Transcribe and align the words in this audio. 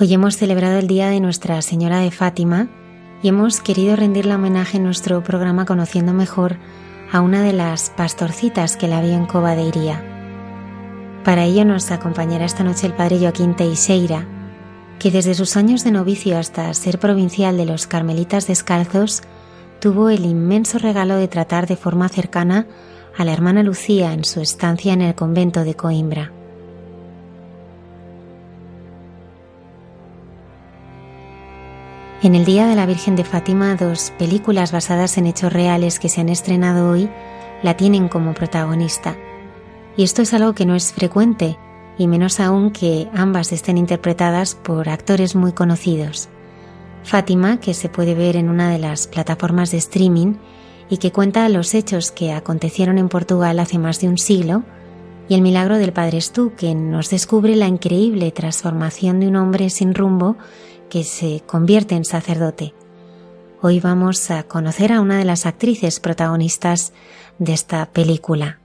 Hoy 0.00 0.14
hemos 0.14 0.36
celebrado 0.36 0.78
el 0.78 0.86
Día 0.86 1.08
de 1.08 1.18
Nuestra 1.18 1.60
Señora 1.60 1.98
de 1.98 2.12
Fátima 2.12 2.68
y 3.20 3.30
hemos 3.30 3.58
querido 3.58 3.96
rendirle 3.96 4.36
homenaje 4.36 4.76
en 4.76 4.84
nuestro 4.84 5.24
programa 5.24 5.64
conociendo 5.64 6.12
mejor 6.12 6.56
a 7.10 7.20
una 7.20 7.42
de 7.42 7.52
las 7.52 7.90
pastorcitas 7.90 8.76
que 8.76 8.86
la 8.86 9.00
vio 9.00 9.14
en 9.14 9.26
Cova 9.26 9.56
de 9.56 9.62
Iría. 9.62 10.04
Para 11.24 11.46
ello 11.46 11.64
nos 11.64 11.90
acompañará 11.90 12.44
esta 12.44 12.62
noche 12.62 12.86
el 12.86 12.92
padre 12.92 13.18
Joaquín 13.18 13.56
Teixeira, 13.56 14.24
que 15.00 15.10
desde 15.10 15.34
sus 15.34 15.56
años 15.56 15.82
de 15.82 15.90
novicio 15.90 16.38
hasta 16.38 16.72
ser 16.74 17.00
provincial 17.00 17.56
de 17.56 17.66
los 17.66 17.88
Carmelitas 17.88 18.46
Descalzos, 18.46 19.22
tuvo 19.80 20.10
el 20.10 20.24
inmenso 20.26 20.78
regalo 20.78 21.16
de 21.16 21.26
tratar 21.26 21.66
de 21.66 21.74
forma 21.74 22.08
cercana 22.08 22.68
a 23.16 23.24
la 23.24 23.32
hermana 23.32 23.64
Lucía 23.64 24.12
en 24.12 24.22
su 24.22 24.40
estancia 24.40 24.92
en 24.92 25.02
el 25.02 25.16
convento 25.16 25.64
de 25.64 25.74
Coimbra. 25.74 26.37
En 32.20 32.34
el 32.34 32.44
Día 32.44 32.66
de 32.66 32.74
la 32.74 32.84
Virgen 32.84 33.14
de 33.14 33.22
Fátima, 33.22 33.76
dos 33.76 34.12
películas 34.18 34.72
basadas 34.72 35.18
en 35.18 35.26
hechos 35.26 35.52
reales 35.52 36.00
que 36.00 36.08
se 36.08 36.20
han 36.20 36.28
estrenado 36.28 36.90
hoy 36.90 37.08
la 37.62 37.76
tienen 37.76 38.08
como 38.08 38.34
protagonista. 38.34 39.16
Y 39.96 40.02
esto 40.02 40.22
es 40.22 40.34
algo 40.34 40.52
que 40.52 40.66
no 40.66 40.74
es 40.74 40.92
frecuente, 40.92 41.56
y 41.96 42.08
menos 42.08 42.40
aún 42.40 42.72
que 42.72 43.08
ambas 43.14 43.52
estén 43.52 43.78
interpretadas 43.78 44.56
por 44.56 44.88
actores 44.88 45.36
muy 45.36 45.52
conocidos. 45.52 46.28
Fátima, 47.04 47.60
que 47.60 47.72
se 47.72 47.88
puede 47.88 48.16
ver 48.16 48.34
en 48.34 48.48
una 48.48 48.68
de 48.68 48.80
las 48.80 49.06
plataformas 49.06 49.70
de 49.70 49.78
streaming 49.78 50.34
y 50.90 50.96
que 50.96 51.12
cuenta 51.12 51.48
los 51.48 51.72
hechos 51.72 52.10
que 52.10 52.32
acontecieron 52.32 52.98
en 52.98 53.08
Portugal 53.08 53.60
hace 53.60 53.78
más 53.78 54.00
de 54.00 54.08
un 54.08 54.18
siglo, 54.18 54.64
y 55.28 55.34
el 55.34 55.42
milagro 55.42 55.78
del 55.78 55.92
Padre 55.92 56.20
Stu, 56.20 56.52
que 56.56 56.74
nos 56.74 57.10
descubre 57.10 57.54
la 57.54 57.68
increíble 57.68 58.32
transformación 58.32 59.20
de 59.20 59.28
un 59.28 59.36
hombre 59.36 59.70
sin 59.70 59.94
rumbo 59.94 60.36
que 60.88 61.04
se 61.04 61.42
convierte 61.46 61.94
en 61.94 62.04
sacerdote. 62.04 62.74
Hoy 63.60 63.80
vamos 63.80 64.30
a 64.30 64.44
conocer 64.44 64.92
a 64.92 65.00
una 65.00 65.18
de 65.18 65.24
las 65.24 65.46
actrices 65.46 66.00
protagonistas 66.00 66.92
de 67.38 67.52
esta 67.52 67.86
película. 67.86 68.58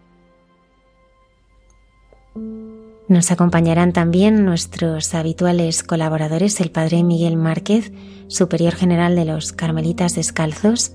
Nos 3.08 3.32
acompañarán 3.32 3.92
también 3.92 4.46
nuestros 4.46 5.14
habituales 5.14 5.84
colaboradores, 5.84 6.60
el 6.62 6.72
Padre 6.72 7.04
Miguel 7.04 7.36
Márquez, 7.36 7.92
Superior 8.28 8.74
General 8.74 9.16
de 9.16 9.26
los 9.26 9.52
Carmelitas 9.52 10.16
Descalzos, 10.16 10.94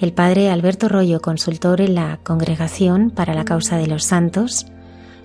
el 0.00 0.12
Padre 0.12 0.50
Alberto 0.50 0.88
Rollo, 0.88 1.20
consultor 1.20 1.80
en 1.80 1.94
la 1.94 2.18
Congregación 2.22 3.10
para 3.10 3.34
la 3.34 3.44
Causa 3.44 3.78
de 3.78 3.86
los 3.86 4.04
Santos, 4.04 4.66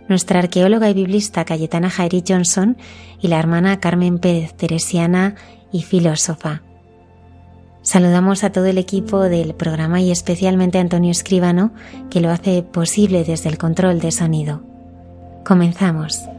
nuestra 0.09 0.40
arqueóloga 0.40 0.90
y 0.90 0.94
biblista 0.94 1.46
Cayetana 1.46 1.90
Jairi 1.90 2.24
Johnson 2.28 2.75
y 3.22 3.30
la 3.30 3.40
hermana 3.40 3.80
Carmen 3.80 4.20
Pérez, 4.20 4.53
teresiana 4.56 5.36
y 5.72 5.84
filósofa. 5.84 6.64
Saludamos 7.81 8.44
a 8.44 8.52
todo 8.52 8.66
el 8.66 8.78
equipo 8.78 9.22
del 9.22 9.56
programa 9.56 10.02
y 10.02 10.12
especialmente 10.12 10.78
a 10.78 10.81
Antonio 10.81 11.12
Escribano, 11.12 11.72
que 12.09 12.19
lo 12.19 12.30
hace 12.30 12.62
posible 12.62 13.24
desde 13.24 13.50
el 13.50 13.58
control 13.58 14.00
de 14.00 14.12
sonido. 14.12 14.62
Comenzamos. 15.46 16.30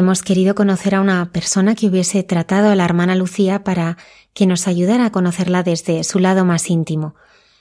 Hemos 0.00 0.22
querido 0.22 0.54
conocer 0.54 0.94
a 0.94 1.02
una 1.02 1.26
persona 1.30 1.74
que 1.74 1.86
hubiese 1.86 2.22
tratado 2.22 2.70
a 2.70 2.74
la 2.74 2.86
hermana 2.86 3.14
Lucía 3.14 3.64
para 3.64 3.98
que 4.32 4.46
nos 4.46 4.66
ayudara 4.66 5.04
a 5.04 5.12
conocerla 5.12 5.62
desde 5.62 6.02
su 6.04 6.20
lado 6.20 6.46
más 6.46 6.70
íntimo. 6.70 7.16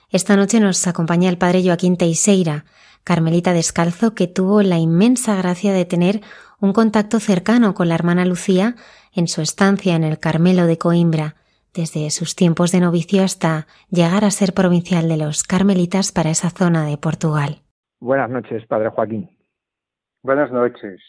Esta 0.10 0.38
noche 0.38 0.62
nos 0.62 0.88
acompaña 0.88 1.30
el 1.30 1.38
padre 1.38 1.62
Joaquín 1.62 1.98
Teixeira, 1.98 2.64
carmelita 3.04 3.52
descalzo, 3.52 4.16
que 4.16 4.28
tuvo 4.28 4.62
la 4.62 4.78
inmensa 4.78 5.36
gracia 5.36 5.74
de 5.74 5.84
tener 5.84 6.22
un 6.62 6.72
contacto 6.72 7.20
cercano 7.20 7.74
con 7.74 7.90
la 7.90 7.96
hermana 7.96 8.24
Lucía 8.24 8.76
en 9.14 9.28
su 9.28 9.42
estancia 9.42 9.98
en 9.98 10.06
el 10.06 10.18
Carmelo 10.18 10.66
de 10.66 10.78
Coimbra, 10.78 11.36
desde 11.74 12.10
sus 12.10 12.38
tiempos 12.38 12.72
de 12.72 12.80
novicio 12.80 13.22
hasta 13.22 13.68
llegar 13.90 14.24
a 14.24 14.32
ser 14.32 14.54
provincial 14.54 15.10
de 15.10 15.18
los 15.18 15.44
carmelitas 15.44 16.14
para 16.14 16.30
esa 16.30 16.52
zona 16.52 16.86
de 16.86 16.98
Portugal. 16.98 17.64
Buenas 18.00 18.30
noches, 18.30 18.66
Padre 18.66 18.92
Joaquín. 18.92 19.30
Buenas 20.24 20.54
noches. 20.54 21.02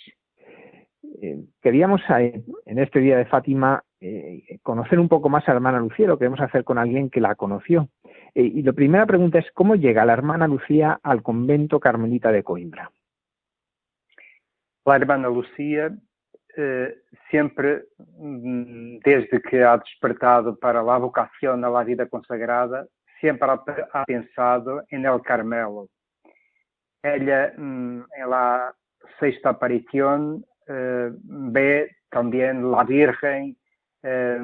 Eh, 1.23 1.39
queríamos 1.61 2.01
eh, 2.19 2.43
en 2.65 2.79
este 2.79 2.99
día 2.99 3.19
de 3.19 3.27
Fátima 3.27 3.85
eh, 4.01 4.59
conocer 4.63 4.99
un 4.99 5.09
poco 5.09 5.29
más 5.29 5.47
a 5.47 5.53
la 5.53 5.57
hermana 5.57 5.79
Lucía, 5.79 6.07
lo 6.07 6.19
queremos 6.19 6.41
hacer 6.41 6.65
con 6.65 6.79
alguien 6.79 7.11
que 7.11 7.21
la 7.21 7.35
conoció. 7.35 7.89
y 8.35 8.63
la 8.63 8.73
primera 8.73 9.05
pregunta 9.05 9.39
es, 9.39 9.51
¿cómo 9.53 9.75
llega 9.75 10.07
la 10.07 10.15
hermana 10.15 10.47
Lucía 10.47 10.99
al 11.03 11.23
convento 11.23 11.79
carmelita 11.79 12.33
de 12.33 12.43
Coimbra? 12.43 12.91
La 14.87 14.97
hermana 14.97 15.29
Lucía 15.29 15.93
siempre, 17.31 17.85
mm, 18.19 18.99
desde 19.05 19.41
que 19.43 19.63
ha 19.63 19.79
despertado 19.79 20.59
para 20.59 20.83
la 20.83 20.99
vocación 20.99 21.65
a 21.65 21.71
la 21.71 21.85
vida 21.85 22.07
consagrada, 22.09 22.87
siempre 23.21 23.49
ha, 23.93 24.05
pensado 24.05 24.83
en 24.89 25.07
El 25.07 25.21
Carmelo. 25.23 25.89
Ella, 27.03 27.53
mm, 27.57 28.03
en 28.17 28.31
la 28.31 28.75
sexta 29.19 29.51
aparición, 29.51 30.45
eh, 30.45 30.50
ve 30.73 31.91
también 32.11 32.71
la 32.71 32.85
Virgen 32.85 33.57
eh, 34.03 34.39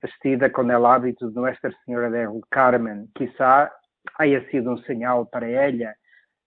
vestida 0.00 0.50
con 0.50 0.70
el 0.70 0.84
hábito 0.84 1.30
de 1.30 1.40
Nuestra 1.40 1.70
Señora 1.84 2.10
del 2.10 2.40
Carmen. 2.50 3.08
Quizá 3.14 3.72
haya 4.18 4.44
sido 4.50 4.72
un 4.72 4.82
señal 4.84 5.28
para 5.30 5.66
ella 5.66 5.94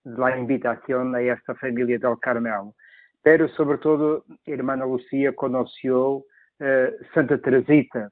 la 0.04 0.38
invitación 0.38 1.16
a 1.16 1.22
esta 1.22 1.56
familia 1.56 1.98
del 1.98 2.20
Carmelo. 2.20 2.74
Pero, 3.24 3.48
sobretudo, 3.50 4.24
a 4.46 4.52
irmã 4.52 4.76
Lucia 4.76 5.34
conheceu 5.34 6.24
uh, 6.60 7.06
Santa 7.14 7.40
Teresita. 7.40 8.12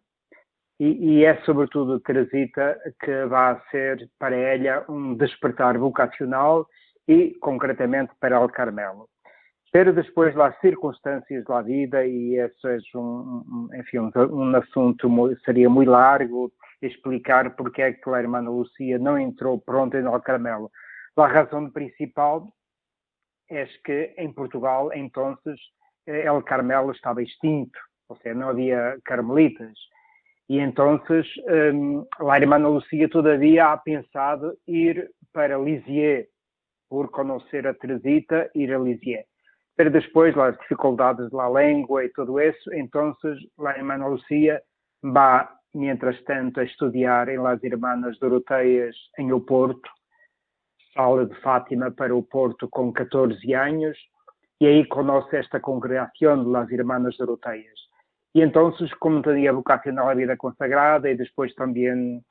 E, 0.80 1.20
e, 1.20 1.26
é, 1.26 1.40
sobretudo, 1.44 2.00
Teresita 2.00 2.80
que 3.00 3.26
vai 3.26 3.62
ser 3.70 4.10
para 4.18 4.36
ela 4.36 4.84
um 4.90 5.16
despertar 5.16 5.78
vocacional 5.78 6.68
e, 7.08 7.36
concretamente, 7.40 8.12
para 8.20 8.40
o 8.40 8.50
Carmelo 8.50 9.08
ter 9.74 9.92
depois 9.92 10.36
lá 10.36 10.54
circunstâncias 10.62 11.44
da 11.46 11.64
vida 11.64 12.06
e 12.06 12.38
isso 12.38 12.68
é 12.68 12.78
um, 12.96 13.68
enfim, 13.74 13.98
um, 13.98 14.12
um 14.16 14.56
assunto 14.56 15.10
seria 15.44 15.68
muito 15.68 15.90
largo 15.90 16.54
explicar 16.80 17.56
porque 17.56 17.82
é 17.82 17.92
que 17.92 18.08
a 18.08 18.20
irmã 18.20 18.40
Lucia 18.40 19.00
não 19.00 19.18
entrou 19.18 19.60
pronta 19.60 20.00
no 20.00 20.22
Carmelo. 20.22 20.70
A 21.18 21.26
razão 21.26 21.72
principal 21.72 22.54
é 23.50 23.66
que 23.84 24.14
em 24.16 24.32
Portugal, 24.32 24.92
então, 24.94 25.36
El 26.06 26.44
Carmelo 26.44 26.92
estava 26.92 27.24
extinto, 27.24 27.80
ou 28.10 28.16
seja, 28.18 28.36
não 28.36 28.50
havia 28.50 29.00
carmelitas. 29.04 29.74
E 30.50 30.60
então, 30.60 31.02
um, 31.74 32.06
a 32.30 32.38
irmã 32.38 32.58
Lucia, 32.58 33.10
todavia, 33.10 33.72
ha 33.72 33.78
pensado 33.78 34.56
ir 34.68 35.10
para 35.32 35.58
Lisieux, 35.58 36.28
por 36.88 37.10
conhecer 37.10 37.66
a 37.66 37.74
Teresita, 37.74 38.52
ir 38.54 38.72
a 38.72 38.78
Lisieux. 38.78 39.26
Pero 39.76 39.90
depois, 39.90 40.38
as 40.38 40.58
dificuldades 40.60 41.30
da 41.32 41.50
língua 41.50 42.06
e 42.06 42.10
tudo 42.10 42.40
isso, 42.40 42.74
então, 42.74 43.16
a 43.66 43.78
irmã 43.78 43.96
Lucia 44.06 44.62
vai, 45.02 45.48
mientras 45.74 46.22
tanto, 46.24 46.60
a 46.60 46.64
estudar 46.64 47.28
em 47.28 47.40
las 47.40 47.62
Irmãs 47.64 48.18
Doroteias 48.20 48.96
em 49.18 49.32
Oporto, 49.32 49.90
sala 50.94 51.26
de 51.26 51.34
Fátima 51.42 51.90
para 51.92 52.16
o 52.16 52.22
Porto 52.22 52.68
com 52.70 52.94
14 52.94 53.54
anos, 53.54 53.98
e 54.62 54.68
aí 54.68 54.86
conhece 54.86 55.38
esta 55.38 55.60
congregação 55.60 56.44
de 56.44 56.50
las 56.50 56.70
Irmãs 56.70 57.18
Doroteias. 57.18 57.80
E 58.36 58.42
então, 58.42 58.72
como 59.00 59.22
tinha 59.24 59.52
vocacional 59.54 60.10
a 60.10 60.14
vida 60.14 60.38
consagrada, 60.38 61.10
e 61.10 61.18
depois 61.18 61.54
também 61.56 62.22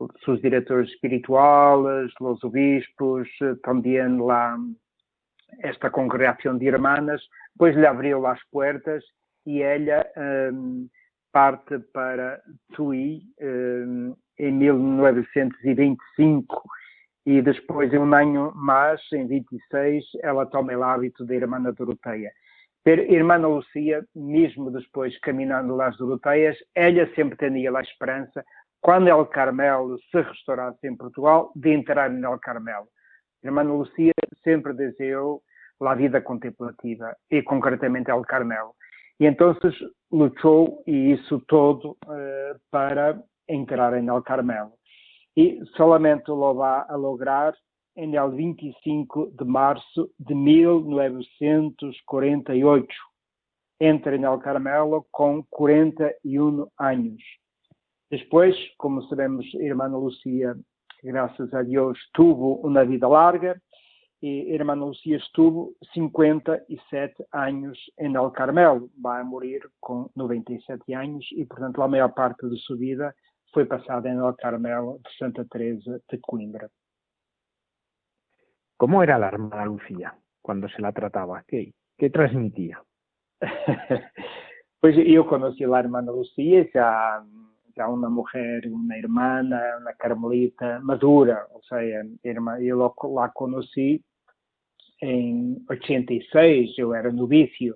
os 0.00 0.40
diretores 0.40 0.90
espirituais, 0.90 2.10
os 2.20 2.44
obispos, 2.44 3.28
também 3.62 4.20
lá 4.20 4.56
esta 5.60 5.90
congregação 5.90 6.56
de 6.56 6.66
irmãs, 6.66 7.20
depois 7.54 7.76
lhe 7.76 7.86
abriu 7.86 8.26
as 8.26 8.40
portas 8.50 9.04
e 9.46 9.62
ela 9.62 10.04
um, 10.52 10.88
parte 11.32 11.78
para 11.92 12.40
Tui 12.74 13.22
um, 13.40 14.14
em 14.38 14.52
1925 14.52 16.62
e 17.26 17.42
depois, 17.42 17.92
um 17.92 18.14
ano 18.14 18.52
mais, 18.54 19.00
em 19.12 19.26
26, 19.26 20.04
ela 20.22 20.46
toma 20.46 20.74
o 20.74 20.82
hábito 20.82 21.26
da 21.26 21.34
irmã 21.34 21.60
Doroteia. 21.60 22.30
Pero 22.82 23.02
irmã 23.02 23.36
Lucia, 23.36 24.02
mesmo 24.16 24.70
depois 24.70 25.18
caminhando 25.20 25.76
lá 25.76 25.88
as 25.88 25.98
Doroteias, 25.98 26.56
ela 26.74 27.06
sempre 27.14 27.36
tinha 27.36 27.70
a 27.70 27.82
esperança, 27.82 28.42
quando 28.80 29.08
El 29.08 29.26
Carmelo 29.26 29.98
se 30.10 30.22
restaurasse 30.22 30.86
em 30.86 30.96
Portugal, 30.96 31.52
de 31.54 31.70
entrar 31.70 32.08
no 32.08 32.32
El 32.32 32.38
Carmelo. 32.38 32.88
Irmã 33.42 33.62
Lucia 33.62 34.12
sempre 34.42 34.72
desejou 34.72 35.42
a 35.80 35.94
vida 35.94 36.20
contemplativa 36.20 37.16
e 37.30 37.40
concretamente 37.42 38.10
El 38.10 38.22
Carmelo. 38.22 38.74
E 39.20 39.26
então 39.26 39.56
lutou 40.10 40.82
e 40.86 41.12
isso 41.12 41.40
todo 41.46 41.96
uh, 42.06 42.58
para 42.70 43.22
entrar 43.48 43.96
em 43.98 44.08
El 44.08 44.22
Carmelo. 44.22 44.72
E 45.36 45.60
solamente 45.76 46.30
lo 46.30 46.54
vai 46.54 46.84
a 46.88 46.96
lograr 46.96 47.54
em 47.96 48.16
el 48.16 48.30
25 48.30 49.32
de 49.36 49.44
março 49.44 50.10
de 50.18 50.34
1948. 50.34 52.88
Entra 53.80 54.16
em 54.16 54.24
El 54.24 54.38
Carmelo 54.38 55.06
com 55.10 55.44
41 55.50 56.66
anos. 56.78 57.22
Depois, 58.10 58.56
como 58.78 59.02
sabemos, 59.02 59.44
a 59.54 59.62
irmã 59.62 59.86
Lucia, 59.88 60.56
graças 61.02 61.52
a 61.54 61.62
Deus, 61.62 61.98
tuvo 62.12 62.54
uma 62.66 62.84
vida 62.84 63.08
larga, 63.08 63.60
e 64.20 64.52
Irmã 64.52 64.74
Lucia 64.74 65.16
estuvo 65.16 65.74
57 65.94 67.24
anos 67.32 67.78
em 67.98 68.14
El 68.14 68.30
Carmelo, 68.32 68.90
vai 69.00 69.22
morrer 69.22 69.60
com 69.80 70.10
97 70.16 70.92
anos 70.94 71.24
e, 71.32 71.44
portanto, 71.44 71.80
a 71.82 71.88
maior 71.88 72.12
parte 72.12 72.48
de 72.48 72.58
sua 72.58 72.76
vida 72.76 73.14
foi 73.52 73.64
passada 73.64 74.08
em 74.08 74.18
El 74.18 74.34
Carmelo 74.34 74.98
de 75.04 75.16
Santa 75.16 75.44
Teresa 75.44 76.00
de 76.10 76.18
Coimbra. 76.18 76.68
Como 78.76 79.02
era 79.02 79.16
a 79.16 79.32
Irmã 79.32 79.64
Lucia 79.64 80.14
quando 80.42 80.68
se 80.68 80.80
la 80.80 80.92
tratava? 80.92 81.44
Que, 81.46 81.72
que 81.96 82.10
transmitía? 82.10 82.80
pois 84.80 84.96
eu 84.98 85.24
conheci 85.26 85.64
a 85.64 85.78
Irmã 85.78 86.00
Lucia 86.00 86.68
já 86.72 87.24
já 87.78 87.88
uma 87.88 88.10
mulher, 88.10 88.66
uma 88.66 88.98
irmã, 88.98 89.40
uma 89.80 89.92
carmelita 89.92 90.80
madura, 90.80 91.46
ou 91.52 91.62
seja, 91.62 92.04
irmã, 92.24 92.60
eu 92.60 92.92
lá 93.04 93.28
conheci 93.28 94.02
em 95.00 95.56
86, 95.70 96.76
eu 96.76 96.92
era 96.92 97.12
novício, 97.12 97.72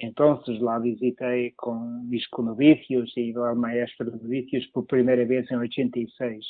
então 0.00 0.42
lá 0.60 0.78
visitei 0.78 1.52
com 1.54 1.74
mis 2.08 2.24
novícios 2.38 3.12
e 3.14 3.36
o 3.36 3.54
maestro 3.54 4.10
de 4.10 4.22
novícios 4.22 4.66
por 4.68 4.86
primeira 4.86 5.26
vez 5.26 5.50
em 5.50 5.56
86. 5.56 6.44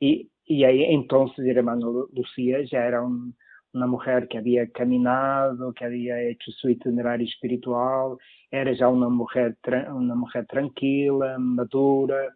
E, 0.00 0.26
e 0.48 0.64
aí, 0.64 0.82
então, 0.84 1.30
a 1.38 1.42
irmã 1.42 1.74
Lucia 1.74 2.66
já 2.66 2.78
era 2.78 3.04
um, 3.04 3.32
uma 3.74 3.86
mulher 3.86 4.28
que 4.28 4.38
havia 4.38 4.66
caminhado, 4.68 5.72
que 5.72 5.84
havia 5.84 6.22
hecho 6.30 6.52
seu 6.60 6.70
itinerário 6.70 7.24
espiritual, 7.24 8.16
era 8.50 8.74
já 8.74 8.88
uma 8.88 9.10
mulher, 9.10 9.56
uma 9.88 10.14
mulher 10.14 10.46
tranquila, 10.46 11.36
madura, 11.38 12.32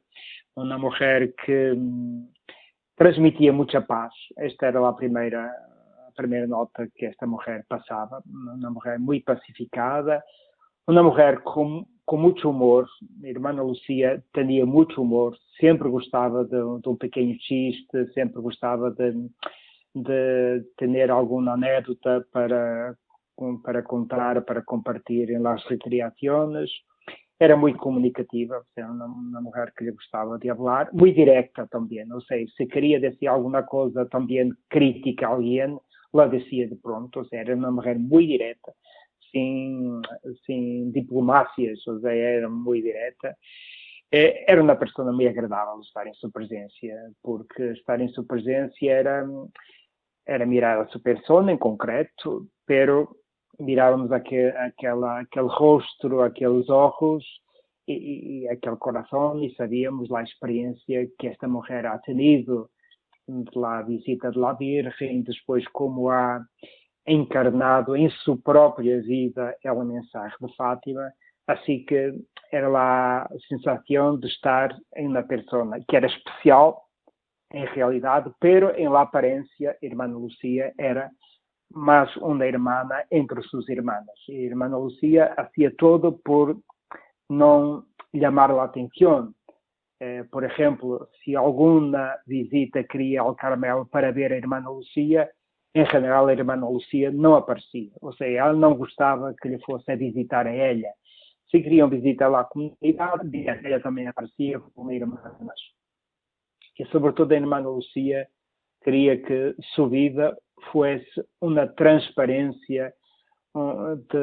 uma 0.56 0.76
mulher 0.76 1.32
que 1.44 1.72
hum, 1.72 2.28
transmitia 2.96 3.52
muita 3.52 3.80
paz. 3.80 4.12
Esta 4.36 4.66
era 4.66 4.86
a 4.86 4.92
primeira 4.92 5.48
primeira 6.18 6.48
nota 6.48 6.88
que 6.96 7.06
esta 7.06 7.28
mulher 7.28 7.64
passava, 7.68 8.20
uma 8.26 8.70
mulher 8.70 8.98
muito 8.98 9.24
pacificada, 9.24 10.20
uma 10.84 11.00
mulher 11.00 11.40
com, 11.42 11.86
com 12.04 12.16
muito 12.16 12.50
humor. 12.50 12.88
A 13.22 13.28
irmã 13.28 13.52
Lucia 13.52 14.20
tinha 14.34 14.66
muito 14.66 15.00
humor, 15.00 15.36
sempre 15.60 15.88
gostava 15.88 16.44
de, 16.44 16.50
de 16.50 16.88
um 16.88 16.96
pequeno 16.96 17.34
chiste, 17.40 18.12
sempre 18.14 18.42
gostava 18.42 18.90
de, 18.90 19.12
de 19.94 20.64
ter 20.76 21.10
alguma 21.10 21.52
anedota 21.52 22.26
para, 22.32 22.94
para 23.62 23.82
contar, 23.82 24.42
para 24.42 24.62
compartilhar 24.62 25.40
nas 25.40 25.64
recreações. 25.66 26.70
Era 27.40 27.56
muito 27.56 27.78
comunicativa, 27.78 28.64
uma, 28.78 29.06
uma 29.06 29.40
mulher 29.40 29.72
que 29.76 29.90
gostava 29.92 30.38
de 30.38 30.48
falar, 30.48 30.90
muito 30.92 31.14
direta 31.14 31.68
também, 31.70 32.12
ou 32.12 32.20
seja, 32.22 32.52
se 32.56 32.66
queria 32.66 32.98
dizer 32.98 33.28
alguma 33.28 33.62
coisa 33.62 34.04
também 34.06 34.50
crítica 34.68 35.26
a 35.26 35.30
alguém, 35.30 35.78
la 36.12 36.26
decía 36.26 36.66
de 36.66 36.74
pronto, 36.76 37.20
o 37.20 37.24
sea, 37.26 37.40
era 37.40 37.54
uma 37.54 37.70
mulher 37.70 37.96
muito 37.96 38.28
direta, 38.28 38.72
sem, 39.30 40.00
sem 40.46 40.90
diplomácias, 40.90 41.86
ou 41.86 42.00
seja, 42.00 42.12
era 42.12 42.48
muito 42.48 42.84
direta. 42.84 43.36
Era 44.10 44.62
uma 44.62 44.74
pessoa 44.74 45.12
muito 45.12 45.28
agradável 45.28 45.80
estar 45.80 46.06
em 46.06 46.14
sua 46.14 46.30
presença, 46.30 46.74
porque 47.22 47.62
estar 47.72 48.00
em 48.00 48.08
sua 48.08 48.24
presença 48.24 48.74
era, 48.82 49.26
era 50.28 50.44
mirar 50.44 50.78
a 50.78 50.86
sua 50.88 51.00
pessoa 51.00 51.50
em 51.50 51.56
concreto, 51.56 52.46
pero 52.66 53.08
mirávamos 53.58 54.12
aquele, 54.12 54.56
aquela, 54.58 55.20
aquele 55.20 55.48
rosto, 55.48 56.20
aqueles 56.20 56.68
olhos 56.68 57.24
e, 57.88 58.42
e, 58.42 58.48
aquele 58.48 58.76
coração 58.76 59.42
e 59.42 59.52
sabíamos 59.54 60.12
a 60.12 60.22
experiência 60.22 61.08
que 61.18 61.28
esta 61.28 61.48
mulher 61.48 61.86
ha 61.86 61.98
tenido 61.98 62.68
la 63.54 63.82
visita 63.82 64.30
de 64.30 64.38
la 64.38 64.52
Virgem, 64.52 65.22
depois 65.22 65.66
como 65.68 66.10
ha 66.10 66.40
encarnado 67.06 67.96
em 67.96 68.10
sua 68.10 68.36
própria 68.36 69.00
vida 69.00 69.56
a 69.64 69.74
mensagem 69.74 70.36
de 70.40 70.54
Fátima, 70.56 71.10
assim 71.46 71.84
que 71.84 72.12
era 72.52 72.68
lá 72.68 73.22
a 73.22 73.28
sensação 73.48 74.18
de 74.18 74.26
estar 74.28 74.76
em 74.96 75.08
uma 75.08 75.22
pessoa 75.22 75.78
que 75.88 75.96
era 75.96 76.06
especial 76.06 76.87
em 77.52 77.64
realidade, 77.66 78.30
pero 78.40 78.70
em 78.76 78.88
la 78.88 79.02
aparência, 79.02 79.76
irmã 79.82 80.06
Lucia 80.06 80.72
era 80.78 81.10
mais 81.72 82.14
uma 82.16 82.46
irmã 82.46 82.86
entre 83.10 83.42
suas 83.42 83.68
irmãs. 83.68 84.04
A 84.28 84.32
irmã 84.32 84.68
Lucia 84.68 85.32
fazia 85.34 85.74
todo 85.76 86.12
por 86.24 86.58
não 87.28 87.84
chamar 88.14 88.50
a 88.50 88.64
atenção. 88.64 89.32
Eh, 90.00 90.24
por 90.24 90.44
exemplo, 90.44 91.08
se 91.22 91.34
alguma 91.34 92.16
visita 92.26 92.84
queria 92.84 93.20
ao 93.20 93.34
Carmelo 93.34 93.86
para 93.86 94.12
ver 94.12 94.32
a 94.32 94.36
irmã 94.36 94.60
Lucia, 94.60 95.28
em 95.74 95.84
geral 95.86 96.26
a 96.26 96.32
irmã 96.32 96.54
Lucia 96.54 97.10
não 97.10 97.34
aparecia. 97.34 97.90
Ou 98.00 98.12
seja, 98.14 98.38
ela 98.38 98.52
não 98.52 98.74
gostava 98.74 99.34
que 99.40 99.48
lhe 99.48 99.58
fosse 99.64 99.90
a 99.90 99.96
visitar 99.96 100.46
a 100.46 100.52
ela. 100.52 100.88
Se 101.50 101.62
queriam 101.62 101.88
visitar 101.88 102.28
lá 102.28 102.40
a 102.40 102.44
comunidade, 102.44 103.30
ela 103.64 103.80
também 103.80 104.06
aparecia 104.06 104.60
como 104.74 104.92
irmã. 104.92 105.18
E 106.78 106.86
sobretudo 106.86 107.32
a 107.32 107.36
irmã 107.36 107.58
Lucia 107.58 108.28
queria 108.82 109.20
que 109.20 109.54
sua 109.74 109.88
vida 109.88 110.36
fosse 110.70 111.04
uma 111.40 111.66
transparência 111.66 112.92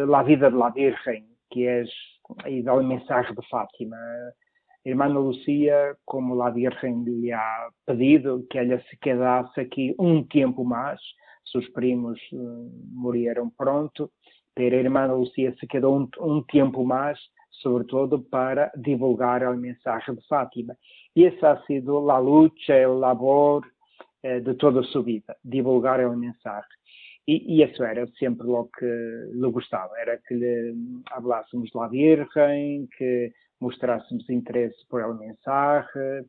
da 0.09 0.23
vida 0.23 0.49
de 0.49 0.55
la 0.55 0.69
Virgem, 0.69 1.25
que 1.51 1.67
é 1.67 1.83
e 2.47 2.63
da 2.63 2.75
mensagem 2.81 3.35
de 3.35 3.47
Fátima. 3.49 3.95
A 3.97 4.89
irmã 4.89 5.07
Lucia, 5.07 5.95
como 6.05 6.41
a 6.41 6.49
Virgem 6.49 7.03
lhe 7.03 7.31
ha 7.31 7.69
pedido 7.85 8.45
que 8.49 8.57
ela 8.57 8.79
se 8.81 8.97
quedasse 8.97 9.59
aqui 9.59 9.95
um 9.99 10.23
tempo 10.23 10.63
mais, 10.63 10.99
seus 11.51 11.67
primos 11.69 12.19
uh, 12.33 12.71
morreram 12.91 13.49
pronto, 13.49 14.11
pero 14.55 14.75
a 14.75 14.79
irmã 14.79 15.05
Lucia 15.05 15.55
se 15.59 15.67
quedou 15.67 15.97
um, 15.97 16.09
um 16.19 16.43
tempo 16.43 16.83
mais, 16.83 17.19
sobretudo 17.61 18.19
para 18.19 18.71
divulgar 18.75 19.43
a 19.43 19.53
mensagem 19.53 20.15
de 20.15 20.27
Fátima. 20.27 20.75
E 21.15 21.25
essa 21.25 21.51
ha 21.51 21.65
sido 21.65 22.09
a 22.11 22.17
luta, 22.19 22.73
a 22.73 22.87
labor 22.87 23.65
eh, 24.23 24.39
de 24.41 24.53
toda 24.55 24.81
a 24.81 24.83
sua 24.83 25.03
vida, 25.03 25.35
divulgar 25.43 25.99
a 25.99 26.09
mensagem. 26.15 26.77
E, 27.27 27.55
e, 27.55 27.63
isso 27.63 27.83
era 27.83 28.05
sempre 28.19 28.47
o 28.47 28.65
que 28.65 28.85
lhe 28.85 29.51
gostava, 29.51 29.97
era 29.97 30.17
que 30.17 30.35
lhe 30.35 30.75
hablássemos 31.11 31.71
lá 31.73 31.87
Virgem, 31.87 32.87
que 32.97 33.33
mostrássemos 33.59 34.29
interesse 34.29 34.85
por 34.87 35.01
ela 35.01 35.13
mensagem, 35.15 36.25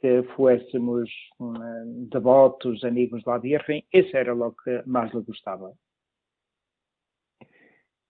que 0.00 0.22
fôssemos 0.34 1.10
um, 1.40 2.08
devotos, 2.08 2.82
amigos 2.84 3.22
da 3.24 3.38
Virgem, 3.38 3.84
isso 3.92 4.16
era 4.16 4.34
o 4.34 4.52
que 4.52 4.82
mais 4.86 5.12
lhe 5.12 5.22
gostava. 5.22 5.72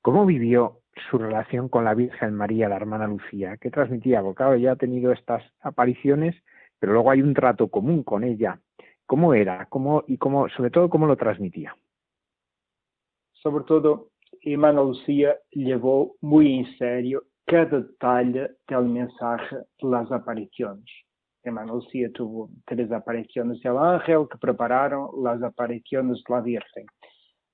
¿Cómo 0.03 0.27
vivió 0.27 0.79
su 1.11 1.19
relación 1.19 1.69
con 1.69 1.85
la 1.85 1.95
Virgen 1.95 2.35
María, 2.35 2.69
la 2.69 2.77
hermana 2.77 3.07
Lucía? 3.07 3.57
¿Qué 3.57 3.71
transmitía? 3.71 4.23
Porque 4.23 4.37
claro, 4.37 4.55
ella 4.55 4.73
ha 4.73 4.77
tenido 4.77 5.13
estas 5.13 5.43
apariciones, 5.61 6.35
pero 6.79 6.93
luego 6.93 7.11
hay 7.11 7.23
un 7.23 7.35
trato 7.35 7.69
común 7.69 8.03
con 8.03 8.25
ella. 8.25 8.61
¿Cómo 9.07 9.35
era? 9.35 9.67
¿Cómo, 9.67 10.05
y 10.07 10.19
cómo, 10.19 10.49
sobre 10.51 10.71
todo, 10.71 10.91
cómo 10.91 11.07
lo 11.07 11.17
transmitía? 11.17 11.75
Sobretudo, 13.33 14.11
Irmã 14.45 14.71
Lucia 14.73 15.39
levou 15.55 16.17
muito 16.21 16.51
em 16.51 16.77
sério 16.77 17.23
cada 17.47 17.81
detalhe 17.81 18.49
da 18.69 18.81
mensagem 18.81 19.63
das 19.83 20.13
aparições. 20.13 20.85
Irmã 21.45 21.65
Lucia 21.65 22.11
teve 22.13 22.49
três 22.67 22.93
aparições 22.93 23.59
de 23.61 23.69
ángel 23.69 24.27
que 24.27 24.39
prepararam 24.39 25.27
as 25.27 25.43
aparições 25.43 26.23
da 26.29 26.41
Virgem. 26.41 26.85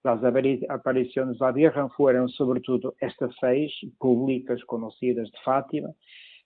As 0.04 0.22
aparições 0.68 1.38
da 1.38 1.50
Virgem 1.50 1.88
foram, 1.96 2.28
sobretudo, 2.28 2.94
estas 3.00 3.34
seis 3.36 3.72
públicas 3.98 4.62
conhecidas 4.64 5.30
de 5.30 5.42
Fátima, 5.42 5.94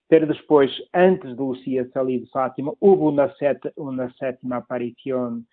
pero 0.07 0.25
depois, 0.25 0.71
antes 0.93 1.35
de 1.35 1.41
Lucia 1.41 1.87
sair 1.91 2.21
de 2.21 2.29
Fátima, 2.31 2.73
houve 2.79 3.03
uma, 3.03 3.29
sete, 3.35 3.71
uma 3.75 4.09
sétima 4.13 4.57
aparição 4.57 5.43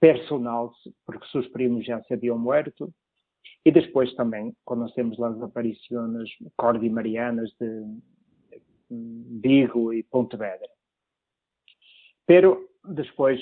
personal, 0.00 0.72
porque 1.04 1.26
seus 1.26 1.48
primos 1.48 1.84
já 1.84 2.00
se 2.04 2.14
haviam 2.14 2.38
morto, 2.38 2.92
e 3.64 3.72
depois 3.72 4.14
também 4.14 4.54
conhecemos 4.64 5.20
as 5.20 5.42
aparições 5.42 6.30
cordimarianas 6.56 7.50
de 7.60 7.84
Vigo 8.88 9.92
e 9.92 10.02
Pontevedra. 10.04 10.68
Pero 12.24 12.66
depois, 12.84 13.40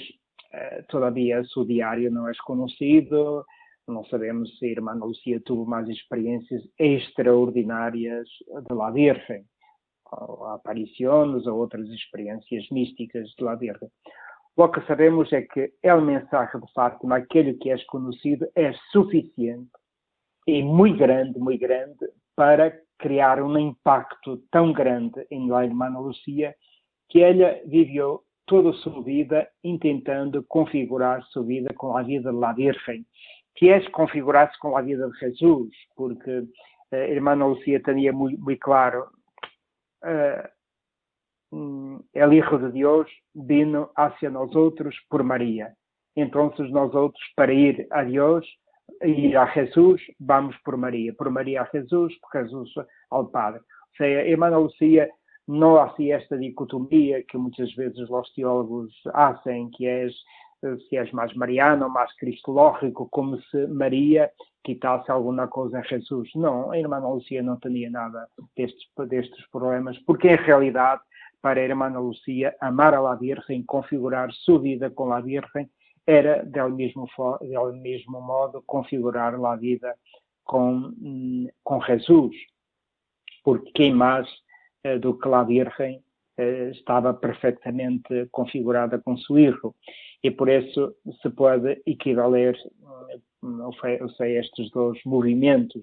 eh, 0.53 0.83
todavia, 0.89 1.45
seu 1.45 1.65
diário 1.65 2.11
não 2.11 2.27
é 2.29 2.33
conhecido, 2.45 3.45
não 3.89 4.05
sabemos 4.07 4.59
se 4.59 4.67
a 4.67 4.69
irmã 4.69 4.95
Lucia 4.95 5.41
teve 5.41 5.65
mais 5.65 5.89
experiências 5.89 6.63
extraordinárias 6.79 8.29
de 8.69 8.75
La 8.75 8.91
Virgem, 8.91 9.45
aparições 10.55 11.47
ou 11.47 11.59
outras 11.59 11.89
experiências 11.89 12.69
místicas 12.71 13.29
de 13.37 13.45
La 13.45 13.55
Virgem. 13.55 13.89
O 14.57 14.69
que 14.69 14.81
sabemos 14.87 15.33
é 15.33 15.43
que 15.43 15.73
a 15.85 15.97
mensagem 15.97 16.61
de 16.61 16.73
Fátima, 16.73 17.17
aquele 17.17 17.55
que 17.55 17.71
é 17.71 17.77
conhecido, 17.87 18.49
é 18.55 18.73
suficiente 18.91 19.71
e 20.47 20.63
muito 20.63 20.99
grande, 20.99 21.39
muito 21.39 21.61
grande, 21.61 22.07
para 22.35 22.77
criar 22.99 23.43
um 23.43 23.59
impacto 23.59 24.43
tão 24.51 24.73
grande 24.73 25.27
em 25.31 25.49
La 25.49 25.65
Irmã 25.65 25.89
Lucia 25.89 26.55
que 27.09 27.23
ela 27.23 27.61
viveu 27.67 28.23
toda 28.47 28.71
a 28.71 28.75
sua 28.75 29.03
vida 29.03 29.49
tentando 29.81 30.43
configurar 30.45 31.23
sua 31.25 31.45
vida 31.45 31.75
com 31.75 31.97
a 31.97 32.03
vida 32.03 32.31
de 32.31 32.39
La 32.39 32.53
Virgem, 32.53 33.05
que 33.57 33.71
é 33.71 33.81
configurar-se 33.91 34.59
com 34.59 34.77
a 34.77 34.83
vida 34.83 35.09
de 35.09 35.19
Jesus, 35.19 35.75
porque 35.97 36.45
a 36.93 36.97
Irmã 36.97 37.35
Lucia 37.35 37.81
tinha 37.81 38.13
muito, 38.13 38.41
muito 38.41 38.61
claro 38.61 39.07
uh, 40.05 40.57
el 42.13 42.33
Hijo 42.33 42.59
de 42.59 42.71
Deus 42.73 43.09
vino 43.35 43.91
hacia 43.97 44.31
nosotros 44.31 44.95
por 45.09 45.23
María. 45.23 45.75
Entonces 46.15 46.71
nosotros 46.71 47.21
para 47.35 47.53
ir 47.53 47.87
a 47.91 48.03
Deus 48.05 48.47
ir 49.03 49.37
a 49.37 49.47
Jesús, 49.49 50.01
vamos 50.19 50.57
por 50.65 50.77
María, 50.77 51.13
por 51.15 51.31
María 51.31 51.63
a 51.63 51.67
Jesús, 51.67 52.17
por 52.21 52.43
Jesús 52.43 52.73
ao 53.11 53.31
Padre. 53.31 53.61
Ou 53.61 53.97
seja, 53.97 54.21
a 54.21 54.27
irmã 54.27 54.49
Lucia 54.49 55.11
não 55.47 55.79
hacía 55.79 56.17
esta 56.17 56.37
dicotomia 56.37 57.23
que 57.25 57.39
muitas 57.39 57.73
vezes 57.75 58.09
os 58.11 58.33
teólogos 58.35 58.93
hacen, 59.15 59.71
que 59.71 59.87
é 59.87 60.09
se 60.89 60.97
és 60.97 61.11
mais 61.13 61.35
mariano 61.35 61.89
mais 61.89 62.13
cristológico, 62.17 63.09
como 63.11 63.41
se 63.43 63.67
Maria 63.67 64.31
quitasse 64.65 65.11
alguma 65.11 65.47
coisa 65.47 65.79
a 65.79 65.83
Jesus. 65.83 66.29
Não, 66.35 66.71
a 66.71 66.79
irmã 66.79 66.99
Lucia 66.99 67.43
não 67.43 67.57
tinha 67.57 67.91
nada 67.91 68.29
destes, 68.57 68.85
destes 69.09 69.47
problemas, 69.51 69.97
porque 70.01 70.29
em 70.29 70.37
realidade, 70.37 71.01
para 71.41 71.61
a 71.61 71.65
irmã 71.65 71.89
Lucia, 71.99 72.55
amar 72.61 72.95
a 72.95 73.01
la 73.01 73.15
Virgem, 73.15 73.63
configurar 73.63 74.33
sua 74.33 74.59
vida 74.59 74.91
com 74.91 75.13
a 75.13 75.21
Virgem, 75.21 75.71
era, 76.07 76.45
del 76.45 76.71
mesmo, 76.71 77.09
del 77.41 77.73
mesmo 77.75 78.21
modo, 78.21 78.63
configurar 78.67 79.35
a 79.35 79.57
vida 79.57 79.95
com, 80.45 80.93
com 81.63 81.81
Jesus. 81.83 82.35
Porque 83.45 83.71
quem 83.73 83.95
mais 83.95 84.29
eh, 84.85 84.99
do 84.99 85.19
que 85.19 85.29
a 85.29 85.43
Virgem 85.43 86.03
estava 86.71 87.15
perfeitamente 87.15 88.29
configurada 88.31 88.99
com 88.99 89.17
hijo. 89.39 89.75
E 90.23 90.31
por 90.31 90.49
isso 90.49 90.95
se 91.23 91.31
pode 91.31 91.81
equivaler 91.87 92.57
a 94.21 94.29
estes 94.29 94.71
dois 94.71 94.99
movimentos 95.05 95.83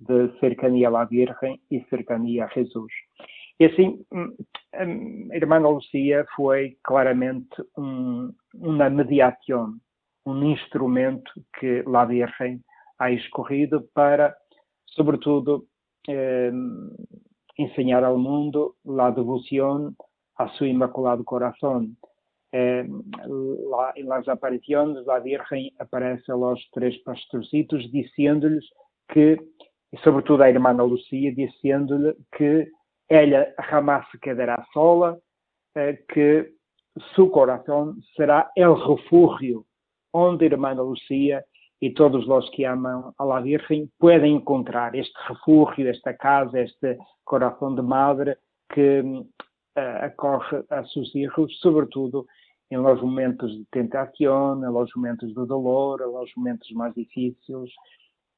de 0.00 0.38
cercania 0.40 0.88
à 0.88 1.04
Virgem 1.04 1.60
e 1.70 1.84
cercania 1.90 2.46
a 2.46 2.48
Jesus. 2.48 2.92
E 3.60 3.66
assim, 3.66 4.04
hum, 4.12 4.34
hum, 4.74 5.28
a 5.30 5.36
irmã 5.36 5.58
Lucia 5.58 6.26
foi 6.34 6.76
claramente 6.82 7.54
um, 7.78 8.32
uma 8.54 8.90
mediação, 8.90 9.74
um 10.26 10.50
instrumento 10.50 11.30
que 11.58 11.84
a 11.86 12.04
Virgem 12.04 12.60
ha 12.98 13.12
escorrido 13.12 13.82
para, 13.94 14.34
sobretudo, 14.86 15.66
eh, 16.08 16.50
enseñar 17.58 18.04
ao 18.04 18.18
mundo 18.18 18.74
a 18.98 19.10
devoção 19.10 19.92
a 20.36 20.48
seu 20.50 20.66
Imaculado 20.66 21.24
Coração. 21.24 21.88
Eh, 22.52 22.86
lá, 23.68 23.92
em 23.96 24.04
las 24.04 24.28
aparições, 24.28 25.08
a 25.08 25.18
Virgem 25.18 25.72
aparece 25.78 26.30
aos 26.30 26.60
três 26.70 26.96
pastorcitos, 27.02 27.90
dizendo-lhes 27.90 28.64
que 29.12 29.38
e 29.94 29.98
sobretudo 29.98 30.42
à 30.42 30.50
irmã 30.50 30.72
Lucia, 30.72 31.32
dizendo-lhe 31.32 32.16
que 32.36 32.68
ela 33.08 33.46
jamás 33.70 34.04
se 34.10 34.18
quedará 34.18 34.66
sola, 34.72 35.16
eh, 35.76 35.92
que 36.12 36.52
seu 37.14 37.30
coração 37.30 37.94
será 38.16 38.50
o 38.56 38.74
refúgio 38.74 39.64
onde 40.12 40.46
a 40.46 40.48
irmã 40.48 40.72
Lucia 40.72 41.44
e 41.84 41.90
todos 41.92 42.26
os 42.26 42.48
que 42.48 42.64
amam 42.64 43.12
a 43.18 43.24
la 43.24 43.40
Virgem 43.42 43.90
podem 43.98 44.36
encontrar 44.36 44.94
este 44.94 45.12
refúgio, 45.28 45.86
esta 45.86 46.14
casa, 46.14 46.58
este 46.58 46.96
coração 47.26 47.74
de 47.74 47.82
madre 47.82 48.38
que 48.72 49.00
uh, 49.00 49.24
acorre 50.00 50.64
a 50.70 50.82
seus 50.86 51.10
filhos, 51.12 51.58
sobretudo 51.60 52.24
em 52.70 52.78
los 52.78 53.02
momentos 53.02 53.52
de 53.52 53.66
tentação, 53.70 54.64
em 54.64 54.72
los 54.72 54.90
momentos 54.96 55.28
de 55.28 55.46
dolor, 55.46 56.00
em 56.00 56.10
los 56.10 56.30
momentos 56.34 56.70
mais 56.70 56.94
difíceis, 56.94 57.70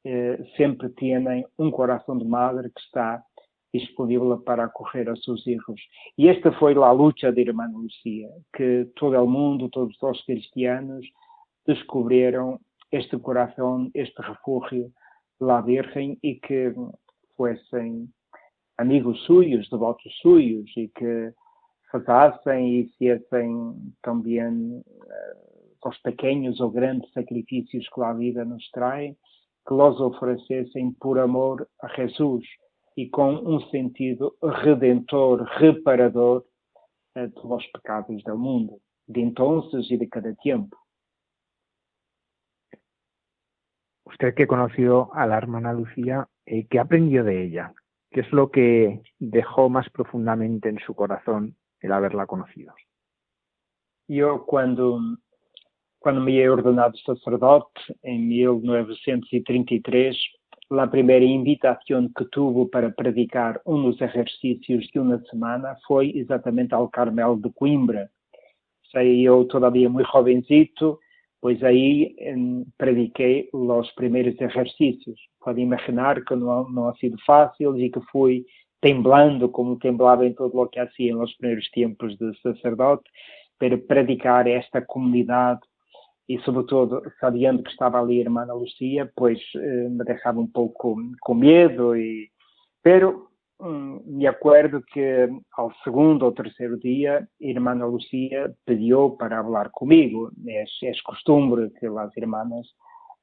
eh, 0.05 0.45
sempre 0.57 0.89
têm 0.89 1.47
um 1.57 1.71
coração 1.71 2.19
de 2.19 2.25
madre 2.25 2.69
que 2.71 2.81
está 2.81 3.23
disponível 3.73 4.37
para 4.41 4.65
acorrer 4.65 5.09
a 5.09 5.15
seus 5.15 5.45
filhos. 5.45 5.81
E 6.19 6.29
esta 6.29 6.51
foi 6.59 6.75
a 6.75 6.91
luta 6.91 7.31
da 7.31 7.41
irmã 7.41 7.71
Lucia, 7.73 8.29
que 8.57 8.91
todo 8.97 9.17
o 9.23 9.29
mundo, 9.29 9.69
todos 9.69 9.97
os 10.03 10.25
cristianos, 10.25 11.07
descobriram 11.65 12.59
este 12.93 13.19
coração, 13.19 13.91
este 13.95 14.21
refúgio 14.23 14.91
lá 15.41 15.61
Virgem 15.61 16.19
e 16.23 16.37
que 16.37 16.73
fossem 17.37 18.09
amigos 18.79 19.21
suyos, 19.25 19.69
devotos 19.71 20.13
suyos 20.21 20.71
e 20.77 20.89
que 20.89 21.33
fazem 22.05 22.81
e 22.81 22.89
fizessem 22.99 23.75
também 24.03 24.79
uh, 24.79 25.89
os 25.89 25.99
pequenos 26.03 26.61
ou 26.61 26.71
grandes 26.71 27.11
sacrifícios 27.13 27.89
que 27.89 28.03
a 28.03 28.13
vida 28.13 28.45
nos 28.45 28.69
traz, 28.71 29.17
que 29.67 29.75
los 29.75 30.01
oferecessem 30.01 30.93
por 31.01 31.19
amor 31.19 31.67
a 31.83 31.89
Jesus 31.89 32.45
e 32.97 33.09
com 33.09 33.35
um 33.35 33.61
sentido 33.69 34.35
redentor, 34.43 35.43
reparador 35.43 36.45
uh, 37.17 37.29
dos 37.29 37.67
pecados 37.69 38.23
do 38.25 38.39
mundo, 38.39 38.79
de 39.09 39.21
entonces 39.21 39.91
e 39.91 39.97
de 39.97 40.07
cada 40.07 40.35
tempo. 40.37 40.77
Usted 44.07 44.35
que 44.35 44.47
conoció 44.47 45.13
a 45.15 45.27
la 45.27 45.37
hermana 45.37 45.73
Lucía, 45.73 46.29
eh, 46.47 46.67
¿qué 46.71 46.79
aprendió 46.79 47.25
de 47.25 47.45
ella? 47.45 47.75
¿Qué 48.11 48.21
es 48.21 48.33
lo 48.33 48.51
que 48.51 49.03
dejó 49.19 49.69
más 49.69 49.91
profundamente 49.91 50.69
en 50.69 50.79
su 50.79 50.95
corazón 50.95 51.57
el 51.81 51.93
haberla 51.93 52.27
conocido? 52.27 52.73
Yo 54.09 54.47
cuando, 54.47 55.01
cuando 55.99 56.21
me 56.21 56.37
he 56.37 56.49
ordenado 56.49 56.95
sacerdote 57.05 57.81
en 58.03 58.29
1933, 58.29 60.17
la 60.71 60.91
primera 60.91 61.25
invitación 61.25 62.13
que 62.17 62.25
tuve 62.27 62.69
para 62.71 62.91
predicar 62.91 63.61
unos 63.65 64.01
ejercicios 64.01 64.89
de 64.93 65.01
una 65.01 65.21
semana 65.31 65.77
fue 65.87 66.11
exactamente 66.11 66.75
al 66.75 66.91
Carmel 66.91 67.41
de 67.41 67.53
Coimbra. 67.53 68.11
O 68.95 69.03
yo 69.03 69.47
todavía 69.47 69.89
muy 69.89 70.05
jovencito, 70.05 71.01
Pois 71.47 71.63
aí 71.63 72.13
prediquei 72.77 73.49
os 73.53 73.89
primeiros 73.93 74.35
exercícios. 74.41 75.17
Pode 75.41 75.61
imaginar 75.61 76.25
que 76.25 76.35
não, 76.35 76.69
não 76.69 76.89
ha 76.89 76.95
sido 76.97 77.17
fácil 77.25 77.79
e 77.79 77.89
que 77.89 78.01
fui 78.11 78.45
temblando 78.81 79.49
como 79.49 79.79
temblava 79.79 80.27
em 80.27 80.35
todo 80.35 80.59
o 80.59 80.67
que 80.67 80.81
hacía 80.81 81.15
nos 81.15 81.33
primeiros 81.37 81.71
tempos 81.71 82.19
de 82.19 82.37
sacerdote, 82.41 83.05
para 83.61 83.79
predicar 83.79 84.49
esta 84.49 84.83
comunidade 84.83 85.61
e, 86.29 86.37
sobretudo, 86.41 87.01
sabendo 87.21 87.63
que 87.63 87.71
estava 87.71 88.01
ali 88.01 88.19
a 88.19 88.23
irmã 88.23 88.45
Lucia, 88.53 89.09
pois 89.15 89.39
eh, 89.55 89.89
me 89.89 90.05
deixava 90.05 90.41
um 90.41 90.49
pouco 90.49 90.97
com 91.21 91.35
medo, 91.35 91.95
e, 91.95 92.29
pero 92.83 93.29
me 93.61 94.27
acuerdo 94.27 94.83
que 94.83 95.29
ao 95.57 95.73
segundo 95.83 96.25
ou 96.25 96.33
terceiro 96.33 96.79
dia, 96.79 97.27
a 97.41 97.45
irmã 97.45 97.75
Lucia 97.87 98.55
pediu 98.65 99.11
para 99.11 99.43
falar 99.43 99.71
comigo. 99.71 100.31
É, 100.47 100.63
é 100.63 100.93
costume 101.05 101.71
que 101.71 101.87
as 101.87 102.17
irmãs, 102.17 102.67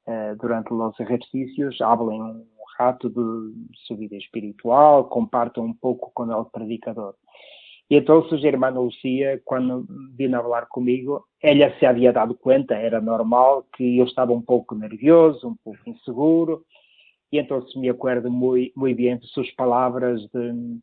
eh, 0.06 0.34
durante 0.36 0.72
os 0.72 1.00
exercícios, 1.00 1.78
falem 1.78 2.20
um 2.20 2.44
rato 2.78 3.08
de 3.08 3.76
sua 3.86 3.96
vida 3.96 4.16
espiritual, 4.16 5.04
compartam 5.04 5.64
um 5.64 5.74
pouco 5.74 6.10
com 6.12 6.24
o 6.24 6.44
predicador. 6.46 7.14
E 7.88 7.96
então, 7.96 8.26
a 8.30 8.36
irmã 8.36 8.70
Lucia, 8.70 9.40
quando 9.44 9.86
vinha 10.16 10.42
falar 10.42 10.66
comigo, 10.66 11.22
ela 11.42 11.70
se 11.78 11.86
havia 11.86 12.12
dado 12.12 12.34
conta, 12.34 12.74
era 12.74 13.00
normal, 13.00 13.64
que 13.76 13.98
eu 13.98 14.04
estava 14.04 14.32
um 14.32 14.40
pouco 14.40 14.74
nervioso, 14.74 15.48
um 15.48 15.56
pouco 15.62 15.78
inseguro, 15.86 16.64
e 17.32 17.38
então 17.38 17.64
me 17.76 17.88
acordo 17.88 18.30
muito, 18.30 18.72
bem 18.96 19.18
de 19.18 19.26
suas 19.28 19.50
palavras 19.52 20.20
de 20.32 20.78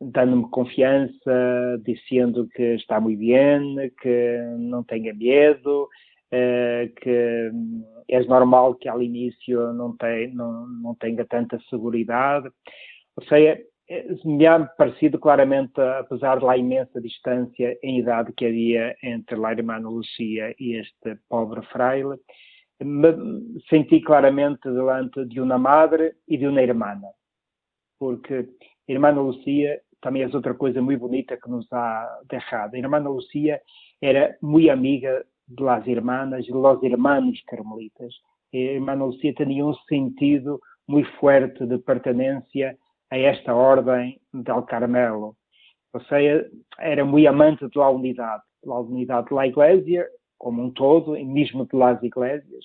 dando-me 0.00 0.50
confiança, 0.50 1.80
dizendo 1.84 2.48
que 2.48 2.74
está 2.74 3.00
muito 3.00 3.20
bem, 3.20 3.92
que 4.00 4.38
não 4.58 4.82
tenha 4.82 5.14
medo, 5.14 5.88
eh, 6.32 6.90
que 7.00 7.50
é 8.08 8.24
normal 8.24 8.74
que 8.74 8.88
ao 8.88 9.00
início 9.00 9.72
não, 9.74 9.94
não, 10.32 10.66
não 10.66 10.94
tenha 10.96 11.24
tanta 11.24 11.58
segurança. 11.70 12.52
Ou 13.16 13.24
seja, 13.26 13.60
me 14.24 14.46
ha 14.46 14.64
parecido 14.64 15.18
claramente, 15.18 15.80
apesar 15.80 16.40
da 16.40 16.56
imensa 16.56 17.00
distância 17.00 17.78
em 17.82 17.98
idade 17.98 18.32
que 18.32 18.46
havia 18.46 18.96
entre 19.02 19.36
a 19.44 19.52
irmã 19.52 19.78
Lucia 19.78 20.54
e 20.58 20.76
este 20.76 21.16
pobre 21.28 21.62
fraile, 21.66 22.16
me 22.84 23.60
senti 23.68 24.00
claramente 24.00 24.70
delante 24.70 25.24
de 25.26 25.40
uma 25.40 25.58
madre 25.58 26.14
e 26.28 26.36
de 26.36 26.46
uma 26.46 26.62
irmã, 26.62 26.94
porque 27.98 28.48
a 28.88 28.92
irmã 28.92 29.10
Lucia 29.10 29.80
também 30.00 30.22
é 30.22 30.30
outra 30.34 30.54
coisa 30.54 30.82
muito 30.82 31.00
bonita 31.00 31.36
que 31.36 31.48
nos 31.48 31.72
ha 31.72 32.20
deixado. 32.28 32.74
A 32.74 32.78
irmã 32.78 32.98
Lucia 32.98 33.60
era 34.00 34.36
muito 34.42 34.70
amiga 34.70 35.24
de 35.48 35.62
las 35.62 35.86
irmãs 35.86 36.46
e 36.46 36.52
dos 36.52 36.82
irmãos 36.82 37.40
carmelitas. 37.46 38.14
A 38.52 38.56
irmã 38.56 38.94
Lucia 38.94 39.32
tinha 39.32 39.64
um 39.64 39.74
sentido 39.88 40.60
muito 40.88 41.10
forte 41.18 41.64
de 41.64 41.78
pertenência 41.78 42.76
a 43.10 43.18
esta 43.18 43.54
ordem 43.54 44.20
del 44.32 44.62
Carmelo. 44.62 45.36
Ou 45.94 46.00
seja, 46.04 46.50
era 46.78 47.04
muito 47.04 47.28
amante 47.28 47.68
da 47.68 47.88
unidade, 47.90 48.42
da 48.64 48.80
unidade 48.80 49.28
da 49.30 49.46
Igreja 49.46 50.06
como 50.42 50.60
um 50.60 50.72
todo, 50.72 51.16
e 51.16 51.24
mesmo 51.24 51.64
de 51.66 51.76
las 51.76 52.02
igrejas, 52.02 52.64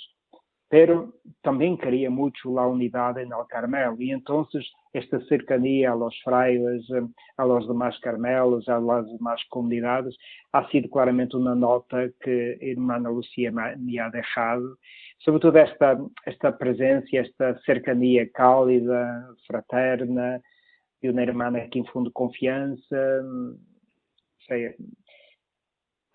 pero 0.67 1.13
também 1.43 1.77
queria 1.77 2.09
muito 2.09 2.57
a 2.57 2.67
unidade 2.67 3.23
no 3.25 3.45
Carmelo. 3.45 4.01
E 4.01 4.11
então 4.11 4.47
esta 4.95 5.21
cercania 5.25 5.91
aos 5.91 6.17
frailes, 6.21 6.83
aos 7.37 7.67
demais 7.67 7.95
carmelos, 7.99 8.67
às 8.67 9.05
demais 9.11 9.43
comunidades, 9.49 10.15
ha 10.51 10.67
sido 10.69 10.89
claramente 10.89 11.35
uma 11.35 11.53
nota 11.53 12.11
que 12.19 12.57
a 12.59 12.65
irmã 12.65 12.97
Lucia 12.97 13.51
me 13.77 13.99
ha 13.99 14.09
deixado. 14.09 14.75
Sobretudo 15.19 15.57
esta, 15.57 15.99
esta 16.25 16.51
presença, 16.51 17.05
esta 17.13 17.59
cercania 17.59 18.27
cálida, 18.33 19.35
fraterna, 19.45 20.41
de 20.99 21.11
uma 21.11 21.21
irmã 21.21 21.53
que 21.69 21.77
infunde 21.77 22.09
confiança. 22.09 23.23
Sei, 24.47 24.75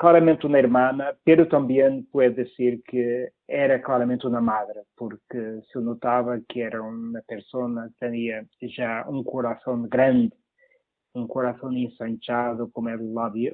claramente 0.03 0.45
uma 0.47 0.59
hermana, 0.59 1.17
pero 1.25 1.47
também 1.47 2.03
pode 2.11 2.35
dizer 2.43 2.83
que 2.89 3.31
era 3.47 3.79
claramente 3.79 4.27
uma 4.27 4.41
madre, 4.41 4.81
porque 4.97 5.63
se 5.71 5.79
notava 5.79 6.41
que 6.49 6.61
era 6.61 6.83
uma 6.83 7.23
pessoa 7.23 7.89
que 8.01 8.11
tinha 8.11 8.45
já 8.63 9.09
um 9.09 9.23
coração 9.23 9.83
grande, 9.83 10.33
um 11.15 11.25
coração 11.29 11.73
ensanchado 11.73 12.69
como 12.73 12.89
é, 12.89 12.97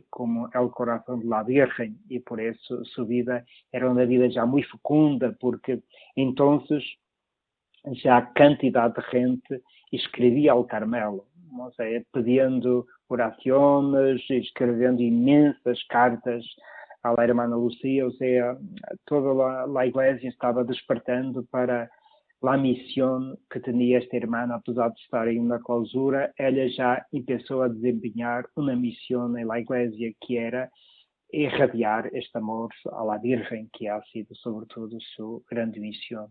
como 0.09 0.49
é 0.55 0.59
o 0.59 0.71
coração 0.71 1.19
de 1.19 1.27
la 1.27 1.43
Virgem, 1.43 1.99
e 2.09 2.19
por 2.19 2.41
isso 2.41 2.83
sua 2.95 3.05
vida 3.05 3.45
era 3.71 3.91
uma 3.91 4.07
vida 4.07 4.31
já 4.31 4.47
muito 4.47 4.71
fecunda, 4.71 5.37
porque 5.39 5.83
então 6.17 6.65
já 7.93 8.17
a 8.17 8.23
quantidade 8.23 8.95
de 8.95 9.11
gente 9.11 9.63
escrevia 9.93 10.53
ao 10.53 10.65
Carmelo, 10.65 11.27
ou 11.59 11.73
seja, 11.73 12.05
pedindo 12.13 12.87
orações, 13.09 14.21
escrevendo 14.31 15.01
imensas 15.01 15.83
cartas 15.85 16.45
à 17.03 17.25
irmã 17.25 17.47
Lucia, 17.47 18.05
ou 18.05 18.13
seja, 18.13 18.59
toda 19.07 19.79
a, 19.79 19.87
igreja 19.87 20.27
estava 20.27 20.65
despertando 20.65 21.47
para 21.51 21.89
a 22.43 22.57
missão 22.57 23.37
que 23.51 23.61
tinha 23.61 23.99
esta 23.99 24.17
irmã, 24.17 24.49
apesar 24.51 24.91
de 24.91 25.01
estar 25.01 25.29
em 25.29 25.39
uma 25.39 25.59
clausura, 25.59 26.33
ela 26.39 26.69
já 26.69 27.05
começou 27.11 27.63
a 27.63 27.69
desempenhar 27.69 28.45
uma 28.57 28.77
missão 28.77 29.29
na 29.29 29.59
igreja 29.59 30.13
que 30.23 30.37
era 30.37 30.71
irradiar 31.33 32.07
este 32.15 32.37
amor 32.39 32.71
à 32.87 33.19
Virgem, 33.19 33.69
que 33.73 33.89
ha 33.89 34.01
sido 34.13 34.35
sobretudo 34.37 34.97
sua 35.15 35.41
grande 35.51 35.79
missão. 35.79 36.31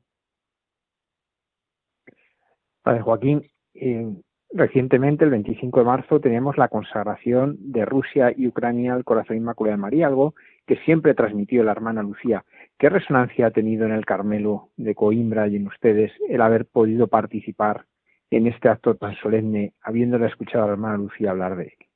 Padre 2.83 3.03
Joaquín, 3.03 3.41
eh, 3.75 4.05
Recientemente, 4.49 5.25
el 5.25 5.31
25 5.31 5.79
de 5.79 5.85
marzo, 5.85 6.19
teníamos 6.21 6.57
la 6.57 6.69
consagración 6.69 7.57
de 7.59 7.83
Rusia 7.85 8.33
y 8.35 8.47
Ucrania 8.47 8.93
al 8.93 9.03
Corazón 9.03 9.37
Inmaculado 9.37 9.75
de 9.75 9.81
María, 9.81 10.07
algo 10.07 10.35
que 10.65 10.77
siempre 10.77 11.13
transmitió 11.13 11.63
la 11.63 11.73
hermana 11.73 12.01
Lucía. 12.01 12.45
¿Qué 12.77 12.89
resonancia 12.89 13.47
ha 13.47 13.51
tenido 13.51 13.85
en 13.85 13.91
el 13.91 14.05
Carmelo 14.05 14.69
de 14.77 14.95
Coimbra 14.95 15.47
y 15.47 15.57
en 15.57 15.67
ustedes 15.67 16.11
el 16.29 16.41
haber 16.41 16.65
podido 16.65 17.07
participar 17.07 17.85
en 18.31 18.47
este 18.47 18.69
acto 18.69 18.95
tan 18.95 19.15
solemne, 19.15 19.73
habiéndola 19.81 20.27
escuchado 20.27 20.63
a 20.63 20.67
la 20.67 20.73
hermana 20.73 20.97
Lucía 20.97 21.31
hablar 21.31 21.57
de 21.57 21.63
él? 21.63 21.87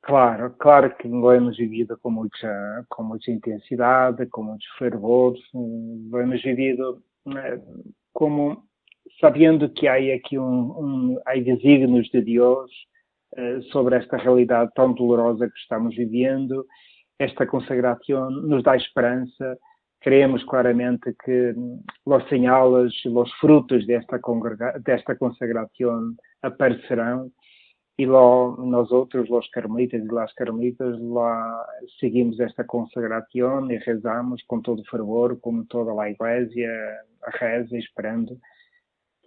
Claro, 0.00 0.56
claro 0.58 0.96
que 0.98 1.08
lo 1.08 1.32
hemos 1.32 1.56
vivido 1.56 1.96
con 1.98 2.14
mucha, 2.14 2.84
con 2.88 3.06
mucha 3.06 3.30
intensidad, 3.30 4.16
con 4.30 4.46
mucho 4.46 4.68
fervor, 4.76 5.36
lo 5.52 6.20
hemos 6.20 6.42
vivido 6.42 7.02
eh, 7.26 7.60
como 8.12 8.66
sabiendo 9.20 9.72
que 9.72 9.88
hay 9.88 10.12
aquí 10.12 10.36
un, 10.36 10.70
um, 10.76 11.18
hay 11.26 11.42
desígnios 11.42 12.10
de 12.10 12.22
Dios 12.22 12.70
eh, 13.36 13.60
sobre 13.72 13.96
esta 13.96 14.16
realidade 14.16 14.70
tão 14.74 14.92
dolorosa 14.92 15.48
que 15.48 15.58
estamos 15.58 15.94
vivendo. 15.96 16.66
Esta 17.18 17.46
consagração 17.46 18.30
nos 18.30 18.62
dá 18.62 18.76
esperança. 18.76 19.58
Creemos 20.00 20.44
claramente 20.44 21.14
que 21.24 21.54
os 22.04 22.28
señales, 22.28 22.92
os 23.06 23.32
frutos 23.34 23.86
desta, 23.86 24.20
desta 24.84 25.14
consagração 25.14 26.14
aparecerão 26.42 27.30
e 27.98 28.06
lá 28.06 28.56
nós 28.58 28.90
outros, 28.90 29.30
os 29.30 29.48
carmelitas 29.50 30.04
e 30.04 30.18
as 30.18 30.32
carmelitas, 30.34 30.98
lá 31.00 31.66
seguimos 32.00 32.40
esta 32.40 32.64
consagração 32.64 33.70
e 33.70 33.76
rezamos 33.76 34.42
com 34.46 34.60
todo 34.60 34.84
fervor, 34.90 35.38
como 35.40 35.64
toda 35.66 35.92
a 36.02 36.10
igreja 36.10 37.04
reza, 37.38 37.76
esperando 37.76 38.36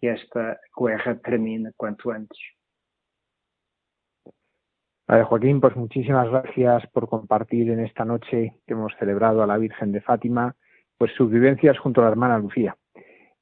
que 0.05 0.21
esta 0.21 0.59
guerra 0.77 1.17
termine 1.19 1.71
cuanto 1.75 2.11
antes. 2.11 2.37
Padre 5.05 5.23
Joaquín, 5.23 5.61
pues 5.61 5.75
muchísimas 5.75 6.29
gracias 6.29 6.87
por 6.91 7.07
compartir 7.07 7.69
en 7.69 7.79
esta 7.79 8.05
noche 8.05 8.59
que 8.65 8.73
hemos 8.73 8.93
celebrado 8.97 9.43
a 9.43 9.47
la 9.47 9.57
Virgen 9.57 9.91
de 9.91 10.01
Fátima, 10.01 10.55
pues 10.97 11.11
sus 11.15 11.29
vivencias 11.29 11.77
junto 11.77 12.01
a 12.01 12.05
la 12.05 12.11
hermana 12.11 12.39
Lucía 12.39 12.75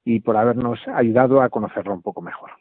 y 0.04 0.20
por 0.20 0.36
habernos 0.36 0.80
ayudado 0.88 1.42
a 1.42 1.50
conocerla 1.50 1.94
un 1.94 2.02
poco 2.02 2.22
mejor. 2.22 2.52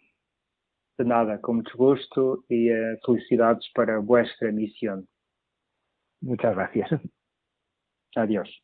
De 0.99 1.05
nada, 1.05 1.41
con 1.41 1.57
mucho 1.57 1.77
gusto 1.77 2.45
y 2.49 2.71
eh, 2.71 2.99
felicidades 3.05 3.69
para 3.75 3.99
vuestra 3.99 4.53
misión. 4.53 5.09
Muchas 6.21 6.55
gracias. 6.55 6.91
Adiós. 8.15 8.62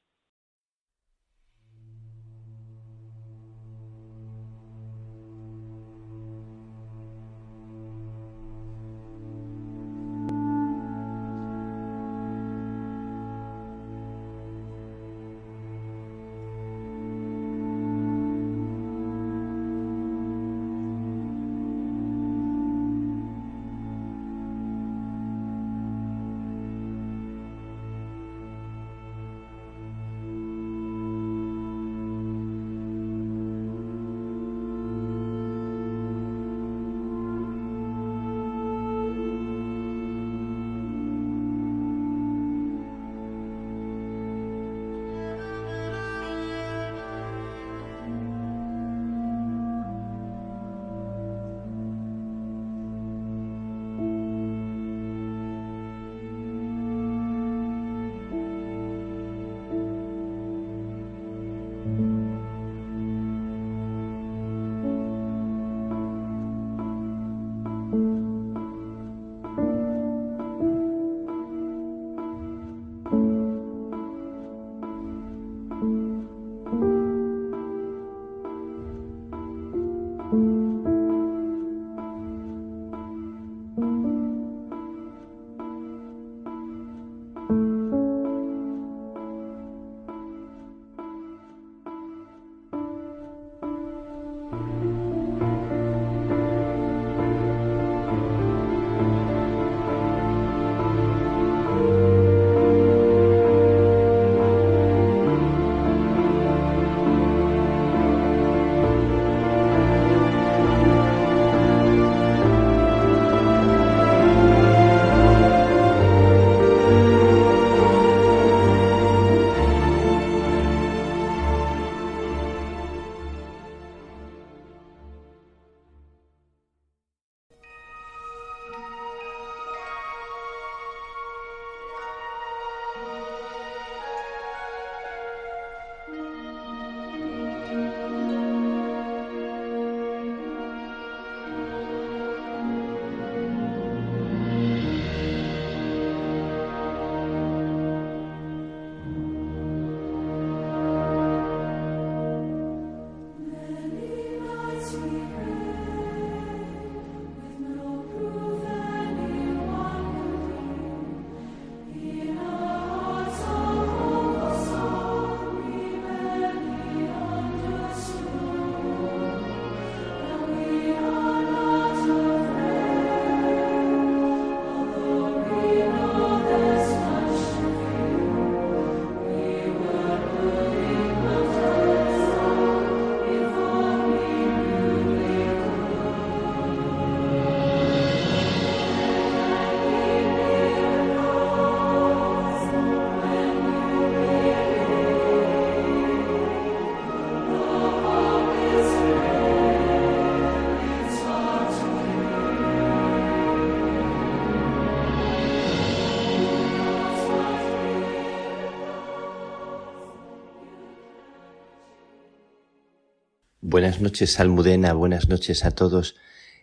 Buenas 213.79 214.01
noches, 214.01 214.41
Almudena, 214.41 214.93
buenas 214.93 215.29
noches 215.29 215.65
a 215.65 215.71
todos, 215.71 216.17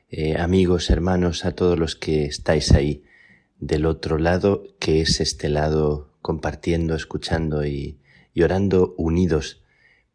eh, 0.10 0.36
amigos, 0.38 0.90
hermanos, 0.90 1.46
a 1.46 1.54
todos 1.54 1.80
los 1.80 1.96
que 1.96 2.26
estáis 2.26 2.74
ahí 2.74 3.06
del 3.58 3.86
otro 3.86 4.18
lado, 4.18 4.66
que 4.80 5.00
es 5.00 5.22
este 5.22 5.48
lado 5.48 6.12
compartiendo, 6.22 6.94
escuchando 6.94 7.66
y, 7.66 8.02
y 8.34 8.44
orando 8.44 8.96
unidos 8.98 9.64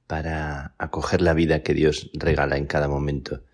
para 0.06 0.74
acoger 0.76 1.22
la 1.22 1.32
vida 1.32 1.62
que 1.62 1.72
Dios 1.72 2.10
regala 2.12 2.58
en 2.58 2.66
cada 2.66 2.86
momento. 2.86 3.44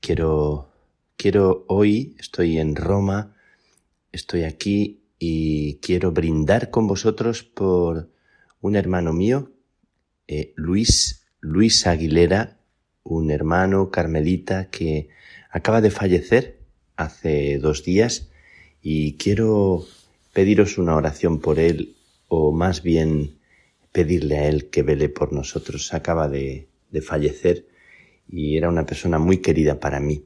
Quiero, 0.00 0.72
quiero 1.18 1.66
hoy, 1.68 2.16
estoy 2.18 2.58
en 2.58 2.76
Roma, 2.76 3.36
estoy 4.10 4.44
aquí 4.44 5.02
y 5.18 5.80
quiero 5.80 6.12
brindar 6.12 6.70
con 6.70 6.86
vosotros 6.86 7.42
por 7.42 8.08
un 8.62 8.74
hermano 8.74 9.12
mío, 9.12 9.52
eh, 10.28 10.54
Luis, 10.56 11.26
Luis 11.40 11.86
Aguilera, 11.86 12.56
un 13.08 13.30
hermano 13.30 13.90
carmelita 13.90 14.68
que 14.70 15.08
acaba 15.50 15.80
de 15.80 15.90
fallecer 15.90 16.58
hace 16.96 17.58
dos 17.58 17.84
días 17.84 18.28
y 18.82 19.14
quiero 19.14 19.84
pediros 20.32 20.78
una 20.78 20.96
oración 20.96 21.40
por 21.40 21.58
él 21.58 21.94
o 22.28 22.52
más 22.52 22.82
bien 22.82 23.38
pedirle 23.92 24.38
a 24.38 24.48
él 24.48 24.68
que 24.68 24.82
vele 24.82 25.08
por 25.08 25.32
nosotros. 25.32 25.94
Acaba 25.94 26.28
de, 26.28 26.68
fallecer 27.02 27.66
y 28.26 28.56
era 28.56 28.70
una 28.70 28.86
persona 28.86 29.18
muy 29.18 29.38
querida 29.38 29.80
para 29.80 30.00
mí. 30.00 30.24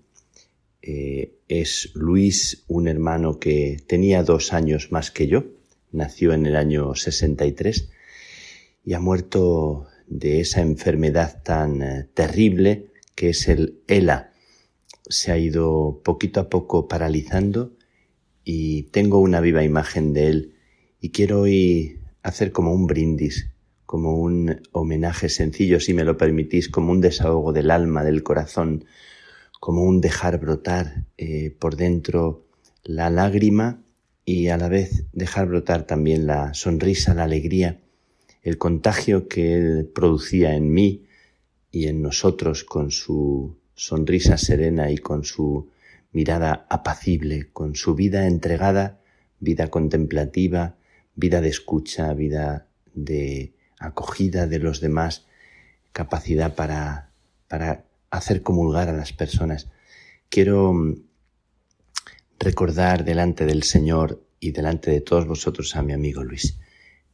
Eh, 0.82 1.34
es 1.48 1.90
Luis, 1.94 2.64
un 2.68 2.86
hermano 2.86 3.40
que 3.40 3.78
tenía 3.88 4.22
dos 4.22 4.52
años 4.52 4.92
más 4.92 5.10
que 5.10 5.26
yo, 5.26 5.44
nació 5.90 6.32
en 6.32 6.46
el 6.46 6.54
año 6.54 6.94
63 6.94 7.90
y 8.84 8.94
ha 8.94 9.00
muerto 9.00 9.88
de 10.10 10.40
esa 10.40 10.60
enfermedad 10.60 11.42
tan 11.42 11.82
eh, 11.82 12.08
terrible 12.12 12.90
que 13.14 13.30
es 13.30 13.48
el 13.48 13.80
ELA. 13.86 14.32
Se 15.08 15.32
ha 15.32 15.38
ido 15.38 16.02
poquito 16.04 16.40
a 16.40 16.50
poco 16.50 16.88
paralizando 16.88 17.72
y 18.44 18.84
tengo 18.84 19.20
una 19.20 19.40
viva 19.40 19.64
imagen 19.64 20.12
de 20.12 20.26
él 20.28 20.54
y 21.00 21.10
quiero 21.10 21.42
hoy 21.42 22.00
hacer 22.22 22.52
como 22.52 22.74
un 22.74 22.86
brindis, 22.86 23.50
como 23.86 24.16
un 24.16 24.60
homenaje 24.72 25.28
sencillo, 25.28 25.80
si 25.80 25.94
me 25.94 26.04
lo 26.04 26.16
permitís, 26.16 26.68
como 26.68 26.92
un 26.92 27.00
desahogo 27.00 27.52
del 27.52 27.70
alma, 27.70 28.04
del 28.04 28.22
corazón, 28.22 28.84
como 29.60 29.84
un 29.84 30.00
dejar 30.00 30.38
brotar 30.38 31.06
eh, 31.16 31.50
por 31.58 31.76
dentro 31.76 32.46
la 32.82 33.10
lágrima 33.10 33.82
y 34.24 34.48
a 34.48 34.56
la 34.56 34.68
vez 34.68 35.04
dejar 35.12 35.46
brotar 35.46 35.86
también 35.86 36.26
la 36.26 36.54
sonrisa, 36.54 37.14
la 37.14 37.24
alegría, 37.24 37.80
el 38.42 38.58
contagio 38.58 39.28
que 39.28 39.54
él 39.54 39.90
producía 39.94 40.54
en 40.54 40.72
mí 40.72 41.06
y 41.70 41.86
en 41.86 42.02
nosotros 42.02 42.64
con 42.64 42.90
su 42.90 43.56
sonrisa 43.74 44.36
serena 44.38 44.90
y 44.90 44.98
con 44.98 45.24
su 45.24 45.70
mirada 46.12 46.66
apacible, 46.68 47.50
con 47.52 47.76
su 47.76 47.94
vida 47.94 48.26
entregada, 48.26 49.00
vida 49.38 49.68
contemplativa, 49.68 50.76
vida 51.14 51.40
de 51.40 51.48
escucha, 51.48 52.12
vida 52.14 52.66
de 52.94 53.52
acogida 53.78 54.46
de 54.46 54.58
los 54.58 54.80
demás, 54.80 55.26
capacidad 55.92 56.54
para, 56.54 57.10
para 57.48 57.84
hacer 58.10 58.42
comulgar 58.42 58.88
a 58.88 58.92
las 58.92 59.12
personas. 59.12 59.68
Quiero 60.28 60.72
mm, 60.72 61.02
recordar 62.38 63.04
delante 63.04 63.46
del 63.46 63.62
Señor 63.62 64.24
y 64.40 64.52
delante 64.52 64.90
de 64.90 65.00
todos 65.00 65.26
vosotros 65.26 65.76
a 65.76 65.82
mi 65.82 65.92
amigo 65.92 66.24
Luis. 66.24 66.58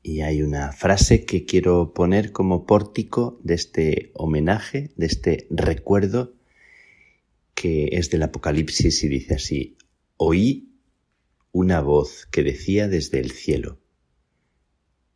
Y 0.08 0.20
hay 0.20 0.40
una 0.40 0.70
frase 0.70 1.24
que 1.24 1.44
quiero 1.44 1.92
poner 1.92 2.30
como 2.30 2.64
pórtico 2.64 3.40
de 3.42 3.54
este 3.54 4.12
homenaje, 4.14 4.92
de 4.94 5.06
este 5.06 5.48
recuerdo, 5.50 6.32
que 7.56 7.88
es 7.90 8.08
del 8.10 8.22
Apocalipsis 8.22 9.02
y 9.02 9.08
dice 9.08 9.34
así, 9.34 9.76
oí 10.16 10.70
una 11.50 11.80
voz 11.80 12.26
que 12.30 12.44
decía 12.44 12.86
desde 12.86 13.18
el 13.18 13.32
cielo, 13.32 13.80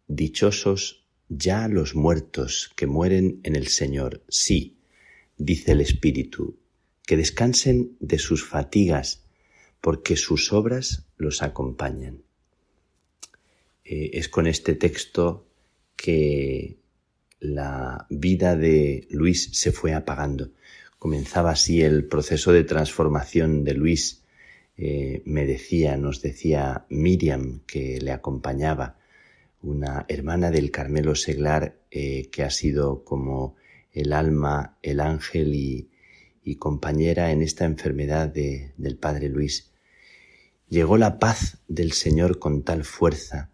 Dichosos 0.09 1.07
ya 1.29 1.69
los 1.69 1.95
muertos 1.95 2.73
que 2.75 2.89
mueren 2.89 3.39
en 3.45 3.55
el 3.55 3.69
Señor, 3.69 4.25
sí, 4.29 4.81
dice 5.37 5.71
el 5.71 5.83
Espíritu, 5.83 6.59
que 7.07 7.17
descansen 7.17 7.97
de 8.01 8.19
sus 8.19 8.45
fatigas, 8.45 9.23
porque 9.81 10.17
sus 10.17 10.53
obras 10.53 11.07
los 11.17 11.43
acompañan. 11.43 12.25
Eh, 13.85 14.11
es 14.15 14.29
con 14.29 14.47
este 14.47 14.75
texto 14.75 15.47
que 15.97 16.79
la 17.41 18.07
vida 18.11 18.57
de 18.57 19.07
Luis 19.11 19.51
se 19.53 19.73
fue 19.73 19.95
apagando. 19.95 20.51
Comenzaba 20.99 21.53
así 21.53 21.83
el 21.83 22.07
proceso 22.07 22.53
de 22.53 22.65
transformación 22.65 23.65
de 23.65 23.75
Luis. 23.75 24.23
Eh, 24.77 25.23
me 25.25 25.47
decía, 25.47 25.97
nos 25.97 26.21
decía 26.21 26.85
Miriam, 26.91 27.61
que 27.67 28.01
le 28.01 28.13
acompañaba, 28.13 28.99
una 29.63 30.07
hermana 30.09 30.51
del 30.51 30.71
Carmelo 30.71 31.15
Seglar, 31.15 31.79
eh, 31.91 32.29
que 32.31 32.43
ha 32.43 32.51
sido 32.51 33.05
como 33.05 33.57
el 33.93 34.13
alma, 34.13 34.79
el 34.83 35.01
ángel 35.01 35.55
y, 35.55 35.87
compañera 36.59 37.31
en 37.31 37.43
esta 37.43 37.65
enfermedad 37.65 38.29
de, 38.29 38.73
del 38.77 38.97
Padre 38.97 39.29
Luis. 39.29 39.71
Llegó 40.69 40.97
la 40.97 41.21
paz 41.21 41.59
del 41.69 41.93
Señor 41.93 42.41
con 42.41 42.65
tal 42.65 42.83
fuerza, 42.83 43.50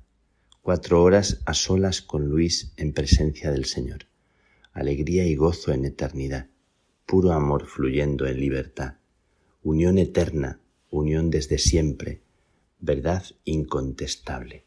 cuatro 0.67 1.01
horas 1.01 1.43
a 1.45 1.55
solas 1.55 2.03
con 2.03 2.29
Luis 2.29 2.73
en 2.77 2.93
presencia 2.93 3.53
del 3.53 3.67
Señor, 3.67 4.07
alegría 4.73 5.25
y 5.25 5.37
gozo 5.37 5.73
en 5.73 5.85
eternidad, 5.85 6.49
puro 7.07 7.31
amor 7.35 7.67
fluyendo 7.67 8.27
en 8.27 8.41
libertad, 8.41 8.95
unión 9.63 9.97
eterna, 9.97 10.59
unión 10.91 11.31
desde 11.31 11.59
siempre, 11.59 12.21
verdad 12.81 13.23
incontestable. 13.45 14.65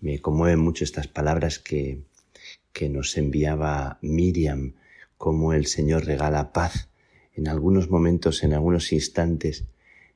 Me 0.00 0.20
conmueven 0.20 0.58
mucho 0.58 0.84
estas 0.84 1.06
palabras 1.08 1.58
que, 1.58 2.02
que 2.74 2.90
nos 2.90 3.16
enviaba 3.16 3.98
Miriam 4.02 4.74
cómo 5.16 5.54
el 5.54 5.64
Señor 5.64 6.04
regala 6.04 6.52
paz 6.52 6.90
en 7.32 7.48
algunos 7.48 7.88
momentos, 7.88 8.42
en 8.42 8.52
algunos 8.52 8.92
instantes 8.92 9.64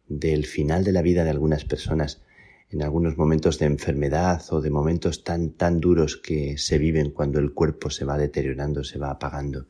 del 0.09 0.45
final 0.45 0.85
de 0.85 0.93
la 0.93 1.01
vida 1.01 1.25
de 1.25 1.31
algunas 1.31 1.65
personas, 1.65 2.21
en 2.73 2.83
algunos 2.83 3.19
momentos 3.19 3.59
de 3.59 3.67
enfermedad 3.67 4.43
o 4.51 4.63
de 4.63 4.71
momentos 4.71 5.25
tan, 5.25 5.51
tan 5.51 5.79
duros 5.79 6.17
que 6.17 6.57
se 6.57 6.79
viven 6.79 7.11
cuando 7.11 7.39
el 7.39 7.53
cuerpo 7.53 7.91
se 7.91 8.07
va 8.07 8.17
deteriorando, 8.17 8.83
se 8.83 8.99
va 8.99 9.11
apagando. 9.11 9.67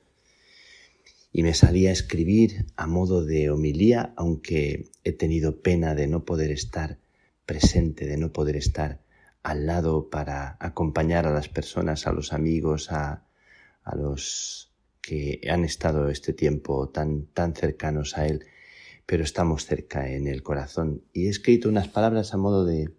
Y 1.33 1.43
me 1.43 1.55
salía 1.55 1.91
a 1.91 1.95
escribir 1.95 2.67
a 2.77 2.87
modo 2.87 3.25
de 3.25 3.51
homilía, 3.51 4.13
aunque 4.17 4.91
he 5.03 5.13
tenido 5.13 5.61
pena 5.63 5.95
de 5.97 6.07
no 6.07 6.25
poder 6.25 6.53
estar 6.53 6.99
presente, 7.45 8.07
de 8.07 8.19
no 8.19 8.33
poder 8.33 8.55
estar 8.55 9.01
al 9.43 9.67
lado 9.67 10.09
para 10.09 10.57
acompañar 10.61 11.27
a 11.27 11.33
las 11.33 11.49
personas, 11.49 12.07
a 12.07 12.13
los 12.13 12.33
amigos, 12.33 12.93
a, 12.93 13.25
a 13.83 13.97
los 13.97 14.71
que 15.01 15.41
han 15.51 15.65
estado 15.65 16.09
este 16.09 16.33
tiempo 16.33 16.89
tan, 16.91 17.27
tan 17.27 17.55
cercanos 17.55 18.17
a 18.17 18.27
Él, 18.27 18.45
pero 19.13 19.25
estamos 19.25 19.67
cerca 19.67 20.11
en 20.11 20.27
el 20.27 20.43
corazón. 20.43 21.05
Y 21.13 21.27
he 21.27 21.29
escrito 21.29 21.69
unas 21.69 21.87
palabras 21.87 22.33
a 22.33 22.39
modo 22.39 22.65
de, 22.65 22.95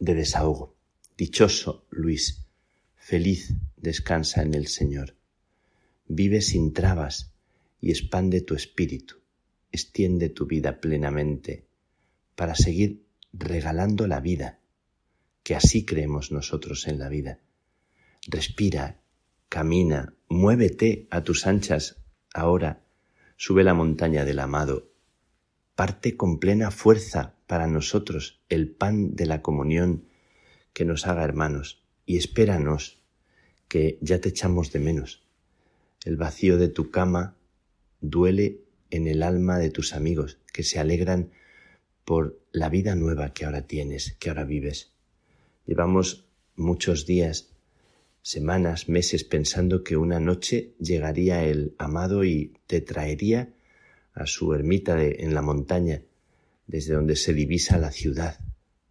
de 0.00 0.14
desahogo. 0.14 0.74
Dichoso, 1.16 1.86
Luis, 1.90 2.48
feliz 2.96 3.54
descansa 3.76 4.42
en 4.42 4.54
el 4.54 4.66
Señor. 4.66 5.14
Vive 6.08 6.40
sin 6.40 6.72
trabas 6.72 7.34
y 7.80 7.92
expande 7.92 8.40
tu 8.40 8.56
espíritu. 8.56 9.20
Extiende 9.70 10.28
tu 10.28 10.46
vida 10.46 10.80
plenamente 10.80 11.68
para 12.34 12.56
seguir 12.56 13.04
regalando 13.32 14.08
la 14.08 14.18
vida, 14.18 14.58
que 15.44 15.54
así 15.54 15.84
creemos 15.84 16.32
nosotros 16.32 16.88
en 16.88 16.98
la 16.98 17.08
vida. 17.08 17.38
Respira 18.26 19.02
Camina, 19.48 20.16
muévete 20.28 21.06
a 21.12 21.22
tus 21.22 21.46
anchas 21.46 22.02
ahora, 22.32 22.82
sube 23.36 23.62
la 23.62 23.74
montaña 23.74 24.24
del 24.24 24.40
amado, 24.40 24.93
parte 25.74 26.16
con 26.16 26.38
plena 26.38 26.70
fuerza 26.70 27.34
para 27.46 27.66
nosotros 27.66 28.40
el 28.48 28.70
pan 28.70 29.14
de 29.16 29.26
la 29.26 29.42
comunión 29.42 30.04
que 30.72 30.84
nos 30.84 31.06
haga 31.06 31.24
hermanos, 31.24 31.82
y 32.06 32.16
espéranos, 32.16 33.02
que 33.68 33.98
ya 34.00 34.20
te 34.20 34.28
echamos 34.28 34.72
de 34.72 34.80
menos. 34.80 35.22
El 36.04 36.16
vacío 36.16 36.58
de 36.58 36.68
tu 36.68 36.90
cama 36.90 37.36
duele 38.00 38.60
en 38.90 39.06
el 39.06 39.22
alma 39.22 39.58
de 39.58 39.70
tus 39.70 39.94
amigos, 39.94 40.38
que 40.52 40.62
se 40.62 40.78
alegran 40.78 41.30
por 42.04 42.40
la 42.52 42.68
vida 42.68 42.94
nueva 42.94 43.32
que 43.32 43.44
ahora 43.44 43.66
tienes, 43.66 44.16
que 44.18 44.28
ahora 44.28 44.44
vives. 44.44 44.92
Llevamos 45.66 46.26
muchos 46.56 47.06
días 47.06 47.50
semanas, 48.22 48.88
meses 48.88 49.24
pensando 49.24 49.84
que 49.84 49.96
una 49.96 50.20
noche 50.20 50.74
llegaría 50.78 51.44
el 51.44 51.74
amado 51.78 52.24
y 52.24 52.54
te 52.66 52.80
traería 52.80 53.54
a 54.14 54.26
su 54.26 54.54
ermita 54.54 55.02
en 55.02 55.34
la 55.34 55.42
montaña, 55.42 56.02
desde 56.66 56.94
donde 56.94 57.16
se 57.16 57.34
divisa 57.34 57.78
la 57.78 57.90
ciudad, 57.90 58.38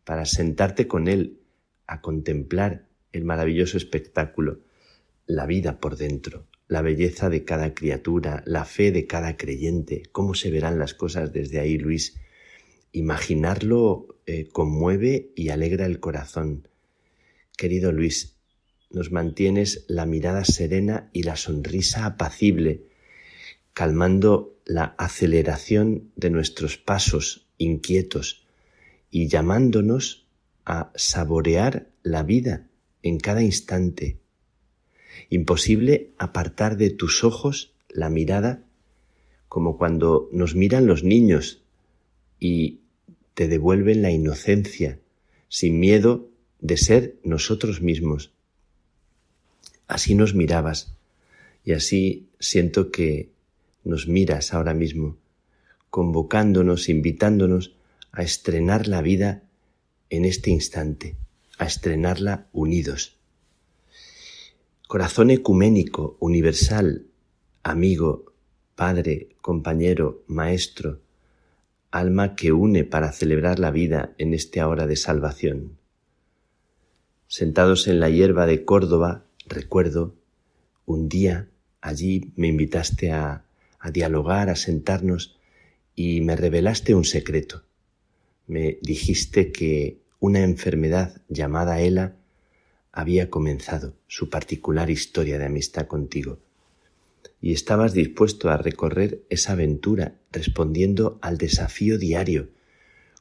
para 0.04 0.26
sentarte 0.26 0.88
con 0.88 1.08
él 1.08 1.40
a 1.88 2.02
contemplar 2.02 2.88
el 3.14 3.24
maravilloso 3.24 3.78
espectáculo, 3.78 4.60
la 5.26 5.46
vida 5.46 5.80
por 5.80 5.96
dentro, 5.96 6.48
la 6.68 6.82
belleza 6.82 7.30
de 7.30 7.46
cada 7.46 7.74
criatura, 7.74 8.44
la 8.46 8.66
fe 8.66 8.92
de 8.92 9.08
cada 9.08 9.38
creyente, 9.38 10.04
cómo 10.12 10.34
se 10.34 10.52
verán 10.52 10.80
las 10.80 10.94
cosas 10.94 11.32
desde 11.32 11.60
ahí, 11.60 11.78
Luis. 11.78 12.20
Imaginarlo 12.92 14.20
eh, 14.26 14.48
conmueve 14.52 15.32
y 15.36 15.50
alegra 15.50 15.86
el 15.86 16.00
corazón. 16.00 16.68
Querido 17.58 17.92
Luis, 17.92 18.36
nos 18.92 19.12
mantienes 19.12 19.86
la 19.88 20.06
mirada 20.06 20.46
serena 20.46 21.10
y 21.14 21.24
la 21.24 21.36
sonrisa 21.36 22.06
apacible 22.06 22.93
calmando 23.74 24.60
la 24.66 24.96
aceleración 24.98 26.12
de 26.16 26.30
nuestros 26.30 26.78
pasos 26.78 27.48
inquietos 27.58 28.46
y 29.10 29.28
llamándonos 29.28 30.28
a 30.66 30.92
saborear 30.96 31.90
la 32.02 32.24
vida 32.24 32.68
en 33.02 33.20
cada 33.20 33.44
instante. 33.44 34.20
Imposible 35.30 36.14
apartar 36.18 36.78
de 36.78 36.90
tus 36.90 37.24
ojos 37.24 37.74
la 37.90 38.10
mirada 38.10 38.64
como 39.48 39.78
cuando 39.78 40.30
nos 40.32 40.56
miran 40.56 40.88
los 40.88 41.04
niños 41.04 41.64
y 42.40 42.80
te 43.36 43.48
devuelven 43.48 44.02
la 44.02 44.12
inocencia, 44.12 45.00
sin 45.48 45.80
miedo 45.80 46.30
de 46.60 46.78
ser 46.78 47.20
nosotros 47.24 47.82
mismos. 47.82 48.34
Así 49.88 50.16
nos 50.16 50.34
mirabas 50.34 50.96
y 51.64 51.74
así 51.74 52.30
siento 52.40 52.90
que 52.90 53.33
nos 53.84 54.08
miras 54.08 54.54
ahora 54.54 54.74
mismo, 54.74 55.17
convocándonos, 55.89 56.89
invitándonos 56.89 57.76
a 58.12 58.24
estrenar 58.24 58.88
la 58.88 59.02
vida 59.02 59.43
en 60.10 60.26
este 60.26 60.50
instante, 60.50 61.15
a 61.58 61.65
estrenarla 61.65 62.48
unidos. 62.54 63.17
Corazón 64.88 65.32
ecuménico, 65.32 66.17
universal, 66.19 67.06
amigo, 67.63 68.34
padre, 68.76 69.30
compañero, 69.41 70.24
maestro, 70.28 71.02
alma 71.91 72.36
que 72.36 72.52
une 72.52 72.84
para 72.84 73.12
celebrar 73.12 73.60
la 73.60 73.72
vida 73.72 74.13
en 74.17 74.34
este 74.34 74.63
hora 74.63 74.88
de 74.88 74.96
salvación. 74.96 75.78
Sentados 77.28 77.88
en 77.88 78.00
la 78.00 78.10
hierba 78.10 78.46
de 78.46 78.65
Córdoba, 78.65 79.26
recuerdo, 79.48 80.15
un 80.86 81.10
día 81.10 81.50
allí 81.82 82.32
me 82.36 82.48
invitaste 82.48 83.12
a, 83.12 83.46
a 83.84 83.91
dialogar, 83.91 84.50
a 84.50 84.56
sentarnos, 84.56 85.38
y 85.93 86.22
me 86.22 86.38
revelaste 86.38 86.96
un 86.96 87.04
secreto. 87.04 87.63
Me 88.48 88.80
dijiste 88.82 89.52
que 89.52 90.00
una 90.19 90.39
enfermedad 90.39 91.22
llamada 91.28 91.82
Ela 91.82 92.15
había 92.93 93.30
comenzado 93.30 93.93
su 94.08 94.30
particular 94.30 94.89
historia 94.89 95.38
de 95.38 95.46
amistad 95.46 95.88
contigo 95.88 96.39
y 97.41 97.52
estabas 97.52 97.93
dispuesto 97.93 98.50
a 98.50 98.56
recorrer 98.56 99.22
esa 99.30 99.52
aventura 99.52 100.15
respondiendo 100.32 101.19
al 101.22 101.38
desafío 101.38 101.98
diario, 101.98 102.52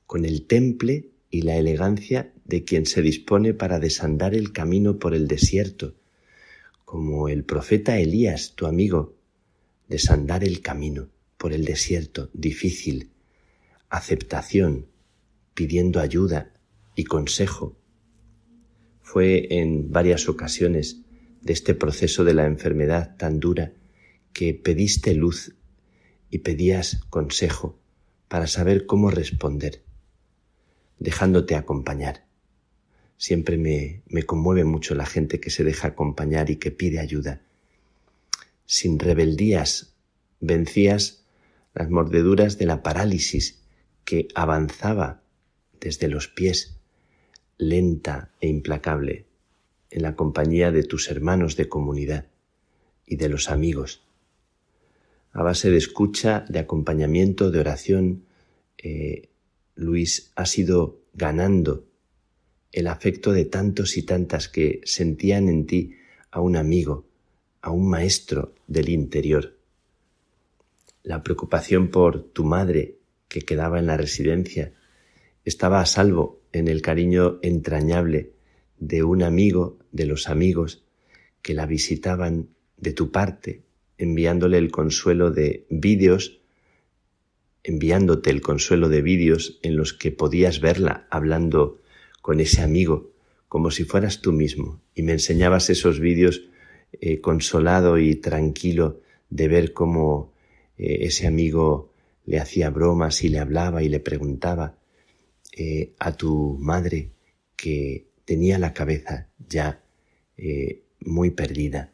con 0.06 0.24
el 0.24 0.46
temple 0.46 1.08
y 1.28 1.42
la 1.42 1.56
elegancia 1.56 2.32
de 2.44 2.62
quien 2.62 2.86
se 2.86 3.02
dispone 3.02 3.52
para 3.52 3.80
desandar 3.80 4.36
el 4.36 4.52
camino 4.52 5.00
por 5.00 5.14
el 5.16 5.26
desierto, 5.26 5.94
como 6.84 7.28
el 7.28 7.42
profeta 7.42 7.98
Elías, 7.98 8.52
tu 8.54 8.66
amigo, 8.66 9.16
desandar 9.92 10.42
el 10.42 10.62
camino 10.62 11.10
por 11.36 11.52
el 11.52 11.66
desierto 11.66 12.30
difícil, 12.32 13.10
aceptación, 13.90 14.86
pidiendo 15.52 16.00
ayuda 16.00 16.54
y 16.96 17.04
consejo. 17.04 17.76
Fue 19.02 19.58
en 19.58 19.90
varias 19.90 20.30
ocasiones 20.30 21.02
de 21.42 21.52
este 21.52 21.74
proceso 21.74 22.24
de 22.24 22.32
la 22.32 22.46
enfermedad 22.46 23.18
tan 23.18 23.38
dura 23.38 23.74
que 24.32 24.54
pediste 24.54 25.12
luz 25.14 25.54
y 26.30 26.38
pedías 26.38 27.02
consejo 27.10 27.78
para 28.28 28.46
saber 28.46 28.86
cómo 28.86 29.10
responder, 29.10 29.82
dejándote 30.98 31.54
acompañar. 31.54 32.24
Siempre 33.18 33.58
me, 33.58 34.02
me 34.06 34.22
conmueve 34.22 34.64
mucho 34.64 34.94
la 34.94 35.04
gente 35.04 35.38
que 35.38 35.50
se 35.50 35.64
deja 35.64 35.88
acompañar 35.88 36.48
y 36.48 36.56
que 36.56 36.70
pide 36.70 36.98
ayuda. 36.98 37.42
Sin 38.74 38.98
rebeldías 38.98 39.98
vencías 40.40 41.26
las 41.74 41.90
mordeduras 41.90 42.56
de 42.56 42.64
la 42.64 42.82
parálisis 42.82 43.60
que 44.06 44.28
avanzaba 44.34 45.22
desde 45.78 46.08
los 46.08 46.28
pies, 46.28 46.80
lenta 47.58 48.32
e 48.40 48.48
implacable, 48.48 49.26
en 49.90 50.00
la 50.00 50.16
compañía 50.16 50.72
de 50.72 50.84
tus 50.84 51.10
hermanos 51.10 51.54
de 51.56 51.68
comunidad 51.68 52.28
y 53.04 53.16
de 53.16 53.28
los 53.28 53.50
amigos. 53.50 54.06
A 55.32 55.42
base 55.42 55.70
de 55.70 55.76
escucha, 55.76 56.46
de 56.48 56.60
acompañamiento, 56.60 57.50
de 57.50 57.60
oración, 57.60 58.24
eh, 58.78 59.28
Luis 59.74 60.32
ha 60.34 60.46
sido 60.46 61.02
ganando 61.12 61.84
el 62.72 62.86
afecto 62.86 63.32
de 63.32 63.44
tantos 63.44 63.98
y 63.98 64.02
tantas 64.02 64.48
que 64.48 64.80
sentían 64.84 65.50
en 65.50 65.66
ti 65.66 65.96
a 66.30 66.40
un 66.40 66.56
amigo, 66.56 67.11
a 67.62 67.70
un 67.70 67.88
maestro 67.88 68.54
del 68.66 68.88
interior. 68.88 69.56
La 71.02 71.22
preocupación 71.22 71.88
por 71.88 72.22
tu 72.22 72.44
madre, 72.44 72.98
que 73.28 73.40
quedaba 73.40 73.78
en 73.78 73.86
la 73.86 73.96
residencia, 73.96 74.74
estaba 75.44 75.80
a 75.80 75.86
salvo 75.86 76.40
en 76.52 76.68
el 76.68 76.82
cariño 76.82 77.38
entrañable 77.42 78.32
de 78.78 79.02
un 79.02 79.22
amigo 79.22 79.78
de 79.90 80.06
los 80.06 80.28
amigos 80.28 80.84
que 81.40 81.54
la 81.54 81.66
visitaban 81.66 82.48
de 82.76 82.92
tu 82.92 83.10
parte 83.10 83.62
enviándole 83.98 84.58
el 84.58 84.72
consuelo 84.72 85.30
de 85.30 85.66
vídeos, 85.70 86.40
enviándote 87.62 88.30
el 88.30 88.40
consuelo 88.40 88.88
de 88.88 89.02
vídeos 89.02 89.60
en 89.62 89.76
los 89.76 89.92
que 89.92 90.10
podías 90.10 90.60
verla 90.60 91.06
hablando 91.10 91.80
con 92.20 92.40
ese 92.40 92.62
amigo 92.62 93.12
como 93.48 93.70
si 93.70 93.84
fueras 93.84 94.20
tú 94.20 94.32
mismo 94.32 94.80
y 94.94 95.02
me 95.02 95.12
enseñabas 95.12 95.70
esos 95.70 96.00
vídeos 96.00 96.48
eh, 97.00 97.20
consolado 97.20 97.98
y 97.98 98.16
tranquilo 98.16 99.00
de 99.30 99.48
ver 99.48 99.72
cómo 99.72 100.32
eh, 100.76 100.98
ese 101.02 101.26
amigo 101.26 101.92
le 102.26 102.38
hacía 102.38 102.70
bromas 102.70 103.24
y 103.24 103.28
le 103.28 103.38
hablaba 103.38 103.82
y 103.82 103.88
le 103.88 104.00
preguntaba 104.00 104.78
eh, 105.56 105.94
a 105.98 106.12
tu 106.16 106.56
madre 106.60 107.10
que 107.56 108.08
tenía 108.24 108.58
la 108.58 108.72
cabeza 108.72 109.28
ya 109.48 109.78
muy 111.00 111.30
perdida 111.30 111.92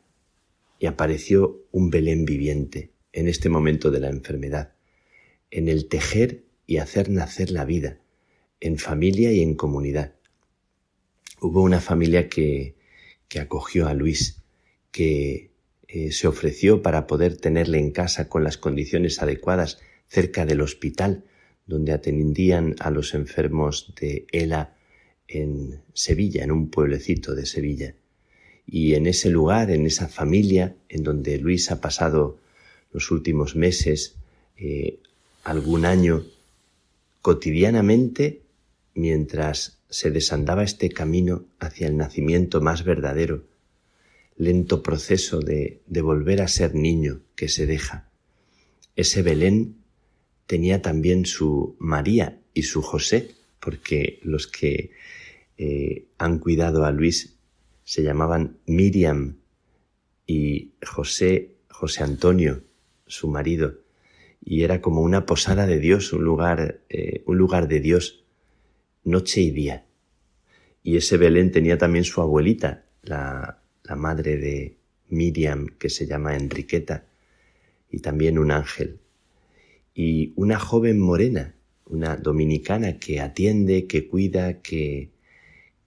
y 0.79 0.87
apareció 0.87 1.67
un 1.71 1.91
Belén 1.91 2.25
viviente 2.25 2.93
en 3.13 3.29
este 3.29 3.49
momento 3.49 3.91
de 3.91 4.01
la 4.01 4.09
enfermedad, 4.09 4.73
en 5.51 5.69
el 5.69 5.89
tejer 5.89 6.45
y 6.67 6.79
hacer 6.79 7.11
nacer 7.11 7.51
la 7.51 7.65
vida, 7.65 7.99
en 8.61 8.79
familia 8.79 9.33
y 9.33 9.43
en 9.43 9.55
comunidad. 9.55 10.15
Hubo 11.41 11.63
una 11.63 11.81
familia 11.81 12.29
que, 12.29 12.77
que 13.29 13.41
acogió 13.41 13.87
a 13.89 13.95
Luis, 13.95 14.43
que 14.99 15.53
eh, 15.87 16.11
se 16.11 16.27
ofreció 16.27 16.83
para 16.83 17.07
poder 17.07 17.37
tenerle 17.37 17.79
en 17.79 17.93
casa 17.93 18.29
con 18.29 18.43
las 18.43 18.59
condiciones 18.59 19.23
adecuadas 19.23 19.79
cerca 20.09 20.45
del 20.45 20.61
hospital 20.61 21.23
donde 21.67 21.93
atendían 21.93 22.75
a 22.81 22.91
los 22.91 23.15
enfermos 23.15 23.95
de 24.01 24.27
ELA 24.33 24.77
en 25.29 25.83
Sevilla, 25.95 26.43
en 26.43 26.51
un 26.51 26.69
pueblecito 26.69 27.37
de 27.37 27.47
Sevilla. 27.47 27.95
Y 28.67 28.95
en 28.95 29.07
ese 29.07 29.31
lugar, 29.31 29.71
en 29.71 29.87
esa 29.87 30.09
familia 30.09 30.75
en 30.89 31.05
donde 31.05 31.39
Luis 31.39 31.71
ha 31.71 31.81
pasado 31.81 32.41
los 32.93 33.13
últimos 33.13 33.55
meses, 33.55 34.17
eh, 34.57 34.99
algún 35.45 35.85
año, 35.85 36.25
cotidianamente, 37.23 38.41
mientras 38.95 39.79
se 39.91 40.11
desandaba 40.11 40.65
este 40.65 40.89
camino 40.89 41.45
hacia 41.61 41.87
el 41.87 41.97
nacimiento 41.97 42.61
más 42.61 42.83
verdadero, 42.83 43.45
lento 44.39 44.83
proceso 44.83 45.41
de, 45.41 45.83
de 45.87 46.01
volver 46.01 46.41
a 46.41 46.49
ser 46.49 46.75
niño 46.75 47.21
que 47.35 47.49
se 47.49 47.67
deja. 47.67 48.11
Ese 48.97 49.23
Belén 49.23 49.77
tenía 50.47 50.81
también 50.81 51.27
su 51.27 51.77
María 51.79 52.41
y 52.55 52.63
su 52.63 52.81
José, 52.81 53.35
porque 53.61 54.21
los 54.23 54.47
que 54.47 54.93
eh, 55.59 56.07
han 56.19 56.39
cuidado 56.39 56.85
a 56.85 56.93
Luis 56.93 57.37
se 57.85 58.03
llamaban 58.03 58.59
Miriam 58.67 59.39
y 60.27 60.73
José, 60.87 61.57
José 61.69 62.05
Antonio, 62.05 62.63
su 63.07 63.29
marido, 63.29 63.81
y 64.45 64.63
era 64.63 64.81
como 64.81 65.03
una 65.03 65.27
posada 65.27 65.67
de 65.67 65.81
Dios, 65.81 66.13
un 66.13 66.23
lugar, 66.25 66.81
eh, 66.89 67.23
un 67.27 67.39
lugar 67.39 67.67
de 67.67 67.81
Dios, 67.81 68.25
noche 69.05 69.41
y 69.41 69.51
día. 69.51 69.87
Y 70.83 70.97
ese 70.97 71.17
Belén 71.17 71.51
tenía 71.51 71.77
también 71.77 72.05
su 72.05 72.21
abuelita, 72.21 72.87
la, 73.03 73.58
la 73.89 73.97
madre 73.97 74.37
de 74.37 74.77
Miriam, 75.09 75.67
que 75.79 75.89
se 75.89 76.07
llama 76.07 76.37
Enriqueta, 76.37 77.07
y 77.91 78.01
también 78.01 78.39
un 78.39 78.51
ángel. 78.51 79.01
Y 79.95 80.33
una 80.37 80.59
joven 80.59 81.01
morena, 81.01 81.55
una 81.87 82.17
dominicana 82.17 82.99
que 82.99 83.21
atiende, 83.21 83.87
que 83.87 84.07
cuida, 84.07 84.61
que, 84.61 85.11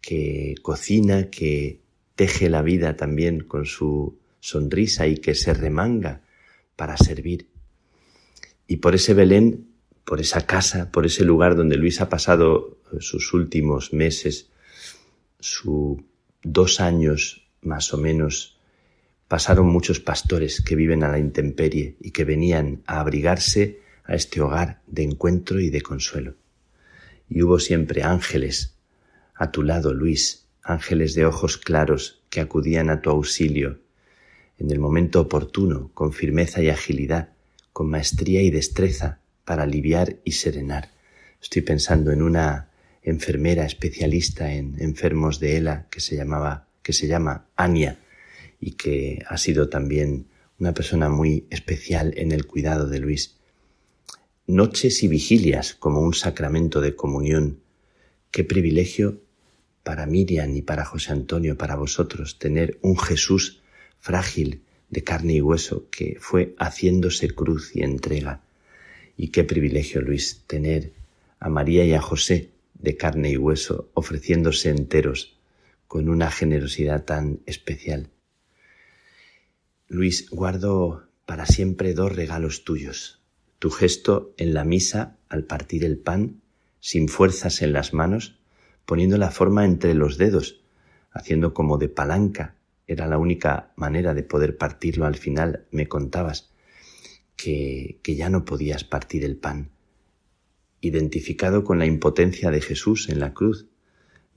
que 0.01 0.55
cocina, 0.61 1.29
que 1.29 1.79
teje 2.15 2.49
la 2.49 2.63
vida 2.63 2.97
también 2.97 3.41
con 3.41 3.65
su 3.65 4.17
sonrisa 4.39 5.07
y 5.07 5.17
que 5.17 5.35
se 5.35 5.53
remanga 5.53 6.21
para 6.75 6.97
servir. 6.97 7.47
Y 8.67 8.77
por 8.77 8.95
ese 8.95 9.13
Belén, 9.13 9.67
por 10.03 10.19
esa 10.19 10.45
casa, 10.47 10.91
por 10.91 11.05
ese 11.05 11.23
lugar 11.23 11.55
donde 11.55 11.77
Luis 11.77 12.01
ha 12.01 12.09
pasado 12.09 12.79
sus 12.99 13.33
últimos 13.33 13.93
meses, 13.93 14.49
sus 15.39 15.99
dos 16.43 16.79
años 16.79 17.40
más 17.61 17.93
o 17.93 17.97
menos 17.97 18.57
pasaron 19.27 19.67
muchos 19.67 19.99
pastores 19.99 20.61
que 20.61 20.75
viven 20.75 21.03
a 21.03 21.09
la 21.09 21.19
intemperie 21.19 21.95
y 21.99 22.11
que 22.11 22.25
venían 22.25 22.83
a 22.85 22.99
abrigarse 22.99 23.79
a 24.03 24.15
este 24.15 24.41
hogar 24.41 24.81
de 24.87 25.03
encuentro 25.03 25.59
y 25.59 25.69
de 25.69 25.81
consuelo. 25.81 26.35
Y 27.29 27.41
hubo 27.43 27.59
siempre 27.59 28.03
ángeles 28.03 28.75
a 29.35 29.51
tu 29.51 29.63
lado, 29.63 29.93
Luis, 29.93 30.47
ángeles 30.63 31.15
de 31.15 31.25
ojos 31.25 31.57
claros 31.57 32.21
que 32.29 32.41
acudían 32.41 32.89
a 32.89 33.01
tu 33.01 33.09
auxilio 33.09 33.79
en 34.57 34.69
el 34.69 34.79
momento 34.79 35.21
oportuno, 35.21 35.89
con 35.93 36.13
firmeza 36.13 36.61
y 36.61 36.69
agilidad, 36.69 37.29
con 37.73 37.89
maestría 37.89 38.43
y 38.43 38.51
destreza 38.51 39.19
para 39.43 39.63
aliviar 39.63 40.17
y 40.23 40.33
serenar. 40.33 40.89
Estoy 41.41 41.63
pensando 41.63 42.11
en 42.11 42.21
una 42.21 42.69
enfermera 43.01 43.65
especialista 43.65 44.53
en 44.53 44.75
enfermos 44.79 45.39
de 45.39 45.57
ELA 45.57 45.87
que 45.89 45.99
se 45.99 46.15
llamaba, 46.15 46.67
que 46.83 46.93
se 46.93 47.07
llama 47.07 47.47
Ania 47.55 47.99
y 48.59 48.71
que 48.71 49.23
ha 49.27 49.37
sido 49.37 49.69
también 49.69 50.27
una 50.59 50.73
persona 50.73 51.09
muy 51.09 51.47
especial 51.49 52.13
en 52.17 52.31
el 52.31 52.45
cuidado 52.45 52.87
de 52.87 52.99
Luis. 52.99 53.37
Noches 54.45 55.01
y 55.03 55.07
vigilias 55.07 55.73
como 55.73 56.01
un 56.01 56.13
sacramento 56.13 56.81
de 56.81 56.95
comunión. 56.95 57.61
Qué 58.29 58.43
privilegio 58.43 59.21
para 59.83 60.05
Miriam 60.05 60.55
y 60.55 60.61
para 60.61 60.85
José 60.85 61.11
Antonio, 61.11 61.57
para 61.57 61.75
vosotros, 61.75 62.37
tener 62.37 62.77
un 62.81 62.97
Jesús 62.97 63.61
frágil 63.99 64.61
de 64.89 65.03
carne 65.03 65.33
y 65.33 65.41
hueso 65.41 65.87
que 65.89 66.17
fue 66.19 66.53
haciéndose 66.59 67.29
cruz 67.31 67.75
y 67.75 67.81
entrega. 67.81 68.41
Y 69.17 69.29
qué 69.29 69.43
privilegio, 69.43 70.01
Luis, 70.01 70.43
tener 70.45 70.91
a 71.39 71.49
María 71.49 71.85
y 71.85 71.93
a 71.93 72.01
José 72.01 72.49
de 72.75 72.97
carne 72.97 73.31
y 73.31 73.37
hueso 73.37 73.89
ofreciéndose 73.93 74.69
enteros 74.69 75.37
con 75.91 76.07
una 76.07 76.31
generosidad 76.31 77.03
tan 77.03 77.41
especial. 77.45 78.11
Luis, 79.89 80.29
guardo 80.29 81.09
para 81.25 81.45
siempre 81.45 81.93
dos 81.93 82.15
regalos 82.15 82.63
tuyos. 82.63 83.21
Tu 83.59 83.69
gesto 83.71 84.33
en 84.37 84.53
la 84.53 84.63
misa 84.63 85.17
al 85.27 85.43
partir 85.43 85.83
el 85.83 85.97
pan, 85.97 86.43
sin 86.79 87.09
fuerzas 87.09 87.61
en 87.61 87.73
las 87.73 87.93
manos, 87.93 88.39
poniendo 88.85 89.17
la 89.17 89.31
forma 89.31 89.65
entre 89.65 89.93
los 89.93 90.17
dedos, 90.17 90.61
haciendo 91.11 91.53
como 91.53 91.77
de 91.77 91.89
palanca. 91.89 92.55
Era 92.87 93.05
la 93.05 93.17
única 93.17 93.73
manera 93.75 94.13
de 94.13 94.23
poder 94.23 94.57
partirlo 94.57 95.05
al 95.05 95.15
final, 95.15 95.65
me 95.71 95.89
contabas, 95.89 96.53
que, 97.35 97.99
que 98.01 98.15
ya 98.15 98.29
no 98.29 98.45
podías 98.45 98.85
partir 98.85 99.25
el 99.25 99.35
pan. 99.35 99.71
Identificado 100.79 101.65
con 101.65 101.79
la 101.79 101.85
impotencia 101.85 102.49
de 102.49 102.61
Jesús 102.61 103.09
en 103.09 103.19
la 103.19 103.33
cruz, 103.33 103.67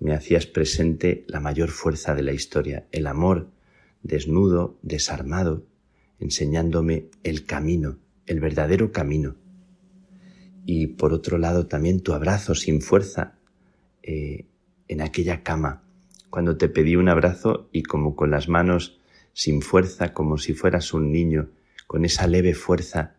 me 0.05 0.13
hacías 0.13 0.45
presente 0.45 1.25
la 1.29 1.41
mayor 1.41 1.71
fuerza 1.71 2.15
de 2.15 2.23
la 2.23 2.33
historia, 2.33 2.87
el 2.93 3.07
amor, 3.07 3.49
desnudo, 4.03 4.79
desarmado, 4.83 5.65
enseñándome 6.21 7.07
el 7.23 7.47
camino, 7.47 7.97
el 8.27 8.39
verdadero 8.39 8.93
camino. 8.93 9.37
Y 10.67 10.89
por 10.89 11.15
otro 11.15 11.39
lado 11.39 11.69
también 11.69 12.03
tu 12.03 12.13
abrazo 12.13 12.55
sin 12.55 12.83
fuerza, 12.83 13.39
eh, 14.03 14.45
en 14.89 15.01
aquella 15.01 15.43
cama, 15.43 15.83
cuando 16.29 16.59
te 16.59 16.69
pedí 16.69 16.97
un 16.97 17.09
abrazo 17.09 17.71
y 17.73 17.83
como 17.83 18.15
con 18.15 18.31
las 18.31 18.47
manos 18.47 19.01
sin 19.33 19.63
fuerza, 19.63 20.13
como 20.13 20.37
si 20.37 20.53
fueras 20.53 20.93
un 20.93 21.13
niño, 21.13 21.49
con 21.87 22.05
esa 22.05 22.27
leve 22.27 22.53
fuerza, 22.53 23.17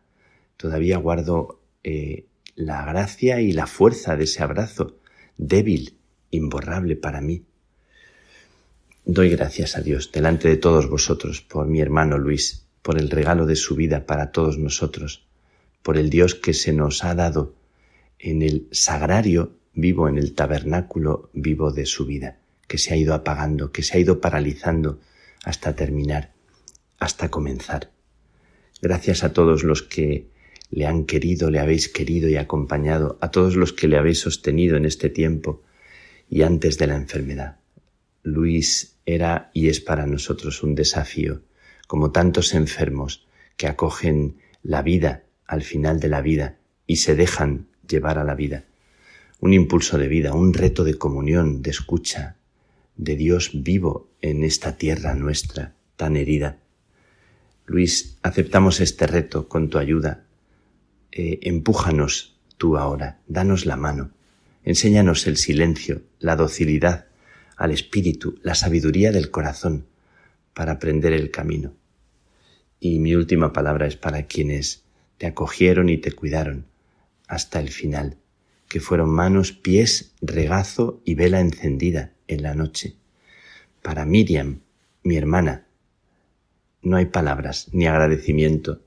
todavía 0.55 0.97
guardo 0.97 1.63
eh, 1.83 2.27
la 2.53 2.85
gracia 2.85 3.41
y 3.41 3.53
la 3.53 3.65
fuerza 3.65 4.15
de 4.15 4.25
ese 4.25 4.43
abrazo, 4.43 4.99
débil, 5.37 5.97
imborrable 6.35 6.95
para 6.95 7.21
mí. 7.21 7.43
Doy 9.05 9.29
gracias 9.29 9.77
a 9.77 9.81
Dios 9.81 10.11
delante 10.11 10.47
de 10.47 10.57
todos 10.57 10.89
vosotros 10.89 11.41
por 11.41 11.67
mi 11.67 11.79
hermano 11.81 12.17
Luis, 12.17 12.65
por 12.81 12.99
el 12.99 13.09
regalo 13.09 13.45
de 13.45 13.55
su 13.55 13.75
vida 13.75 14.05
para 14.05 14.31
todos 14.31 14.57
nosotros, 14.57 15.27
por 15.83 15.97
el 15.97 16.09
Dios 16.09 16.35
que 16.35 16.53
se 16.53 16.73
nos 16.73 17.03
ha 17.03 17.13
dado 17.15 17.55
en 18.19 18.41
el 18.41 18.67
sagrario 18.71 19.53
vivo 19.75 20.07
en 20.07 20.17
el 20.17 20.33
tabernáculo 20.33 21.29
vivo 21.33 21.71
de 21.71 21.85
su 21.85 22.05
vida, 22.05 22.39
que 22.67 22.77
se 22.77 22.93
ha 22.93 22.97
ido 22.97 23.13
apagando, 23.13 23.71
que 23.71 23.83
se 23.83 23.97
ha 23.97 23.99
ido 23.99 24.21
paralizando 24.21 24.99
hasta 25.43 25.75
terminar, 25.75 26.31
hasta 26.97 27.29
comenzar. 27.29 27.91
Gracias 28.81 29.23
a 29.23 29.33
todos 29.33 29.63
los 29.63 29.83
que 29.83 30.27
le 30.71 30.87
han 30.87 31.05
querido, 31.05 31.51
le 31.51 31.59
habéis 31.59 31.89
querido 31.89 32.29
y 32.29 32.37
acompañado, 32.37 33.17
a 33.21 33.31
todos 33.31 33.55
los 33.55 33.73
que 33.73 33.87
le 33.87 33.97
habéis 33.97 34.21
sostenido 34.21 34.77
en 34.77 34.85
este 34.85 35.09
tiempo 35.09 35.61
y 36.29 36.41
antes 36.41 36.77
de 36.77 36.87
la 36.87 36.95
enfermedad. 36.95 37.57
Luis 38.23 38.97
era 39.05 39.51
y 39.53 39.69
es 39.69 39.79
para 39.79 40.07
nosotros 40.07 40.63
un 40.63 40.75
desafío, 40.75 41.41
como 41.87 42.11
tantos 42.11 42.53
enfermos 42.53 43.27
que 43.57 43.67
acogen 43.67 44.37
la 44.63 44.81
vida 44.81 45.23
al 45.45 45.61
final 45.61 45.99
de 45.99 46.09
la 46.09 46.21
vida 46.21 46.57
y 46.87 46.97
se 46.97 47.15
dejan 47.15 47.67
llevar 47.87 48.17
a 48.17 48.23
la 48.23 48.35
vida 48.35 48.65
un 49.45 49.53
impulso 49.53 49.97
de 49.97 50.07
vida, 50.07 50.33
un 50.33 50.53
reto 50.53 50.83
de 50.83 50.95
comunión, 50.95 51.61
de 51.61 51.69
escucha, 51.69 52.37
de 52.97 53.15
Dios 53.15 53.51
vivo 53.53 54.09
en 54.21 54.43
esta 54.43 54.77
tierra 54.77 55.13
nuestra 55.13 55.75
tan 55.97 56.15
herida. 56.15 56.57
Luis, 57.67 58.17
aceptamos 58.23 58.79
este 58.79 59.05
reto 59.07 59.47
con 59.47 59.69
tu 59.69 59.77
ayuda. 59.77 60.25
Eh, 61.11 61.39
empújanos 61.43 62.39
tú 62.57 62.77
ahora, 62.77 63.19
danos 63.27 63.65
la 63.65 63.75
mano, 63.75 64.11
enséñanos 64.65 65.27
el 65.27 65.37
silencio, 65.37 66.01
la 66.19 66.35
docilidad 66.35 67.05
al 67.55 67.71
espíritu, 67.71 68.37
la 68.41 68.55
sabiduría 68.55 69.11
del 69.11 69.31
corazón 69.31 69.87
para 70.53 70.73
aprender 70.73 71.13
el 71.13 71.31
camino. 71.31 71.73
Y 72.79 72.99
mi 72.99 73.15
última 73.15 73.53
palabra 73.53 73.87
es 73.87 73.95
para 73.95 74.23
quienes 74.23 74.83
te 75.17 75.27
acogieron 75.27 75.87
y 75.87 75.97
te 75.97 76.11
cuidaron 76.11 76.65
hasta 77.27 77.59
el 77.59 77.69
final 77.69 78.17
que 78.67 78.79
fueron 78.79 79.09
manos, 79.09 79.51
pies, 79.51 80.13
regazo 80.21 81.01
y 81.05 81.15
vela 81.15 81.39
encendida 81.39 82.13
en 82.27 82.41
la 82.41 82.55
noche. 82.55 82.95
Para 83.81 84.05
Miriam, 84.05 84.61
mi 85.03 85.15
hermana, 85.15 85.67
no 86.81 86.97
hay 86.97 87.05
palabras 87.05 87.69
ni 87.71 87.85
agradecimiento. 87.85 88.81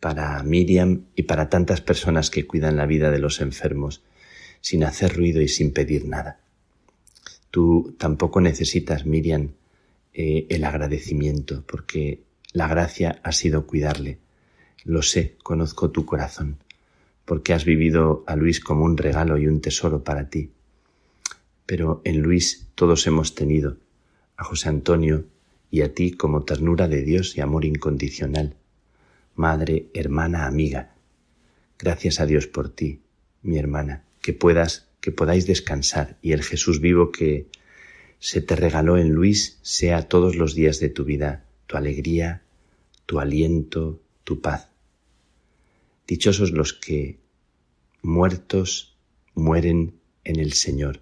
Para 0.00 0.42
Miriam 0.42 1.04
y 1.14 1.24
para 1.24 1.48
tantas 1.48 1.80
personas 1.80 2.30
que 2.30 2.46
cuidan 2.46 2.76
la 2.76 2.86
vida 2.86 3.10
de 3.10 3.18
los 3.18 3.40
enfermos, 3.40 4.02
sin 4.60 4.84
hacer 4.84 5.16
ruido 5.16 5.40
y 5.40 5.48
sin 5.48 5.72
pedir 5.72 6.06
nada. 6.06 6.40
Tú 7.50 7.94
tampoco 7.98 8.40
necesitas, 8.40 9.06
Miriam, 9.06 9.50
eh, 10.12 10.46
el 10.50 10.64
agradecimiento, 10.64 11.64
porque 11.66 12.22
la 12.52 12.68
gracia 12.68 13.20
ha 13.22 13.32
sido 13.32 13.66
cuidarle. 13.66 14.18
Lo 14.84 15.02
sé, 15.02 15.36
conozco 15.42 15.90
tu 15.90 16.04
corazón 16.04 16.58
porque 17.28 17.52
has 17.52 17.66
vivido 17.66 18.24
a 18.26 18.36
Luis 18.36 18.58
como 18.58 18.86
un 18.86 18.96
regalo 18.96 19.36
y 19.36 19.46
un 19.46 19.60
tesoro 19.60 20.02
para 20.02 20.30
ti. 20.30 20.50
Pero 21.66 22.00
en 22.04 22.22
Luis 22.22 22.68
todos 22.74 23.06
hemos 23.06 23.34
tenido 23.34 23.76
a 24.38 24.44
José 24.44 24.70
Antonio 24.70 25.26
y 25.70 25.82
a 25.82 25.92
ti 25.92 26.12
como 26.12 26.44
ternura 26.44 26.88
de 26.88 27.02
Dios 27.02 27.36
y 27.36 27.42
amor 27.42 27.66
incondicional, 27.66 28.56
madre, 29.34 29.88
hermana, 29.92 30.46
amiga. 30.46 30.94
Gracias 31.78 32.18
a 32.18 32.24
Dios 32.24 32.46
por 32.46 32.70
ti, 32.70 33.02
mi 33.42 33.58
hermana, 33.58 34.04
que 34.28 34.34
puedas, 34.34 34.86
que 35.00 35.10
podáis 35.10 35.46
descansar 35.46 36.18
y 36.20 36.32
el 36.32 36.42
Jesús 36.42 36.82
vivo 36.82 37.12
que 37.12 37.46
se 38.18 38.42
te 38.42 38.56
regaló 38.56 38.98
en 38.98 39.08
Luis 39.08 39.58
sea 39.62 40.06
todos 40.06 40.36
los 40.36 40.54
días 40.54 40.80
de 40.80 40.90
tu 40.90 41.06
vida 41.06 41.46
tu 41.66 41.78
alegría, 41.78 42.42
tu 43.06 43.20
aliento, 43.20 44.02
tu 44.24 44.42
paz. 44.42 44.68
Dichosos 46.06 46.50
los 46.50 46.74
que, 46.74 47.20
muertos, 48.02 48.98
mueren 49.34 49.94
en 50.24 50.38
el 50.38 50.52
Señor, 50.52 51.00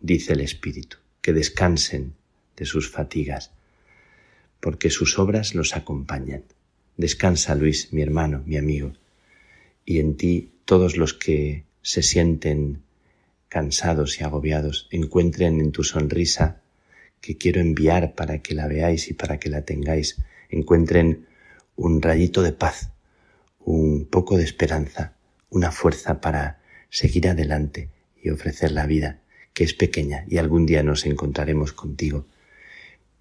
dice 0.00 0.34
el 0.34 0.42
Espíritu, 0.42 0.98
que 1.22 1.32
descansen 1.32 2.12
de 2.54 2.66
sus 2.66 2.90
fatigas, 2.90 3.50
porque 4.60 4.90
sus 4.90 5.18
obras 5.18 5.54
los 5.54 5.74
acompañan. 5.74 6.44
Descansa, 6.98 7.54
Luis, 7.54 7.94
mi 7.94 8.02
hermano, 8.02 8.42
mi 8.44 8.58
amigo, 8.58 8.92
y 9.86 10.00
en 10.00 10.18
ti 10.18 10.50
todos 10.66 10.98
los 10.98 11.14
que 11.14 11.69
se 11.82 12.02
sienten 12.02 12.82
cansados 13.48 14.20
y 14.20 14.24
agobiados 14.24 14.88
encuentren 14.90 15.60
en 15.60 15.72
tu 15.72 15.82
sonrisa 15.82 16.60
que 17.20 17.36
quiero 17.36 17.60
enviar 17.60 18.14
para 18.14 18.38
que 18.38 18.54
la 18.54 18.66
veáis 18.66 19.10
y 19.10 19.14
para 19.14 19.38
que 19.38 19.50
la 19.50 19.62
tengáis, 19.62 20.16
encuentren 20.48 21.26
un 21.76 22.00
rayito 22.00 22.42
de 22.42 22.52
paz 22.52 22.90
un 23.58 24.06
poco 24.06 24.36
de 24.36 24.44
esperanza, 24.44 25.14
una 25.50 25.70
fuerza 25.70 26.20
para 26.20 26.60
seguir 26.88 27.28
adelante 27.28 27.90
y 28.22 28.30
ofrecer 28.30 28.72
la 28.72 28.86
vida, 28.86 29.20
que 29.52 29.64
es 29.64 29.74
pequeña 29.74 30.24
y 30.28 30.38
algún 30.38 30.66
día 30.66 30.82
nos 30.82 31.04
encontraremos 31.04 31.72
contigo. 31.72 32.26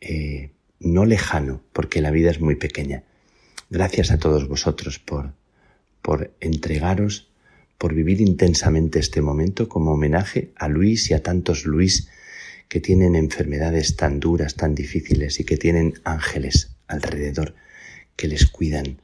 Eh, 0.01 0.51
no 0.79 1.05
lejano, 1.05 1.61
porque 1.73 2.01
la 2.01 2.11
vida 2.11 2.31
es 2.31 2.39
muy 2.39 2.55
pequeña. 2.55 3.03
Gracias 3.69 4.11
a 4.11 4.17
todos 4.17 4.47
vosotros 4.47 4.99
por, 4.99 5.33
por 6.01 6.33
entregaros, 6.39 7.28
por 7.79 7.95
vivir 7.95 8.21
intensamente 8.21 8.99
este 8.99 9.21
momento 9.21 9.69
como 9.69 9.93
homenaje 9.93 10.51
a 10.55 10.67
Luis 10.67 11.09
y 11.09 11.15
a 11.15 11.23
tantos 11.23 11.65
Luis 11.65 12.09
que 12.67 12.81
tienen 12.81 13.15
enfermedades 13.15 13.95
tan 13.95 14.19
duras, 14.19 14.55
tan 14.55 14.75
difíciles 14.75 15.39
y 15.39 15.45
que 15.45 15.57
tienen 15.57 15.93
ángeles 16.03 16.75
alrededor 16.87 17.55
que 18.15 18.27
les 18.27 18.45
cuidan. 18.45 18.99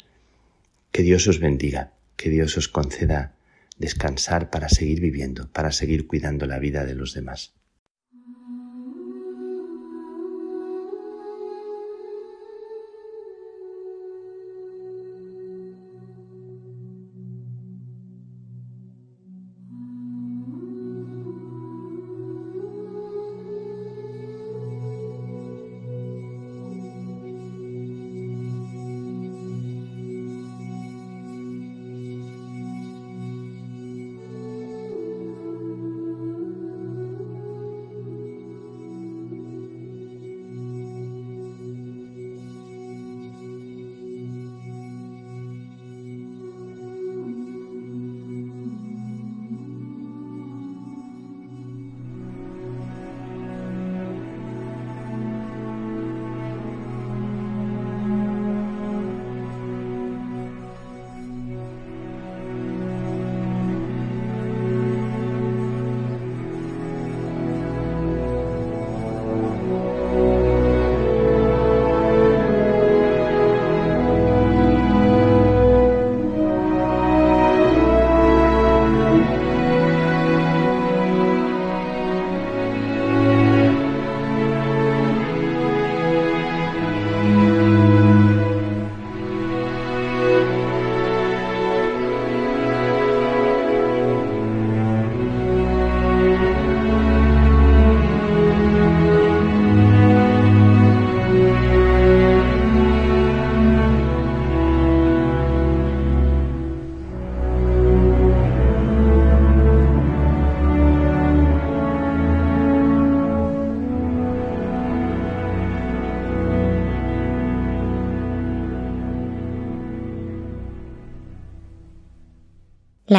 Que 0.91 1.01
Dios 1.01 1.25
os 1.27 1.39
bendiga, 1.39 1.93
que 2.17 2.29
Dios 2.29 2.57
os 2.57 2.67
conceda 2.67 3.33
descansar 3.79 4.51
para 4.51 4.69
seguir 4.69 4.99
viviendo, 4.99 5.49
para 5.51 5.71
seguir 5.71 6.05
cuidando 6.05 6.45
la 6.45 6.59
vida 6.59 6.85
de 6.85 6.95
los 6.95 7.13
demás. 7.13 7.54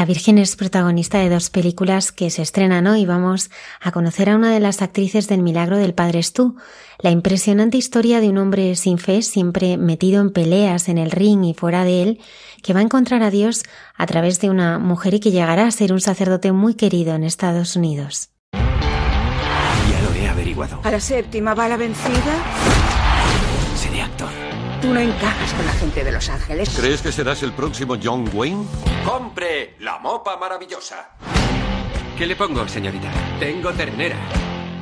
La 0.07 0.15
Virgen 0.15 0.39
es 0.39 0.55
protagonista 0.55 1.19
de 1.19 1.29
dos 1.29 1.51
películas 1.51 2.13
que 2.13 2.31
se 2.31 2.41
estrenan 2.41 2.87
hoy. 2.87 3.05
Vamos 3.07 3.51
a 3.81 3.91
conocer 3.91 4.31
a 4.31 4.37
una 4.37 4.53
de 4.53 4.61
las 4.61 4.81
actrices 4.81 5.27
del 5.27 5.43
Milagro 5.43 5.79
del 5.79 5.95
Padre 5.95 6.21
Estú, 6.21 6.55
la 7.01 7.11
impresionante 7.11 7.77
historia 7.77 8.21
de 8.21 8.29
un 8.29 8.39
hombre 8.39 8.77
sin 8.77 8.99
fe, 8.99 9.21
siempre 9.23 9.77
metido 9.77 10.21
en 10.21 10.31
peleas 10.31 10.89
en 10.89 10.99
el 10.99 11.11
ring 11.11 11.45
y 11.45 11.55
fuera 11.55 11.83
de 11.83 12.05
él, 12.05 12.21
que 12.63 12.73
va 12.73 12.79
a 12.79 12.85
encontrar 12.85 13.25
a 13.25 13.33
Dios 13.33 13.65
a 13.97 14.07
través 14.07 14.41
de 14.41 14.49
una 14.49 14.79
mujer 14.79 15.15
y 15.15 15.19
que 15.19 15.33
llegará 15.33 15.67
a 15.67 15.73
ser 15.73 15.93
un 15.93 16.01
sacerdote 16.01 16.53
muy 16.53 16.75
querido 16.75 17.17
en 17.17 17.25
Estados 17.25 17.75
Unidos. 17.75 18.31
Ya 18.53 20.03
lo 20.03 20.15
he 20.15 20.29
averiguado. 20.29 20.83
¿A 20.85 20.91
la 20.93 21.01
séptima 21.01 21.55
va 21.55 21.67
la 21.67 21.77
vencida? 21.79 22.86
Tú 24.81 24.93
no 24.93 25.01
encajas 25.01 25.53
con 25.55 25.65
la 25.65 25.73
gente 25.73 26.05
de 26.05 26.13
Los 26.13 26.29
Ángeles. 26.29 26.71
¿Crees 26.79 27.01
que 27.01 27.11
serás 27.11 27.43
el 27.43 27.53
próximo 27.53 27.97
John 28.03 28.29
Wayne? 28.33 28.67
¡Compre 29.05 29.77
la 29.81 29.99
mopa 29.99 30.37
maravillosa! 30.37 31.11
¿Qué 32.17 32.27
le 32.27 32.37
pongo, 32.37 32.67
señorita? 32.69 33.11
Tengo 33.39 33.73
ternera. 33.73 34.17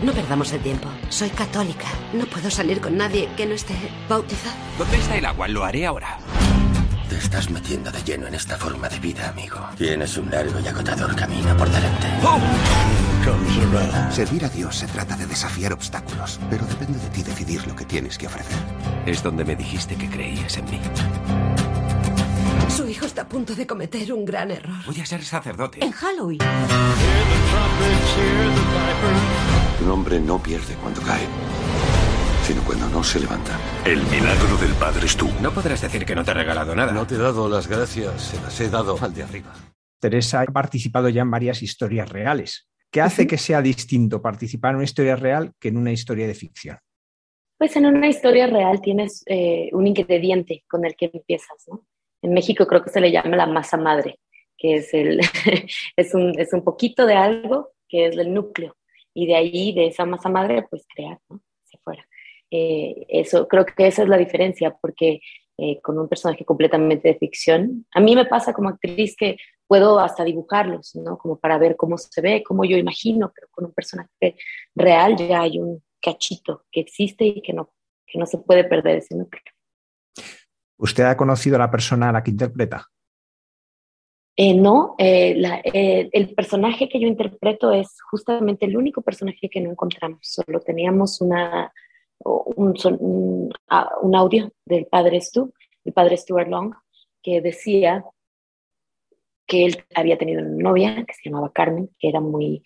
No 0.02 0.12
perdamos 0.12 0.52
el 0.52 0.60
tiempo. 0.60 0.88
Soy 1.08 1.30
católica. 1.30 1.86
No 2.12 2.26
puedo 2.26 2.50
salir 2.50 2.80
con 2.80 2.96
nadie 2.96 3.28
que 3.36 3.46
no 3.46 3.54
esté 3.54 3.74
bautizado. 4.08 4.56
¿Dónde 4.78 4.98
está 4.98 5.16
el 5.16 5.24
agua? 5.24 5.48
Lo 5.48 5.64
haré 5.64 5.86
ahora. 5.86 6.18
Te 7.08 7.16
estás 7.16 7.50
metiendo 7.50 7.90
de 7.92 8.02
lleno 8.02 8.26
en 8.26 8.34
esta 8.34 8.56
forma 8.56 8.88
de 8.88 8.98
vida, 8.98 9.28
amigo. 9.28 9.60
Tienes 9.76 10.16
un 10.16 10.30
largo 10.30 10.58
y 10.58 10.66
agotador 10.66 11.14
camino 11.14 11.56
por 11.56 11.68
delante. 11.70 12.06
Servir 14.10 14.44
a 14.44 14.48
Dios 14.48 14.76
se 14.76 14.86
trata 14.86 15.16
de 15.16 15.26
desafiar 15.26 15.72
obstáculos, 15.72 16.40
pero 16.50 16.64
depende 16.66 16.98
de 16.98 17.08
ti 17.08 17.22
decidir 17.22 17.66
lo 17.66 17.74
que 17.74 17.84
tienes 17.84 18.18
que 18.18 18.26
ofrecer. 18.26 18.58
Es 19.06 19.22
donde 19.22 19.44
me 19.44 19.54
dijiste 19.54 19.96
que 19.96 20.08
creías 20.08 20.56
en 20.56 20.64
mí. 20.64 20.80
Su 22.74 22.88
hijo 22.88 23.04
está 23.04 23.22
a 23.22 23.28
punto 23.28 23.54
de 23.54 23.66
cometer 23.66 24.10
un 24.14 24.24
gran 24.24 24.50
error. 24.50 24.76
Voy 24.86 24.98
a 24.98 25.04
ser 25.04 25.22
sacerdote. 25.22 25.84
En 25.84 25.92
Halloween. 25.92 26.38
Un 29.82 29.90
hombre 29.90 30.18
no 30.18 30.42
pierde 30.42 30.74
cuando 30.76 31.02
cae, 31.02 31.26
sino 32.46 32.62
cuando 32.62 32.88
no 32.88 33.04
se 33.04 33.20
levanta. 33.20 33.58
El 33.84 34.02
milagro 34.04 34.56
del 34.56 34.72
Padre 34.72 35.04
es 35.04 35.16
tú. 35.16 35.30
No 35.42 35.52
podrás 35.52 35.82
decir 35.82 36.06
que 36.06 36.14
no 36.14 36.24
te 36.24 36.30
he 36.30 36.34
regalado 36.34 36.74
nada. 36.74 36.92
No 36.92 37.06
te 37.06 37.16
he 37.16 37.18
dado 37.18 37.46
las 37.48 37.68
gracias, 37.68 38.22
se 38.22 38.40
las 38.40 38.58
he 38.58 38.70
dado 38.70 38.96
al 39.02 39.12
de 39.12 39.22
arriba. 39.22 39.52
Teresa 40.00 40.40
ha 40.40 40.46
participado 40.46 41.10
ya 41.10 41.22
en 41.22 41.30
varias 41.30 41.62
historias 41.62 42.08
reales. 42.08 42.68
¿Qué 42.90 43.02
hace 43.02 43.26
que 43.26 43.36
sea 43.36 43.60
distinto 43.60 44.22
participar 44.22 44.70
en 44.70 44.76
una 44.76 44.84
historia 44.84 45.16
real 45.16 45.52
que 45.60 45.68
en 45.68 45.76
una 45.76 45.92
historia 45.92 46.26
de 46.26 46.34
ficción? 46.34 46.78
Pues 47.58 47.76
en 47.76 47.86
una 47.86 48.08
historia 48.08 48.46
real 48.46 48.80
tienes 48.80 49.22
eh, 49.26 49.70
un 49.72 49.86
ingrediente 49.86 50.64
con 50.68 50.84
el 50.84 50.96
que 50.96 51.10
empiezas, 51.12 51.64
¿no? 51.68 51.86
En 52.22 52.32
México 52.32 52.66
creo 52.66 52.82
que 52.82 52.90
se 52.90 53.00
le 53.00 53.12
llama 53.12 53.36
la 53.36 53.46
masa 53.46 53.76
madre, 53.76 54.18
que 54.56 54.76
es, 54.76 54.92
el, 54.94 55.20
es, 55.96 56.14
un, 56.14 56.38
es 56.38 56.52
un 56.52 56.64
poquito 56.64 57.06
de 57.06 57.14
algo 57.14 57.72
que 57.88 58.06
es 58.06 58.16
el 58.16 58.32
núcleo. 58.32 58.76
Y 59.12 59.26
de 59.26 59.36
ahí, 59.36 59.72
de 59.72 59.86
esa 59.86 60.04
masa 60.04 60.28
madre, 60.28 60.66
pues 60.68 60.86
crear, 60.92 61.18
¿no? 61.28 61.40
Hacia 61.64 61.78
afuera. 61.78 62.06
Eh, 62.50 63.06
eso, 63.08 63.46
creo 63.46 63.64
que 63.64 63.86
esa 63.86 64.02
es 64.02 64.08
la 64.08 64.16
diferencia, 64.16 64.74
porque 64.80 65.20
eh, 65.56 65.80
con 65.80 65.98
un 65.98 66.08
personaje 66.08 66.44
completamente 66.44 67.08
de 67.08 67.18
ficción, 67.18 67.86
a 67.92 68.00
mí 68.00 68.16
me 68.16 68.24
pasa 68.24 68.52
como 68.52 68.70
actriz 68.70 69.14
que 69.16 69.36
puedo 69.68 70.00
hasta 70.00 70.24
dibujarlos, 70.24 70.96
¿no? 70.96 71.16
Como 71.16 71.38
para 71.38 71.58
ver 71.58 71.76
cómo 71.76 71.96
se 71.96 72.20
ve, 72.20 72.42
cómo 72.42 72.64
yo 72.64 72.76
imagino, 72.76 73.32
pero 73.34 73.48
con 73.50 73.66
un 73.66 73.72
personaje 73.72 74.36
real 74.74 75.16
ya 75.16 75.42
hay 75.42 75.58
un 75.58 75.82
cachito 76.04 76.66
que 76.70 76.80
existe 76.80 77.24
y 77.24 77.40
que 77.40 77.52
no, 77.52 77.72
que 78.06 78.18
no 78.18 78.26
se 78.26 78.38
puede 78.38 78.64
perder 78.64 78.98
ese 78.98 79.16
núcleo. 79.16 79.42
¿Usted 80.76 81.04
ha 81.04 81.16
conocido 81.16 81.56
a 81.56 81.60
la 81.60 81.70
persona 81.70 82.10
a 82.10 82.12
la 82.12 82.22
que 82.22 82.30
interpreta? 82.30 82.86
Eh, 84.36 84.54
no, 84.54 84.96
eh, 84.98 85.34
la, 85.36 85.60
eh, 85.64 86.10
el 86.12 86.34
personaje 86.34 86.88
que 86.88 87.00
yo 87.00 87.06
interpreto 87.06 87.70
es 87.70 88.00
justamente 88.10 88.66
el 88.66 88.76
único 88.76 89.00
personaje 89.00 89.48
que 89.48 89.60
no 89.60 89.70
encontramos. 89.70 90.18
Solo 90.22 90.60
teníamos 90.60 91.20
una, 91.20 91.72
un, 92.18 92.74
un, 93.00 93.52
un 94.02 94.16
audio 94.16 94.52
del 94.66 94.86
padre 94.86 95.20
Stu, 95.20 95.54
el 95.84 95.92
padre 95.92 96.16
Stuart 96.16 96.48
Long, 96.48 96.74
que 97.22 97.40
decía 97.40 98.04
que 99.46 99.66
él 99.66 99.84
había 99.94 100.18
tenido 100.18 100.42
una 100.42 100.70
novia 100.70 101.04
que 101.06 101.14
se 101.14 101.28
llamaba 101.28 101.52
Carmen, 101.52 101.90
que 101.98 102.08
era 102.08 102.20
muy, 102.20 102.62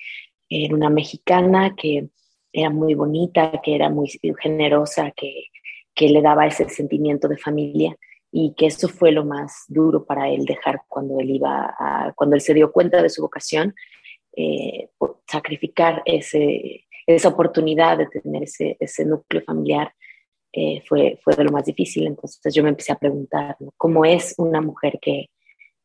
era 0.49 0.75
una 0.75 0.89
mexicana, 0.89 1.75
que 1.77 2.09
era 2.53 2.71
muy 2.71 2.95
bonita, 2.95 3.61
que 3.63 3.75
era 3.75 3.91
muy 3.91 4.09
generosa, 4.41 5.13
que, 5.17 5.47
que 5.95 6.09
le 6.09 6.23
daba 6.23 6.47
ese 6.47 6.69
sentimiento 6.69 7.29
de 7.29 7.37
familia 7.37 7.97
y 8.31 8.55
que 8.55 8.67
eso 8.67 8.89
fue 8.89 9.11
lo 9.11 9.25
más 9.25 9.65
duro 9.69 10.05
para 10.05 10.29
él 10.29 10.45
dejar 10.45 10.83
cuando 10.87 11.19
él 11.21 11.31
iba 11.31 11.75
a, 11.79 12.13
cuando 12.15 12.37
él 12.37 12.43
se 12.43 12.55
dio 12.55 12.73
cuenta 12.73 13.03
de 13.03 13.09
su 13.09 13.23
vocación, 13.23 13.75
eh, 14.37 14.91
sacrificar 15.27 16.03
ese, 16.05 16.85
esa 17.07 17.29
oportunidad 17.29 17.99
de 17.99 18.07
tener 18.07 18.43
ese, 18.43 18.77
ese 18.79 19.05
núcleo 19.05 19.43
familiar 19.45 19.93
eh, 20.53 20.83
fue, 20.87 21.19
fue 21.23 21.35
de 21.35 21.45
lo 21.45 21.53
más 21.53 21.65
difícil. 21.65 22.07
Entonces 22.07 22.55
yo 22.55 22.63
me 22.63 22.69
empecé 22.69 22.93
a 22.93 22.99
preguntar, 22.99 23.57
¿cómo 23.77 24.05
es 24.05 24.35
una 24.39 24.61
mujer 24.61 24.99
que, 25.01 25.31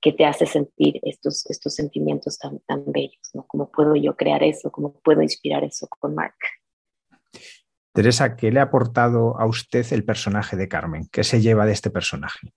que 0.03 0.11
te 0.11 0.25
hace 0.25 0.45
sentir 0.45 0.99
estos, 1.01 1.49
estos 1.49 1.73
sentimientos 1.73 2.37
tan, 2.37 2.59
tan 2.67 2.83
bellos? 2.85 3.31
¿no? 3.33 3.45
¿Cómo 3.47 3.71
puedo 3.71 3.95
yo 3.95 4.15
crear 4.17 4.43
eso? 4.43 4.69
¿Cómo 4.69 4.91
puedo 5.01 5.21
inspirar 5.21 5.63
eso 5.63 5.87
con 5.87 6.13
Mark? 6.13 6.35
Teresa, 7.93 8.35
¿qué 8.35 8.51
le 8.51 8.59
ha 8.59 8.63
aportado 8.63 9.39
a 9.39 9.45
usted 9.45 9.85
el 9.93 10.03
personaje 10.03 10.57
de 10.57 10.67
Carmen? 10.67 11.07
¿Qué 11.09 11.23
se 11.23 11.39
lleva 11.39 11.65
de 11.65 11.71
este 11.71 11.89
personaje? 11.89 12.53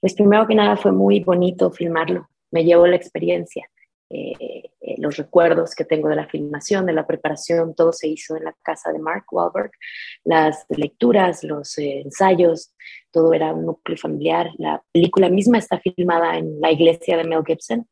Pues 0.00 0.14
primero 0.14 0.46
que 0.46 0.54
nada 0.54 0.76
fue 0.76 0.92
muy 0.92 1.20
bonito 1.20 1.70
filmarlo. 1.70 2.28
Me 2.50 2.64
llevó 2.64 2.86
la 2.86 2.96
experiencia, 2.96 3.68
eh, 4.08 4.70
eh, 4.80 4.94
los 4.98 5.16
recuerdos 5.16 5.74
que 5.74 5.84
tengo 5.84 6.08
de 6.08 6.16
la 6.16 6.28
filmación, 6.28 6.86
de 6.86 6.92
la 6.92 7.06
preparación, 7.06 7.74
todo 7.74 7.92
se 7.92 8.08
hizo 8.08 8.36
en 8.36 8.44
la 8.44 8.54
casa 8.62 8.92
de 8.92 9.00
Mark 9.00 9.24
Wahlberg. 9.32 9.72
Las 10.24 10.64
lecturas, 10.68 11.42
los 11.42 11.76
eh, 11.78 12.00
ensayos, 12.00 12.74
todo 13.14 13.32
era 13.32 13.54
un 13.54 13.64
núcleo 13.64 13.96
familiar. 13.96 14.50
La 14.58 14.82
película 14.92 15.30
misma 15.30 15.58
está 15.58 15.78
filmada 15.78 16.36
en 16.36 16.60
la 16.60 16.70
iglesia 16.70 17.16
de 17.16 17.24
Mel 17.24 17.44
Gibson. 17.46 17.88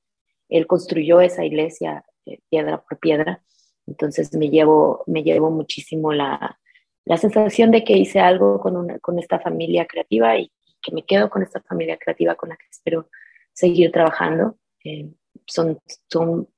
Él 0.50 0.66
construyó 0.66 1.22
esa 1.22 1.44
iglesia 1.44 2.04
piedra 2.50 2.82
por 2.82 2.98
piedra 2.98 3.42
entonces 3.86 4.32
me 4.34 4.48
llevo, 4.48 5.04
me 5.06 5.22
llevo 5.22 5.50
muchísimo 5.50 6.12
la, 6.12 6.58
la 7.04 7.16
sensación 7.16 7.70
de 7.70 7.84
que 7.84 7.96
hice 7.96 8.20
algo 8.20 8.60
con, 8.60 8.76
una, 8.76 8.98
con 9.00 9.18
esta 9.18 9.40
familia 9.40 9.86
creativa 9.86 10.36
y 10.36 10.50
que 10.80 10.92
me 10.92 11.04
quedo 11.04 11.30
con 11.30 11.42
esta 11.42 11.60
familia 11.62 11.96
creativa 11.96 12.34
con 12.34 12.50
la 12.50 12.56
que 12.56 12.66
espero 12.70 13.08
seguir 13.52 13.90
trabajando. 13.92 14.56
Eh, 14.84 15.10
son, 15.46 15.78
son 16.08 16.48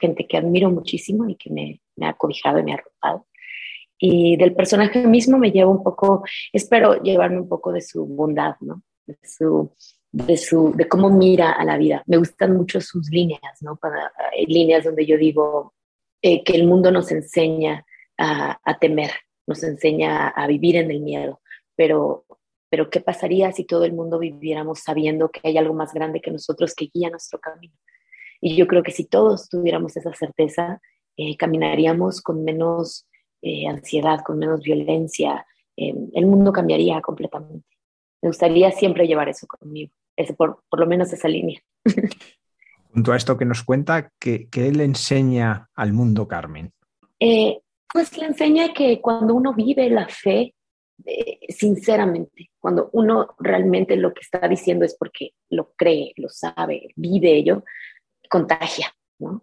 gente 0.00 0.26
que 0.26 0.36
admiro 0.36 0.70
muchísimo 0.70 1.28
y 1.28 1.36
que 1.36 1.50
me, 1.50 1.80
me 1.96 2.06
ha 2.06 2.14
cobijado 2.14 2.58
y 2.58 2.62
me 2.62 2.72
ha 2.72 2.76
arropado. 2.76 3.26
Y 4.04 4.36
del 4.36 4.52
personaje 4.52 5.06
mismo 5.06 5.38
me 5.38 5.52
llevo 5.52 5.70
un 5.70 5.84
poco, 5.84 6.24
espero 6.52 7.00
llevarme 7.04 7.38
un 7.38 7.48
poco 7.48 7.70
de 7.70 7.80
su 7.80 8.04
bondad, 8.04 8.56
¿no? 8.58 8.82
De 9.06 9.16
su, 9.22 9.70
de, 10.10 10.36
su, 10.36 10.72
de 10.74 10.88
cómo 10.88 11.08
mira 11.08 11.52
a 11.52 11.64
la 11.64 11.78
vida. 11.78 12.02
Me 12.06 12.16
gustan 12.16 12.56
mucho 12.56 12.80
sus 12.80 13.08
líneas, 13.10 13.60
¿no? 13.60 13.76
Para, 13.76 14.10
hay 14.32 14.46
líneas 14.46 14.82
donde 14.82 15.06
yo 15.06 15.16
digo, 15.16 15.74
eh, 16.20 16.42
que 16.42 16.54
el 16.56 16.66
mundo 16.66 16.90
nos 16.90 17.12
enseña 17.12 17.86
a, 18.18 18.78
temer, 18.80 19.12
nos 19.46 19.62
enseña 19.62 20.30
a 20.30 20.48
vivir 20.48 20.74
en 20.74 20.90
el 20.90 20.98
miedo, 20.98 21.40
pero, 21.76 22.24
pero 22.68 22.90
¿qué 22.90 23.00
pasaría 23.00 23.52
si 23.52 23.62
todo 23.64 23.84
el 23.84 23.92
mundo 23.92 24.18
viviéramos 24.18 24.80
sabiendo 24.80 25.28
que 25.28 25.42
hay 25.44 25.58
algo 25.58 25.74
más 25.74 25.94
grande 25.94 26.20
que 26.20 26.32
nosotros 26.32 26.74
que 26.74 26.90
guía 26.92 27.08
nuestro 27.08 27.38
camino? 27.38 27.74
Y 28.40 28.56
yo 28.56 28.66
creo 28.66 28.82
que 28.82 28.90
si 28.90 29.04
todos 29.04 29.48
tuviéramos 29.48 29.96
esa 29.96 30.12
certeza, 30.12 30.80
eh, 31.16 31.36
caminaríamos 31.36 32.20
con 32.20 32.42
menos 32.42 33.06
eh, 33.42 33.66
ansiedad, 33.68 34.20
con 34.24 34.38
menos 34.38 34.62
violencia, 34.62 35.46
el 35.74 36.26
mundo 36.26 36.52
cambiaría 36.52 37.00
completamente. 37.00 37.66
Me 38.20 38.28
gustaría 38.28 38.70
siempre 38.70 39.06
llevar 39.06 39.28
eso 39.28 39.46
conmigo, 39.46 39.92
ese, 40.16 40.34
por, 40.34 40.62
por 40.68 40.78
lo 40.78 40.86
menos 40.86 41.12
esa 41.12 41.28
línea. 41.28 41.60
junto 42.92 43.12
a 43.12 43.16
esto 43.16 43.38
que 43.38 43.44
nos 43.44 43.62
cuenta, 43.62 44.12
¿qué, 44.18 44.48
le 44.54 44.84
enseña 44.84 45.68
al 45.74 45.92
mundo 45.92 46.28
Carmen? 46.28 46.72
Eh, 47.18 47.60
pues 47.92 48.16
le 48.18 48.26
enseña 48.26 48.72
que 48.72 49.00
cuando 49.00 49.34
uno 49.34 49.54
vive 49.54 49.88
la 49.88 50.06
fe, 50.08 50.54
eh, 51.04 51.38
sinceramente, 51.48 52.50
cuando 52.58 52.90
uno 52.92 53.34
realmente 53.38 53.96
lo 53.96 54.12
que 54.12 54.20
está 54.20 54.46
diciendo 54.46 54.84
es 54.84 54.94
porque 54.94 55.30
lo 55.48 55.72
cree, 55.74 56.12
lo 56.16 56.28
sabe, 56.28 56.88
vive 56.96 57.34
ello, 57.34 57.64
contagia, 58.28 58.94
¿no? 59.18 59.42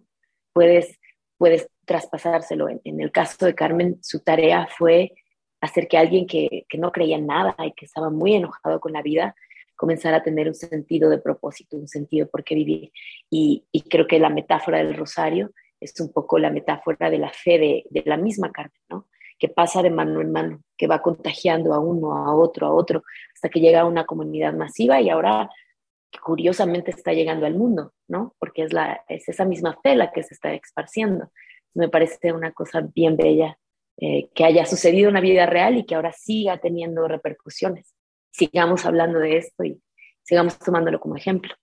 Puedes, 0.53 0.99
puedes 1.39 1.69
traspasárselo. 1.85 2.67
En, 2.69 3.01
el 3.01 3.11
caso 3.11 3.47
de 3.47 3.55
Carmen, 3.55 3.97
su 4.03 4.19
tarea 4.19 4.67
fue 4.77 5.13
hacer 5.61 5.87
que 5.87 5.97
alguien 5.97 6.27
que, 6.27 6.65
que 6.69 6.77
no 6.77 6.91
creía 6.91 7.17
nada 7.17 7.55
y 7.65 7.71
que 7.71 7.85
estaba 7.85 8.11
muy 8.11 8.35
enojado 8.35 8.79
con 8.79 8.93
la 8.93 9.01
vida, 9.01 9.35
comenzar 9.75 10.13
a 10.13 10.21
tener 10.21 10.47
un 10.47 10.53
sentido 10.53 11.09
de 11.09 11.17
propósito, 11.17 11.77
un 11.77 11.87
sentido 11.87 12.27
por 12.27 12.43
qué 12.43 12.53
vivir. 12.53 12.91
Y, 13.29 13.65
creo 13.89 14.05
que 14.05 14.19
la 14.19 14.29
metáfora 14.29 14.79
del 14.79 14.95
rosario 14.95 15.51
es 15.79 15.97
un 16.01 16.11
poco 16.11 16.37
la 16.37 16.51
metáfora 16.51 17.09
de 17.09 17.17
la 17.17 17.31
fe 17.31 17.57
de, 17.57 17.85
de, 17.89 18.03
la 18.05 18.17
misma 18.17 18.51
Carmen, 18.51 18.81
¿no? 18.89 19.07
que 19.39 19.47
pasa 19.47 19.81
de 19.81 19.89
mano 19.89 20.19
en 20.19 20.33
mano, 20.33 20.61
que 20.77 20.87
va 20.87 21.01
contagiando 21.01 21.73
a 21.73 21.79
uno, 21.79 22.13
a 22.13 22.35
otro, 22.35 22.67
a 22.67 22.73
otro, 22.73 23.03
hasta 23.33 23.47
que 23.47 23.61
llega 23.61 23.81
a 23.81 23.85
una 23.85 24.05
comunidad 24.05 24.53
masiva 24.53 24.99
y 24.99 25.09
ahora 25.09 25.49
curiosamente 26.21 26.91
está 26.91 27.13
llegando 27.13 27.45
al 27.45 27.55
mundo, 27.55 27.93
¿no? 28.07 28.35
Porque 28.39 28.63
es, 28.63 28.73
la, 28.73 29.03
es 29.07 29.27
esa 29.29 29.45
misma 29.45 29.77
fe 29.83 29.95
la 29.95 30.11
que 30.11 30.23
se 30.23 30.33
está 30.33 30.53
esparciendo. 30.53 31.31
Me 31.73 31.89
parece 31.89 32.33
una 32.33 32.51
cosa 32.51 32.81
bien 32.93 33.15
bella 33.15 33.57
eh, 33.97 34.29
que 34.33 34.45
haya 34.45 34.65
sucedido 34.65 35.09
en 35.09 35.15
la 35.15 35.21
vida 35.21 35.45
real 35.45 35.77
y 35.77 35.85
que 35.85 35.95
ahora 35.95 36.13
siga 36.13 36.57
teniendo 36.57 37.07
repercusiones 37.07 37.93
sigamos 38.31 38.85
hablando 38.85 39.19
de 39.19 39.37
esto 39.37 39.63
y 39.63 39.81
sigamos 40.23 40.57
tomándolo 40.59 40.99
como 40.99 41.15
ejemplo. 41.15 41.53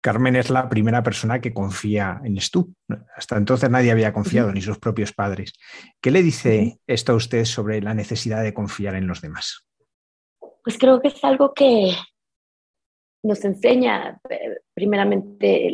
Carmen 0.00 0.34
es 0.34 0.50
la 0.50 0.68
primera 0.68 1.02
persona 1.02 1.40
que 1.40 1.54
confía 1.54 2.20
en 2.24 2.40
Stu. 2.40 2.74
Hasta 3.16 3.36
entonces 3.36 3.70
nadie 3.70 3.92
había 3.92 4.12
confiado, 4.12 4.52
ni 4.52 4.60
sus 4.60 4.78
propios 4.78 5.12
padres. 5.12 5.52
¿Qué 6.00 6.10
le 6.10 6.24
dice 6.24 6.80
esto 6.88 7.12
a 7.12 7.16
usted 7.16 7.44
sobre 7.44 7.80
la 7.80 7.94
necesidad 7.94 8.42
de 8.42 8.52
confiar 8.52 8.96
en 8.96 9.06
los 9.06 9.20
demás? 9.20 9.64
Pues 10.64 10.76
creo 10.76 11.00
que 11.00 11.08
es 11.08 11.22
algo 11.22 11.54
que 11.54 11.94
nos 13.22 13.44
enseña 13.44 14.20
eh, 14.28 14.60
primeramente 14.74 15.70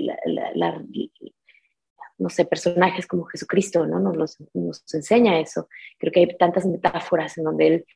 no 2.19 2.29
sé, 2.31 2.45
personajes 2.45 3.07
como 3.07 3.25
Jesucristo, 3.27 3.87
¿no? 3.87 4.01
Nos, 4.01 4.39
nos 4.53 4.83
enseña 4.93 5.39
eso. 5.39 5.69
Creo 5.99 6.13
que 6.13 6.21
hay 6.21 6.37
tantas 6.37 6.67
metáforas 6.67 7.39
en 7.39 7.45
donde 7.45 7.67
él 7.67 7.87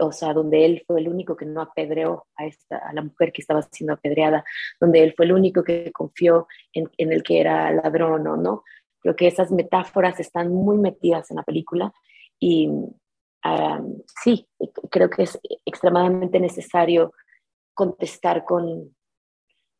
o 0.00 0.12
sea, 0.12 0.32
donde 0.32 0.64
él 0.64 0.84
fue 0.86 1.00
el 1.00 1.08
único 1.08 1.36
que 1.36 1.46
no 1.46 1.60
apedreó 1.60 2.26
a, 2.36 2.46
esta, 2.46 2.78
a 2.78 2.92
la 2.92 3.02
mujer 3.02 3.32
que 3.32 3.40
estaba 3.40 3.62
siendo 3.62 3.94
apedreada, 3.94 4.44
donde 4.80 5.02
él 5.02 5.14
fue 5.16 5.24
el 5.26 5.32
único 5.32 5.64
que 5.64 5.90
confió 5.90 6.46
en, 6.72 6.88
en 6.96 7.12
el 7.12 7.22
que 7.22 7.40
era 7.40 7.72
ladrón 7.72 8.26
o 8.26 8.36
no. 8.36 8.62
Creo 9.00 9.16
que 9.16 9.26
esas 9.26 9.50
metáforas 9.50 10.20
están 10.20 10.52
muy 10.52 10.78
metidas 10.78 11.30
en 11.30 11.38
la 11.38 11.42
película 11.42 11.92
y 12.38 12.70
sí, 14.22 14.48
creo 14.90 15.10
que 15.10 15.24
es 15.24 15.38
extremadamente 15.66 16.40
necesario 16.40 17.12
contestar 17.74 18.44
con, 18.44 18.94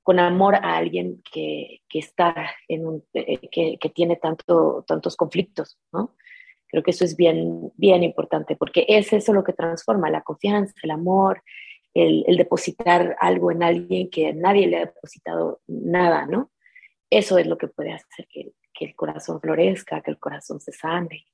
con 0.03 0.19
amor 0.19 0.57
a 0.57 0.77
alguien 0.77 1.23
que, 1.33 1.83
que 1.89 1.99
está 1.99 2.51
en 2.69 2.87
un, 2.87 3.05
eh, 3.15 3.49
que, 3.51 3.79
que, 3.81 3.89
tiene 3.91 4.17
tanto, 4.17 4.85
tantos 4.87 5.17
conflictos, 5.17 5.79
¿no? 5.93 6.15
Creo 6.67 6.83
que 6.83 6.91
eso 6.91 7.05
es 7.05 7.17
bien, 7.17 7.73
bien 7.77 8.03
importante 8.03 8.57
porque 8.57 8.85
es 8.89 9.13
eso 9.13 9.33
lo 9.33 9.45
que 9.45 9.53
transforma 9.53 10.11
la 10.11 10.23
confianza, 10.23 10.75
el 10.83 10.91
amor, 10.91 11.43
el, 11.95 12.37
depositar 12.37 13.17
algo 13.21 13.51
en 13.51 13.63
alguien 13.63 14.11
que 14.11 14.33
nadie 14.35 14.67
le 14.67 14.77
ha 14.77 14.87
depositado 14.87 15.61
nada, 15.67 16.27
¿no? 16.27 16.51
Eso 17.11 17.39
es 17.39 17.47
lo 17.47 17.57
que 17.57 17.69
puede 17.69 17.93
hacer 17.93 18.27
que, 18.29 18.53
el 18.81 18.97
corazón 18.97 19.41
florezca, 19.41 20.01
que 20.01 20.11
el 20.11 20.19
corazón 20.19 20.61
se 20.61 20.73
sane. 20.73 21.25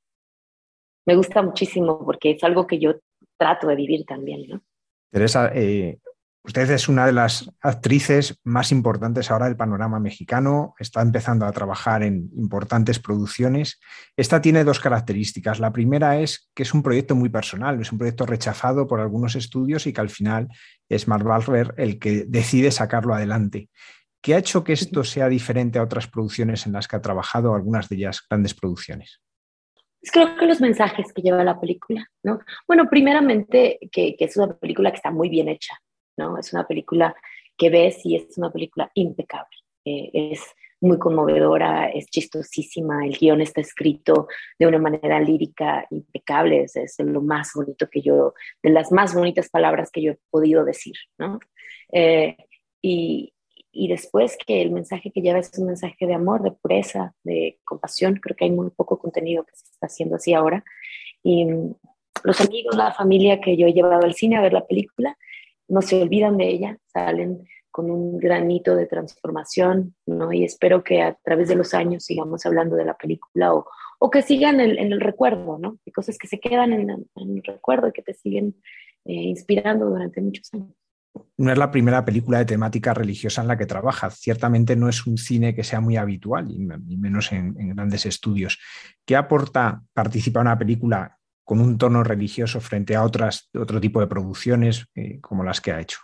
Me 1.07 1.17
gusta 1.17 1.43
muchísimo 1.43 2.05
porque 2.05 2.33
es 2.33 2.45
algo 2.45 2.67
que 2.67 2.79
yo 2.79 3.01
trato 3.39 3.67
de 3.67 3.77
vivir 3.77 4.05
también, 4.05 4.47
¿no? 4.47 4.63
Teresa, 5.11 5.51
eh, 5.55 5.99
Usted 6.43 6.71
es 6.71 6.89
una 6.89 7.05
de 7.05 7.13
las 7.13 7.51
actrices 7.61 8.41
más 8.45 8.73
importantes 8.73 9.31
ahora 9.31 9.45
del 9.45 9.59
panorama 9.59 10.01
mexicano, 10.01 10.75
está 10.79 11.03
empezando 11.03 11.45
a 11.45 11.53
trabajar 11.53 12.03
en 12.03 12.31
importantes 12.35 12.99
producciones. 12.99 13.79
Esta 14.17 14.41
tiene 14.41 14.65
dos 14.65 14.81
características. 14.81 15.61
La 15.61 15.71
primera 15.71 16.19
es 16.19 16.51
que 16.55 16.63
es 16.63 16.73
un 16.73 16.83
proyecto 16.83 17.15
muy 17.15 17.29
personal, 17.29 17.79
es 17.79 17.93
un 17.93 17.99
proyecto 17.99 18.25
rechazado 18.25 18.87
por 18.87 19.01
algunos 19.01 19.37
estudios 19.37 19.87
y 19.87 19.93
que 19.93 20.01
al 20.01 20.09
final 20.09 20.49
es 20.89 21.07
Mark 21.09 21.27
el 21.77 21.99
que 21.99 22.25
decide 22.27 22.71
sacarlo 22.71 23.15
adelante. 23.15 23.69
¿Qué 24.23 24.35
ha 24.35 24.39
hecho 24.39 24.65
que 24.65 24.73
esto 24.73 25.05
sea 25.05 25.29
diferente 25.29 25.79
a 25.79 25.83
otras 25.83 26.07
producciones 26.07 26.67
en 26.67 26.73
las 26.73 26.89
que 26.89 26.97
ha 26.97 27.03
trabajado, 27.03 27.55
algunas 27.55 27.89
de 27.91 27.97
ellas 27.97 28.23
grandes 28.29 28.55
producciones? 28.55 29.21
Creo 30.03 30.37
que 30.39 30.47
los 30.47 30.63
mensajes 30.63 31.13
que 31.13 31.21
lleva 31.21 31.45
la 31.45 31.61
película, 31.61 32.07
¿no? 32.23 32.41
Bueno, 32.67 32.89
primeramente 32.89 33.79
que, 33.93 34.17
que 34.17 34.25
es 34.25 34.37
una 34.39 34.57
película 34.57 34.91
que 34.91 34.97
está 34.97 35.11
muy 35.11 35.29
bien 35.29 35.49
hecha, 35.49 35.75
es 36.39 36.53
una 36.53 36.67
película 36.67 37.15
que 37.57 37.71
ves 37.71 38.05
y 38.05 38.17
es 38.17 38.37
una 38.39 38.51
película 38.51 38.91
impecable. 38.95 39.57
Eh, 39.85 40.11
es 40.13 40.43
muy 40.81 40.99
conmovedora, 40.99 41.91
es 41.91 42.07
chistosísima, 42.07 43.05
el 43.05 43.17
guion 43.19 43.41
está 43.43 43.61
escrito 43.61 44.29
de 44.59 44.67
una 44.67 44.79
manera 44.79 45.21
lírica 45.21 45.87
impecable, 45.91 46.63
es, 46.63 46.77
es, 46.77 46.97
lo 47.01 47.21
más 47.21 47.53
bonito 47.55 47.89
que 47.91 48.01
yo, 48.01 48.35
de 48.63 48.71
las 48.71 48.91
más 48.91 49.15
bonitas 49.15 49.51
palabras 49.51 49.91
que 49.91 50.03
yo 50.03 50.13
he 50.13 50.19
podido 50.31 50.65
decir, 50.65 50.95
eh, 51.93 52.37
y, 52.81 53.35
y, 53.73 53.89
después 53.89 54.39
que 54.39 54.63
el 54.63 54.71
mensaje 54.71 55.11
que 55.13 55.21
lleva 55.21 55.39
es 55.39 55.51
un 55.59 55.67
mensaje 55.67 56.07
de 56.07 56.15
amor, 56.15 56.43
de 56.43 56.53
pureza, 56.53 57.15
de 57.25 57.59
compasión, 57.65 58.15
creo 58.15 58.35
que 58.35 58.47
hay 58.47 58.51
muy 58.51 58.71
poco 58.71 58.99
contenido 58.99 59.45
que 59.45 59.55
se 59.55 59.65
está 59.65 59.87
haciendo 59.87 60.17
así 60.17 60.33
ahora. 60.33 60.65
Y 61.23 61.45
mm, 61.45 61.75
los 62.25 62.41
amigos, 62.41 62.75
la 62.75 62.93
familia 62.93 63.41
que 63.41 63.57
yo 63.57 63.67
he 63.67 63.73
llevado 63.75 64.05
al 64.05 64.15
cine 64.15 64.37
a 64.37 64.41
ver 64.41 64.55
la 64.55 64.67
película, 64.67 65.17
no 65.71 65.83
se 65.83 66.03
olvidan 66.03 66.37
de 66.37 66.49
ella, 66.49 66.79
salen 66.87 67.47
con 67.71 67.91
un 67.91 68.19
granito 68.19 68.75
de 68.75 68.87
transformación, 68.87 69.95
¿no? 70.05 70.33
Y 70.33 70.45
espero 70.45 70.83
que 70.83 71.03
a 71.03 71.17
través 71.23 71.49
de 71.49 71.55
los 71.55 71.73
años 71.73 72.05
sigamos 72.05 72.45
hablando 72.45 72.77
de 72.77 72.85
la 72.85 72.95
película 72.95 73.55
o, 73.55 73.67
o 74.01 74.11
que 74.11 74.23
sigan 74.23 74.61
en, 74.61 74.93
el 74.93 75.01
recuerdo, 75.01 75.59
¿no? 75.59 75.79
Hay 75.87 75.93
cosas 75.93 76.19
que 76.19 76.27
se 76.27 76.41
quedan 76.41 76.73
en, 76.73 76.91
el 76.91 77.43
recuerdo 77.45 77.89
y 77.89 77.93
que 77.93 78.03
te 78.03 78.15
siguen 78.15 78.57
eh, 79.05 79.13
inspirando 79.13 79.87
durante 79.87 80.21
muchos 80.21 80.53
años. 80.53 80.75
No 81.37 81.51
es 81.53 81.59
la 81.59 81.71
primera 81.71 82.05
película 82.05 82.39
de 82.39 82.45
temática 82.45 82.93
religiosa 82.93 83.43
en 83.43 83.49
la 83.49 83.57
que 83.57 83.67
trabaja. 83.67 84.11
Ciertamente 84.11 84.77
no 84.77 84.89
es 84.89 85.07
un 85.07 85.17
cine 85.17 85.55
que 85.55 85.65
sea 85.65 85.81
muy 85.81 85.97
habitual, 85.97 86.51
y 86.51 86.97
menos 86.97 87.33
en, 87.33 87.59
en 87.59 87.75
grandes 87.75 88.07
estudios. 88.07 88.59
¿Qué 89.05 89.17
aporta 89.17 89.83
participar 89.93 90.43
en 90.43 90.49
una 90.49 90.59
película 90.59 91.20
con 91.45 91.61
un 91.61 91.79
tono 91.79 92.05
religioso 92.05 92.61
frente 92.61 92.95
a 92.95 93.05
otras, 93.05 93.49
otro 93.55 93.81
tipo 93.81 94.01
de 94.01 94.07
producciones 94.07 94.87
eh, 94.95 95.21
como 95.21 95.45
las 95.45 95.61
que 95.61 95.73
ha 95.73 95.81
hecho? 95.81 95.99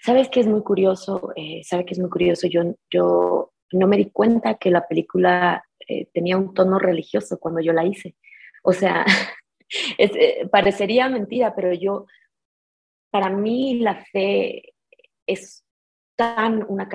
Sabes 0.00 0.28
que 0.28 0.40
es 0.40 0.46
muy 0.46 0.62
curioso, 0.62 1.32
eh, 1.36 1.62
sabes 1.64 1.86
que 1.86 1.94
es 1.94 1.98
muy 1.98 2.10
curioso. 2.10 2.46
Yo, 2.46 2.74
yo 2.90 3.52
no 3.72 3.86
me 3.86 3.96
di 3.96 4.10
cuenta 4.10 4.54
que 4.54 4.70
la 4.70 4.86
película 4.86 5.64
eh, 5.86 6.08
tenía 6.12 6.36
un 6.36 6.52
tono 6.52 6.78
religioso 6.78 7.38
cuando 7.38 7.60
yo 7.60 7.72
la 7.72 7.84
hice. 7.84 8.16
O 8.62 8.72
sea, 8.72 9.04
parecería 10.50 11.08
mentira, 11.08 11.54
pero 11.54 11.72
yo, 11.72 12.06
para 13.10 13.30
mí 13.30 13.78
la 13.80 14.04
fe 14.04 14.74
es 15.26 15.64
tan 16.16 16.64
una 16.68 16.88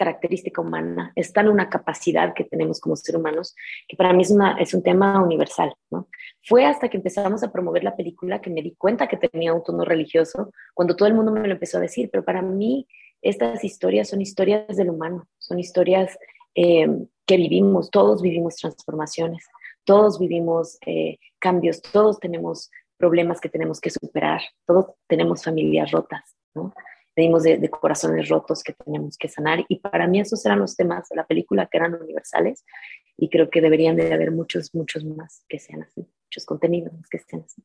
característica 0.00 0.62
humana, 0.62 1.12
está 1.14 1.42
en 1.42 1.48
una 1.48 1.68
capacidad 1.68 2.32
que 2.32 2.44
tenemos 2.44 2.80
como 2.80 2.96
seres 2.96 3.20
humanos, 3.20 3.54
que 3.86 3.98
para 3.98 4.14
mí 4.14 4.22
es, 4.22 4.30
una, 4.30 4.56
es 4.58 4.72
un 4.72 4.82
tema 4.82 5.22
universal. 5.22 5.74
¿no? 5.90 6.08
Fue 6.42 6.64
hasta 6.64 6.88
que 6.88 6.96
empezamos 6.96 7.42
a 7.42 7.52
promover 7.52 7.84
la 7.84 7.94
película 7.94 8.40
que 8.40 8.48
me 8.48 8.62
di 8.62 8.74
cuenta 8.76 9.06
que 9.08 9.18
tenía 9.18 9.52
un 9.52 9.62
tono 9.62 9.84
religioso, 9.84 10.52
cuando 10.72 10.96
todo 10.96 11.06
el 11.06 11.12
mundo 11.12 11.32
me 11.32 11.46
lo 11.46 11.52
empezó 11.52 11.76
a 11.76 11.82
decir, 11.82 12.08
pero 12.10 12.24
para 12.24 12.40
mí 12.40 12.88
estas 13.20 13.62
historias 13.62 14.08
son 14.08 14.22
historias 14.22 14.74
del 14.74 14.88
humano, 14.88 15.28
son 15.36 15.58
historias 15.58 16.18
eh, 16.54 16.88
que 17.26 17.36
vivimos, 17.36 17.90
todos 17.90 18.22
vivimos 18.22 18.56
transformaciones, 18.56 19.46
todos 19.84 20.18
vivimos 20.18 20.78
eh, 20.86 21.18
cambios, 21.38 21.82
todos 21.82 22.18
tenemos 22.20 22.70
problemas 22.96 23.38
que 23.38 23.50
tenemos 23.50 23.82
que 23.82 23.90
superar, 23.90 24.40
todos 24.66 24.86
tenemos 25.06 25.44
familias 25.44 25.90
rotas, 25.90 26.22
¿no? 26.54 26.72
Venimos 27.20 27.42
de, 27.42 27.68
corazones 27.68 28.28
rotos 28.28 28.62
que 28.62 28.72
tenemos 28.72 29.18
que 29.18 29.28
sanar. 29.28 29.64
Y 29.68 29.78
para 29.80 30.06
mí 30.06 30.20
esos 30.20 30.44
eran 30.46 30.58
los 30.58 30.74
temas 30.74 31.08
de 31.10 31.16
la 31.16 31.26
película 31.26 31.68
que 31.70 31.76
eran 31.76 31.94
universales 31.94 32.64
y 33.16 33.28
creo 33.28 33.50
que 33.50 33.60
deberían 33.60 33.96
de 33.96 34.12
haber 34.12 34.30
muchos, 34.30 34.74
muchos 34.74 35.04
más 35.04 35.44
que 35.48 35.58
sean 35.58 35.82
así, 35.82 36.00
muchos 36.00 36.46
contenidos 36.46 36.94
que 37.10 37.18
sean 37.18 37.42
así. 37.44 37.62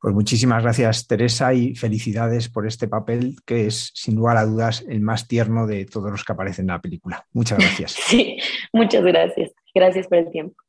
Pues 0.00 0.14
muchísimas 0.14 0.62
gracias 0.62 1.08
Teresa 1.08 1.52
y 1.54 1.74
felicidades 1.74 2.48
por 2.48 2.66
este 2.66 2.86
papel 2.86 3.36
que 3.44 3.66
es 3.66 3.90
sin 3.94 4.14
lugar 4.14 4.36
a 4.36 4.44
dudas 4.44 4.84
el 4.86 5.00
más 5.00 5.26
tierno 5.26 5.66
de 5.66 5.86
todos 5.86 6.10
los 6.10 6.22
que 6.22 6.32
aparecen 6.32 6.64
en 6.64 6.74
la 6.74 6.80
película. 6.80 7.26
Muchas 7.32 7.58
gracias. 7.58 7.92
sí, 8.06 8.38
muchas 8.72 9.02
gracias. 9.02 9.50
Gracias 9.74 10.06
por 10.06 10.18
el 10.18 10.30
tiempo. 10.30 10.62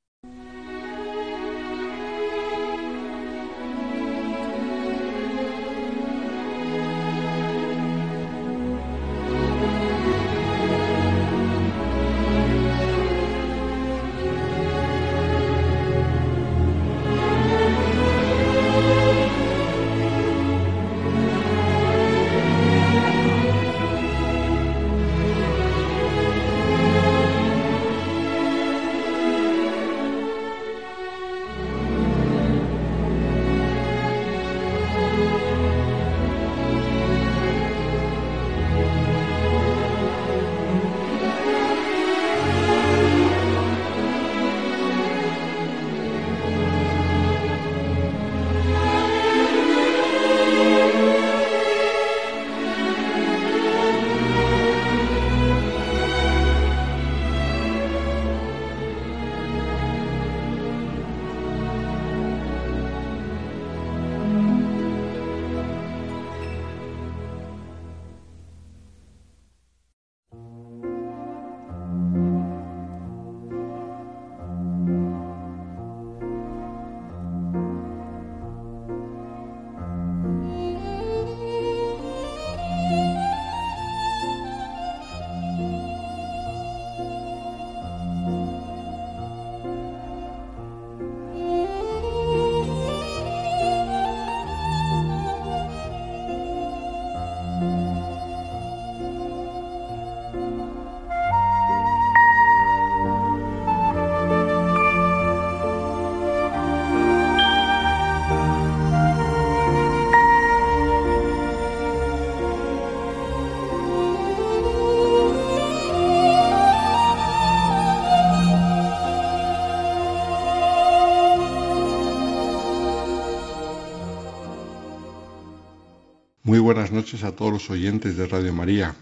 Buenas 126.90 127.06
noches 127.06 127.24
a 127.24 127.36
todos 127.36 127.52
los 127.52 127.70
oyentes 127.70 128.18
de 128.18 128.26
Radio 128.26 128.52
María. 128.52 128.96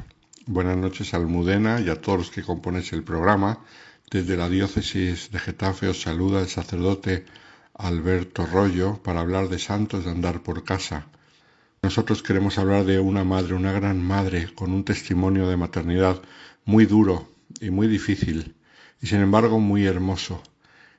Buenas 0.45 0.75
noches 0.75 1.13
a 1.13 1.17
Almudena 1.17 1.79
y 1.79 1.87
a 1.87 2.01
todos 2.01 2.17
los 2.17 2.31
que 2.31 2.43
componéis 2.43 2.91
el 2.91 3.01
programa. 3.01 3.59
Desde 4.11 4.35
la 4.35 4.49
diócesis 4.49 5.31
de 5.31 5.39
Getafe 5.39 5.87
os 5.87 6.01
saluda 6.01 6.41
el 6.41 6.49
sacerdote 6.49 7.23
Alberto 7.73 8.45
Rollo 8.45 9.01
para 9.01 9.21
hablar 9.21 9.47
de 9.47 9.57
santos 9.57 10.03
de 10.03 10.11
andar 10.11 10.43
por 10.43 10.65
casa. 10.65 11.07
Nosotros 11.81 12.23
queremos 12.23 12.57
hablar 12.57 12.83
de 12.83 12.99
una 12.99 13.23
madre, 13.23 13.53
una 13.53 13.71
gran 13.71 14.03
madre, 14.03 14.53
con 14.53 14.73
un 14.73 14.83
testimonio 14.83 15.47
de 15.47 15.55
maternidad 15.55 16.21
muy 16.65 16.85
duro 16.87 17.29
y 17.61 17.69
muy 17.69 17.87
difícil, 17.87 18.55
y 19.01 19.07
sin 19.07 19.21
embargo 19.21 19.61
muy 19.61 19.85
hermoso. 19.85 20.43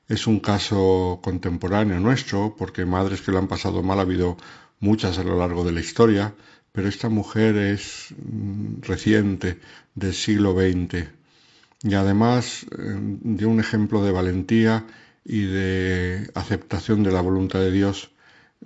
Es 0.09 0.26
un 0.26 0.41
caso 0.41 1.20
contemporáneo 1.22 2.01
nuestro, 2.01 2.57
porque 2.57 2.86
madres 2.86 3.20
que 3.20 3.32
lo 3.32 3.36
han 3.36 3.49
pasado 3.49 3.82
mal 3.82 3.99
ha 3.99 4.03
habido 4.03 4.39
muchas 4.80 5.18
a 5.18 5.24
lo 5.24 5.36
largo 5.36 5.64
de 5.64 5.72
la 5.72 5.80
historia, 5.80 6.34
pero 6.73 6.89
esta 6.89 7.09
mujer 7.09 7.57
es 7.57 8.14
mm, 8.16 8.83
reciente, 8.83 9.59
del 9.95 10.14
siglo 10.14 10.53
XX, 10.53 11.09
y 11.83 11.95
además 11.95 12.66
eh, 12.79 12.99
dio 13.23 13.49
un 13.49 13.61
ejemplo 13.61 14.05
de 14.05 14.12
valentía 14.12 14.87
y 15.25 15.43
de 15.47 16.31
aceptación 16.35 17.03
de 17.03 17.12
la 17.12 17.21
voluntad 17.21 17.61
de 17.61 17.71
Dios 17.71 18.11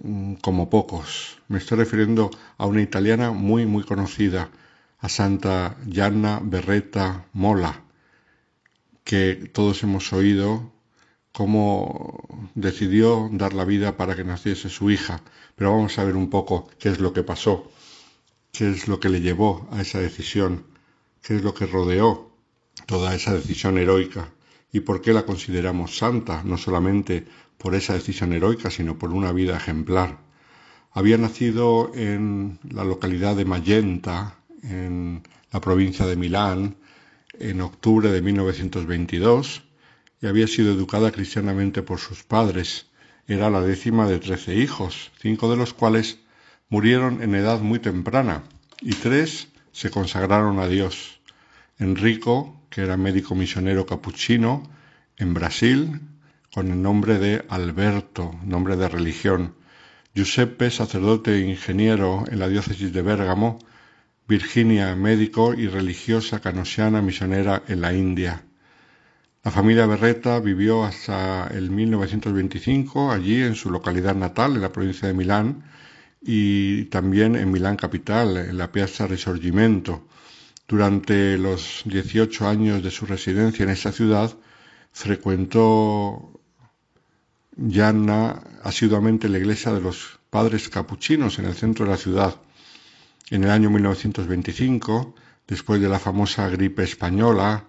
mm, 0.02 0.34
como 0.34 0.70
pocos. 0.70 1.38
Me 1.48 1.58
estoy 1.58 1.78
refiriendo 1.78 2.30
a 2.58 2.66
una 2.66 2.82
italiana 2.82 3.32
muy, 3.32 3.66
muy 3.66 3.84
conocida, 3.84 4.50
a 4.98 5.08
Santa 5.08 5.76
Gianna 5.86 6.40
Berretta 6.42 7.26
Mola, 7.32 7.82
que 9.04 9.50
todos 9.52 9.82
hemos 9.82 10.12
oído 10.12 10.72
cómo 11.32 12.28
decidió 12.54 13.28
dar 13.32 13.52
la 13.54 13.64
vida 13.64 13.96
para 13.96 14.14
que 14.14 14.24
naciese 14.24 14.68
su 14.68 14.90
hija. 14.90 15.22
Pero 15.56 15.72
vamos 15.72 15.98
a 15.98 16.04
ver 16.04 16.16
un 16.16 16.30
poco 16.30 16.68
qué 16.78 16.90
es 16.90 17.00
lo 17.00 17.12
que 17.12 17.22
pasó 17.22 17.70
qué 18.52 18.70
es 18.70 18.86
lo 18.86 19.00
que 19.00 19.08
le 19.08 19.22
llevó 19.22 19.66
a 19.72 19.80
esa 19.80 19.98
decisión, 19.98 20.66
qué 21.22 21.36
es 21.36 21.42
lo 21.42 21.54
que 21.54 21.64
rodeó 21.64 22.30
toda 22.86 23.14
esa 23.14 23.32
decisión 23.32 23.78
heroica 23.78 24.30
y 24.70 24.80
por 24.80 25.00
qué 25.00 25.14
la 25.14 25.24
consideramos 25.24 25.96
santa, 25.96 26.42
no 26.44 26.58
solamente 26.58 27.26
por 27.56 27.74
esa 27.74 27.94
decisión 27.94 28.34
heroica, 28.34 28.70
sino 28.70 28.98
por 28.98 29.10
una 29.12 29.32
vida 29.32 29.56
ejemplar. 29.56 30.18
Había 30.92 31.16
nacido 31.16 31.92
en 31.94 32.58
la 32.68 32.84
localidad 32.84 33.36
de 33.36 33.46
Magenta, 33.46 34.36
en 34.62 35.22
la 35.50 35.60
provincia 35.62 36.04
de 36.04 36.16
Milán, 36.16 36.76
en 37.38 37.62
octubre 37.62 38.10
de 38.10 38.20
1922, 38.20 39.62
y 40.20 40.26
había 40.26 40.46
sido 40.46 40.72
educada 40.72 41.10
cristianamente 41.10 41.82
por 41.82 41.98
sus 41.98 42.22
padres. 42.22 42.86
Era 43.26 43.48
la 43.48 43.62
décima 43.62 44.06
de 44.06 44.18
trece 44.18 44.56
hijos, 44.56 45.10
cinco 45.20 45.50
de 45.50 45.56
los 45.56 45.72
cuales 45.72 46.18
murieron 46.72 47.22
en 47.22 47.34
edad 47.34 47.60
muy 47.60 47.80
temprana 47.80 48.44
y 48.80 48.94
tres 48.94 49.48
se 49.72 49.90
consagraron 49.90 50.58
a 50.58 50.66
Dios. 50.66 51.20
Enrico, 51.78 52.62
que 52.70 52.80
era 52.80 52.96
médico 52.96 53.34
misionero 53.34 53.84
capuchino 53.84 54.62
en 55.18 55.34
Brasil, 55.34 56.00
con 56.50 56.72
el 56.72 56.80
nombre 56.80 57.18
de 57.18 57.44
Alberto, 57.50 58.34
nombre 58.42 58.76
de 58.76 58.88
religión. 58.88 59.54
Giuseppe, 60.14 60.70
sacerdote 60.70 61.34
e 61.34 61.40
ingeniero 61.40 62.24
en 62.30 62.38
la 62.38 62.48
diócesis 62.48 62.90
de 62.90 63.02
Bérgamo, 63.02 63.58
Virginia, 64.26 64.96
médico 64.96 65.52
y 65.52 65.66
religiosa 65.66 66.40
canosiana 66.40 67.02
misionera 67.02 67.62
en 67.68 67.82
la 67.82 67.92
India. 67.92 68.44
La 69.44 69.50
familia 69.50 69.84
Berreta 69.84 70.40
vivió 70.40 70.84
hasta 70.84 71.48
el 71.48 71.70
1925 71.70 73.12
allí 73.12 73.42
en 73.42 73.56
su 73.56 73.70
localidad 73.70 74.14
natal, 74.14 74.54
en 74.54 74.62
la 74.62 74.72
provincia 74.72 75.06
de 75.06 75.12
Milán, 75.12 75.64
y 76.24 76.84
también 76.84 77.34
en 77.34 77.50
Milán 77.50 77.76
capital, 77.76 78.36
en 78.36 78.56
la 78.56 78.70
Piazza 78.70 79.06
Risorgimento. 79.06 80.06
Durante 80.68 81.36
los 81.36 81.82
18 81.84 82.46
años 82.46 82.82
de 82.82 82.90
su 82.90 83.06
residencia 83.06 83.64
en 83.64 83.70
esa 83.70 83.92
ciudad, 83.92 84.32
frecuentó 84.92 86.40
Gianna 87.56 88.42
asiduamente 88.62 89.28
la 89.28 89.38
iglesia 89.38 89.72
de 89.72 89.80
los 89.80 90.20
padres 90.30 90.68
capuchinos 90.68 91.38
en 91.38 91.46
el 91.46 91.54
centro 91.54 91.84
de 91.84 91.90
la 91.90 91.96
ciudad. 91.96 92.40
En 93.30 93.44
el 93.44 93.50
año 93.50 93.70
1925, 93.70 95.14
después 95.46 95.80
de 95.80 95.88
la 95.88 95.98
famosa 95.98 96.48
gripe 96.48 96.84
española, 96.84 97.64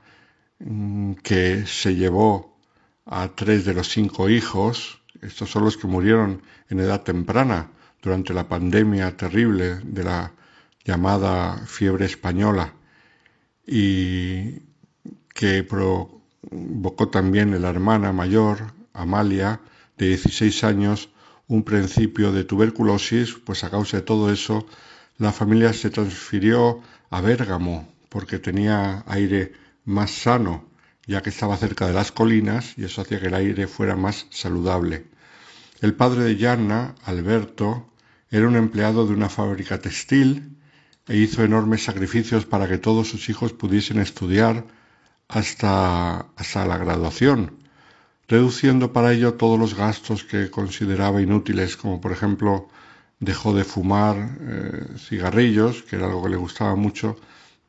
mm, 0.59 1.13
que 1.15 1.65
se 1.65 1.95
llevó 1.95 2.57
a 3.05 3.29
tres 3.29 3.65
de 3.65 3.73
los 3.73 3.89
cinco 3.89 4.29
hijos, 4.29 5.01
estos 5.21 5.49
son 5.49 5.65
los 5.65 5.77
que 5.77 5.87
murieron 5.87 6.41
en 6.69 6.79
edad 6.79 7.01
temprana 7.01 7.71
durante 8.03 8.33
la 8.33 8.49
pandemia 8.49 9.15
terrible 9.15 9.79
de 9.81 10.03
la 10.03 10.33
llamada 10.83 11.57
fiebre 11.65 12.05
española 12.05 12.73
y 13.65 14.59
que 15.33 15.63
provocó 15.63 17.07
también 17.09 17.53
en 17.53 17.61
la 17.61 17.69
hermana 17.69 18.11
mayor, 18.11 18.73
Amalia, 18.93 19.61
de 19.97 20.09
16 20.09 20.63
años, 20.65 21.09
un 21.47 21.63
principio 21.63 22.33
de 22.33 22.43
tuberculosis, 22.43 23.35
pues 23.45 23.63
a 23.63 23.69
causa 23.69 23.97
de 23.97 24.03
todo 24.03 24.31
eso, 24.31 24.67
la 25.17 25.31
familia 25.31 25.71
se 25.71 25.89
transfirió 25.89 26.81
a 27.09 27.21
Bérgamo 27.21 27.87
porque 28.09 28.37
tenía 28.37 29.03
aire 29.07 29.53
más 29.85 30.11
sano, 30.11 30.65
ya 31.07 31.21
que 31.21 31.29
estaba 31.29 31.55
cerca 31.57 31.87
de 31.87 31.93
las 31.93 32.11
colinas 32.11 32.77
y 32.77 32.83
eso 32.83 33.01
hacía 33.01 33.19
que 33.21 33.27
el 33.27 33.33
aire 33.33 33.67
fuera 33.67 33.95
más 33.95 34.27
saludable. 34.29 35.05
El 35.81 35.93
padre 35.95 36.23
de 36.23 36.35
Yanna, 36.37 36.95
Alberto, 37.03 37.92
era 38.33 38.47
un 38.47 38.55
empleado 38.55 39.05
de 39.05 39.13
una 39.13 39.29
fábrica 39.29 39.77
textil 39.79 40.57
e 41.07 41.17
hizo 41.17 41.43
enormes 41.43 41.83
sacrificios 41.83 42.47
para 42.47 42.67
que 42.67 42.79
todos 42.79 43.07
sus 43.07 43.29
hijos 43.29 43.53
pudiesen 43.53 43.99
estudiar 43.99 44.65
hasta, 45.27 46.25
hasta 46.35 46.65
la 46.65 46.79
graduación, 46.79 47.59
reduciendo 48.27 48.91
para 48.91 49.13
ello 49.13 49.35
todos 49.35 49.59
los 49.59 49.75
gastos 49.75 50.23
que 50.23 50.49
consideraba 50.49 51.21
inútiles, 51.21 51.77
como 51.77 52.01
por 52.01 52.11
ejemplo 52.11 52.69
dejó 53.19 53.53
de 53.53 53.65
fumar 53.65 54.15
eh, 54.41 54.87
cigarrillos, 54.97 55.83
que 55.83 55.97
era 55.97 56.07
algo 56.07 56.23
que 56.23 56.29
le 56.29 56.37
gustaba 56.37 56.75
mucho, 56.75 57.15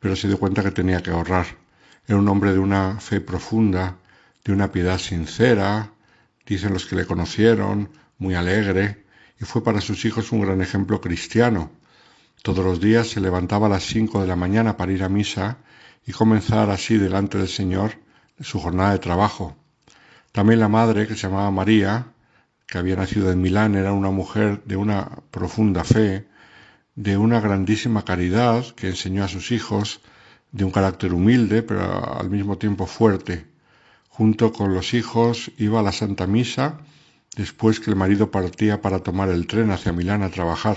pero 0.01 0.17
se 0.17 0.29
dio 0.29 0.39
cuenta 0.39 0.63
que 0.63 0.71
tenía 0.71 1.03
que 1.03 1.11
ahorrar. 1.11 1.47
Era 2.07 2.19
un 2.19 2.29
hombre 2.31 2.55
de 2.55 2.59
una 2.59 3.01
fe 3.01 3.21
profunda, 3.21 3.99
de 4.43 4.53
una 4.55 4.73
piedad 4.73 4.97
sincera, 4.97 5.93
dicen 6.47 6.73
los 6.73 6.87
que 6.87 6.97
le 6.97 7.05
conocieron, 7.05 7.91
muy 8.17 8.35
alegre, 8.35 9.04
fue 9.45 9.63
para 9.63 9.81
sus 9.81 10.05
hijos 10.05 10.33
un 10.33 10.41
gran 10.41 10.61
ejemplo 10.61 11.01
cristiano. 11.01 11.71
Todos 12.43 12.65
los 12.65 12.81
días 12.81 13.09
se 13.09 13.21
levantaba 13.21 13.67
a 13.67 13.71
las 13.71 13.85
cinco 13.85 14.21
de 14.21 14.27
la 14.27 14.37
mañana 14.37 14.77
para 14.77 14.93
ir 14.93 15.03
a 15.03 15.09
misa 15.09 15.59
y 16.07 16.13
comenzar 16.13 16.71
así 16.71 16.99
delante 16.99 17.39
del 17.39 17.49
Señor 17.49 17.93
su 18.41 18.61
jornada 18.61 18.93
de 18.93 18.99
trabajo. 18.99 19.57
También 20.33 20.61
la 20.61 20.69
madre, 20.69 21.07
que 21.07 21.15
se 21.15 21.29
llamaba 21.29 21.51
María, 21.51 22.07
que 22.67 22.79
había 22.79 22.97
nacido 22.97 23.31
en 23.31 23.41
Milán, 23.41 23.75
era 23.77 23.93
una 23.93 24.11
mujer 24.11 24.63
de 24.65 24.77
una 24.77 25.09
profunda 25.31 25.85
fe, 25.85 26.27
de 26.95 27.17
una 27.17 27.41
grandísima 27.41 28.05
caridad 28.05 28.65
que 28.75 28.89
enseñó 28.89 29.25
a 29.25 29.29
sus 29.29 29.53
hijos, 29.53 30.01
de 30.53 30.65
un 30.65 30.71
carácter 30.71 31.13
humilde, 31.13 31.63
pero 31.63 32.19
al 32.19 32.31
mismo 32.31 32.59
tiempo 32.59 32.87
fuerte. 32.87 33.47
Junto 34.09 34.53
con 34.53 34.75
los 34.75 34.95
hijos 34.95 35.51
iba 35.59 35.81
a 35.81 35.83
la 35.83 35.93
Santa 35.93 36.27
Misa 36.27 36.79
después 37.37 37.81
que 37.81 37.91
el 37.91 37.97
marido 37.97 38.31
partía 38.31 38.81
para 38.81 39.01
tomar 39.01 39.29
el 39.29 39.47
tren 39.47 39.71
hacia 39.71 39.93
Milán 39.93 40.23
a 40.23 40.31
trabajar. 40.31 40.77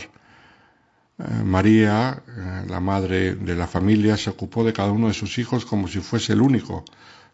Eh, 1.20 1.43
María, 1.43 2.24
eh, 2.28 2.66
la 2.68 2.80
madre 2.80 3.36
de 3.36 3.55
la 3.55 3.68
familia, 3.68 4.18
se 4.18 4.30
ocupó 4.30 4.64
de 4.64 4.74
cada 4.74 4.91
uno 4.91 5.08
de 5.08 5.14
sus 5.14 5.38
hijos 5.38 5.66
como 5.66 5.88
si 5.88 5.99
fuese 5.99 6.34
el 6.34 6.41
único, 6.41 6.86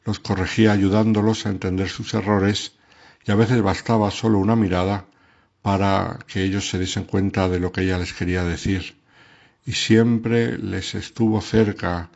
los 0.05 0.19
corregía 0.19 0.71
ayudándolos 0.71 1.45
a 1.45 1.49
entender 1.49 1.89
sus 1.89 2.13
errores 2.13 2.73
y 3.25 3.31
a 3.31 3.35
veces 3.35 3.61
bastaba 3.61 4.11
solo 4.11 4.39
una 4.39 4.55
mirada 4.55 5.05
para 5.61 6.19
que 6.27 6.43
ellos 6.43 6.69
se 6.69 6.79
diesen 6.79 7.05
cuenta 7.05 7.47
de 7.47 7.59
lo 7.59 7.71
que 7.71 7.81
ella 7.81 7.97
les 7.97 8.13
quería 8.13 8.43
decir. 8.43 9.01
Y 9.65 9.71
siempre 9.73 10.57
les 10.57 10.93
estuvo 10.93 11.39
cerca. 11.41 12.09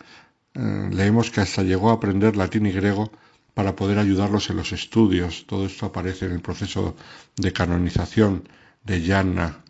Eh, 0.54 0.90
leemos 0.92 1.32
que 1.32 1.42
hasta 1.42 1.64
llegó 1.64 1.90
a 1.90 1.94
aprender 1.94 2.36
latín 2.36 2.66
y 2.66 2.72
griego 2.72 3.12
para 3.58 3.76
poder 3.76 3.98
ayudarlos 3.98 4.52
en 4.52 4.58
los 4.58 4.72
estudios. 4.72 5.48
Todo 5.48 5.66
esto 5.66 5.88
aparece 5.88 6.28
en 6.28 6.34
el 6.34 6.42
proceso 6.42 6.96
de 7.38 7.52
canonización 7.52 8.48
de 8.84 9.02
Yanna. 9.02 9.64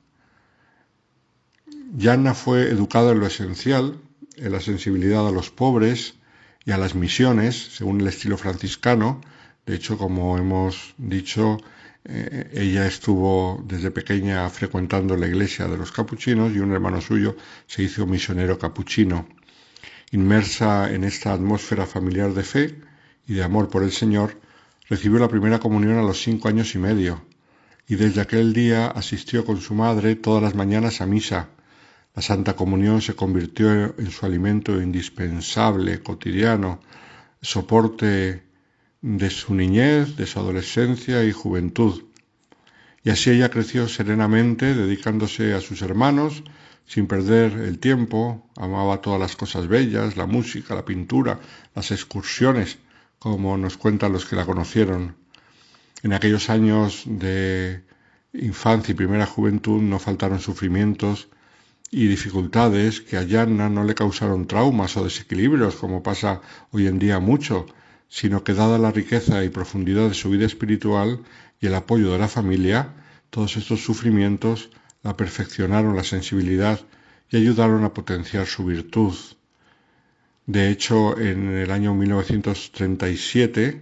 Yanna 1.95 2.33
fue 2.33 2.69
educada 2.69 3.13
en 3.13 3.21
lo 3.21 3.27
esencial, 3.27 3.97
en 4.35 4.51
la 4.51 4.59
sensibilidad 4.59 5.25
a 5.25 5.31
los 5.31 5.51
pobres 5.51 6.15
y 6.65 6.71
a 6.71 6.77
las 6.77 6.95
misiones, 6.95 7.55
según 7.77 8.01
el 8.01 8.07
estilo 8.07 8.37
franciscano. 8.37 9.21
De 9.65 9.75
hecho, 9.75 9.97
como 9.97 10.37
hemos 10.37 10.93
dicho, 10.97 11.57
eh, 12.03 12.49
ella 12.55 12.87
estuvo 12.87 13.63
desde 13.65 13.89
pequeña 13.89 14.49
frecuentando 14.49 15.15
la 15.15 15.27
iglesia 15.27 15.69
de 15.69 15.77
los 15.77 15.93
capuchinos 15.93 16.53
y 16.53 16.59
un 16.59 16.73
hermano 16.73 16.99
suyo 16.99 17.37
se 17.67 17.83
hizo 17.83 18.05
misionero 18.05 18.59
capuchino. 18.59 19.29
Inmersa 20.11 20.93
en 20.93 21.05
esta 21.05 21.31
atmósfera 21.31 21.85
familiar 21.85 22.33
de 22.33 22.43
fe, 22.43 22.86
y 23.27 23.33
de 23.33 23.43
amor 23.43 23.69
por 23.69 23.83
el 23.83 23.91
Señor, 23.91 24.39
recibió 24.89 25.19
la 25.19 25.27
primera 25.27 25.59
comunión 25.59 25.97
a 25.97 26.03
los 26.03 26.21
cinco 26.21 26.47
años 26.47 26.73
y 26.75 26.79
medio, 26.79 27.21
y 27.87 27.95
desde 27.95 28.21
aquel 28.21 28.53
día 28.53 28.87
asistió 28.87 29.45
con 29.45 29.61
su 29.61 29.73
madre 29.73 30.15
todas 30.15 30.41
las 30.41 30.55
mañanas 30.55 31.01
a 31.01 31.05
misa. 31.05 31.49
La 32.15 32.21
Santa 32.21 32.55
Comunión 32.55 33.01
se 33.01 33.15
convirtió 33.15 33.71
en 33.71 34.11
su 34.11 34.25
alimento 34.25 34.81
indispensable, 34.81 36.01
cotidiano, 36.01 36.79
soporte 37.41 38.43
de 39.01 39.29
su 39.29 39.53
niñez, 39.53 40.15
de 40.15 40.25
su 40.25 40.39
adolescencia 40.39 41.23
y 41.23 41.31
juventud. 41.31 42.03
Y 43.03 43.09
así 43.09 43.29
ella 43.29 43.49
creció 43.49 43.87
serenamente, 43.87 44.73
dedicándose 44.73 45.53
a 45.53 45.61
sus 45.61 45.81
hermanos, 45.81 46.43
sin 46.85 47.07
perder 47.07 47.53
el 47.53 47.79
tiempo, 47.79 48.49
amaba 48.55 49.01
todas 49.01 49.19
las 49.19 49.35
cosas 49.35 49.67
bellas, 49.67 50.17
la 50.17 50.25
música, 50.25 50.73
la 50.73 50.85
pintura, 50.85 51.39
las 51.75 51.91
excursiones, 51.91 52.79
como 53.19 53.57
nos 53.57 53.77
cuentan 53.77 54.13
los 54.13 54.25
que 54.25 54.35
la 54.35 54.45
conocieron. 54.45 55.15
En 56.03 56.13
aquellos 56.13 56.49
años 56.49 57.03
de 57.05 57.83
infancia 58.33 58.91
y 58.91 58.95
primera 58.95 59.25
juventud 59.25 59.81
no 59.81 59.99
faltaron 59.99 60.39
sufrimientos 60.39 61.29
y 61.89 62.07
dificultades 62.07 63.01
que 63.01 63.17
a 63.17 63.23
Yanna 63.23 63.69
no 63.69 63.83
le 63.83 63.95
causaron 63.95 64.47
traumas 64.47 64.97
o 64.97 65.03
desequilibrios, 65.03 65.75
como 65.75 66.03
pasa 66.03 66.41
hoy 66.71 66.87
en 66.87 66.99
día 66.99 67.19
mucho, 67.19 67.65
sino 68.09 68.43
que 68.43 68.53
dada 68.53 68.77
la 68.77 68.91
riqueza 68.91 69.43
y 69.43 69.49
profundidad 69.49 70.09
de 70.09 70.13
su 70.13 70.29
vida 70.29 70.45
espiritual 70.45 71.23
y 71.59 71.67
el 71.67 71.75
apoyo 71.75 72.11
de 72.11 72.19
la 72.19 72.27
familia, 72.27 72.93
todos 73.29 73.57
estos 73.57 73.83
sufrimientos 73.83 74.69
la 75.03 75.15
perfeccionaron 75.15 75.95
la 75.95 76.03
sensibilidad 76.03 76.79
y 77.29 77.37
ayudaron 77.37 77.83
a 77.83 77.93
potenciar 77.93 78.45
su 78.45 78.65
virtud. 78.65 79.15
De 80.47 80.69
hecho, 80.69 81.19
en 81.19 81.49
el 81.49 81.71
año 81.71 81.93
1937 81.93 83.81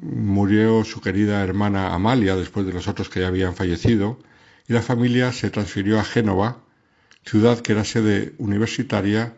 murió 0.00 0.82
su 0.82 1.00
querida 1.00 1.44
hermana 1.44 1.94
Amalia 1.94 2.34
después 2.34 2.66
de 2.66 2.72
los 2.72 2.88
otros 2.88 3.08
que 3.08 3.20
ya 3.20 3.28
habían 3.28 3.54
fallecido 3.54 4.18
y 4.66 4.72
la 4.72 4.82
familia 4.82 5.30
se 5.30 5.50
transfirió 5.50 6.00
a 6.00 6.04
Génova, 6.04 6.64
ciudad 7.24 7.60
que 7.60 7.72
era 7.72 7.84
sede 7.84 8.34
universitaria 8.38 9.36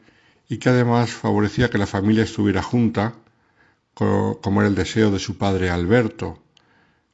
y 0.48 0.56
que 0.56 0.70
además 0.70 1.10
favorecía 1.10 1.68
que 1.68 1.76
la 1.76 1.86
familia 1.86 2.24
estuviera 2.24 2.62
junta, 2.62 3.16
como 3.92 4.62
era 4.62 4.68
el 4.68 4.74
deseo 4.74 5.10
de 5.10 5.18
su 5.18 5.36
padre 5.36 5.68
Alberto. 5.68 6.42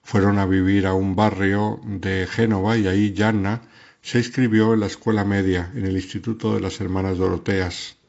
Fueron 0.05 0.39
a 0.39 0.47
vivir 0.47 0.87
a 0.87 0.95
un 0.95 1.17
barrio 1.17 1.81
de 1.85 2.29
Génova 2.31 2.79
y 2.79 2.87
ahí 2.87 3.13
Yanna 3.13 3.63
se 4.03 4.19
inscribió 4.19 4.73
en 4.73 4.81
la 4.81 4.87
escuela 4.87 5.25
media, 5.25 5.73
en 5.75 5.85
el 5.85 5.97
Instituto 5.97 6.55
de 6.55 6.61
las 6.61 6.81
Hermanas 6.81 7.19
Doroteas. 7.19 8.00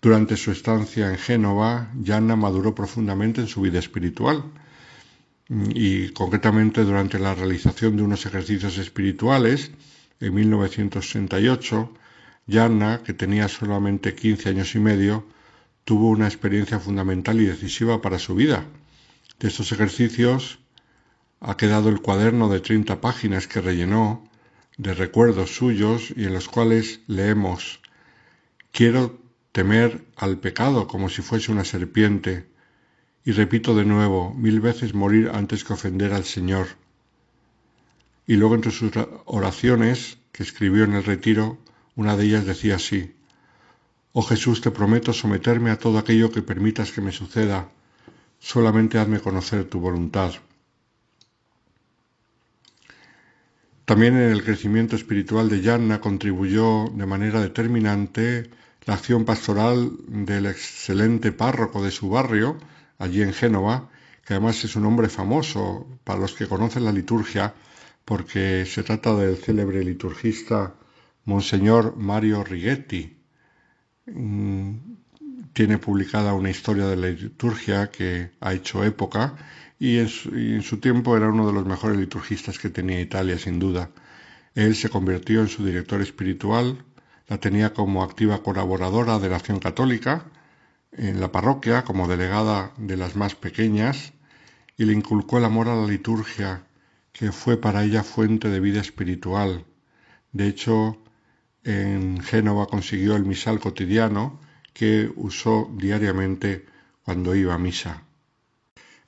Durante 0.00 0.36
su 0.36 0.52
estancia 0.52 1.10
en 1.10 1.18
Génova, 1.18 1.90
Yanna 2.00 2.36
maduró 2.36 2.74
profundamente 2.74 3.40
en 3.40 3.48
su 3.48 3.60
vida 3.62 3.80
espiritual 3.80 4.44
y 5.48 6.10
concretamente 6.10 6.84
durante 6.84 7.18
la 7.18 7.34
realización 7.34 7.96
de 7.96 8.02
unos 8.02 8.24
ejercicios 8.24 8.78
espirituales 8.78 9.72
en 10.20 10.34
1968, 10.34 11.92
Yanna, 12.46 13.02
que 13.02 13.12
tenía 13.12 13.48
solamente 13.48 14.14
15 14.14 14.50
años 14.50 14.74
y 14.74 14.78
medio, 14.78 15.26
tuvo 15.84 16.10
una 16.10 16.26
experiencia 16.26 16.78
fundamental 16.78 17.40
y 17.40 17.46
decisiva 17.46 18.00
para 18.00 18.18
su 18.18 18.34
vida. 18.34 18.66
De 19.40 19.48
estos 19.48 19.72
ejercicios 19.72 20.58
ha 21.40 21.56
quedado 21.56 21.88
el 21.88 22.00
cuaderno 22.00 22.48
de 22.48 22.60
treinta 22.60 23.00
páginas 23.00 23.48
que 23.48 23.60
rellenó 23.60 24.28
de 24.76 24.94
recuerdos 24.94 25.56
suyos 25.56 26.12
y 26.16 26.24
en 26.24 26.34
los 26.34 26.48
cuales 26.48 27.00
leemos 27.06 27.80
Quiero 28.70 29.27
temer 29.52 30.04
al 30.16 30.38
pecado 30.38 30.86
como 30.86 31.08
si 31.08 31.22
fuese 31.22 31.52
una 31.52 31.64
serpiente 31.64 32.46
y 33.24 33.32
repito 33.32 33.74
de 33.74 33.84
nuevo 33.84 34.32
mil 34.34 34.60
veces 34.60 34.94
morir 34.94 35.30
antes 35.34 35.64
que 35.64 35.72
ofender 35.72 36.12
al 36.12 36.24
Señor. 36.24 36.66
Y 38.26 38.36
luego 38.36 38.54
entre 38.54 38.70
sus 38.70 38.92
oraciones 39.24 40.18
que 40.32 40.42
escribió 40.42 40.84
en 40.84 40.94
el 40.94 41.04
retiro, 41.04 41.58
una 41.96 42.16
de 42.16 42.24
ellas 42.24 42.46
decía 42.46 42.76
así, 42.76 43.14
Oh 44.12 44.22
Jesús, 44.22 44.60
te 44.60 44.70
prometo 44.70 45.12
someterme 45.12 45.70
a 45.70 45.78
todo 45.78 45.98
aquello 45.98 46.30
que 46.30 46.42
permitas 46.42 46.92
que 46.92 47.00
me 47.00 47.12
suceda, 47.12 47.70
solamente 48.38 48.98
hazme 48.98 49.20
conocer 49.20 49.64
tu 49.64 49.80
voluntad. 49.80 50.32
También 53.84 54.16
en 54.16 54.30
el 54.30 54.44
crecimiento 54.44 54.96
espiritual 54.96 55.48
de 55.48 55.60
Yanna 55.60 56.00
contribuyó 56.00 56.86
de 56.92 57.06
manera 57.06 57.40
determinante 57.40 58.50
la 58.88 58.94
acción 58.94 59.26
pastoral 59.26 59.90
del 60.08 60.46
excelente 60.46 61.30
párroco 61.30 61.84
de 61.84 61.90
su 61.90 62.08
barrio, 62.08 62.56
allí 62.96 63.20
en 63.20 63.34
Génova, 63.34 63.90
que 64.24 64.32
además 64.32 64.64
es 64.64 64.76
un 64.76 64.86
hombre 64.86 65.10
famoso 65.10 65.86
para 66.04 66.20
los 66.20 66.32
que 66.32 66.46
conocen 66.46 66.86
la 66.86 66.92
liturgia, 66.92 67.52
porque 68.06 68.64
se 68.64 68.82
trata 68.82 69.14
del 69.14 69.36
célebre 69.36 69.84
liturgista 69.84 70.74
Monseñor 71.26 71.98
Mario 71.98 72.42
Righetti. 72.44 73.18
Mm, 74.06 74.76
tiene 75.52 75.76
publicada 75.76 76.32
una 76.32 76.48
historia 76.48 76.86
de 76.86 76.96
la 76.96 77.08
liturgia 77.08 77.90
que 77.90 78.30
ha 78.40 78.54
hecho 78.54 78.84
época 78.84 79.36
y 79.78 79.98
en, 79.98 80.08
su, 80.08 80.78
tiempo 80.78 81.14
era 81.14 81.28
uno 81.28 81.46
de 81.46 81.52
los 81.52 81.66
mejores 81.66 81.98
liturgistas 81.98 82.58
que 82.58 82.70
tenía 82.70 83.02
Italia, 83.02 83.38
sin 83.38 83.58
duda. 83.58 83.90
Él 84.54 84.74
se 84.74 84.88
convirtió 84.88 85.42
en 85.42 85.48
su 85.48 85.62
director 85.62 86.00
espiritual, 86.00 86.86
la 87.28 87.38
tenía 87.38 87.74
como 87.74 88.02
activa 88.02 88.42
colaboradora 88.42 89.18
de 89.18 89.28
la 89.28 89.36
acción 89.36 89.60
católica 89.60 90.24
en 90.92 91.20
la 91.20 91.30
parroquia, 91.30 91.84
como 91.84 92.08
delegada 92.08 92.72
de 92.78 92.96
las 92.96 93.14
más 93.14 93.34
pequeñas, 93.34 94.14
y 94.76 94.84
le 94.84 94.94
inculcó 94.94 95.38
el 95.38 95.44
amor 95.44 95.68
a 95.68 95.76
la 95.76 95.86
liturgia, 95.86 96.64
que 97.12 97.30
fue 97.30 97.58
para 97.58 97.84
ella 97.84 98.02
fuente 98.02 98.48
de 98.48 98.60
vida 98.60 98.80
espiritual. 98.80 99.66
De 100.32 100.48
hecho, 100.48 101.02
en 101.64 102.20
Génova 102.22 102.66
consiguió 102.66 103.16
el 103.16 103.24
misal 103.24 103.60
cotidiano 103.60 104.40
que 104.72 105.12
usó 105.16 105.70
diariamente 105.76 106.64
cuando 107.02 107.34
iba 107.34 107.54
a 107.54 107.58
misa. 107.58 108.04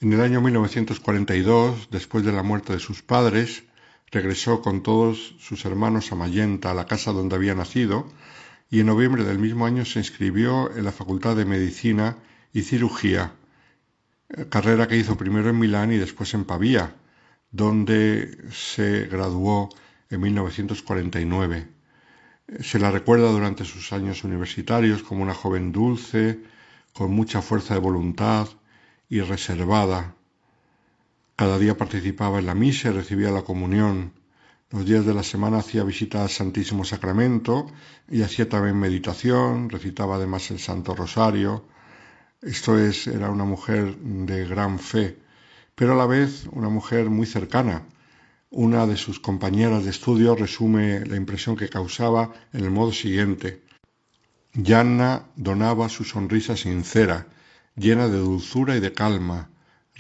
En 0.01 0.13
el 0.13 0.21
año 0.21 0.41
1942, 0.41 1.89
después 1.91 2.25
de 2.25 2.33
la 2.33 2.43
muerte 2.43 2.73
de 2.73 2.81
sus 2.81 3.03
padres, 3.03 3.65
regresó 4.11 4.63
con 4.63 4.83
todos 4.83 5.35
sus 5.39 5.65
hermanos 5.65 6.11
a 6.13 6.17
Mayenta, 6.17 6.71
a 6.71 6.75
la 6.75 6.87
casa 6.87 7.13
donde 7.13 7.37
había 7.37 7.55
nacido, 7.55 8.11
y 8.71 8.81
en 8.81 8.87
noviembre 8.87 9.25
del 9.25 9.39
mismo 9.39 9.67
año 9.67 9.85
se 9.85 9.99
inscribió 9.99 10.75
en 10.77 10.85
la 10.85 10.93
Facultad 10.93 11.37
de 11.37 11.45
Medicina 11.45 12.17
y 12.53 12.63
Cirugía, 12.63 13.33
carrera 14.49 14.87
que 14.89 14.97
hizo 14.97 15.17
primero 15.17 15.51
en 15.51 15.59
Milán 15.59 15.93
y 15.93 15.97
después 15.97 16.35
en 16.35 16.45
Pavía, 16.45 16.95
donde 17.51 18.39
se 18.53 19.07
graduó 19.07 19.69
en 20.09 20.21
1949. 20.21 21.69
Se 22.61 22.79
la 22.79 22.91
recuerda 22.91 23.31
durante 23.31 23.65
sus 23.65 23.93
años 23.93 24.25
universitarios 24.25 25.03
como 25.03 25.23
una 25.23 25.35
joven 25.35 25.73
dulce, 25.73 26.41
con 26.93 27.13
mucha 27.13 27.43
fuerza 27.43 27.75
de 27.75 27.81
voluntad, 27.81 28.49
y 29.09 29.21
reservada. 29.21 30.15
Cada 31.41 31.59
día 31.59 31.75
participaba 31.75 32.39
en 32.39 32.45
la 32.45 32.55
misa 32.55 32.91
y 32.91 32.93
recibía 32.93 33.31
la 33.31 33.41
comunión. 33.41 34.13
Los 34.69 34.85
días 34.85 35.07
de 35.07 35.15
la 35.15 35.23
semana 35.23 35.61
hacía 35.61 35.85
visita 35.85 36.23
al 36.23 36.29
Santísimo 36.29 36.85
Sacramento 36.85 37.67
y 38.11 38.21
hacía 38.21 38.47
también 38.47 38.79
meditación, 38.79 39.71
recitaba 39.71 40.17
además 40.17 40.51
el 40.51 40.59
Santo 40.59 40.95
Rosario. 40.95 41.65
Esto 42.43 42.79
es, 42.79 43.07
era 43.07 43.31
una 43.31 43.47
mujer 43.47 43.97
de 43.97 44.47
gran 44.47 44.79
fe, 44.79 45.17
pero 45.75 45.95
a 45.95 45.97
la 45.97 46.05
vez 46.05 46.47
una 46.53 46.69
mujer 46.69 47.09
muy 47.09 47.25
cercana. 47.25 47.87
Una 48.51 48.87
de 48.87 48.99
sus 48.99 49.19
compañeras 49.19 49.85
de 49.85 49.93
estudio 49.93 50.37
resume 50.37 51.07
la 51.07 51.17
impresión 51.17 51.57
que 51.57 51.71
causaba 51.71 52.35
en 52.53 52.65
el 52.65 52.71
modo 52.71 52.93
siguiente. 52.93 53.63
Yanna 54.53 55.25
donaba 55.37 55.89
su 55.89 56.05
sonrisa 56.05 56.55
sincera, 56.55 57.29
llena 57.77 58.09
de 58.09 58.19
dulzura 58.19 58.77
y 58.77 58.81
de 58.81 58.93
calma, 58.93 59.50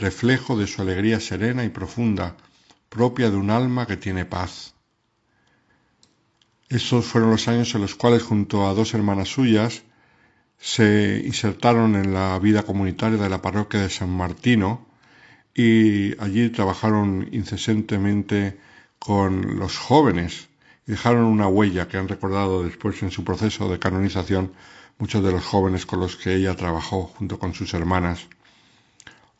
reflejo 0.00 0.56
de 0.56 0.66
su 0.66 0.82
alegría 0.82 1.20
serena 1.20 1.62
y 1.64 1.68
profunda, 1.68 2.36
propia 2.88 3.30
de 3.30 3.36
un 3.36 3.50
alma 3.50 3.86
que 3.86 3.96
tiene 3.96 4.24
paz. 4.24 4.74
Esos 6.68 7.04
fueron 7.04 7.30
los 7.30 7.46
años 7.48 7.74
en 7.74 7.82
los 7.82 7.94
cuales 7.94 8.22
junto 8.22 8.66
a 8.66 8.74
dos 8.74 8.94
hermanas 8.94 9.28
suyas 9.28 9.82
se 10.58 11.22
insertaron 11.24 11.96
en 11.96 12.14
la 12.14 12.38
vida 12.38 12.62
comunitaria 12.62 13.18
de 13.18 13.28
la 13.28 13.42
parroquia 13.42 13.80
de 13.80 13.90
San 13.90 14.10
Martino 14.10 14.86
y 15.54 16.20
allí 16.20 16.48
trabajaron 16.50 17.28
incesantemente 17.32 18.58
con 18.98 19.58
los 19.58 19.78
jóvenes 19.78 20.48
y 20.86 20.92
dejaron 20.92 21.24
una 21.24 21.48
huella 21.48 21.88
que 21.88 21.98
han 21.98 22.08
recordado 22.08 22.62
después 22.62 23.02
en 23.02 23.10
su 23.10 23.24
proceso 23.24 23.68
de 23.68 23.78
canonización 23.78 24.52
muchos 24.98 25.24
de 25.24 25.32
los 25.32 25.44
jóvenes 25.44 25.86
con 25.86 26.00
los 26.00 26.16
que 26.16 26.34
ella 26.34 26.54
trabajó 26.56 27.04
junto 27.04 27.38
con 27.38 27.54
sus 27.54 27.74
hermanas. 27.74 28.28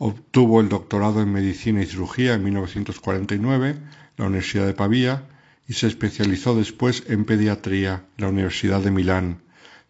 Obtuvo 0.02 0.62
el 0.62 0.70
doctorado 0.70 1.20
en 1.20 1.30
Medicina 1.30 1.82
y 1.82 1.86
Cirugía 1.86 2.32
en 2.32 2.42
1949 2.42 3.68
en 3.68 3.82
la 4.16 4.28
Universidad 4.28 4.64
de 4.64 4.72
Pavía 4.72 5.28
y 5.68 5.74
se 5.74 5.88
especializó 5.88 6.56
después 6.56 7.04
en 7.08 7.26
Pediatría 7.26 8.06
en 8.16 8.24
la 8.24 8.30
Universidad 8.30 8.80
de 8.80 8.92
Milán, 8.92 9.42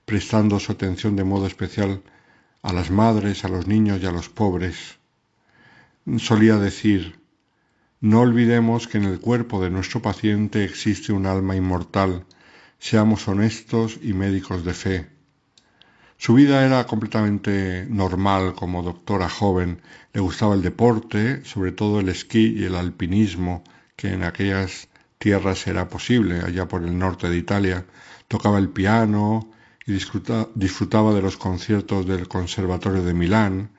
prestando 0.06 0.58
su 0.58 0.72
atención 0.72 1.14
de 1.14 1.22
modo 1.22 1.46
especial 1.46 2.02
a 2.60 2.72
las 2.72 2.90
madres, 2.90 3.44
a 3.44 3.48
los 3.48 3.68
niños 3.68 4.00
y 4.02 4.06
a 4.06 4.10
los 4.10 4.28
pobres. 4.28 4.98
Solía 6.18 6.56
decir, 6.56 7.20
no 8.00 8.22
olvidemos 8.22 8.88
que 8.88 8.98
en 8.98 9.04
el 9.04 9.20
cuerpo 9.20 9.62
de 9.62 9.70
nuestro 9.70 10.02
paciente 10.02 10.64
existe 10.64 11.12
un 11.12 11.26
alma 11.26 11.54
inmortal, 11.54 12.26
seamos 12.80 13.28
honestos 13.28 14.00
y 14.02 14.12
médicos 14.12 14.64
de 14.64 14.74
fe. 14.74 15.19
Su 16.20 16.34
vida 16.34 16.66
era 16.66 16.86
completamente 16.86 17.86
normal 17.88 18.54
como 18.54 18.82
doctora 18.82 19.30
joven. 19.30 19.80
Le 20.12 20.20
gustaba 20.20 20.54
el 20.54 20.60
deporte, 20.60 21.42
sobre 21.46 21.72
todo 21.72 21.98
el 21.98 22.10
esquí 22.10 22.56
y 22.58 22.64
el 22.64 22.74
alpinismo, 22.74 23.64
que 23.96 24.12
en 24.12 24.24
aquellas 24.24 24.88
tierras 25.16 25.66
era 25.66 25.88
posible, 25.88 26.42
allá 26.42 26.68
por 26.68 26.84
el 26.84 26.98
norte 26.98 27.30
de 27.30 27.38
Italia. 27.38 27.86
Tocaba 28.28 28.58
el 28.58 28.68
piano 28.68 29.48
y 29.86 29.92
disfrutaba 29.92 31.14
de 31.14 31.22
los 31.22 31.38
conciertos 31.38 32.04
del 32.04 32.28
Conservatorio 32.28 33.02
de 33.02 33.14
Milán. 33.14 33.70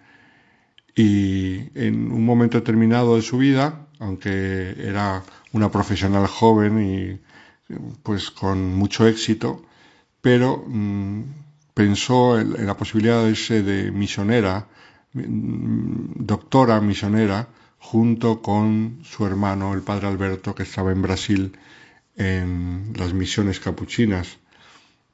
Y 0.95 1.69
en 1.75 2.11
un 2.11 2.25
momento 2.25 2.57
determinado 2.57 3.17
de 3.17 3.21
su 3.21 3.37
vida, 3.37 3.85
aunque 3.99 4.77
era 4.79 5.23
una 5.51 5.69
profesional 5.69 6.25
joven 6.25 6.73
y 6.81 7.19
pues 8.01 8.31
con 8.31 8.73
mucho 8.73 9.07
éxito, 9.07 9.63
pero 10.21 10.65
mm, 10.67 11.21
pensó 11.81 12.39
en, 12.39 12.67
la 12.67 12.77
posibilidad 12.77 13.23
de 13.23 13.31
irse 13.31 13.63
de 13.63 13.91
misionera, 13.91 14.67
mm, 15.13 16.25
doctora 16.31 16.79
misionera, 16.79 17.47
junto 17.79 18.41
con 18.43 18.99
su 19.03 19.25
hermano, 19.25 19.73
el 19.73 19.81
padre 19.81 20.07
Alberto, 20.07 20.53
que 20.53 20.63
estaba 20.63 20.91
en 20.91 21.01
Brasil 21.01 21.57
en 22.15 22.93
las 22.95 23.13
misiones 23.13 23.59
capuchinas. 23.59 24.37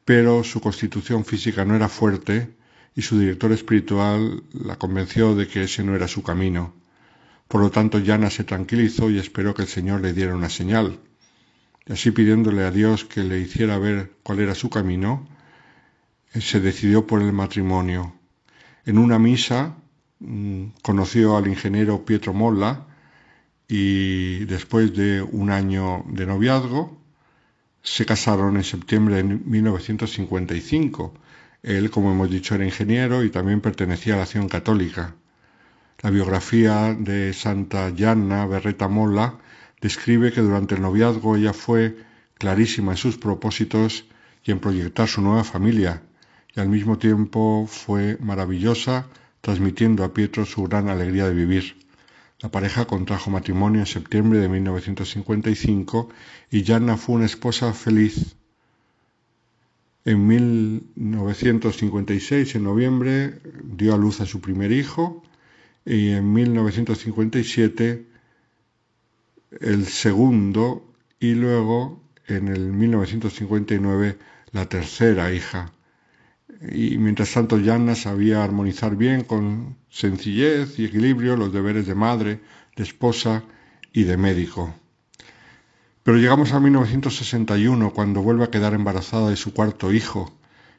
Pero 0.04 0.44
su 0.44 0.60
constitución 0.60 1.24
física 1.24 1.64
no 1.64 1.74
era 1.76 1.88
fuerte 1.88 2.50
y 2.96 3.02
su 3.02 3.18
director 3.18 3.52
espiritual 3.54 4.44
la 4.52 4.76
convenció 4.76 5.36
de 5.36 5.48
que 5.48 5.64
ese 5.64 5.84
no 5.84 5.96
era 5.96 6.10
su 6.10 6.22
camino. 6.22 6.74
Por 7.48 7.62
lo 7.62 7.72
tanto, 7.72 8.00
Yana 8.00 8.30
se 8.30 8.44
tranquilizó 8.44 9.10
y 9.10 9.20
esperó 9.20 9.54
que 9.56 9.62
el 9.62 9.70
Señor 9.70 10.02
le 10.02 10.12
diera 10.12 10.36
una 10.36 10.50
señal. 10.50 11.00
Y 11.86 11.94
así 11.94 12.12
pidiéndole 12.12 12.64
a 12.66 12.72
Dios 12.72 13.06
que 13.06 13.24
le 13.24 13.40
hiciera 13.40 13.78
ver 13.78 14.12
cuál 14.24 14.40
era 14.40 14.54
su 14.54 14.70
camino, 14.70 15.26
se 16.34 16.60
decidió 16.60 17.08
por 17.08 17.22
el 17.22 17.34
matrimonio. 17.34 18.14
En 18.86 18.98
una 18.98 19.20
misa 19.20 19.76
mm, 20.20 20.66
conoció 20.82 21.38
al 21.38 21.48
ingeniero 21.48 22.06
Pietro 22.06 22.34
Molla 22.34 22.86
y 23.68 24.46
después 24.46 24.96
de 24.96 25.22
un 25.22 25.50
año 25.50 26.04
de 26.08 26.26
noviazgo 26.26 26.98
se 27.82 28.06
casaron 28.06 28.58
en 28.58 28.64
septiembre 28.64 29.16
de 29.16 29.24
1955. 29.24 31.14
Él, 31.64 31.90
como 31.90 32.12
hemos 32.12 32.30
dicho, 32.30 32.56
era 32.56 32.66
ingeniero 32.66 33.24
y 33.24 33.30
también 33.30 33.62
pertenecía 33.62 34.14
a 34.14 34.18
la 34.18 34.24
acción 34.24 34.48
católica. 34.48 35.16
La 36.02 36.10
biografía 36.12 36.94
de 36.94 37.34
Santa 37.34 37.90
Gianna 37.90 38.46
Berreta 38.46 38.88
Molla 38.88 39.36
describe 39.82 40.32
que 40.32 40.42
durante 40.42 40.76
el 40.76 40.82
noviazgo 40.82 41.36
ella 41.36 41.54
fue 41.54 41.98
clarísima 42.36 42.92
en 42.92 42.98
sus 42.98 43.18
propósitos 43.18 44.06
y 44.44 44.52
en 44.52 44.60
proyectar 44.60 45.08
su 45.08 45.22
nueva 45.22 45.44
familia, 45.44 46.04
y 46.58 46.60
al 46.60 46.68
mismo 46.70 46.98
tiempo 46.98 47.68
fue 47.70 48.18
maravillosa, 48.20 49.06
transmitiendo 49.42 50.04
a 50.04 50.12
Pietro 50.12 50.44
su 50.44 50.64
gran 50.64 50.90
alegría 50.90 51.28
de 51.28 51.36
vivir. 51.36 51.76
La 52.40 52.50
pareja 52.50 52.86
contrajo 52.86 53.30
matrimonio 53.30 53.82
en 53.82 53.86
septiembre 53.86 54.40
de 54.40 54.50
1955 54.50 56.10
y 56.50 56.66
Janna 56.66 56.98
fue 56.98 57.14
una 57.16 57.28
esposa 57.28 57.72
feliz. 57.74 58.36
En 60.04 60.26
1956, 60.26 62.56
en 62.56 62.64
noviembre, 62.64 63.40
dio 63.64 63.94
a 63.94 63.98
luz 63.98 64.20
a 64.22 64.26
su 64.26 64.42
primer 64.42 64.72
hijo 64.72 65.22
y 65.86 66.10
en 66.10 66.34
1957 66.34 68.04
el 69.62 69.86
segundo 69.86 70.84
y 71.20 71.36
luego 71.36 72.02
en 72.26 72.48
el 72.48 72.74
1959 72.74 74.18
la 74.52 74.68
tercera 74.68 75.32
hija. 75.32 75.72
Y 76.62 76.98
mientras 76.98 77.34
tanto 77.34 77.62
Janna 77.64 77.96
sabía 77.96 78.44
armonizar 78.44 78.96
bien 78.96 79.24
con 79.24 79.78
sencillez 79.90 80.80
y 80.80 80.86
equilibrio 80.86 81.36
los 81.36 81.54
deberes 81.54 81.86
de 81.86 81.96
madre, 81.96 82.40
de 82.76 82.84
esposa 82.84 83.44
y 83.94 84.04
de 84.04 84.18
médico. 84.18 84.74
Pero 86.04 86.18
llegamos 86.18 86.54
a 86.54 86.60
1961 86.60 87.94
cuando 87.94 88.22
vuelve 88.22 88.46
a 88.46 88.50
quedar 88.50 88.74
embarazada 88.74 89.30
de 89.30 89.36
su 89.36 89.54
cuarto 89.54 89.92
hijo 89.92 90.34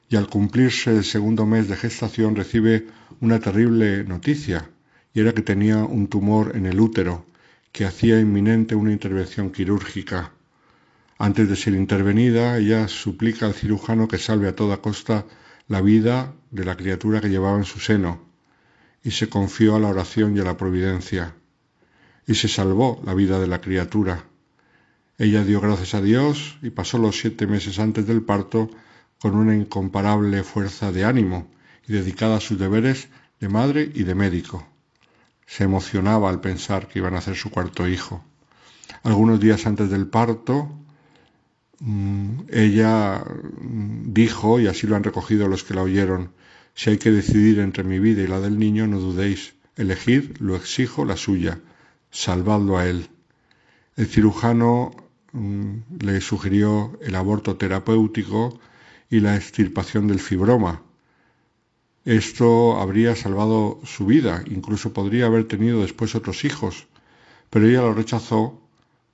y 0.08 0.16
al 0.16 0.28
cumplirse 0.28 0.90
el 0.90 1.04
segundo 1.04 1.46
mes 1.46 1.68
de 1.68 1.76
gestación 1.76 2.34
recibe 2.34 2.86
una 3.20 3.38
terrible 3.38 4.04
noticia 4.04 4.70
y 5.12 5.20
era 5.20 5.32
que 5.32 5.42
tenía 5.42 5.84
un 5.84 6.08
tumor 6.08 6.56
en 6.56 6.66
el 6.66 6.80
útero 6.80 7.26
que 7.72 7.84
hacía 7.84 8.18
inminente 8.18 8.74
una 8.74 8.92
intervención 8.92 9.50
quirúrgica. 9.50 10.32
Antes 11.18 11.48
de 11.48 11.56
ser 11.56 11.74
intervenida, 11.74 12.56
ella 12.56 12.88
suplica 12.88 13.46
al 13.46 13.54
cirujano 13.54 14.08
que 14.08 14.18
salve 14.18 14.48
a 14.48 14.56
toda 14.56 14.78
costa 14.78 15.26
la 15.68 15.80
vida 15.82 16.34
de 16.50 16.64
la 16.64 16.76
criatura 16.76 17.20
que 17.20 17.28
llevaba 17.28 17.58
en 17.58 17.64
su 17.64 17.78
seno, 17.78 18.20
y 19.04 19.10
se 19.12 19.28
confió 19.28 19.76
a 19.76 19.78
la 19.78 19.88
oración 19.88 20.36
y 20.36 20.40
a 20.40 20.44
la 20.44 20.56
providencia, 20.56 21.34
y 22.26 22.34
se 22.34 22.48
salvó 22.48 23.00
la 23.04 23.14
vida 23.14 23.38
de 23.38 23.46
la 23.46 23.60
criatura. 23.60 24.24
Ella 25.18 25.44
dio 25.44 25.60
gracias 25.60 25.94
a 25.94 26.00
Dios 26.00 26.58
y 26.62 26.70
pasó 26.70 26.98
los 26.98 27.18
siete 27.18 27.46
meses 27.46 27.78
antes 27.78 28.06
del 28.06 28.22
parto 28.22 28.70
con 29.20 29.34
una 29.34 29.54
incomparable 29.54 30.42
fuerza 30.42 30.92
de 30.92 31.04
ánimo 31.04 31.50
y 31.86 31.92
dedicada 31.92 32.36
a 32.36 32.40
sus 32.40 32.58
deberes 32.58 33.08
de 33.40 33.48
madre 33.48 33.90
y 33.94 34.04
de 34.04 34.14
médico. 34.14 34.66
Se 35.46 35.64
emocionaba 35.64 36.28
al 36.28 36.40
pensar 36.40 36.88
que 36.88 36.98
iban 36.98 37.14
a 37.14 37.18
hacer 37.18 37.34
su 37.34 37.50
cuarto 37.50 37.88
hijo. 37.88 38.24
Algunos 39.02 39.40
días 39.40 39.66
antes 39.66 39.90
del 39.90 40.06
parto, 40.06 40.70
ella 41.80 43.24
mm, 43.24 44.12
dijo, 44.12 44.60
y 44.60 44.66
así 44.66 44.86
lo 44.86 44.96
han 44.96 45.04
recogido 45.04 45.48
los 45.48 45.64
que 45.64 45.74
la 45.74 45.82
oyeron, 45.82 46.32
si 46.74 46.90
hay 46.90 46.98
que 46.98 47.10
decidir 47.10 47.60
entre 47.60 47.84
mi 47.84 47.98
vida 47.98 48.22
y 48.22 48.26
la 48.26 48.40
del 48.40 48.58
niño, 48.58 48.86
no 48.86 48.98
dudéis, 48.98 49.54
elegid, 49.76 50.36
lo 50.38 50.56
exijo, 50.56 51.04
la 51.04 51.16
suya, 51.16 51.60
salvadlo 52.10 52.78
a 52.78 52.86
él. 52.86 53.08
El 53.96 54.06
cirujano 54.06 54.90
mm, 55.32 55.76
le 56.00 56.20
sugirió 56.20 56.98
el 57.02 57.14
aborto 57.14 57.56
terapéutico 57.56 58.58
y 59.10 59.20
la 59.20 59.36
extirpación 59.36 60.08
del 60.08 60.20
fibroma. 60.20 60.82
Esto 62.04 62.80
habría 62.80 63.14
salvado 63.16 63.80
su 63.84 64.06
vida, 64.06 64.42
incluso 64.46 64.92
podría 64.92 65.26
haber 65.26 65.46
tenido 65.46 65.82
después 65.82 66.14
otros 66.14 66.44
hijos, 66.44 66.86
pero 67.50 67.68
ella 67.68 67.82
lo 67.82 67.94
rechazó 67.94 68.67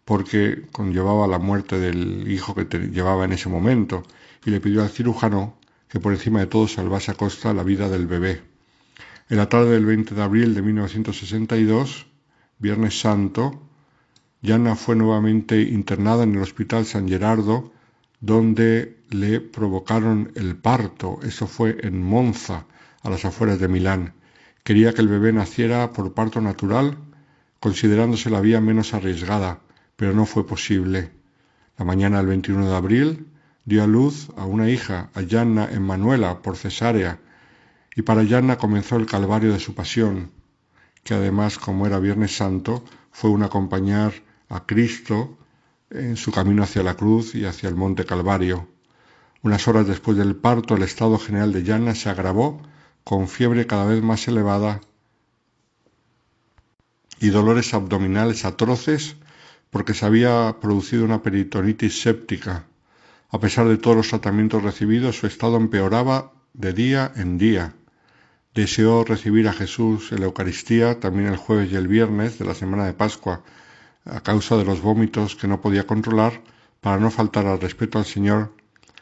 porque 0.04 0.66
conllevaba 0.72 1.26
la 1.26 1.38
muerte 1.38 1.78
del 1.78 2.30
hijo 2.30 2.54
que 2.54 2.64
llevaba 2.88 3.24
en 3.24 3.32
ese 3.32 3.48
momento 3.48 4.02
y 4.44 4.50
le 4.50 4.60
pidió 4.60 4.82
al 4.82 4.90
cirujano 4.90 5.56
que 5.88 6.00
por 6.00 6.12
encima 6.12 6.40
de 6.40 6.46
todo 6.46 6.68
salvase 6.68 7.10
a 7.10 7.14
costa 7.14 7.54
la 7.54 7.62
vida 7.62 7.88
del 7.88 8.06
bebé. 8.06 8.42
En 9.30 9.38
la 9.38 9.48
tarde 9.48 9.70
del 9.70 9.86
20 9.86 10.14
de 10.14 10.22
abril 10.22 10.54
de 10.54 10.62
1962, 10.62 12.06
Viernes 12.58 13.00
Santo, 13.00 13.62
Yana 14.42 14.76
fue 14.76 14.96
nuevamente 14.96 15.62
internada 15.62 16.24
en 16.24 16.34
el 16.34 16.42
Hospital 16.42 16.84
San 16.84 17.08
Gerardo, 17.08 17.72
donde 18.20 18.98
le 19.10 19.40
provocaron 19.40 20.32
el 20.34 20.56
parto. 20.56 21.20
Eso 21.22 21.46
fue 21.46 21.78
en 21.80 22.02
Monza, 22.02 22.66
a 23.02 23.10
las 23.10 23.24
afueras 23.24 23.58
de 23.58 23.68
Milán. 23.68 24.12
Quería 24.62 24.92
que 24.92 25.00
el 25.00 25.08
bebé 25.08 25.32
naciera 25.32 25.92
por 25.92 26.12
parto 26.12 26.40
natural, 26.40 26.98
considerándose 27.60 28.30
la 28.30 28.40
vía 28.40 28.60
menos 28.60 28.92
arriesgada, 28.92 29.60
pero 29.96 30.12
no 30.12 30.26
fue 30.26 30.46
posible. 30.46 31.10
La 31.78 31.84
mañana 31.84 32.18
del 32.18 32.26
21 32.26 32.68
de 32.68 32.76
abril 32.76 33.26
dio 33.64 33.82
a 33.82 33.86
luz 33.86 34.28
a 34.36 34.44
una 34.44 34.68
hija, 34.70 35.10
a 35.14 35.22
Yanna 35.22 35.68
Emanuela, 35.70 36.42
por 36.42 36.56
cesárea, 36.56 37.20
y 37.96 38.02
para 38.02 38.22
Yanna 38.22 38.58
comenzó 38.58 38.96
el 38.96 39.06
calvario 39.06 39.52
de 39.52 39.60
su 39.60 39.74
pasión, 39.74 40.30
que 41.02 41.14
además, 41.14 41.58
como 41.58 41.86
era 41.86 41.98
Viernes 41.98 42.36
Santo, 42.36 42.84
fue 43.10 43.30
un 43.30 43.42
acompañar 43.42 44.12
a 44.48 44.66
Cristo 44.66 45.38
en 45.90 46.16
su 46.16 46.32
camino 46.32 46.62
hacia 46.62 46.82
la 46.82 46.94
cruz 46.94 47.34
y 47.34 47.44
hacia 47.44 47.68
el 47.68 47.76
monte 47.76 48.04
Calvario. 48.04 48.68
Unas 49.42 49.68
horas 49.68 49.86
después 49.86 50.16
del 50.16 50.36
parto, 50.36 50.74
el 50.74 50.82
estado 50.82 51.18
general 51.18 51.52
de 51.52 51.62
Yanna 51.62 51.94
se 51.94 52.08
agravó 52.08 52.60
con 53.04 53.28
fiebre 53.28 53.66
cada 53.66 53.84
vez 53.84 54.02
más 54.02 54.26
elevada 54.26 54.80
y 57.20 57.28
dolores 57.28 57.74
abdominales 57.74 58.44
atroces 58.44 59.16
porque 59.74 59.92
se 59.92 60.06
había 60.06 60.54
producido 60.60 61.04
una 61.04 61.20
peritonitis 61.20 62.00
séptica. 62.00 62.64
A 63.28 63.40
pesar 63.40 63.66
de 63.66 63.76
todos 63.76 63.96
los 63.96 64.08
tratamientos 64.08 64.62
recibidos, 64.62 65.18
su 65.18 65.26
estado 65.26 65.56
empeoraba 65.56 66.30
de 66.52 66.72
día 66.72 67.10
en 67.16 67.38
día. 67.38 67.74
Deseó 68.54 69.02
recibir 69.02 69.48
a 69.48 69.52
Jesús 69.52 70.12
en 70.12 70.20
la 70.20 70.26
Eucaristía 70.26 71.00
también 71.00 71.26
el 71.26 71.38
jueves 71.38 71.72
y 71.72 71.74
el 71.74 71.88
viernes 71.88 72.38
de 72.38 72.44
la 72.44 72.54
semana 72.54 72.86
de 72.86 72.92
Pascua, 72.92 73.42
a 74.04 74.20
causa 74.20 74.56
de 74.56 74.64
los 74.64 74.80
vómitos 74.80 75.34
que 75.34 75.48
no 75.48 75.60
podía 75.60 75.88
controlar, 75.88 76.40
para 76.80 77.00
no 77.00 77.10
faltar 77.10 77.46
al 77.46 77.60
respeto 77.60 77.98
al 77.98 78.04
Señor, 78.04 78.52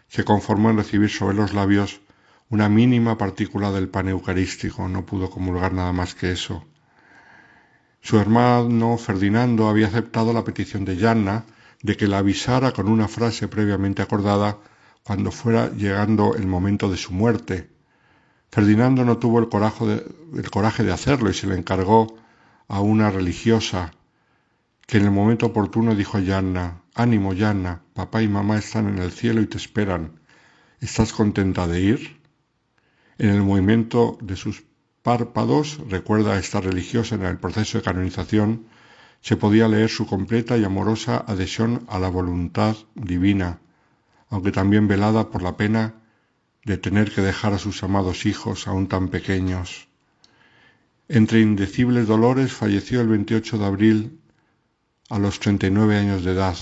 se 0.09 0.25
conformó 0.25 0.71
en 0.71 0.79
recibir 0.79 1.11
sobre 1.11 1.37
los 1.37 1.53
labios 1.53 2.01
una 2.49 2.71
mínima 2.71 3.19
partícula 3.19 3.73
del 3.73 3.91
pan 3.91 4.09
eucarístico, 4.09 4.89
no 4.89 5.05
pudo 5.05 5.29
comulgar 5.29 5.75
nada 5.75 5.93
más 5.93 6.15
que 6.15 6.33
eso. 6.33 6.65
Su 8.05 8.19
hermano 8.19 8.99
Ferdinando 8.99 9.69
había 9.69 9.87
aceptado 9.87 10.33
la 10.33 10.43
petición 10.43 10.85
de 10.85 10.97
Yanna 10.97 11.45
de 11.83 11.97
que 11.97 12.09
la 12.09 12.19
avisara 12.19 12.73
con 12.73 12.89
una 12.89 13.07
frase 13.07 13.47
previamente 13.47 14.03
acordada 14.03 14.59
cuando 15.05 15.31
fuera 15.31 15.71
llegando 15.71 16.35
el 16.35 16.49
momento 16.49 16.91
de 16.91 16.97
su 16.97 17.13
muerte. 17.13 17.71
Ferdinando 18.51 19.05
no 19.05 19.19
tuvo 19.19 19.39
el 19.39 19.49
coraje 19.49 20.83
de, 20.83 20.93
hacerlo 20.93 21.31
y 21.31 21.35
se 21.35 21.47
le 21.47 21.55
encargó 21.55 22.19
a 22.67 22.81
una 22.81 23.09
religiosa 23.09 23.93
que 24.85 24.99
en 24.99 25.05
el 25.05 25.13
momento 25.13 25.47
oportuno 25.47 25.95
dijo 25.95 26.19
a 26.19 26.23
Yanna, 26.23 26.83
ánimo 26.97 27.35
Yanna, 27.35 27.83
papá 27.95 28.21
y 28.21 28.27
mamá 28.27 28.59
están 28.59 28.89
en 28.89 28.99
el 28.99 29.13
cielo 29.13 29.41
y 29.41 29.47
te 29.47 29.59
esperan. 29.59 30.19
¿Estás 30.81 31.13
contenta 31.13 31.69
de 31.69 31.81
ir? 31.81 32.21
En 33.19 33.31
el 33.31 33.43
movimiento 33.43 34.19
de 34.21 34.35
sus 34.35 34.65
párpados, 35.03 35.79
recuerda 35.89 36.35
a 36.35 36.39
esta 36.39 36.61
religiosa 36.61 37.17
en 37.17 37.25
el 37.25 37.39
proceso 37.39 37.79
de 37.79 37.85
canonización, 37.85 38.67
se 39.21 39.37
podía 39.37 39.69
leer 39.69 39.89
su 39.89 40.07
completa 40.07 40.57
y 40.57 40.65
amorosa 40.65 41.25
adhesión 41.27 41.85
a 41.89 41.99
la 41.99 42.09
voluntad 42.09 42.77
divina, 42.95 43.61
aunque 44.31 44.53
también 44.53 44.89
velada 44.89 45.31
por 45.31 45.43
la 45.43 45.57
pena 45.57 45.95
de 46.65 46.77
tener 46.79 47.13
que 47.13 47.21
dejar 47.21 47.53
a 47.53 47.59
sus 47.59 47.83
amados 47.83 48.27
hijos 48.27 48.67
aún 48.67 48.89
tan 48.89 49.09
pequeños. 49.09 49.89
Entre 51.09 51.41
indecibles 51.41 52.07
dolores 52.07 52.53
falleció 52.53 53.01
el 53.01 53.09
28 53.09 53.59
de 53.59 53.65
abril 53.65 54.21
a 55.09 55.19
los 55.19 55.41
39 55.41 55.97
años 55.97 56.25
de 56.25 56.33
edad. 56.33 56.57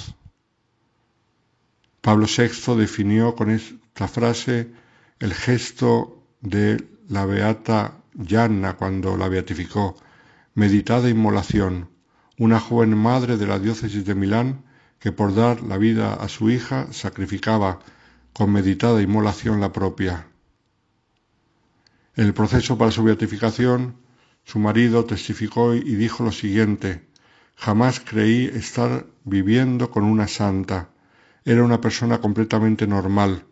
Pablo 2.01 2.27
VI 2.27 2.77
definió 2.77 3.35
con 3.35 3.51
esta 3.51 4.09
frase 4.09 4.71
el 5.19 5.35
gesto 5.35 6.25
de 6.41 6.83
la 7.09 7.27
beata 7.27 8.00
Yanna 8.15 8.75
cuando 8.75 9.17
la 9.17 9.29
beatificó, 9.29 9.97
meditada 10.55 11.09
inmolación, 11.09 11.89
una 12.39 12.61
joven 12.61 12.97
madre 12.97 13.37
de 13.37 13.47
la 13.47 13.59
diócesis 13.59 14.05
de 14.05 14.15
Milán 14.15 14.65
que 14.99 15.13
por 15.13 15.35
dar 15.35 15.63
la 15.63 15.79
vida 15.79 16.15
a 16.15 16.29
su 16.29 16.51
hija 16.51 16.93
sacrificaba 16.93 17.81
con 18.33 18.53
meditada 18.53 19.03
inmolación 19.03 19.61
la 19.61 19.73
propia. 19.73 20.27
En 22.17 22.27
el 22.27 22.35
proceso 22.35 22.77
para 22.77 22.91
su 22.91 23.03
beatificación, 23.03 23.97
su 24.45 24.59
marido 24.59 25.05
testificó 25.05 25.75
y 25.75 25.95
dijo 25.95 26.25
lo 26.25 26.33
siguiente, 26.33 27.09
jamás 27.57 28.01
creí 28.01 28.47
estar 28.47 29.07
viviendo 29.25 29.91
con 29.91 30.05
una 30.05 30.29
santa. 30.29 30.91
Era 31.45 31.63
una 31.63 31.81
persona 31.81 32.19
completamente 32.19 32.87
normal, 32.87 33.45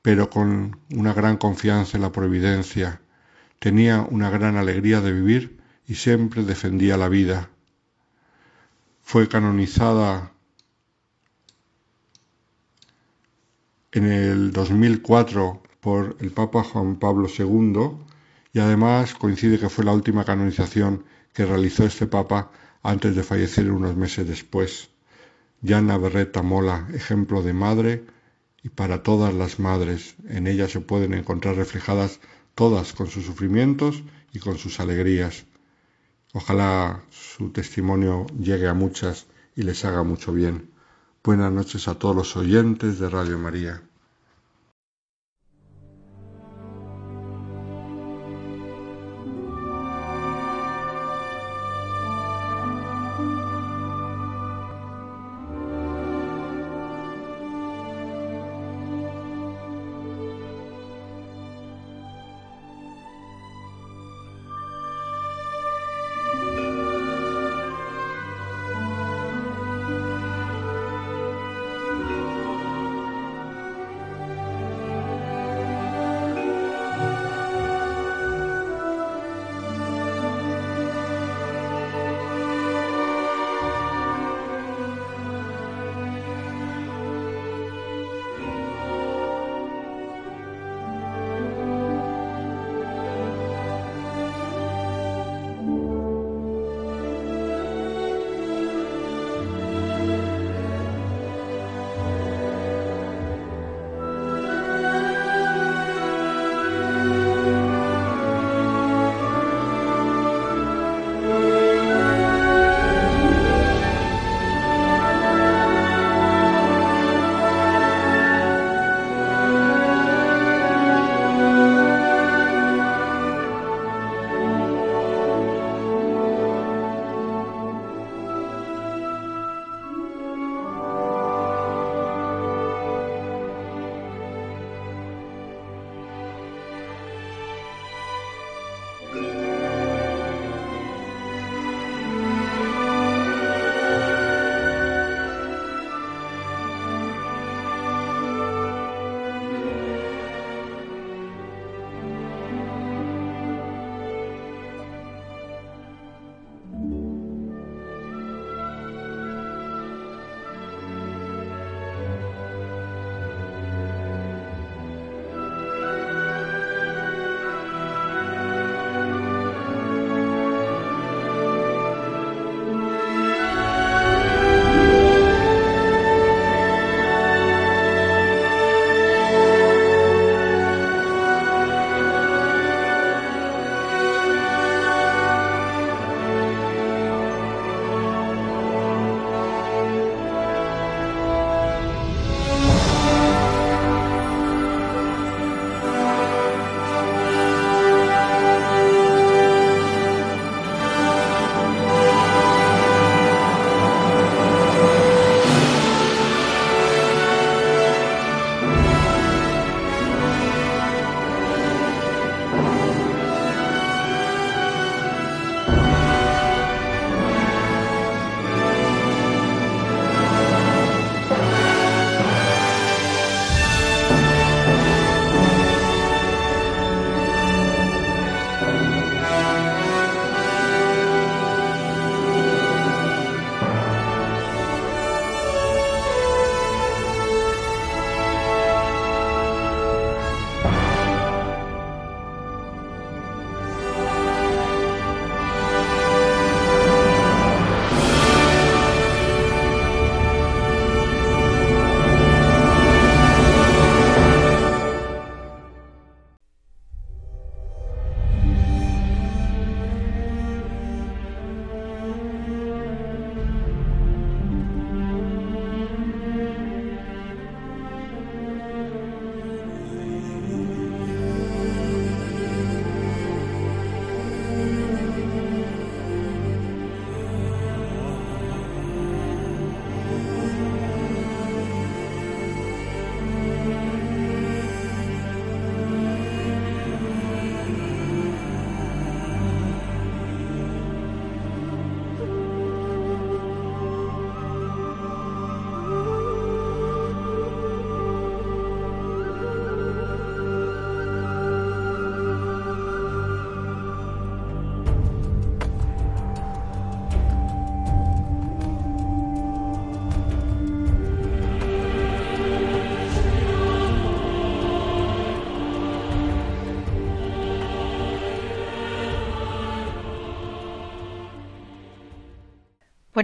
pero 0.00 0.30
con 0.30 0.78
una 0.90 1.12
gran 1.12 1.36
confianza 1.36 1.96
en 1.96 2.02
la 2.02 2.12
providencia. 2.12 3.00
Tenía 3.58 4.02
una 4.02 4.30
gran 4.30 4.56
alegría 4.56 5.00
de 5.00 5.12
vivir 5.12 5.60
y 5.86 5.94
siempre 5.94 6.44
defendía 6.44 6.96
la 6.96 7.08
vida. 7.08 7.50
Fue 9.02 9.28
canonizada 9.28 10.32
en 13.92 14.10
el 14.10 14.52
2004 14.52 15.62
por 15.80 16.16
el 16.20 16.32
Papa 16.32 16.64
Juan 16.64 16.96
Pablo 16.96 17.28
II 17.28 18.04
y 18.52 18.58
además 18.58 19.14
coincide 19.14 19.58
que 19.58 19.68
fue 19.68 19.84
la 19.84 19.92
última 19.92 20.24
canonización 20.24 21.04
que 21.32 21.44
realizó 21.44 21.84
este 21.84 22.06
Papa 22.06 22.50
antes 22.82 23.14
de 23.16 23.22
fallecer 23.22 23.70
unos 23.70 23.96
meses 23.96 24.26
después. 24.26 24.90
Yana 25.62 25.96
Berreta 25.96 26.42
Mola, 26.42 26.88
ejemplo 26.92 27.42
de 27.42 27.52
madre 27.52 28.04
y 28.62 28.68
para 28.68 29.02
todas 29.02 29.34
las 29.34 29.58
madres. 29.58 30.14
En 30.28 30.46
ella 30.46 30.68
se 30.68 30.80
pueden 30.80 31.14
encontrar 31.14 31.56
reflejadas 31.56 32.20
todas 32.54 32.92
con 32.92 33.08
sus 33.08 33.24
sufrimientos 33.24 34.02
y 34.32 34.38
con 34.38 34.58
sus 34.58 34.80
alegrías. 34.80 35.46
Ojalá 36.32 37.04
su 37.10 37.50
testimonio 37.50 38.26
llegue 38.38 38.68
a 38.68 38.74
muchas 38.74 39.26
y 39.54 39.62
les 39.62 39.84
haga 39.84 40.02
mucho 40.02 40.32
bien. 40.32 40.70
Buenas 41.22 41.52
noches 41.52 41.88
a 41.88 41.98
todos 41.98 42.16
los 42.16 42.36
oyentes 42.36 42.98
de 42.98 43.08
Radio 43.08 43.38
María. 43.38 43.82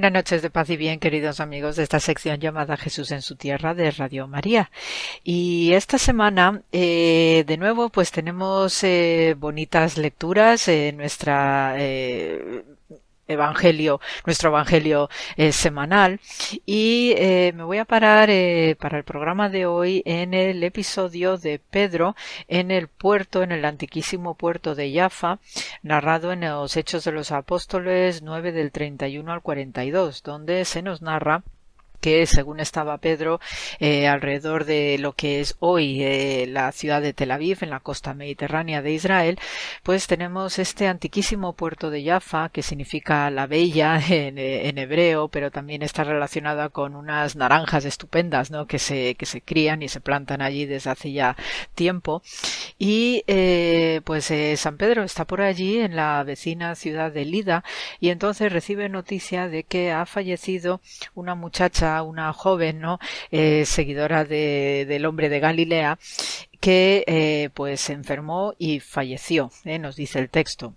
Buenas 0.00 0.24
noches 0.24 0.40
de 0.40 0.48
paz 0.48 0.70
y 0.70 0.78
bien, 0.78 0.98
queridos 0.98 1.40
amigos 1.40 1.76
de 1.76 1.82
esta 1.82 2.00
sección 2.00 2.40
llamada 2.40 2.78
Jesús 2.78 3.10
en 3.10 3.20
su 3.20 3.36
tierra 3.36 3.74
de 3.74 3.90
Radio 3.90 4.26
María. 4.26 4.70
Y 5.22 5.74
esta 5.74 5.98
semana, 5.98 6.62
eh, 6.72 7.44
de 7.46 7.58
nuevo, 7.58 7.90
pues 7.90 8.10
tenemos 8.10 8.82
eh, 8.82 9.34
bonitas 9.36 9.98
lecturas 9.98 10.68
en 10.68 10.96
nuestra 10.96 11.74
eh, 11.76 12.64
evangelio, 13.30 14.00
nuestro 14.26 14.50
evangelio 14.50 15.08
eh, 15.36 15.52
semanal. 15.52 16.20
Y 16.66 17.14
eh, 17.16 17.52
me 17.54 17.64
voy 17.64 17.78
a 17.78 17.84
parar 17.84 18.30
eh, 18.30 18.76
para 18.78 18.98
el 18.98 19.04
programa 19.04 19.48
de 19.48 19.66
hoy 19.66 20.02
en 20.04 20.34
el 20.34 20.62
episodio 20.62 21.36
de 21.36 21.58
Pedro 21.58 22.16
en 22.48 22.70
el 22.70 22.88
puerto, 22.88 23.42
en 23.42 23.52
el 23.52 23.64
antiquísimo 23.64 24.34
puerto 24.34 24.74
de 24.74 24.92
Jaffa, 24.92 25.38
narrado 25.82 26.32
en 26.32 26.40
los 26.40 26.76
Hechos 26.76 27.04
de 27.04 27.12
los 27.12 27.32
Apóstoles 27.32 28.22
9 28.22 28.52
del 28.52 28.72
31 28.72 29.32
al 29.32 29.42
42, 29.42 30.22
donde 30.22 30.64
se 30.64 30.82
nos 30.82 31.02
narra 31.02 31.42
que 32.00 32.26
según 32.26 32.60
estaba 32.60 32.98
Pedro 32.98 33.40
eh, 33.78 34.08
alrededor 34.08 34.64
de 34.64 34.98
lo 34.98 35.12
que 35.12 35.40
es 35.40 35.56
hoy 35.60 36.02
eh, 36.02 36.46
la 36.48 36.72
ciudad 36.72 37.02
de 37.02 37.12
Tel 37.12 37.30
Aviv 37.30 37.58
en 37.62 37.70
la 37.70 37.80
costa 37.80 38.14
mediterránea 38.14 38.82
de 38.82 38.92
Israel 38.92 39.38
pues 39.82 40.06
tenemos 40.06 40.58
este 40.58 40.88
antiquísimo 40.88 41.52
puerto 41.52 41.90
de 41.90 42.04
Jaffa 42.04 42.48
que 42.48 42.62
significa 42.62 43.30
la 43.30 43.46
bella 43.46 44.00
en, 44.08 44.38
hebreo 44.78 45.28
pero 45.28 45.50
también 45.50 45.82
está 45.82 46.04
relacionada 46.04 46.70
con 46.70 46.96
unas 46.96 47.36
naranjas 47.36 47.84
estupendas 47.84 48.50
¿no? 48.50 48.66
que 48.66 48.78
se 48.78 49.14
que 49.16 49.26
se 49.26 49.42
crían 49.42 49.82
y 49.82 49.88
se 49.88 50.00
plantan 50.00 50.42
allí 50.42 50.66
desde 50.66 50.90
hace 50.90 51.12
ya 51.12 51.36
tiempo 51.74 52.22
y 52.78 53.24
eh, 53.26 54.00
pues 54.04 54.32
San 54.56 54.76
Pedro 54.76 55.02
está 55.02 55.26
por 55.26 55.40
allí 55.42 55.78
en 55.78 55.96
la 55.96 56.22
vecina 56.24 56.74
ciudad 56.74 57.12
de 57.12 57.24
Lida 57.24 57.64
y 58.00 58.08
entonces 58.08 58.52
recibe 58.52 58.88
noticia 58.88 59.48
de 59.48 59.64
que 59.64 59.92
ha 59.92 60.06
fallecido 60.06 60.80
una 61.14 61.34
muchacha 61.34 61.89
una 62.02 62.32
joven, 62.32 62.80
¿no? 62.80 62.98
Eh, 63.30 63.64
seguidora 63.66 64.24
de, 64.24 64.86
del 64.88 65.06
hombre 65.06 65.28
de 65.28 65.40
Galilea, 65.40 65.98
que 66.60 67.04
eh, 67.06 67.50
pues 67.54 67.80
se 67.80 67.92
enfermó 67.92 68.54
y 68.58 68.80
falleció, 68.80 69.50
¿eh? 69.64 69.78
nos 69.78 69.96
dice 69.96 70.18
el 70.18 70.30
texto. 70.30 70.74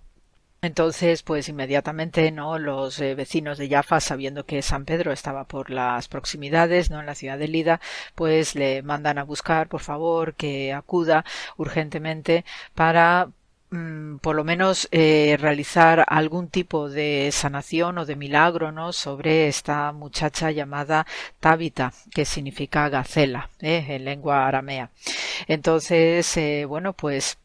Entonces, 0.62 1.22
pues 1.22 1.50
inmediatamente, 1.50 2.30
¿no? 2.30 2.58
Los 2.58 2.98
vecinos 2.98 3.58
de 3.58 3.68
Jaffa, 3.68 4.00
sabiendo 4.00 4.46
que 4.46 4.62
San 4.62 4.86
Pedro 4.86 5.12
estaba 5.12 5.44
por 5.44 5.68
las 5.68 6.08
proximidades, 6.08 6.90
¿no? 6.90 7.00
En 7.00 7.06
la 7.06 7.14
ciudad 7.14 7.38
de 7.38 7.48
Lida, 7.48 7.80
pues 8.14 8.54
le 8.54 8.82
mandan 8.82 9.18
a 9.18 9.24
buscar, 9.24 9.68
por 9.68 9.82
favor, 9.82 10.34
que 10.34 10.72
acuda 10.72 11.26
urgentemente 11.58 12.46
para 12.74 13.28
Mm, 13.74 14.18
por 14.18 14.36
lo 14.36 14.44
menos 14.44 14.88
eh, 14.92 15.36
realizar 15.40 16.04
algún 16.06 16.48
tipo 16.48 16.88
de 16.88 17.30
sanación 17.32 17.98
o 17.98 18.06
de 18.06 18.14
milagro 18.14 18.70
¿no? 18.70 18.92
sobre 18.92 19.48
esta 19.48 19.90
muchacha 19.92 20.52
llamada 20.52 21.06
Tabita, 21.40 21.92
que 22.12 22.24
significa 22.24 22.88
gacela 22.88 23.50
¿eh? 23.60 23.84
en 23.88 24.04
lengua 24.04 24.46
aramea. 24.46 24.90
Entonces, 25.48 26.36
eh, 26.36 26.66
bueno, 26.68 26.92
pues 26.92 27.38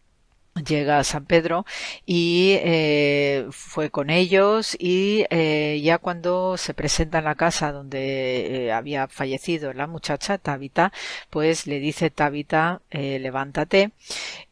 llega 0.56 1.00
a 1.00 1.04
San 1.04 1.26
Pedro 1.26 1.66
y 2.06 2.58
eh, 2.62 3.48
fue 3.52 3.90
con 3.90 4.10
ellos 4.10 4.76
y 4.80 5.26
eh, 5.30 5.80
ya 5.84 5.98
cuando 5.98 6.58
se 6.58 6.74
presenta 6.74 7.20
en 7.20 7.26
la 7.26 7.36
casa 7.36 7.72
donde 7.72 8.66
eh, 8.66 8.72
había 8.72 9.08
fallecido 9.08 9.74
la 9.74 9.88
muchacha 9.88 10.38
Tabita 10.38 10.92
pues 11.30 11.68
le 11.68 11.80
dice 11.80 12.10
Tabita 12.10 12.82
levántate 12.92 13.92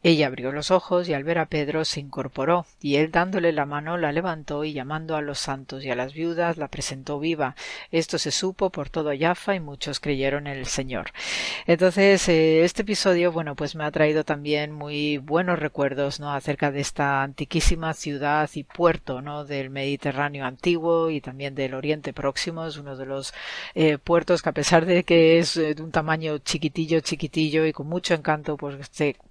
ella 0.02 0.28
abrió 0.28 0.52
los 0.52 0.70
ojos 0.70 1.08
y 1.08 1.14
al 1.14 1.24
ver 1.24 1.38
a 1.38 1.46
Pedro 1.46 1.84
se 1.84 2.00
incorporó 2.00 2.66
y 2.80 2.96
él 2.96 3.10
dándole 3.10 3.52
la 3.52 3.66
mano 3.66 3.96
la 3.96 4.12
levantó 4.12 4.64
y 4.64 4.72
llamando 4.72 5.16
a 5.16 5.20
los 5.20 5.38
santos 5.38 5.84
y 5.84 5.90
a 5.90 5.96
las 5.96 6.14
viudas 6.14 6.56
la 6.56 6.68
presentó 6.68 7.18
viva. 7.18 7.56
Esto 7.90 8.18
se 8.18 8.30
supo 8.30 8.70
por 8.70 8.90
todo 8.90 9.12
Jaffa 9.18 9.54
y 9.54 9.60
muchos 9.60 10.00
creyeron 10.00 10.46
en 10.46 10.56
el 10.56 10.66
Señor. 10.66 11.10
Entonces 11.66 12.28
este 12.28 12.82
episodio 12.82 13.32
bueno 13.32 13.54
pues 13.56 13.74
me 13.74 13.84
ha 13.84 13.90
traído 13.90 14.24
también 14.24 14.72
muy 14.72 15.18
buenos 15.18 15.58
recuerdos 15.58 15.97
¿no? 16.20 16.32
acerca 16.32 16.70
de 16.70 16.80
esta 16.80 17.22
antiquísima 17.22 17.92
ciudad 17.92 18.48
y 18.54 18.62
puerto 18.62 19.20
¿no? 19.20 19.44
del 19.44 19.70
Mediterráneo 19.70 20.44
antiguo 20.44 21.10
y 21.10 21.20
también 21.20 21.54
del 21.54 21.74
Oriente 21.74 22.12
Próximo. 22.12 22.64
Es 22.66 22.76
uno 22.76 22.96
de 22.96 23.06
los 23.06 23.34
eh, 23.74 23.98
puertos 23.98 24.42
que 24.42 24.48
a 24.48 24.52
pesar 24.52 24.86
de 24.86 25.04
que 25.04 25.38
es 25.38 25.56
eh, 25.56 25.74
de 25.74 25.82
un 25.82 25.90
tamaño 25.90 26.38
chiquitillo, 26.38 27.00
chiquitillo 27.00 27.66
y 27.66 27.72
con 27.72 27.88
mucho 27.88 28.14
encanto, 28.14 28.56
pues, 28.56 28.76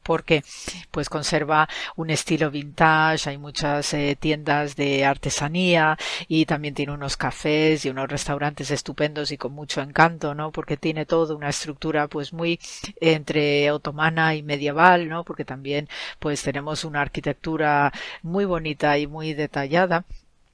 porque 0.03 0.43
pues 0.91 1.09
conserva 1.09 1.67
un 1.95 2.09
estilo 2.09 2.51
vintage, 2.51 3.29
hay 3.29 3.37
muchas 3.37 3.93
eh, 3.93 4.17
tiendas 4.19 4.75
de 4.75 5.05
artesanía 5.05 5.97
y 6.27 6.45
también 6.45 6.73
tiene 6.73 6.93
unos 6.93 7.17
cafés 7.17 7.85
y 7.85 7.89
unos 7.89 8.09
restaurantes 8.09 8.71
estupendos 8.71 9.31
y 9.31 9.37
con 9.37 9.53
mucho 9.53 9.81
encanto, 9.81 10.33
¿no? 10.35 10.51
Porque 10.51 10.77
tiene 10.77 11.05
toda 11.05 11.35
una 11.35 11.49
estructura 11.49 12.07
pues 12.07 12.33
muy 12.33 12.59
entre 12.99 13.71
otomana 13.71 14.35
y 14.35 14.43
medieval, 14.43 15.07
¿no? 15.09 15.23
Porque 15.23 15.45
también 15.45 15.87
pues 16.19 16.46
tenemos 16.47 16.85
una 16.85 17.01
arquitectura 17.01 17.91
muy 18.23 18.45
bonita 18.45 18.97
y 18.97 19.05
muy 19.05 19.33
detallada 19.33 20.05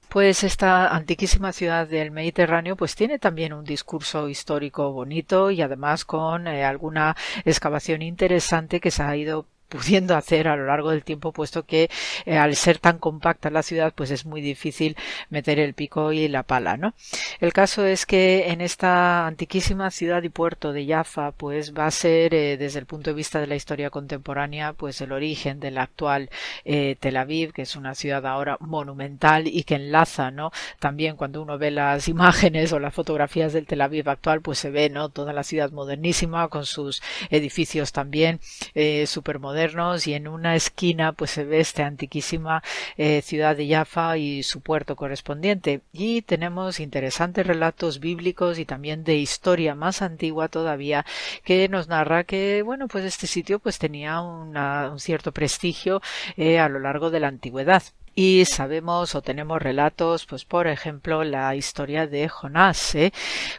pues 0.09 0.43
esta 0.43 0.87
antiquísima 0.87 1.53
ciudad 1.53 1.87
del 1.87 2.09
Mediterráneo 2.09 2.75
pues 2.75 2.95
tiene 2.95 3.19
también 3.19 3.53
un 3.53 3.63
discurso 3.63 4.27
histórico 4.27 4.91
bonito 4.91 5.51
y 5.51 5.61
además 5.61 6.03
con 6.03 6.47
eh, 6.47 6.65
alguna 6.65 7.15
excavación 7.45 8.01
interesante 8.01 8.79
que 8.79 8.89
se 8.89 9.03
ha 9.03 9.15
ido 9.15 9.45
pudiendo 9.73 10.15
hacer 10.21 10.47
a 10.47 10.55
lo 10.55 10.67
largo 10.67 10.91
del 10.91 11.03
tiempo, 11.03 11.31
puesto 11.31 11.63
que 11.65 11.89
eh, 12.25 12.37
al 12.37 12.55
ser 12.55 12.77
tan 12.77 12.99
compacta 12.99 13.49
la 13.49 13.63
ciudad, 13.63 13.91
pues 13.95 14.11
es 14.11 14.25
muy 14.25 14.39
difícil 14.39 14.95
meter 15.31 15.59
el 15.59 15.73
pico 15.73 16.11
y 16.11 16.27
la 16.27 16.43
pala, 16.43 16.77
¿no? 16.77 16.93
El 17.39 17.53
caso 17.53 17.83
es 17.85 18.05
que 18.05 18.51
en 18.51 18.61
esta 18.61 19.25
antiquísima 19.25 19.89
ciudad 19.89 20.21
y 20.21 20.29
puerto 20.29 20.73
de 20.73 20.85
Jaffa, 20.85 21.31
pues 21.31 21.73
va 21.73 21.87
a 21.87 21.91
ser, 21.91 22.35
eh, 22.35 22.57
desde 22.57 22.79
el 22.79 22.85
punto 22.85 23.09
de 23.09 23.15
vista 23.15 23.39
de 23.39 23.47
la 23.47 23.55
historia 23.55 23.89
contemporánea, 23.89 24.73
pues 24.73 25.01
el 25.01 25.11
origen 25.11 25.59
de 25.59 25.71
la 25.71 25.83
actual 25.83 26.29
eh, 26.65 26.95
Tel 26.99 27.17
Aviv, 27.17 27.51
que 27.53 27.63
es 27.63 27.75
una 27.75 27.95
ciudad 27.95 28.25
ahora 28.27 28.57
monumental 28.59 29.47
y 29.47 29.63
que 29.63 29.75
enlaza, 29.75 30.29
¿no? 30.29 30.51
También 30.79 31.15
cuando 31.15 31.41
uno 31.41 31.57
ve 31.57 31.71
las 31.71 32.07
imágenes 32.15 32.71
o 32.73 32.79
las 32.79 32.93
fotografías 32.93 33.53
del 33.53 33.65
Tel 33.65 33.81
Aviv 33.81 34.07
actual, 34.09 34.41
pues 34.41 34.59
se 34.59 34.69
ve, 34.69 34.89
¿no? 34.89 35.09
Toda 35.09 35.33
la 35.33 35.43
ciudad 35.43 35.71
modernísima 35.71 36.47
con 36.49 36.65
sus 36.65 37.01
edificios 37.31 37.91
también 37.91 38.39
eh, 38.75 39.05
supermodernos 39.07 39.62
y 40.07 40.13
en 40.13 40.27
una 40.27 40.55
esquina 40.55 41.13
pues 41.13 41.31
se 41.31 41.45
ve 41.45 41.59
esta 41.59 41.85
antiquísima 41.85 42.61
eh, 42.97 43.21
ciudad 43.21 43.55
de 43.55 43.67
Jaffa 43.67 44.17
y 44.17 44.43
su 44.43 44.61
puerto 44.61 44.95
correspondiente. 44.95 45.81
Y 45.93 46.21
tenemos 46.23 46.79
interesantes 46.79 47.47
relatos 47.47 47.99
bíblicos 47.99 48.59
y 48.59 48.65
también 48.65 49.03
de 49.03 49.15
historia 49.15 49.73
más 49.73 50.01
antigua 50.01 50.49
todavía 50.49 51.05
que 51.43 51.69
nos 51.69 51.87
narra 51.87 52.25
que 52.25 52.61
bueno 52.63 52.87
pues 52.87 53.05
este 53.05 53.27
sitio 53.27 53.59
pues 53.59 53.79
tenía 53.79 54.21
un 54.21 54.99
cierto 54.99 55.31
prestigio 55.31 56.01
eh, 56.37 56.59
a 56.59 56.67
lo 56.69 56.79
largo 56.79 57.09
de 57.09 57.19
la 57.19 57.27
antigüedad 57.29 57.83
y 58.15 58.45
sabemos 58.45 59.15
o 59.15 59.21
tenemos 59.21 59.61
relatos, 59.61 60.25
pues 60.25 60.45
por 60.45 60.67
ejemplo, 60.67 61.23
la 61.23 61.55
historia 61.55 62.07
de 62.07 62.29
Jonás, 62.29 62.95
¿eh? 62.95 63.11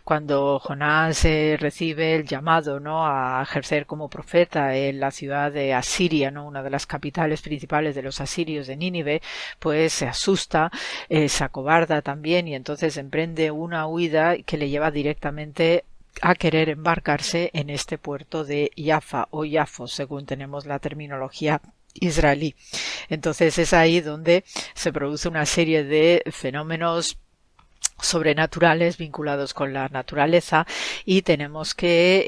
cuando 0.04 0.58
Jonás 0.60 1.24
eh, 1.24 1.56
recibe 1.58 2.14
el 2.14 2.26
llamado, 2.26 2.78
¿no? 2.78 3.06
a 3.06 3.42
ejercer 3.42 3.86
como 3.86 4.08
profeta 4.08 4.76
en 4.76 5.00
la 5.00 5.10
ciudad 5.10 5.50
de 5.52 5.74
Asiria, 5.74 6.30
¿no? 6.30 6.46
una 6.46 6.62
de 6.62 6.70
las 6.70 6.86
capitales 6.86 7.42
principales 7.42 7.94
de 7.94 8.02
los 8.02 8.20
asirios 8.20 8.66
de 8.66 8.76
Nínive, 8.76 9.22
pues 9.58 9.92
se 9.92 10.06
asusta, 10.06 10.70
eh, 11.08 11.28
se 11.28 11.44
acobarda 11.44 12.02
también 12.02 12.46
y 12.48 12.54
entonces 12.54 12.96
emprende 12.96 13.50
una 13.50 13.86
huida 13.86 14.36
que 14.38 14.56
le 14.58 14.68
lleva 14.68 14.90
directamente 14.90 15.84
a 16.22 16.36
querer 16.36 16.68
embarcarse 16.68 17.50
en 17.54 17.70
este 17.70 17.98
puerto 17.98 18.44
de 18.44 18.70
Jaffa 18.76 19.26
o 19.30 19.44
Jafo, 19.50 19.88
según 19.88 20.26
tenemos 20.26 20.64
la 20.64 20.78
terminología 20.78 21.60
israelí. 21.94 22.54
Entonces 23.08 23.58
es 23.58 23.72
ahí 23.72 24.00
donde 24.00 24.44
se 24.74 24.92
produce 24.92 25.28
una 25.28 25.46
serie 25.46 25.84
de 25.84 26.22
fenómenos 26.30 27.18
sobrenaturales 28.00 28.98
vinculados 28.98 29.54
con 29.54 29.72
la 29.72 29.88
naturaleza 29.88 30.66
y 31.04 31.22
tenemos 31.22 31.74
que 31.74 32.24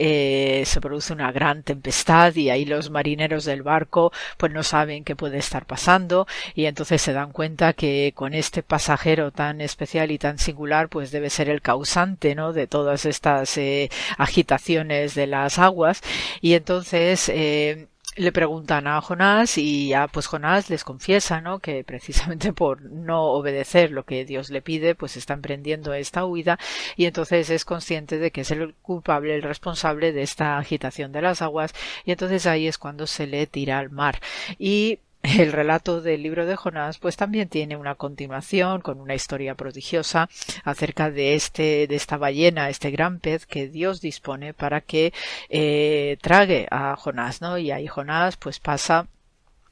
eh, 0.60 0.64
se 0.64 0.80
produce 0.80 1.12
una 1.12 1.32
gran 1.32 1.64
tempestad 1.64 2.34
y 2.36 2.50
ahí 2.50 2.64
los 2.64 2.88
marineros 2.90 3.44
del 3.44 3.62
barco 3.62 4.12
pues 4.36 4.52
no 4.52 4.62
saben 4.62 5.04
qué 5.04 5.16
puede 5.16 5.38
estar 5.38 5.66
pasando 5.66 6.26
y 6.54 6.66
entonces 6.66 7.02
se 7.02 7.12
dan 7.12 7.32
cuenta 7.32 7.72
que 7.72 8.12
con 8.14 8.32
este 8.32 8.62
pasajero 8.62 9.32
tan 9.32 9.60
especial 9.60 10.10
y 10.12 10.18
tan 10.18 10.38
singular 10.38 10.88
pues 10.88 11.10
debe 11.10 11.30
ser 11.30 11.48
el 11.50 11.60
causante 11.60 12.34
no 12.34 12.52
de 12.52 12.66
todas 12.68 13.04
estas 13.04 13.58
eh, 13.58 13.90
agitaciones 14.18 15.14
de 15.14 15.26
las 15.26 15.58
aguas 15.58 16.00
y 16.40 16.54
entonces 16.54 17.28
eh, 17.28 17.88
le 18.16 18.32
preguntan 18.32 18.86
a 18.86 19.00
Jonás 19.00 19.58
y 19.58 19.88
ya 19.88 20.08
pues 20.08 20.26
Jonás 20.26 20.70
les 20.70 20.84
confiesa, 20.84 21.40
¿no? 21.40 21.58
Que 21.60 21.84
precisamente 21.84 22.52
por 22.52 22.82
no 22.82 23.24
obedecer 23.24 23.90
lo 23.90 24.04
que 24.04 24.24
Dios 24.24 24.50
le 24.50 24.62
pide, 24.62 24.94
pues 24.94 25.16
está 25.16 25.34
emprendiendo 25.34 25.92
esta 25.94 26.24
huida 26.24 26.58
y 26.96 27.04
entonces 27.04 27.50
es 27.50 27.64
consciente 27.64 28.18
de 28.18 28.30
que 28.30 28.40
es 28.40 28.50
el 28.50 28.74
culpable, 28.82 29.34
el 29.34 29.42
responsable 29.42 30.12
de 30.12 30.22
esta 30.22 30.58
agitación 30.58 31.12
de 31.12 31.22
las 31.22 31.42
aguas 31.42 31.74
y 32.04 32.12
entonces 32.12 32.46
ahí 32.46 32.66
es 32.66 32.78
cuando 32.78 33.06
se 33.06 33.26
le 33.26 33.46
tira 33.46 33.78
al 33.78 33.90
mar. 33.90 34.20
Y 34.58 35.00
el 35.38 35.52
relato 35.52 36.00
del 36.00 36.22
libro 36.22 36.46
de 36.46 36.56
Jonás 36.56 36.98
pues 36.98 37.16
también 37.16 37.48
tiene 37.48 37.76
una 37.76 37.96
continuación 37.96 38.80
con 38.80 39.00
una 39.00 39.14
historia 39.14 39.54
prodigiosa 39.54 40.28
acerca 40.64 41.10
de 41.10 41.34
este 41.34 41.86
de 41.86 41.96
esta 41.96 42.16
ballena 42.16 42.70
este 42.70 42.90
gran 42.90 43.18
pez 43.18 43.46
que 43.46 43.68
Dios 43.68 44.00
dispone 44.00 44.54
para 44.54 44.80
que 44.80 45.12
eh, 45.48 46.16
trague 46.20 46.68
a 46.70 46.96
Jonás 46.96 47.40
no 47.40 47.58
y 47.58 47.70
ahí 47.70 47.86
Jonás 47.86 48.36
pues 48.36 48.60
pasa 48.60 49.08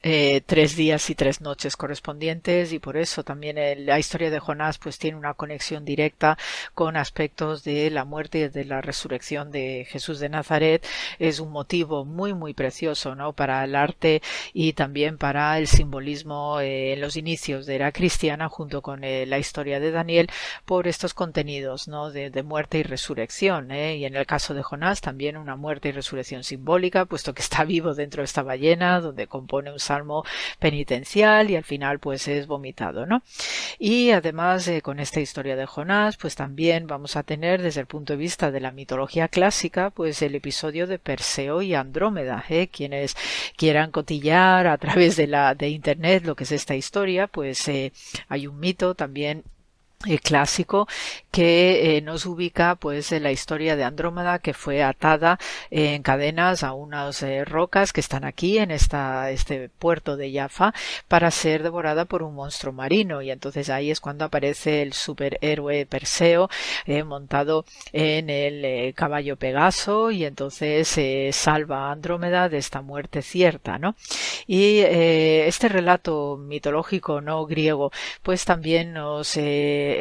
eh, 0.07 0.41
tres 0.45 0.75
días 0.75 1.09
y 1.09 1.15
tres 1.15 1.41
noches 1.41 1.75
correspondientes 1.75 2.71
y 2.73 2.77
por 2.77 2.95
eso 2.95 3.23
también 3.23 3.57
la 3.87 3.97
historia 3.97 4.29
de 4.29 4.37
Jonás 4.37 4.77
pues 4.77 4.99
tiene 4.99 5.17
una 5.17 5.33
conexión 5.33 5.83
directa 5.83 6.37
con 6.75 6.95
aspectos 6.95 7.63
de 7.63 7.89
la 7.89 8.05
muerte 8.05 8.37
y 8.37 8.47
de 8.49 8.65
la 8.65 8.81
resurrección 8.81 9.49
de 9.49 9.87
Jesús 9.89 10.19
de 10.19 10.29
Nazaret. 10.29 10.85
Es 11.17 11.39
un 11.39 11.51
motivo 11.51 12.05
muy 12.05 12.35
muy 12.35 12.53
precioso 12.53 13.15
no 13.15 13.33
para 13.33 13.63
el 13.63 13.75
arte 13.75 14.21
y 14.53 14.73
también 14.73 15.17
para 15.17 15.57
el 15.57 15.65
simbolismo 15.65 16.59
eh, 16.59 16.93
en 16.93 17.01
los 17.01 17.17
inicios 17.17 17.65
de 17.65 17.79
la 17.79 17.91
cristiana 17.91 18.47
junto 18.47 18.83
con 18.83 19.03
eh, 19.03 19.25
la 19.25 19.39
historia 19.39 19.79
de 19.79 19.89
Daniel 19.89 20.29
por 20.65 20.87
estos 20.87 21.15
contenidos 21.15 21.87
no 21.87 22.11
de, 22.11 22.29
de 22.29 22.43
muerte 22.43 22.77
y 22.77 22.83
resurrección 22.83 23.71
y 23.71 24.05
en 24.05 24.15
el 24.15 24.27
caso 24.27 24.53
de 24.53 24.61
Jonás 24.61 25.01
también 25.01 25.35
una 25.35 25.55
muerte 25.55 25.89
y 25.89 25.93
resurrección 25.93 26.43
simbólica 26.43 27.05
puesto 27.05 27.33
que 27.33 27.41
está 27.41 27.63
vivo 27.63 27.95
dentro 27.95 28.21
de 28.21 28.25
esta 28.25 28.43
ballena 28.43 29.01
donde 29.01 29.25
compone 29.25 29.71
un 29.71 29.79
penitencial 30.59 31.49
y 31.49 31.55
al 31.55 31.63
final 31.63 31.99
pues 31.99 32.27
es 32.27 32.47
vomitado, 32.47 33.05
¿no? 33.05 33.23
Y 33.79 34.11
además 34.11 34.67
eh, 34.67 34.81
con 34.81 34.99
esta 34.99 35.19
historia 35.19 35.55
de 35.55 35.65
Jonás 35.65 36.17
pues 36.17 36.35
también 36.35 36.87
vamos 36.87 37.15
a 37.15 37.23
tener 37.23 37.61
desde 37.61 37.81
el 37.81 37.87
punto 37.87 38.13
de 38.13 38.17
vista 38.17 38.51
de 38.51 38.59
la 38.59 38.71
mitología 38.71 39.27
clásica 39.27 39.89
pues 39.89 40.21
el 40.21 40.35
episodio 40.35 40.87
de 40.87 40.99
Perseo 40.99 41.61
y 41.61 41.73
Andrómeda, 41.73 42.43
¿eh? 42.49 42.67
quienes 42.67 43.15
quieran 43.55 43.91
cotillar 43.91 44.67
a 44.67 44.77
través 44.77 45.15
de 45.15 45.27
la 45.27 45.55
de 45.55 45.69
internet 45.69 46.25
lo 46.25 46.35
que 46.35 46.43
es 46.43 46.51
esta 46.51 46.75
historia 46.75 47.27
pues 47.27 47.67
eh, 47.67 47.91
hay 48.27 48.47
un 48.47 48.59
mito 48.59 48.95
también 48.95 49.43
eh, 50.07 50.19
clásico 50.19 50.87
que 51.31 51.97
eh, 51.97 52.01
nos 52.01 52.27
ubica 52.27 52.75
pues 52.75 53.11
en 53.11 53.23
la 53.23 53.31
historia 53.31 53.75
de 53.75 53.83
Andrómeda 53.83 54.37
que 54.37 54.53
fue 54.53 54.83
atada 54.83 55.39
en 55.71 56.03
cadenas 56.03 56.63
a 56.63 56.73
unas 56.73 57.23
eh, 57.23 57.43
rocas 57.43 57.91
que 57.91 58.01
están 58.01 58.23
aquí 58.23 58.59
en 58.59 58.69
esta 58.69 59.31
este 59.31 59.69
puerto 59.69 60.15
de 60.15 60.31
Jaffa 60.31 60.73
para 61.07 61.31
ser 61.31 61.63
devorada 61.63 62.05
por 62.05 62.21
un 62.21 62.35
monstruo 62.35 62.71
marino 62.71 63.23
y 63.23 63.31
entonces 63.31 63.69
ahí 63.69 63.89
es 63.89 63.99
cuando 63.99 64.25
aparece 64.25 64.83
el 64.83 64.93
superhéroe 64.93 65.87
Perseo 65.87 66.49
montado 67.05 67.65
en 67.91 68.29
el 68.29 68.93
caballo 68.93 69.37
Pegaso 69.37 70.11
y 70.11 70.23
entonces 70.23 70.99
salva 71.35 71.89
a 71.89 71.91
Andrómeda 71.93 72.47
de 72.47 72.59
esta 72.59 72.81
muerte 72.81 73.23
cierta 73.23 73.79
¿no? 73.79 73.95
y 74.45 74.79
este 74.79 75.67
relato 75.67 76.37
mitológico 76.37 77.21
no 77.21 77.45
griego 77.47 77.91
pues 78.21 78.45
también 78.45 78.93
nos 78.93 79.35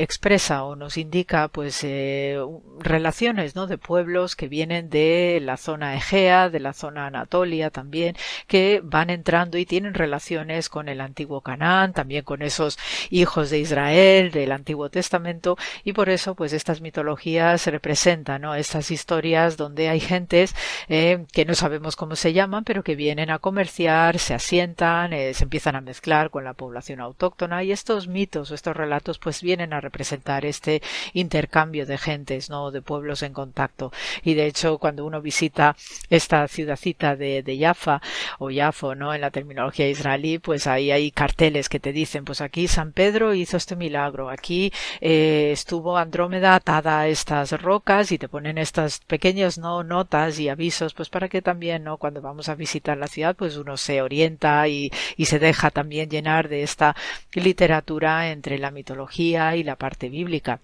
expresa 0.02 0.64
o 0.64 0.76
nos 0.76 0.96
indica 0.96 1.48
pues 1.48 1.82
eh, 1.84 2.38
relaciones 2.78 3.54
¿no? 3.54 3.66
de 3.66 3.78
pueblos 3.78 4.36
que 4.36 4.48
vienen 4.48 4.90
de 4.90 5.40
la 5.42 5.56
zona 5.56 5.96
Egea, 5.96 6.50
de 6.50 6.60
la 6.60 6.72
zona 6.72 7.06
Anatolia 7.06 7.70
también, 7.70 8.16
que 8.46 8.80
van 8.82 9.10
entrando 9.10 9.58
y 9.58 9.66
tienen 9.66 9.94
relaciones 9.94 10.68
con 10.68 10.88
el 10.88 11.00
antiguo 11.00 11.40
Canaán, 11.40 11.92
también 11.92 12.24
con 12.24 12.42
esos 12.42 12.78
hijos 13.10 13.50
de 13.50 13.58
Israel 13.58 14.30
del 14.30 14.52
Antiguo 14.52 14.90
Testamento 14.90 15.56
y 15.84 15.92
por 15.92 16.08
eso 16.08 16.34
pues 16.34 16.52
estas 16.52 16.80
mitologías 16.80 17.66
representan 17.66 18.42
¿no? 18.42 18.54
estas 18.54 18.90
historias 18.90 19.56
donde 19.56 19.88
hay 19.88 20.00
gentes 20.00 20.54
eh, 20.88 21.26
que 21.32 21.44
no 21.44 21.54
sabemos 21.54 21.96
cómo 21.96 22.16
se 22.16 22.32
llaman 22.32 22.64
pero 22.64 22.82
que 22.82 22.96
vienen 22.96 23.30
a 23.30 23.38
comerciar, 23.38 24.18
se 24.18 24.34
asientan, 24.34 25.12
eh, 25.12 25.34
se 25.34 25.44
empiezan 25.44 25.76
a 25.76 25.80
mezclar 25.80 26.30
con 26.30 26.44
la 26.44 26.54
población 26.54 27.00
autóctona 27.00 27.62
y 27.62 27.72
estos 27.72 28.08
mitos 28.08 28.50
o 28.50 28.54
estos 28.54 28.76
relatos 28.76 29.18
pues 29.18 29.42
vienen 29.42 29.72
a 29.74 29.80
representar 29.80 30.44
este 30.46 30.82
intercambio 31.12 31.86
de 31.86 31.98
gentes, 31.98 32.50
¿no? 32.50 32.70
De 32.70 32.82
pueblos 32.82 33.22
en 33.22 33.32
contacto. 33.32 33.92
Y 34.22 34.34
de 34.34 34.46
hecho, 34.46 34.78
cuando 34.78 35.04
uno 35.04 35.20
visita 35.20 35.76
esta 36.10 36.46
ciudadcita 36.48 37.16
de, 37.16 37.42
de 37.42 37.58
Jaffa 37.58 38.00
o 38.38 38.50
Jafo, 38.52 38.94
¿no? 38.94 39.14
En 39.14 39.20
la 39.20 39.30
terminología 39.30 39.88
israelí, 39.88 40.38
pues 40.38 40.66
ahí 40.66 40.90
hay 40.90 41.10
carteles 41.10 41.68
que 41.68 41.80
te 41.80 41.92
dicen, 41.92 42.24
pues 42.24 42.40
aquí 42.40 42.68
San 42.68 42.92
Pedro 42.92 43.34
hizo 43.34 43.56
este 43.56 43.76
milagro, 43.76 44.30
aquí 44.30 44.72
eh, 45.00 45.50
estuvo 45.52 45.96
Andrómeda 45.98 46.54
atada 46.54 47.00
a 47.00 47.08
estas 47.08 47.52
rocas 47.60 48.12
y 48.12 48.18
te 48.18 48.28
ponen 48.28 48.58
estas 48.58 49.00
pequeñas 49.00 49.58
no 49.58 49.82
notas 49.82 50.38
y 50.38 50.48
avisos, 50.48 50.94
pues 50.94 51.08
para 51.08 51.28
que 51.28 51.42
también, 51.42 51.84
¿no? 51.84 51.96
Cuando 51.98 52.22
vamos 52.22 52.48
a 52.48 52.54
visitar 52.54 52.96
la 52.96 53.08
ciudad, 53.08 53.36
pues 53.36 53.56
uno 53.56 53.76
se 53.76 54.02
orienta 54.02 54.66
y, 54.68 54.90
y 55.16 55.26
se 55.26 55.38
deja 55.38 55.70
también 55.70 56.10
llenar 56.10 56.48
de 56.48 56.62
esta 56.62 56.94
literatura 57.32 58.30
entre 58.30 58.58
la 58.58 58.70
mitología 58.70 59.56
y 59.56 59.63
la 59.64 59.76
parte 59.76 60.08
bíblica. 60.08 60.60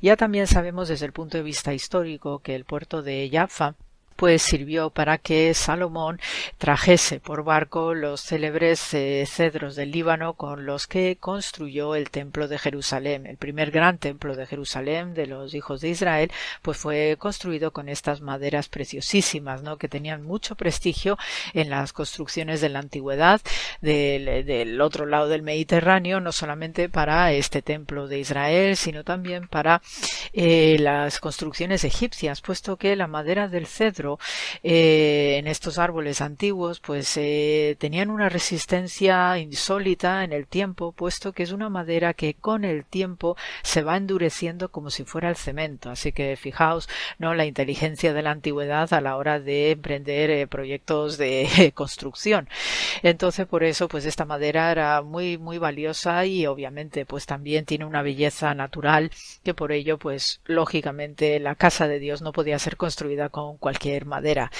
Ya 0.00 0.16
también 0.16 0.46
sabemos 0.46 0.88
desde 0.88 1.06
el 1.06 1.12
punto 1.12 1.36
de 1.36 1.42
vista 1.42 1.74
histórico 1.74 2.40
que 2.40 2.54
el 2.54 2.64
puerto 2.64 3.02
de 3.02 3.28
Jaffa 3.32 3.74
pues 4.18 4.42
sirvió 4.42 4.90
para 4.90 5.16
que 5.16 5.54
Salomón 5.54 6.20
trajese 6.58 7.20
por 7.20 7.44
barco 7.44 7.94
los 7.94 8.20
célebres 8.20 8.92
eh, 8.92 9.24
cedros 9.28 9.76
del 9.76 9.92
Líbano 9.92 10.34
con 10.34 10.66
los 10.66 10.88
que 10.88 11.16
construyó 11.20 11.94
el 11.94 12.10
templo 12.10 12.48
de 12.48 12.58
Jerusalén. 12.58 13.26
El 13.26 13.36
primer 13.36 13.70
gran 13.70 13.98
templo 13.98 14.34
de 14.34 14.44
Jerusalén 14.44 15.14
de 15.14 15.28
los 15.28 15.54
hijos 15.54 15.80
de 15.80 15.90
Israel, 15.90 16.32
pues 16.62 16.78
fue 16.78 17.14
construido 17.16 17.72
con 17.72 17.88
estas 17.88 18.20
maderas 18.20 18.68
preciosísimas, 18.68 19.62
¿no? 19.62 19.76
que 19.76 19.86
tenían 19.86 20.24
mucho 20.24 20.56
prestigio 20.56 21.16
en 21.54 21.70
las 21.70 21.92
construcciones 21.92 22.60
de 22.60 22.70
la 22.70 22.80
antigüedad 22.80 23.40
del, 23.80 24.80
otro 24.80 25.06
lado 25.06 25.28
del 25.28 25.42
Mediterráneo, 25.42 26.18
no 26.18 26.32
solamente 26.32 26.88
para 26.88 27.30
este 27.30 27.62
templo 27.62 28.08
de 28.08 28.18
Israel, 28.18 28.76
sino 28.76 29.04
también 29.04 29.46
para 29.46 29.80
eh, 30.32 30.76
las 30.80 31.20
construcciones 31.20 31.84
egipcias, 31.84 32.40
puesto 32.40 32.76
que 32.76 32.96
la 32.96 33.06
madera 33.06 33.46
del 33.46 33.68
cedro 33.68 34.07
eh, 34.62 35.36
en 35.38 35.46
estos 35.46 35.78
árboles 35.78 36.20
antiguos 36.20 36.80
pues 36.80 37.16
eh, 37.16 37.76
tenían 37.78 38.10
una 38.10 38.28
resistencia 38.28 39.38
insólita 39.38 40.24
en 40.24 40.32
el 40.32 40.46
tiempo 40.46 40.92
puesto 40.92 41.32
que 41.32 41.42
es 41.42 41.52
una 41.52 41.68
madera 41.68 42.14
que 42.14 42.34
con 42.34 42.64
el 42.64 42.84
tiempo 42.84 43.36
se 43.62 43.82
va 43.82 43.96
endureciendo 43.96 44.70
como 44.70 44.90
si 44.90 45.04
fuera 45.04 45.28
el 45.28 45.36
cemento. 45.36 45.90
Así 45.90 46.12
que 46.12 46.36
fijaos 46.36 46.88
no 47.18 47.34
la 47.34 47.44
inteligencia 47.46 48.12
de 48.12 48.22
la 48.22 48.30
antigüedad 48.30 48.92
a 48.92 49.00
la 49.00 49.16
hora 49.16 49.40
de 49.40 49.72
emprender 49.72 50.30
eh, 50.30 50.46
proyectos 50.46 51.18
de 51.18 51.72
construcción. 51.74 52.48
Entonces 53.02 53.46
por 53.46 53.64
eso 53.64 53.88
pues 53.88 54.04
esta 54.06 54.24
madera 54.24 54.70
era 54.70 55.02
muy 55.02 55.38
muy 55.38 55.58
valiosa 55.58 56.24
y 56.26 56.46
obviamente 56.46 57.04
pues 57.06 57.26
también 57.26 57.64
tiene 57.64 57.84
una 57.84 58.02
belleza 58.02 58.54
natural 58.54 59.10
que 59.42 59.54
por 59.54 59.72
ello 59.72 59.98
pues 59.98 60.40
lógicamente 60.44 61.38
la 61.40 61.54
casa 61.54 61.88
de 61.88 61.98
Dios 61.98 62.22
no 62.22 62.32
podía 62.32 62.58
ser 62.58 62.76
construida 62.76 63.28
con 63.28 63.56
cualquier 63.58 63.97
madera. 64.06 64.50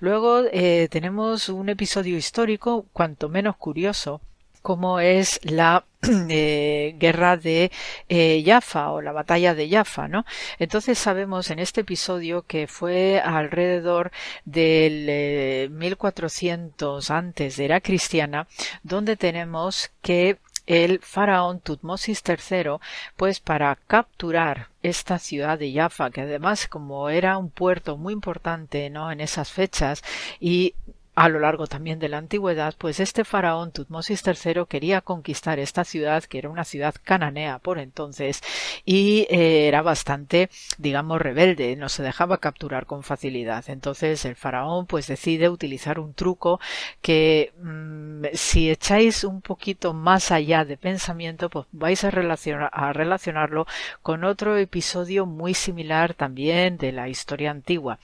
Luego 0.00 0.42
eh, 0.52 0.88
tenemos 0.90 1.48
un 1.48 1.68
episodio 1.68 2.16
histórico 2.16 2.86
cuanto 2.92 3.28
menos 3.28 3.56
curioso 3.56 4.20
como 4.62 5.00
es 5.00 5.40
la 5.42 5.84
eh, 6.28 6.94
guerra 6.98 7.36
de 7.36 7.70
eh, 8.08 8.42
Jaffa 8.46 8.92
o 8.92 9.02
la 9.02 9.12
batalla 9.12 9.54
de 9.54 9.68
Jaffa, 9.68 10.08
¿no? 10.08 10.24
Entonces 10.58 10.98
sabemos 10.98 11.50
en 11.50 11.58
este 11.58 11.82
episodio 11.82 12.42
que 12.42 12.66
fue 12.68 13.20
alrededor 13.20 14.12
del 14.44 15.68
1400 15.70 17.10
antes 17.10 17.56
de 17.56 17.64
era 17.64 17.80
cristiana, 17.80 18.46
donde 18.82 19.16
tenemos 19.16 19.90
que 20.00 20.38
el 20.66 21.00
faraón 21.00 21.60
Tutmosis 21.60 22.22
III, 22.26 22.76
pues 23.16 23.40
para 23.40 23.76
capturar 23.86 24.68
esta 24.82 25.18
ciudad 25.18 25.58
de 25.58 25.72
Jaffa, 25.72 26.10
que 26.10 26.22
además 26.22 26.68
como 26.68 27.08
era 27.08 27.38
un 27.38 27.50
puerto 27.50 27.96
muy 27.96 28.12
importante, 28.12 28.90
¿no? 28.90 29.10
En 29.10 29.20
esas 29.20 29.50
fechas 29.50 30.02
y 30.40 30.74
a 31.14 31.28
lo 31.28 31.40
largo 31.40 31.66
también 31.66 31.98
de 31.98 32.08
la 32.08 32.16
antigüedad, 32.18 32.74
pues 32.78 32.98
este 32.98 33.24
faraón 33.24 33.70
Tutmosis 33.70 34.22
III 34.26 34.64
quería 34.66 35.02
conquistar 35.02 35.58
esta 35.58 35.84
ciudad, 35.84 36.24
que 36.24 36.38
era 36.38 36.48
una 36.48 36.64
ciudad 36.64 36.94
cananea 37.02 37.58
por 37.58 37.78
entonces, 37.78 38.40
y 38.86 39.26
eh, 39.28 39.68
era 39.68 39.82
bastante, 39.82 40.48
digamos, 40.78 41.20
rebelde, 41.20 41.76
no 41.76 41.90
se 41.90 42.02
dejaba 42.02 42.38
capturar 42.38 42.86
con 42.86 43.02
facilidad. 43.02 43.64
Entonces 43.68 44.24
el 44.24 44.36
faraón 44.36 44.86
pues 44.86 45.06
decide 45.06 45.50
utilizar 45.50 45.98
un 45.98 46.14
truco 46.14 46.60
que 47.02 47.52
mm, 47.60 48.24
si 48.32 48.70
echáis 48.70 49.24
un 49.24 49.42
poquito 49.42 49.92
más 49.92 50.30
allá 50.30 50.64
de 50.64 50.78
pensamiento, 50.78 51.50
pues 51.50 51.66
vais 51.72 52.04
a, 52.04 52.08
a 52.08 52.92
relacionarlo 52.94 53.66
con 54.02 54.24
otro 54.24 54.56
episodio 54.56 55.26
muy 55.26 55.52
similar 55.52 56.14
también 56.14 56.78
de 56.78 56.92
la 56.92 57.08
historia 57.10 57.50
antigua. 57.50 57.98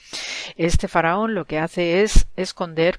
Este 0.57 0.89
faraón 0.89 1.35
lo 1.35 1.47
que 1.47 1.59
hace 1.59 2.03
es 2.03 2.27
esconder 2.37 2.99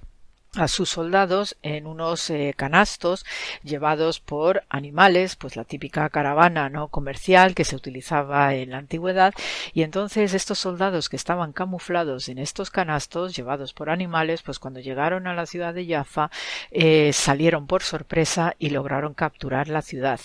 a 0.55 0.67
sus 0.67 0.89
soldados 0.89 1.57
en 1.61 1.85
unos 1.85 2.29
eh, 2.29 2.53
canastos 2.57 3.25
llevados 3.63 4.19
por 4.19 4.63
animales, 4.69 5.35
pues 5.35 5.55
la 5.55 5.63
típica 5.63 6.09
caravana 6.09 6.69
no 6.69 6.87
comercial 6.87 7.53
que 7.53 7.65
se 7.65 7.75
utilizaba 7.75 8.55
en 8.55 8.71
la 8.71 8.77
antigüedad. 8.77 9.33
Y 9.73 9.83
entonces 9.83 10.33
estos 10.33 10.57
soldados 10.57 11.07
que 11.07 11.15
estaban 11.15 11.53
camuflados 11.53 12.29
en 12.29 12.39
estos 12.39 12.71
canastos 12.71 13.35
llevados 13.35 13.73
por 13.73 13.89
animales, 13.89 14.41
pues 14.41 14.57
cuando 14.57 14.79
llegaron 14.79 15.27
a 15.27 15.35
la 15.35 15.45
ciudad 15.45 15.73
de 15.73 15.85
Jaffa 15.85 16.31
eh, 16.71 17.11
salieron 17.13 17.67
por 17.67 17.83
sorpresa 17.83 18.55
y 18.57 18.71
lograron 18.71 19.13
capturar 19.13 19.67
la 19.67 19.81
ciudad. 19.81 20.19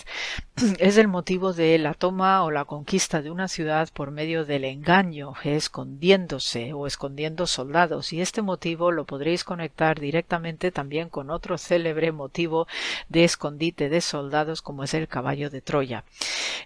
Es 0.79 0.97
el 0.97 1.07
motivo 1.07 1.53
de 1.53 1.77
la 1.77 1.93
toma 1.93 2.43
o 2.43 2.51
la 2.51 2.65
conquista 2.65 3.21
de 3.21 3.29
una 3.29 3.47
ciudad 3.47 3.89
por 3.93 4.11
medio 4.11 4.45
del 4.45 4.63
engaño, 4.63 5.33
escondiéndose 5.43 6.73
o 6.73 6.87
escondiendo 6.87 7.45
soldados. 7.45 8.13
Y 8.13 8.21
este 8.21 8.41
motivo 8.41 8.91
lo 8.91 9.05
podréis 9.05 9.43
conectar 9.43 9.99
directamente 9.99 10.14
directamente 10.15 10.71
también 10.71 11.09
con 11.09 11.29
otro 11.29 11.57
célebre 11.57 12.13
motivo 12.13 12.67
de 13.09 13.25
escondite 13.25 13.89
de 13.89 13.99
soldados 13.99 14.61
como 14.61 14.85
es 14.85 14.93
el 14.93 15.09
caballo 15.09 15.49
de 15.49 15.59
Troya. 15.59 16.05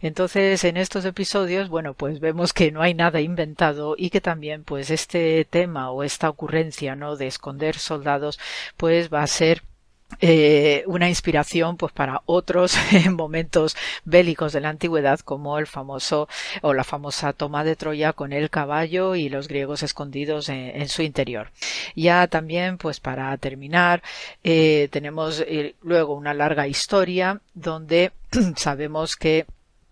Entonces, 0.01 0.63
en 0.65 0.77
estos 0.77 1.03
episodios, 1.03 1.67
bueno, 1.67 1.95
pues 1.95 2.19
vemos 2.19 2.53
que 2.53 2.71
no 2.71 2.83
hay 2.83 2.93
nada 2.93 3.21
inventado 3.21 3.95
y 3.97 4.11
que 4.11 4.21
también, 4.21 4.63
pues, 4.63 4.91
este 4.91 5.45
tema 5.49 5.89
o 5.89 6.03
esta 6.03 6.29
ocurrencia, 6.29 6.95
¿no? 6.95 7.15
de 7.15 7.25
esconder 7.25 7.75
soldados, 7.79 8.39
pues 8.77 9.11
va 9.11 9.23
a 9.23 9.27
ser 9.27 9.63
eh, 10.21 10.83
una 10.87 11.07
inspiración 11.07 11.77
pues 11.77 11.93
para 11.93 12.21
otros 12.25 12.75
momentos 13.11 13.77
bélicos 14.05 14.53
de 14.53 14.61
la 14.61 14.69
antigüedad 14.69 15.19
como 15.19 15.57
el 15.59 15.67
famoso 15.67 16.27
o 16.61 16.73
la 16.73 16.83
famosa 16.83 17.31
toma 17.33 17.63
de 17.63 17.75
Troya 17.75 18.13
con 18.13 18.33
el 18.33 18.49
caballo 18.49 19.15
y 19.15 19.29
los 19.29 19.47
griegos 19.47 19.83
escondidos 19.83 20.49
en, 20.49 20.89
su 20.89 21.03
interior. 21.03 21.51
Ya 21.95 22.27
también 22.27 22.77
pues 22.77 22.99
para 22.99 23.35
terminar 23.37 24.01
eh, 24.43 24.89
tenemos 24.91 25.41
eh, 25.41 25.75
luego 25.83 26.15
una 26.15 26.33
larga 26.33 26.67
historia 26.67 27.39
donde 27.53 28.11
sabemos 28.55 29.15
que 29.15 29.45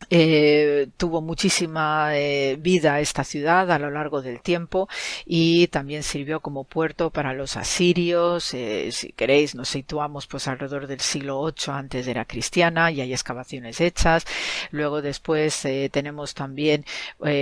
eh, 0.10 0.88
tuvo 0.96 1.22
muchísima 1.22 2.16
eh, 2.18 2.56
vida 2.58 3.02
esta 3.02 3.26
ciudad 3.26 3.70
a 3.72 3.80
lo 3.80 3.92
largo 3.92 4.22
del 4.22 4.40
tiempo 4.42 4.88
y 5.26 5.68
también 5.68 6.02
sirvió 6.04 6.40
como 6.40 6.64
puerto 6.64 7.10
para 7.10 7.34
los 7.34 7.58
asirios. 7.58 8.54
Eh, 8.54 8.90
si 8.92 9.12
queréis, 9.12 9.54
nos 9.56 9.68
situamos 9.70 10.28
pues 10.28 10.48
alrededor 10.48 10.88
del 10.88 11.02
siglo 11.02 11.44
VIII 11.44 11.74
antes 11.74 12.06
de 12.06 12.12
era 12.12 12.26
cristiana 12.26 12.90
y 12.92 13.02
hay 13.02 13.12
excavaciones 13.12 13.82
hechas. 13.82 14.26
Luego 14.72 15.02
después 15.02 15.68
tenemos 15.92 16.34
también 16.34 16.86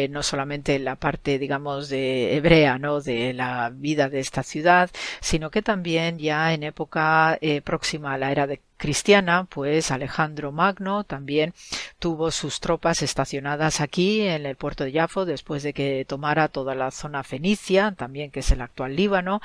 no 0.10 0.24
solamente 0.24 0.80
la 0.80 0.96
parte 0.96 1.38
digamos 1.40 1.90
de 1.90 2.36
hebrea, 2.36 2.80
no, 2.80 3.00
de 3.02 3.34
la 3.34 3.70
vida 3.74 4.10
de 4.10 4.20
esta 4.20 4.44
ciudad, 4.44 4.90
sino 5.22 5.52
que 5.52 5.62
también 5.62 6.18
ya 6.18 6.54
en 6.54 6.64
época 6.64 7.40
próxima 7.64 8.14
a 8.14 8.18
la 8.18 8.32
era 8.32 8.48
de 8.48 8.62
cristiana, 8.78 9.46
pues 9.50 9.92
Alejandro 9.92 10.52
Magno 10.52 11.04
también 11.04 11.54
tuvo 12.00 12.32
sus 12.32 12.60
tropas 12.60 13.02
estacionadas 13.02 13.82
aquí 13.82 14.22
en 14.22 14.46
el 14.46 14.56
puerto 14.56 14.84
de 14.84 14.92
Jafo 14.92 15.26
después 15.26 15.64
de 15.64 15.74
que 15.74 16.06
tomara 16.08 16.48
toda 16.48 16.76
la 16.76 16.92
zona 16.92 17.24
fenicia, 17.24 17.94
también 17.98 18.32
que 18.32 18.42
es 18.42 18.52
el 18.52 18.62
actual 18.62 18.96
Líbano, 18.96 19.42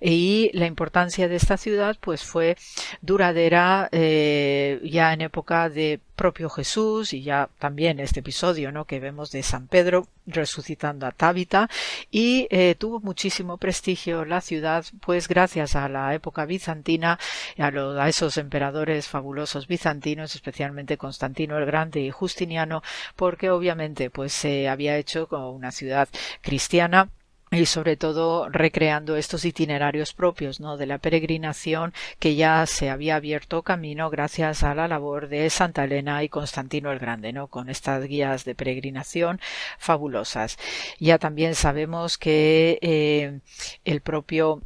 y 0.00 0.50
la 0.54 0.66
importancia 0.66 1.28
de 1.28 1.36
esta 1.36 1.56
ciudad 1.56 1.96
pues 2.00 2.22
fue 2.24 2.56
duradera 3.02 3.88
eh, 3.92 4.80
ya 4.84 5.12
en 5.12 5.22
época 5.22 5.68
de 5.68 6.00
propio 6.14 6.48
Jesús 6.50 7.12
y 7.12 7.22
ya 7.22 7.48
también 7.58 8.00
este 8.00 8.20
episodio 8.20 8.72
¿no? 8.72 8.84
que 8.84 9.00
vemos 9.00 9.30
de 9.30 9.42
San 9.42 9.66
Pedro 9.66 10.06
resucitando 10.26 11.06
a 11.06 11.12
Tábita 11.12 11.68
y 12.10 12.46
eh, 12.50 12.74
tuvo 12.78 13.00
muchísimo 13.00 13.58
prestigio 13.58 14.24
la 14.24 14.40
ciudad 14.40 14.84
pues 15.00 15.28
gracias 15.28 15.76
a 15.76 15.88
la 15.88 16.14
época 16.14 16.46
bizantina 16.46 17.18
a, 17.58 17.66
a 17.66 18.08
esos 18.08 18.36
emperadores 18.38 19.08
fabulosos 19.08 19.66
bizantinos 19.66 20.34
especialmente 20.34 20.96
Constantino 20.96 21.58
el 21.58 21.66
Grande 21.66 22.00
y 22.00 22.10
Justiniano 22.10 22.82
porque 23.16 23.50
obviamente 23.50 24.10
pues 24.10 24.32
se 24.32 24.68
había 24.68 24.96
hecho 24.96 25.28
como 25.28 25.50
una 25.50 25.72
ciudad 25.72 26.08
cristiana 26.40 27.10
y 27.54 27.66
sobre 27.66 27.96
todo 27.96 28.48
recreando 28.48 29.16
estos 29.16 29.44
itinerarios 29.44 30.12
propios 30.12 30.60
¿no? 30.60 30.76
de 30.76 30.86
la 30.86 30.98
peregrinación 30.98 31.92
que 32.18 32.34
ya 32.34 32.66
se 32.66 32.90
había 32.90 33.16
abierto 33.16 33.62
camino 33.62 34.10
gracias 34.10 34.62
a 34.62 34.74
la 34.74 34.88
labor 34.88 35.28
de 35.28 35.48
Santa 35.50 35.84
Elena 35.84 36.22
y 36.24 36.28
Constantino 36.28 36.90
el 36.90 36.98
Grande, 36.98 37.32
¿no? 37.32 37.48
con 37.48 37.68
estas 37.68 38.04
guías 38.04 38.44
de 38.44 38.54
peregrinación 38.54 39.40
fabulosas. 39.78 40.58
Ya 40.98 41.18
también 41.18 41.54
sabemos 41.54 42.18
que 42.18 42.78
eh, 42.82 43.40
el 43.84 44.00
propio 44.00 44.62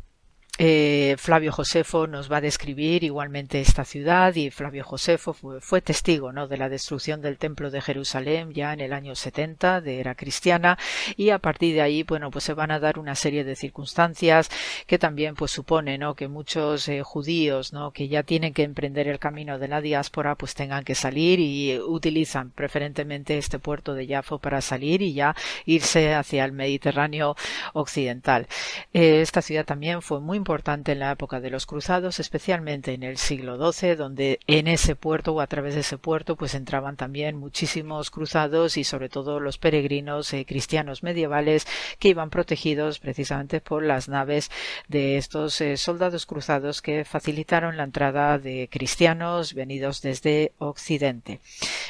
eh, 0.59 1.15
Flavio 1.19 1.53
Josefo 1.53 2.07
nos 2.07 2.31
va 2.31 2.39
a 2.39 2.41
describir 2.41 3.05
igualmente 3.05 3.61
esta 3.61 3.85
ciudad 3.85 4.35
y 4.35 4.51
Flavio 4.51 4.85
Josefo 4.85 5.33
fue, 5.33 5.81
testigo 5.81 6.33
¿no? 6.33 6.49
de 6.49 6.57
la 6.57 6.69
destrucción 6.69 7.23
del 7.23 7.39
templo 7.39 7.71
de 7.71 7.81
Jerusalén 7.81 8.53
ya 8.53 8.73
en 8.73 8.81
el 8.81 8.93
año 8.93 9.15
70 9.15 9.81
de 9.81 10.01
era 10.01 10.17
cristiana 10.17 10.77
y 11.17 11.31
a 11.31 11.39
partir 11.39 11.75
de 11.75 11.83
ahí 11.83 12.03
bueno 12.03 12.31
pues 12.33 12.45
se 12.45 12.55
van 12.55 12.73
a 12.73 12.81
dar 12.81 12.99
una 12.99 13.15
serie 13.15 13.45
de 13.45 13.55
circunstancias 13.55 14.51
que 14.87 14.99
también 14.99 15.35
pues 15.37 15.53
supone 15.53 15.99
que 16.17 16.29
muchos 16.29 16.89
eh, 16.89 17.03
judíos 17.03 17.73
¿no? 17.73 17.93
que 17.93 18.09
ya 18.09 18.25
tienen 18.25 18.53
que 18.53 18.65
emprender 18.65 19.07
el 19.07 19.19
camino 19.19 19.59
de 19.59 19.69
la 19.69 19.81
diáspora 19.81 20.35
pues 20.35 20.55
tengan 20.55 20.85
que 20.85 20.95
salir 20.95 21.39
y 21.39 21.79
utilizan 21.79 22.51
preferentemente 22.51 23.39
este 23.39 23.59
puerto 23.59 23.95
de 23.95 24.09
Jafo 24.09 24.39
para 24.39 24.61
salir 24.61 25.03
y 25.03 25.15
ya 25.15 25.37
irse 25.67 26.15
hacia 26.15 26.45
el 26.45 26.53
Mediterráneo 26.53 27.37
occidental. 27.75 28.49
Eh, 28.93 29.21
esta 29.21 29.41
ciudad 29.41 29.65
también 29.65 30.03
fue 30.03 30.21
muy 30.21 30.37
importante 30.49 30.93
en 30.93 31.01
la 31.01 31.13
época 31.13 31.41
de 31.41 31.51
los 31.51 31.67
cruzados, 31.67 32.21
especialmente 32.21 32.95
en 32.95 33.03
el 33.03 33.19
siglo 33.19 33.71
XII, 33.71 33.97
donde 33.97 34.41
en 34.47 34.67
ese 34.67 34.97
puerto 34.97 35.35
o 35.35 35.43
a 35.43 35.47
través 35.47 35.75
de 35.75 35.81
ese 35.81 35.99
puerto 35.99 36.37
pues 36.37 36.55
entraban 36.55 36.97
también 36.97 37.37
muchísimos 37.37 38.11
cruzados 38.11 38.79
y 38.79 38.85
sobre 38.85 39.11
todo 39.11 39.41
los 39.41 39.59
peregrinos 39.59 40.33
eh, 40.33 40.47
cristianos 40.47 41.03
medievales 41.03 41.67
que 41.99 42.09
iban 42.09 42.31
protegidos 42.31 42.99
precisamente 42.99 43.61
por 43.61 43.83
las 43.83 44.09
naves 44.09 44.51
de 44.89 45.19
estos 45.19 45.61
eh, 45.61 45.77
soldados 45.77 46.25
cruzados 46.25 46.81
que 46.81 47.05
facilitaron 47.05 47.77
la 47.77 47.85
entrada 47.85 48.39
de 48.39 48.71
cristianos 48.73 49.53
venidos 49.53 50.01
desde 50.01 50.53
Occidente. 50.57 51.41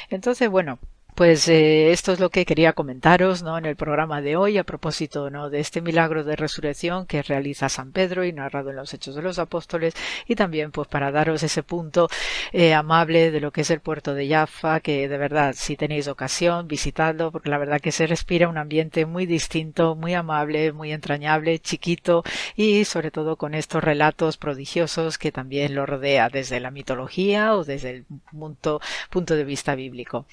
Entonces, 0.09 0.49
bueno, 0.49 0.79
pues 1.15 1.47
eh, 1.49 1.91
esto 1.91 2.13
es 2.13 2.19
lo 2.19 2.29
que 2.29 2.45
quería 2.45 2.73
comentaros 2.73 3.43
¿no? 3.43 3.57
en 3.57 3.65
el 3.65 3.75
programa 3.75 4.21
de 4.21 4.35
hoy 4.35 4.57
a 4.57 4.63
propósito 4.63 5.29
¿no? 5.29 5.49
de 5.49 5.59
este 5.59 5.81
milagro 5.81 6.23
de 6.23 6.35
resurrección 6.35 7.05
que 7.05 7.21
realiza 7.21 7.67
San 7.67 7.91
Pedro 7.91 8.23
y 8.23 8.31
narrado 8.31 8.69
en 8.69 8.77
los 8.77 8.93
Hechos 8.93 9.15
de 9.15 9.21
los 9.21 9.39
Apóstoles 9.39 9.93
y 10.27 10.35
también 10.35 10.71
pues 10.71 10.87
para 10.87 11.11
daros 11.11 11.43
ese 11.43 11.63
punto 11.63 12.07
eh, 12.53 12.73
amable 12.73 13.31
de 13.31 13.41
lo 13.41 13.51
que 13.51 13.61
es 13.61 13.69
el 13.69 13.81
puerto 13.81 14.13
de 14.13 14.29
Jaffa 14.29 14.79
que 14.79 15.09
de 15.09 15.17
verdad 15.17 15.55
si 15.57 15.75
tenéis 15.75 16.07
ocasión 16.07 16.67
visitadlo 16.67 17.31
porque 17.31 17.49
la 17.49 17.57
verdad 17.57 17.81
que 17.81 17.91
se 17.91 18.07
respira 18.07 18.47
un 18.47 18.57
ambiente 18.57 19.05
muy 19.05 19.25
distinto, 19.25 19.95
muy 19.95 20.13
amable, 20.13 20.71
muy 20.71 20.91
entrañable, 20.91 21.59
chiquito 21.59 22.23
y 22.55 22.85
sobre 22.85 23.11
todo 23.11 23.35
con 23.35 23.53
estos 23.53 23.83
relatos 23.83 24.37
prodigiosos 24.37 25.17
que 25.17 25.31
también 25.31 25.75
lo 25.75 25.85
rodea 25.85 26.29
desde 26.29 26.59
la 26.59 26.71
mitología 26.71 27.55
o 27.55 27.63
desde 27.63 27.89
el 27.89 28.05
punto, 28.31 28.81
punto 29.09 29.35
de 29.35 29.43
vista 29.43 29.75
bíblico. 29.75 30.25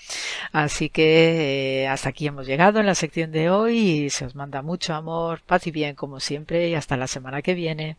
Que 0.90 1.82
eh, 1.84 1.88
hasta 1.88 2.10
aquí 2.10 2.26
hemos 2.26 2.47
llegado 2.47 2.80
en 2.80 2.86
la 2.86 2.94
sección 2.94 3.32
de 3.32 3.51
hoy 3.51 3.78
y 3.78 4.10
se 4.10 4.24
os 4.26 4.34
manda 4.34 4.62
mucho 4.62 4.94
amor, 4.94 5.43
paz 5.47 5.66
y 5.66 5.70
bien 5.70 5.94
como 5.94 6.20
siempre 6.20 6.68
y 6.68 6.74
hasta 6.74 6.97
la 6.97 7.06
semana 7.06 7.43
que 7.43 7.55
viene. 7.55 7.97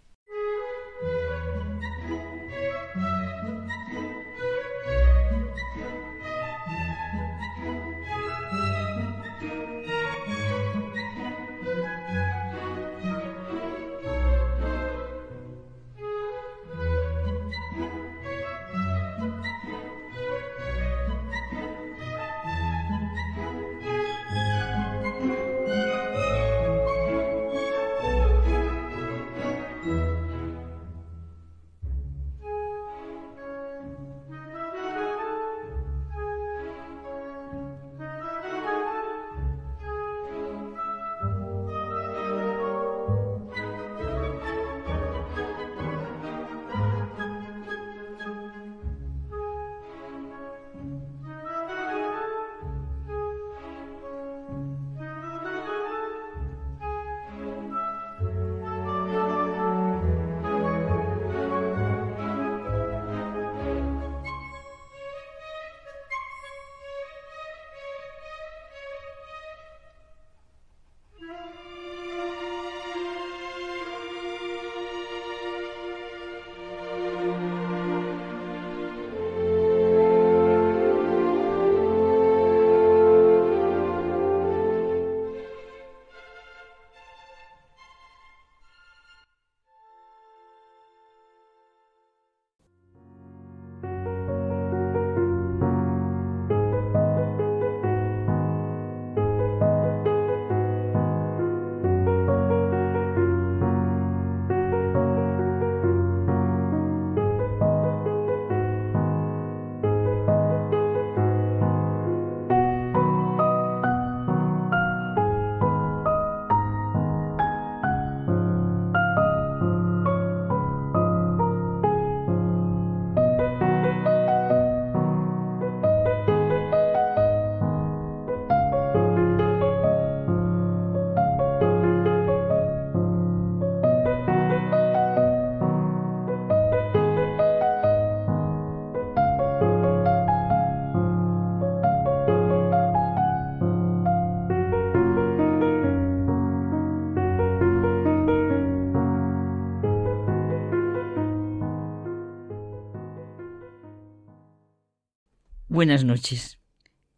Buenas 155.78 156.04
noches, 156.04 156.58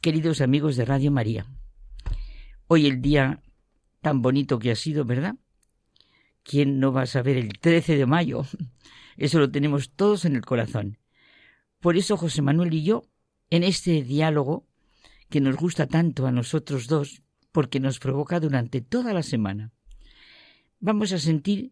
queridos 0.02 0.42
amigos 0.42 0.76
de 0.76 0.84
Radio 0.84 1.12
María. 1.12 1.46
Hoy 2.68 2.88
el 2.88 3.02
día 3.02 3.42
tan 4.02 4.22
bonito 4.22 4.60
que 4.60 4.70
ha 4.70 4.76
sido, 4.76 5.06
¿verdad? 5.06 5.36
¿Quién 6.44 6.78
no 6.78 6.92
va 6.92 7.04
a 7.04 7.06
saber 7.06 7.38
el 7.38 7.58
13 7.58 7.96
de 7.96 8.06
mayo? 8.06 8.44
Eso 9.16 9.40
lo 9.40 9.50
tenemos 9.50 9.92
todos 9.92 10.26
en 10.26 10.36
el 10.36 10.44
corazón. 10.44 10.98
Por 11.80 11.96
eso 11.96 12.18
José 12.18 12.42
Manuel 12.42 12.74
y 12.74 12.84
yo, 12.84 13.04
en 13.50 13.64
este 13.64 14.04
diálogo 14.04 14.68
que 15.30 15.40
nos 15.40 15.56
gusta 15.56 15.88
tanto 15.88 16.28
a 16.28 16.34
nosotros 16.34 16.88
dos, 16.88 17.24
porque 17.54 17.80
nos 17.80 18.00
provoca 18.00 18.42
durante 18.42 18.82
toda 18.82 19.14
la 19.14 19.24
semana, 19.24 19.72
vamos 20.82 21.14
a 21.14 21.20
sentir 21.20 21.72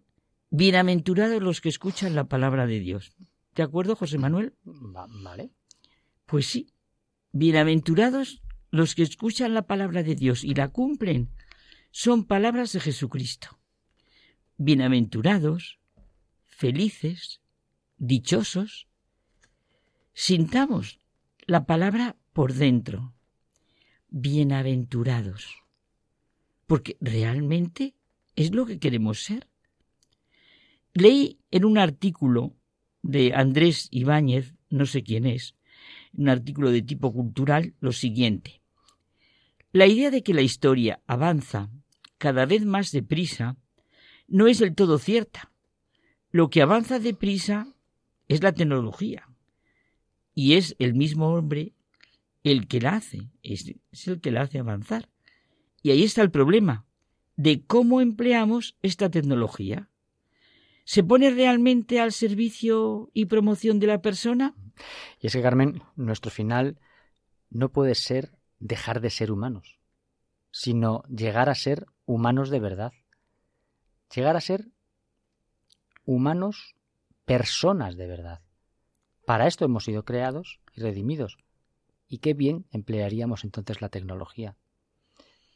bienaventurados 0.51 1.43
los 1.43 1.59
que 1.59 1.67
escuchan 1.67 2.15
la 2.15 2.29
palabra 2.29 2.65
de 2.65 2.79
Dios. 2.79 3.11
¿De 3.55 3.63
acuerdo, 3.63 3.97
José 3.97 4.17
Manuel? 4.17 4.53
vale. 4.63 5.51
Pues 6.25 6.45
sí, 6.45 6.67
bienaventurados 7.31 8.41
los 8.71 8.95
que 8.95 9.03
escuchan 9.03 9.53
la 9.53 9.63
palabra 9.63 10.03
de 10.03 10.15
Dios 10.15 10.43
y 10.43 10.53
la 10.53 10.69
cumplen. 10.69 11.29
Son 11.91 12.25
palabras 12.25 12.73
de 12.73 12.79
Jesucristo. 12.79 13.59
Bienaventurados, 14.57 15.79
felices, 16.45 17.41
dichosos. 17.97 18.87
Sintamos 20.13 20.99
la 21.45 21.65
palabra 21.65 22.17
por 22.33 22.53
dentro. 22.53 23.13
Bienaventurados. 24.09 25.63
Porque 26.65 26.97
realmente 26.99 27.95
es 28.35 28.53
lo 28.53 28.65
que 28.65 28.79
queremos 28.79 29.23
ser. 29.23 29.47
Leí 30.93 31.39
en 31.51 31.65
un 31.65 31.77
artículo 31.77 32.55
de 33.01 33.33
Andrés 33.33 33.87
Ibáñez, 33.91 34.55
no 34.69 34.85
sé 34.85 35.03
quién 35.03 35.25
es, 35.25 35.55
un 36.17 36.29
artículo 36.29 36.71
de 36.71 36.81
tipo 36.81 37.13
cultural, 37.13 37.73
lo 37.79 37.91
siguiente. 37.91 38.61
La 39.71 39.85
idea 39.85 40.11
de 40.11 40.23
que 40.23 40.33
la 40.33 40.41
historia 40.41 41.01
avanza 41.07 41.69
cada 42.17 42.45
vez 42.45 42.65
más 42.65 42.91
deprisa 42.91 43.57
no 44.27 44.47
es 44.47 44.59
del 44.59 44.75
todo 44.75 44.97
cierta. 44.97 45.51
Lo 46.31 46.49
que 46.49 46.61
avanza 46.61 46.99
deprisa 46.99 47.73
es 48.27 48.43
la 48.43 48.51
tecnología. 48.51 49.29
Y 50.33 50.55
es 50.55 50.75
el 50.79 50.93
mismo 50.93 51.33
hombre 51.33 51.73
el 52.43 52.67
que 52.67 52.81
la 52.81 52.95
hace, 52.95 53.29
es, 53.43 53.73
es 53.91 54.07
el 54.07 54.19
que 54.19 54.31
la 54.31 54.41
hace 54.41 54.59
avanzar. 54.59 55.09
Y 55.81 55.91
ahí 55.91 56.03
está 56.03 56.21
el 56.21 56.31
problema 56.31 56.85
de 57.35 57.63
cómo 57.65 58.01
empleamos 58.01 58.75
esta 58.81 59.09
tecnología. 59.09 59.89
¿Se 60.87 61.03
pone 61.03 61.31
realmente 61.31 61.99
al 61.99 62.13
servicio 62.13 63.11
y 63.13 63.25
promoción 63.25 63.77
de 63.77 63.87
la 63.87 64.01
persona? 64.01 64.55
Y 65.19 65.27
es 65.27 65.33
que, 65.33 65.41
Carmen, 65.41 65.83
nuestro 65.97 66.31
final 66.31 66.79
no 67.49 67.73
puede 67.73 67.93
ser 67.93 68.31
dejar 68.59 69.01
de 69.01 69.09
ser 69.09 69.33
humanos, 69.33 69.79
sino 70.49 71.03
llegar 71.09 71.49
a 71.49 71.55
ser 71.55 71.87
humanos 72.05 72.49
de 72.49 72.61
verdad. 72.61 72.93
Llegar 74.15 74.37
a 74.37 74.41
ser 74.41 74.69
humanos, 76.05 76.77
personas 77.25 77.97
de 77.97 78.07
verdad. 78.07 78.39
Para 79.25 79.47
esto 79.47 79.65
hemos 79.65 79.83
sido 79.83 80.05
creados 80.05 80.61
y 80.73 80.79
redimidos. 80.79 81.37
Y 82.07 82.19
qué 82.19 82.33
bien 82.33 82.65
emplearíamos 82.71 83.43
entonces 83.43 83.81
la 83.81 83.89
tecnología. 83.89 84.55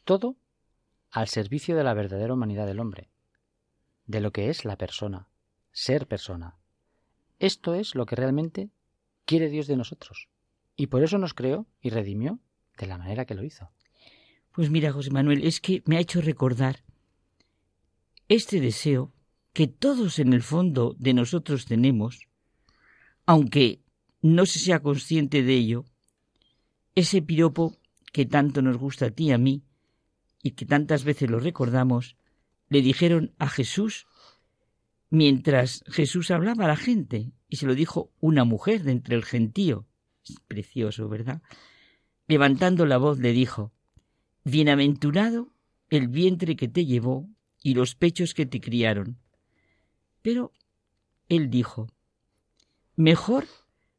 Todo 0.04 0.36
al 1.10 1.30
servicio 1.30 1.78
de 1.78 1.86
la 1.86 1.94
verdadera 1.94 2.34
humanidad 2.34 2.68
del 2.68 2.82
hombre, 2.82 3.11
de 4.06 4.22
lo 4.22 4.32
que 4.32 4.50
es 4.50 4.66
la 4.66 4.78
persona, 4.78 5.28
ser 5.72 6.08
persona. 6.08 6.58
Esto 7.40 7.76
es 7.76 7.96
lo 7.96 8.06
que 8.06 8.16
realmente 8.16 8.70
quiere 9.26 9.50
Dios 9.50 9.68
de 9.68 9.78
nosotros. 9.78 10.30
Y 10.76 10.88
por 10.88 11.04
eso 11.04 11.18
nos 11.18 11.34
creó 11.34 11.68
y 11.82 11.90
redimió 11.90 12.40
de 12.78 12.88
la 12.88 12.98
manera 12.98 13.26
que 13.26 13.36
lo 13.36 13.44
hizo. 13.44 13.72
Pues 14.52 14.70
mira, 14.70 14.92
José 14.92 15.12
Manuel, 15.12 15.44
es 15.44 15.62
que 15.62 15.82
me 15.86 15.98
ha 15.98 16.02
hecho 16.02 16.22
recordar 16.22 16.84
este 18.28 18.60
deseo 18.60 19.14
que 19.54 19.68
todos 19.68 20.20
en 20.20 20.34
el 20.34 20.42
fondo 20.42 20.96
de 20.98 21.14
nosotros 21.14 21.66
tenemos, 21.66 22.28
aunque 23.26 23.82
no 24.22 24.46
se 24.46 24.60
sea 24.60 24.82
consciente 24.82 25.44
de 25.44 25.54
ello, 25.54 25.86
ese 26.96 27.22
piropo 27.22 27.78
que 28.12 28.26
tanto 28.26 28.62
nos 28.62 28.78
gusta 28.78 29.08
a 29.08 29.12
ti 29.12 29.26
y 29.26 29.32
a 29.32 29.38
mí, 29.38 29.64
y 30.44 30.52
que 30.52 30.66
tantas 30.66 31.04
veces 31.04 31.30
lo 31.30 31.40
recordamos, 31.40 32.18
le 32.72 32.82
dijeron 32.82 33.36
a 33.38 33.50
Jesús 33.50 34.08
mientras 35.10 35.84
Jesús 35.88 36.32
hablaba 36.32 36.64
a 36.64 36.68
la 36.70 36.78
gente, 36.78 37.34
y 37.50 37.58
se 37.58 37.66
lo 37.66 37.76
dijo 37.76 38.14
una 38.22 38.46
mujer 38.46 38.84
de 38.84 38.94
entre 38.94 39.18
el 39.18 39.26
gentío. 39.26 39.86
Es 40.24 40.38
precioso, 40.48 41.10
¿verdad? 41.10 41.42
Levantando 42.28 42.86
la 42.86 42.98
voz 42.98 43.20
le 43.20 43.34
dijo, 43.34 43.74
Bienaventurado 44.46 45.52
el 45.90 46.08
vientre 46.08 46.56
que 46.56 46.70
te 46.70 46.86
llevó 46.86 47.28
y 47.62 47.74
los 47.74 47.96
pechos 47.96 48.34
que 48.34 48.46
te 48.46 48.62
criaron. 48.62 49.18
Pero 50.22 50.54
él 51.28 51.50
dijo, 51.50 51.90
Mejor, 52.96 53.48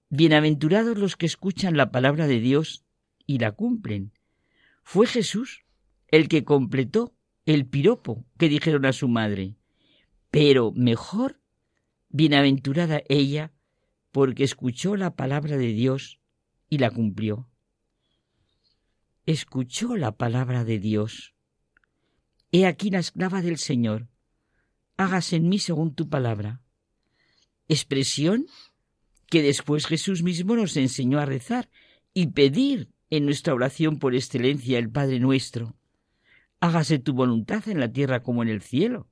bienaventurados 0.09 0.97
los 0.97 1.17
que 1.17 1.27
escuchan 1.27 1.77
la 1.77 1.93
palabra 1.93 2.27
de 2.27 2.41
Dios 2.41 2.87
y 3.27 3.39
la 3.39 3.53
cumplen. 3.53 4.13
Fue 4.83 5.07
Jesús 5.07 5.67
el 6.09 6.29
que 6.29 6.43
completó 6.43 7.13
el 7.47 7.67
piropo 7.67 8.25
que 8.39 8.49
dijeron 8.49 8.87
a 8.87 8.93
su 8.93 9.09
madre. 9.09 9.57
Pero 10.31 10.73
mejor, 10.73 11.41
bienaventurada 12.09 13.03
ella, 13.09 13.53
porque 14.13 14.45
escuchó 14.45 14.97
la 14.97 15.17
palabra 15.17 15.57
de 15.57 15.73
Dios 15.73 16.21
y 16.69 16.79
la 16.79 16.91
cumplió. 16.91 17.49
Escuchó 19.27 19.97
la 19.97 20.13
palabra 20.13 20.65
de 20.65 20.79
Dios. 20.79 21.35
He 22.51 22.67
aquí 22.67 22.91
la 22.91 22.99
esclava 22.99 23.41
del 23.41 23.59
Señor. 23.59 24.09
Hágase 24.97 25.37
en 25.37 25.49
mí 25.49 25.59
según 25.59 25.95
tu 25.95 26.09
palabra. 26.09 26.61
Expresión 27.69 28.47
que 29.29 29.43
después 29.43 29.87
Jesús 29.87 30.23
mismo 30.23 30.55
nos 30.57 30.77
enseñó 30.77 31.19
a 31.19 31.25
rezar 31.25 31.71
y 32.13 32.29
pedir 32.29 32.91
en 33.09 33.25
nuestra 33.25 33.55
oración 33.55 33.99
por 33.99 34.15
excelencia 34.15 34.79
el 34.79 34.91
Padre 34.91 35.21
nuestro. 35.21 35.75
Hágase 36.63 37.01
tu 37.01 37.13
voluntad 37.13 37.67
en 37.67 37.81
la 37.81 37.93
tierra 37.93 38.23
como 38.23 38.45
en 38.45 38.49
el 38.49 38.63
cielo. 38.63 39.09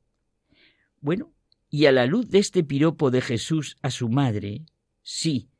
Bueno, 1.00 1.32
y 1.68 1.86
a 1.86 1.92
la 1.92 2.06
luz 2.06 2.30
de 2.30 2.38
este 2.38 2.62
piropo 2.62 3.10
de 3.10 3.20
Jesús 3.20 3.76
a 3.82 3.90
su 3.90 4.08
madre, 4.08 4.66
sí, 5.02 5.50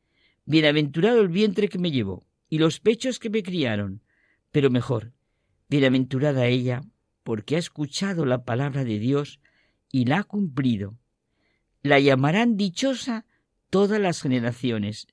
bienaventurado 0.45 1.21
el 1.21 1.27
vientre 1.27 1.69
que 1.69 1.81
me 1.81 1.91
llevó 1.91 2.25
y 2.49 2.59
los 2.59 2.79
pechos 2.79 3.19
que 3.19 3.29
me 3.29 3.43
criaron, 3.43 4.05
pero 4.53 4.71
mejor, 4.71 5.15
bienaventurada 5.69 6.47
ella, 6.47 6.83
porque 7.25 7.57
ha 7.57 7.59
escuchado 7.59 8.25
la 8.25 8.45
palabra 8.45 8.85
de 8.85 9.01
Dios 9.01 9.41
y 9.91 10.05
la 10.05 10.19
ha 10.19 10.23
cumplido. 10.23 10.97
La 11.83 11.99
llamarán 11.99 12.57
dichosa 12.57 13.27
todas 13.69 14.01
las 14.01 14.23
generaciones. 14.23 15.09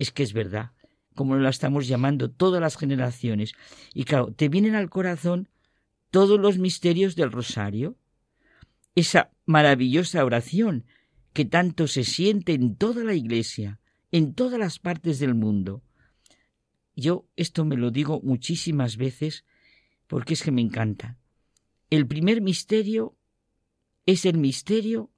Es 0.00 0.10
que 0.10 0.24
es 0.24 0.32
verdad, 0.32 0.72
como 1.14 1.36
la 1.36 1.50
estamos 1.50 1.86
llamando 1.86 2.28
todas 2.28 2.60
las 2.60 2.76
generaciones. 2.76 3.52
Y 3.94 4.02
claro, 4.02 4.32
te 4.32 4.48
vienen 4.48 4.74
al 4.74 4.90
corazón 4.90 5.48
todos 6.10 6.38
los 6.40 6.58
misterios 6.58 7.16
del 7.16 7.32
rosario, 7.32 7.96
esa 8.94 9.30
maravillosa 9.46 10.24
oración 10.24 10.84
que 11.32 11.44
tanto 11.44 11.86
se 11.86 12.04
siente 12.04 12.52
en 12.52 12.76
toda 12.76 13.04
la 13.04 13.14
Iglesia, 13.14 13.80
en 14.10 14.34
todas 14.34 14.58
las 14.58 14.78
partes 14.78 15.18
del 15.18 15.34
mundo. 15.34 15.82
Yo 16.96 17.28
esto 17.36 17.64
me 17.64 17.76
lo 17.76 17.90
digo 17.90 18.20
muchísimas 18.22 18.96
veces 18.96 19.44
porque 20.06 20.34
es 20.34 20.42
que 20.42 20.50
me 20.50 20.62
encanta. 20.62 21.16
El 21.90 22.06
primer 22.06 22.40
misterio 22.40 23.16
es 24.04 24.24
el 24.24 24.38
misterio 24.38 25.10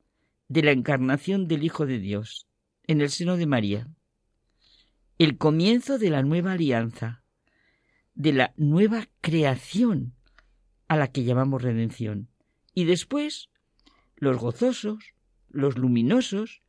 de 0.48 0.62
la 0.62 0.72
encarnación 0.72 1.46
del 1.46 1.64
Hijo 1.64 1.86
de 1.86 1.98
Dios 1.98 2.48
en 2.86 3.00
el 3.00 3.08
seno 3.08 3.36
de 3.36 3.46
María. 3.46 3.88
El 5.16 5.38
comienzo 5.38 5.98
de 5.98 6.10
la 6.10 6.22
nueva 6.22 6.52
alianza, 6.52 7.22
de 8.14 8.32
la 8.32 8.52
nueva 8.56 9.08
creación 9.20 10.14
a 10.90 10.96
la 10.96 11.12
que 11.12 11.22
llamamos 11.22 11.62
redención. 11.62 12.28
Y 12.74 12.84
después 12.84 13.48
los 14.16 14.38
gozosos, 14.38 15.14
los 15.48 15.78
luminosos 15.78 16.62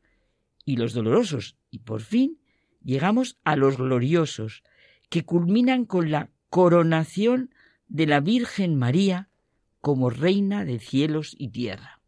y 0.63 0.77
los 0.77 0.93
dolorosos. 0.93 1.57
Y 1.71 1.79
por 1.79 2.01
fin 2.01 2.39
llegamos 2.83 3.39
a 3.43 3.55
los 3.55 3.77
gloriosos, 3.77 4.61
que 5.09 5.25
culminan 5.25 5.85
con 5.85 6.11
la 6.11 6.29
coronación 6.51 7.51
de 7.87 8.05
la 8.05 8.19
Virgen 8.19 8.77
María 8.77 9.31
como 9.79 10.11
reina 10.11 10.65
de 10.65 10.77
cielos 10.77 11.35
y 11.35 11.47
tierra. 11.49 12.03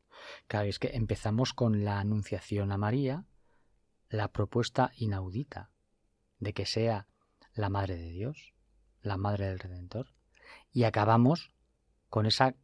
Claro, 0.45 0.69
es 0.69 0.77
que 0.77 0.91
empezamos 0.93 1.51
con 1.51 1.83
la 1.83 1.99
anunciación 1.99 2.71
a 2.71 2.77
María, 2.77 3.25
la 4.09 4.31
propuesta 4.31 4.91
inaudita 4.97 5.71
de 6.37 6.53
que 6.53 6.67
sea 6.67 7.07
la 7.55 7.69
Madre 7.69 7.97
de 7.97 8.11
Dios, 8.11 8.53
la 9.01 9.17
Madre 9.17 9.47
del 9.47 9.57
Redentor, 9.57 10.13
y 10.71 10.83
acabamos 10.83 11.52
con 12.13 12.27
esa 12.27 12.55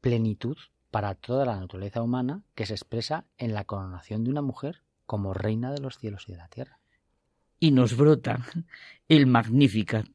plenitud 0.00 0.56
para 0.92 1.16
toda 1.16 1.44
la 1.44 1.58
naturaleza 1.58 2.02
humana 2.02 2.44
que 2.54 2.66
se 2.66 2.74
expresa 2.74 3.26
en 3.36 3.52
la 3.52 3.64
coronación 3.64 4.22
de 4.22 4.30
una 4.30 4.42
mujer 4.42 4.84
como 5.06 5.34
reina 5.34 5.72
de 5.72 5.80
los 5.80 5.98
cielos 5.98 6.26
y 6.28 6.32
de 6.34 6.38
la 6.38 6.46
tierra. 6.46 6.78
y 7.58 7.72
nos 7.72 7.96
brota 7.96 8.46
el 9.08 9.26
Magnificat. 9.26 10.06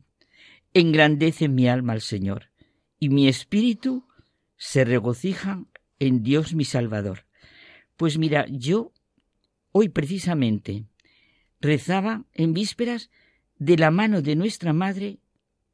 Engrandece 0.73 1.49
mi 1.49 1.67
alma 1.67 1.91
al 1.91 1.99
Señor, 1.99 2.49
y 2.97 3.09
mi 3.09 3.27
espíritu 3.27 4.07
se 4.55 4.85
regocija 4.85 5.65
en 5.99 6.23
Dios 6.23 6.53
mi 6.53 6.63
Salvador. 6.63 7.25
Pues 7.97 8.17
mira, 8.17 8.45
yo 8.47 8.93
hoy 9.73 9.89
precisamente 9.89 10.85
rezaba 11.59 12.23
en 12.31 12.53
vísperas 12.53 13.09
de 13.57 13.75
la 13.75 13.91
mano 13.91 14.21
de 14.21 14.37
nuestra 14.37 14.71
Madre 14.71 15.19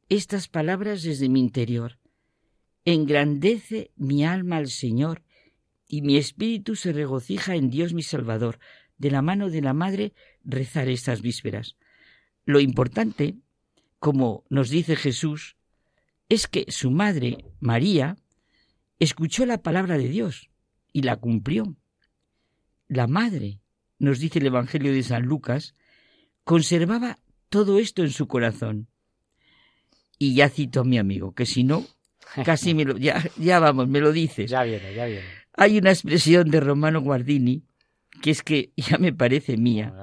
estas 0.09 0.47
palabras 0.47 1.03
desde 1.03 1.29
mi 1.29 1.41
interior. 1.41 2.00
Engrandece 2.85 3.91
mi 3.95 4.25
alma 4.25 4.57
al 4.57 4.69
Señor 4.69 5.23
y 5.87 6.01
mi 6.01 6.17
espíritu 6.17 6.75
se 6.75 6.93
regocija 6.93 7.55
en 7.55 7.69
Dios 7.69 7.93
mi 7.93 8.01
Salvador. 8.01 8.59
De 8.97 9.11
la 9.11 9.21
mano 9.21 9.49
de 9.49 9.61
la 9.61 9.73
Madre 9.73 10.13
rezar 10.43 10.87
estas 10.87 11.21
vísperas. 11.21 11.75
Lo 12.45 12.59
importante, 12.59 13.35
como 13.99 14.43
nos 14.49 14.69
dice 14.69 14.95
Jesús, 14.95 15.57
es 16.29 16.47
que 16.47 16.65
su 16.69 16.91
madre, 16.91 17.45
María, 17.59 18.17
escuchó 18.99 19.45
la 19.45 19.61
palabra 19.61 19.97
de 19.97 20.07
Dios 20.07 20.49
y 20.93 21.01
la 21.01 21.17
cumplió. 21.17 21.75
La 22.87 23.07
madre, 23.07 23.59
nos 23.99 24.19
dice 24.19 24.39
el 24.39 24.47
Evangelio 24.47 24.93
de 24.93 25.03
San 25.03 25.23
Lucas, 25.23 25.75
conservaba 26.43 27.19
todo 27.49 27.79
esto 27.79 28.01
en 28.03 28.11
su 28.11 28.27
corazón. 28.27 28.87
Y 30.17 30.35
ya 30.35 30.49
cito 30.49 30.81
a 30.81 30.83
mi 30.85 30.97
amigo, 30.97 31.33
que 31.33 31.45
si 31.45 31.63
no, 31.63 31.85
casi 32.45 32.73
me 32.73 32.85
lo, 32.85 32.97
ya, 32.97 33.23
ya 33.37 33.59
vamos, 33.59 33.87
me 33.87 33.99
lo 33.99 34.11
dices. 34.11 34.49
Ya 34.49 34.63
viene, 34.63 34.93
ya 34.93 35.05
viene. 35.05 35.25
Hay 35.53 35.77
una 35.77 35.91
expresión 35.91 36.49
de 36.49 36.59
Romano 36.59 37.01
Guardini 37.01 37.63
que 38.21 38.31
es 38.31 38.43
que 38.43 38.71
ya 38.77 38.97
me 38.97 39.13
parece 39.13 39.57
mía. 39.57 39.93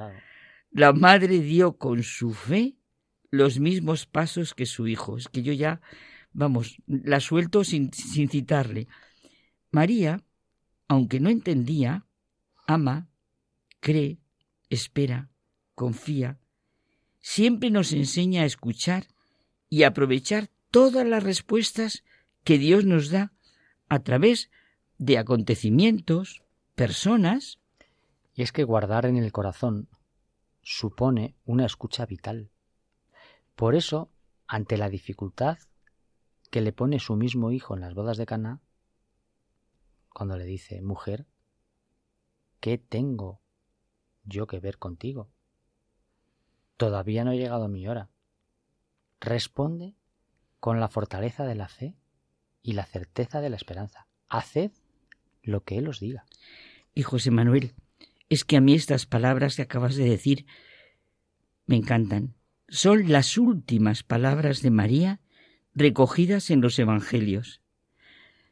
La 0.70 0.92
madre 0.92 1.40
dio 1.40 1.76
con 1.78 2.02
su 2.02 2.32
fe 2.32 2.76
los 3.30 3.58
mismos 3.58 4.06
pasos 4.06 4.54
que 4.54 4.66
su 4.66 4.86
hijo. 4.88 5.16
Es 5.16 5.28
que 5.28 5.42
yo 5.42 5.52
ya, 5.52 5.80
vamos, 6.32 6.78
la 6.86 7.20
suelto 7.20 7.64
sin, 7.64 7.92
sin 7.92 8.28
citarle. 8.28 8.88
María, 9.70 10.22
aunque 10.88 11.20
no 11.20 11.28
entendía, 11.28 12.06
ama, 12.66 13.08
cree, 13.80 14.18
espera, 14.70 15.30
confía, 15.74 16.38
siempre 17.20 17.70
nos 17.70 17.92
enseña 17.92 18.42
a 18.42 18.46
escuchar 18.46 19.06
y 19.68 19.82
aprovechar 19.82 20.48
todas 20.70 21.06
las 21.06 21.22
respuestas 21.22 22.04
que 22.48 22.58
Dios 22.58 22.86
nos 22.86 23.10
da 23.10 23.30
a 23.90 23.98
través 23.98 24.50
de 24.96 25.18
acontecimientos, 25.18 26.42
personas. 26.74 27.58
Y 28.32 28.40
es 28.40 28.52
que 28.52 28.64
guardar 28.64 29.04
en 29.04 29.18
el 29.18 29.32
corazón 29.32 29.90
supone 30.62 31.36
una 31.44 31.66
escucha 31.66 32.06
vital. 32.06 32.50
Por 33.54 33.74
eso, 33.74 34.10
ante 34.46 34.78
la 34.78 34.88
dificultad 34.88 35.58
que 36.50 36.62
le 36.62 36.72
pone 36.72 37.00
su 37.00 37.16
mismo 37.16 37.50
hijo 37.50 37.74
en 37.74 37.82
las 37.82 37.92
bodas 37.92 38.16
de 38.16 38.24
Cana, 38.24 38.62
cuando 40.08 40.38
le 40.38 40.46
dice, 40.46 40.80
mujer, 40.80 41.26
¿qué 42.60 42.78
tengo 42.78 43.42
yo 44.24 44.46
que 44.46 44.58
ver 44.58 44.78
contigo? 44.78 45.28
Todavía 46.78 47.24
no 47.24 47.32
ha 47.32 47.34
llegado 47.34 47.68
mi 47.68 47.86
hora. 47.86 48.08
Responde 49.20 49.96
con 50.60 50.80
la 50.80 50.88
fortaleza 50.88 51.44
de 51.44 51.54
la 51.54 51.68
fe 51.68 51.94
y 52.68 52.74
la 52.74 52.84
certeza 52.84 53.40
de 53.40 53.48
la 53.48 53.56
esperanza. 53.56 54.06
Haced 54.28 54.72
lo 55.42 55.64
que 55.64 55.78
Él 55.78 55.88
os 55.88 56.00
diga. 56.00 56.26
Y 56.94 57.02
José 57.02 57.30
Manuel, 57.30 57.72
es 58.28 58.44
que 58.44 58.58
a 58.58 58.60
mí 58.60 58.74
estas 58.74 59.06
palabras 59.06 59.56
que 59.56 59.62
acabas 59.62 59.96
de 59.96 60.04
decir 60.04 60.44
me 61.64 61.76
encantan. 61.76 62.34
Son 62.68 63.10
las 63.10 63.38
últimas 63.38 64.02
palabras 64.02 64.60
de 64.60 64.70
María 64.70 65.20
recogidas 65.74 66.50
en 66.50 66.60
los 66.60 66.78
Evangelios. 66.78 67.62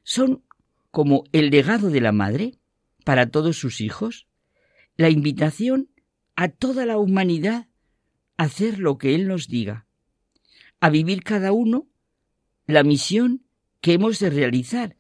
Son 0.03 0.43
como 0.91 1.25
el 1.33 1.51
legado 1.51 1.91
de 1.91 2.01
la 2.01 2.13
Madre 2.13 2.55
para 3.05 3.31
todos 3.31 3.59
sus 3.59 3.83
hijos, 3.83 4.29
la 4.97 5.11
invitación 5.11 5.91
a 6.37 6.49
toda 6.49 6.87
la 6.87 6.97
humanidad 6.97 7.69
a 8.39 8.45
hacer 8.45 8.79
lo 8.79 8.97
que 8.97 9.15
Él 9.15 9.29
nos 9.29 9.47
diga, 9.47 9.87
a 10.81 10.89
vivir 10.89 11.23
cada 11.23 11.53
uno 11.53 11.87
la 12.67 12.83
misión 12.83 13.46
que 13.87 13.93
hemos 13.93 14.19
de 14.19 14.31
realizar, 14.31 14.97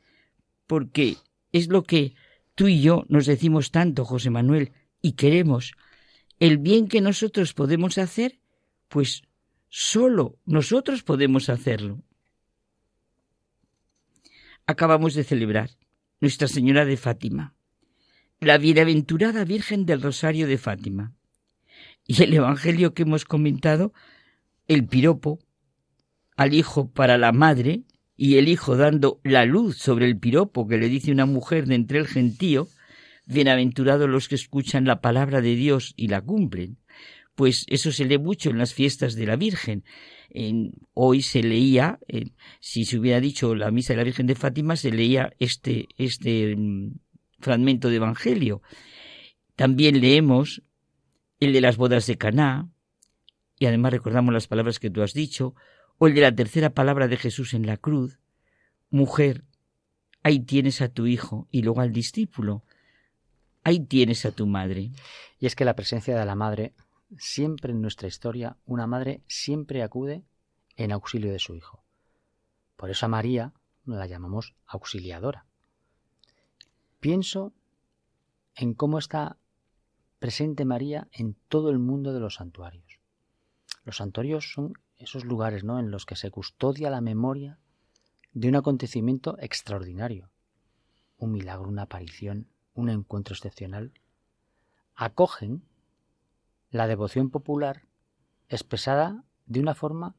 porque 0.68 1.16
es 1.50 1.66
lo 1.66 1.82
que 1.82 2.14
tú 2.54 2.68
y 2.68 2.80
yo 2.80 3.04
nos 3.08 3.26
decimos 3.26 3.72
tanto, 3.72 4.04
José 4.04 4.30
Manuel, 4.30 4.70
y 5.02 5.14
queremos. 5.14 5.72
El 6.38 6.58
bien 6.58 6.86
que 6.86 7.00
nosotros 7.00 7.52
podemos 7.52 7.98
hacer, 7.98 8.38
pues 8.86 9.24
solo 9.68 10.38
nosotros 10.44 11.02
podemos 11.02 11.48
hacerlo. 11.48 12.00
Acabamos 14.66 15.14
de 15.14 15.24
celebrar 15.24 15.70
Nuestra 16.20 16.46
Señora 16.46 16.84
de 16.84 16.96
Fátima, 16.96 17.56
la 18.38 18.56
bienaventurada 18.56 19.44
Virgen 19.44 19.84
del 19.84 20.00
Rosario 20.00 20.46
de 20.46 20.58
Fátima. 20.58 21.12
Y 22.06 22.22
el 22.22 22.32
Evangelio 22.34 22.94
que 22.94 23.02
hemos 23.02 23.24
comentado, 23.24 23.92
el 24.68 24.86
piropo 24.86 25.40
al 26.36 26.54
hijo 26.54 26.88
para 26.92 27.18
la 27.18 27.32
madre, 27.32 27.82
y 28.16 28.38
el 28.38 28.48
hijo 28.48 28.76
dando 28.76 29.20
la 29.24 29.44
luz 29.44 29.76
sobre 29.76 30.06
el 30.06 30.18
piropo 30.18 30.66
que 30.66 30.78
le 30.78 30.88
dice 30.88 31.12
una 31.12 31.26
mujer 31.26 31.66
de 31.66 31.74
entre 31.74 31.98
el 31.98 32.06
gentío, 32.06 32.68
bienaventurados 33.26 34.08
los 34.08 34.28
que 34.28 34.36
escuchan 34.36 34.86
la 34.86 35.00
palabra 35.00 35.40
de 35.40 35.54
Dios 35.54 35.92
y 35.96 36.08
la 36.08 36.22
cumplen. 36.22 36.78
Pues 37.34 37.66
eso 37.68 37.92
se 37.92 38.06
lee 38.06 38.18
mucho 38.18 38.48
en 38.48 38.58
las 38.58 38.72
fiestas 38.72 39.14
de 39.14 39.26
la 39.26 39.36
Virgen. 39.36 39.84
hoy 40.94 41.20
se 41.20 41.42
leía, 41.42 41.98
si 42.60 42.86
se 42.86 42.98
hubiera 42.98 43.20
dicho 43.20 43.54
la 43.54 43.70
misa 43.70 43.92
de 43.92 43.98
la 43.98 44.04
Virgen 44.04 44.26
de 44.26 44.34
Fátima, 44.34 44.76
se 44.76 44.90
leía 44.90 45.32
este, 45.38 45.88
este 45.98 46.56
mm, 46.56 46.94
fragmento 47.38 47.90
de 47.90 47.96
Evangelio. 47.96 48.62
También 49.54 50.00
leemos 50.00 50.62
el 51.38 51.52
de 51.52 51.60
las 51.60 51.76
bodas 51.76 52.06
de 52.06 52.16
Caná, 52.16 52.70
y 53.58 53.66
además 53.66 53.92
recordamos 53.92 54.32
las 54.32 54.48
palabras 54.48 54.78
que 54.78 54.90
tú 54.90 55.02
has 55.02 55.12
dicho, 55.12 55.54
o 55.98 56.06
el 56.06 56.14
de 56.14 56.20
la 56.20 56.34
tercera 56.34 56.70
palabra 56.70 57.08
de 57.08 57.16
Jesús 57.16 57.54
en 57.54 57.66
la 57.66 57.76
cruz, 57.76 58.18
mujer, 58.90 59.44
ahí 60.22 60.40
tienes 60.40 60.80
a 60.80 60.88
tu 60.88 61.06
hijo, 61.06 61.48
y 61.50 61.62
luego 61.62 61.80
al 61.80 61.92
discípulo, 61.92 62.64
ahí 63.64 63.80
tienes 63.80 64.24
a 64.26 64.32
tu 64.32 64.46
madre. 64.46 64.90
Y 65.38 65.46
es 65.46 65.56
que 65.56 65.64
la 65.64 65.76
presencia 65.76 66.16
de 66.18 66.24
la 66.24 66.34
madre, 66.34 66.74
siempre 67.18 67.72
en 67.72 67.80
nuestra 67.80 68.08
historia, 68.08 68.56
una 68.64 68.86
madre 68.86 69.22
siempre 69.26 69.82
acude 69.82 70.22
en 70.76 70.92
auxilio 70.92 71.32
de 71.32 71.38
su 71.38 71.54
hijo. 71.54 71.82
Por 72.76 72.90
eso 72.90 73.06
a 73.06 73.08
María 73.08 73.52
la 73.84 74.06
llamamos 74.06 74.54
auxiliadora. 74.66 75.46
Pienso 77.00 77.52
en 78.54 78.74
cómo 78.74 78.98
está 78.98 79.38
presente 80.18 80.64
María 80.64 81.08
en 81.12 81.36
todo 81.48 81.70
el 81.70 81.78
mundo 81.78 82.12
de 82.12 82.20
los 82.20 82.34
santuarios. 82.34 83.00
Los 83.84 83.98
santuarios 83.98 84.52
son 84.52 84.74
esos 84.98 85.24
lugares 85.24 85.64
¿no? 85.64 85.78
en 85.78 85.90
los 85.90 86.06
que 86.06 86.16
se 86.16 86.30
custodia 86.30 86.90
la 86.90 87.00
memoria 87.00 87.58
de 88.32 88.48
un 88.48 88.56
acontecimiento 88.56 89.36
extraordinario, 89.40 90.30
un 91.18 91.32
milagro, 91.32 91.68
una 91.68 91.82
aparición, 91.82 92.48
un 92.74 92.90
encuentro 92.90 93.34
excepcional, 93.34 93.92
acogen 94.94 95.62
la 96.70 96.86
devoción 96.86 97.30
popular 97.30 97.82
expresada 98.48 99.24
de 99.46 99.60
una 99.60 99.74
forma 99.74 100.14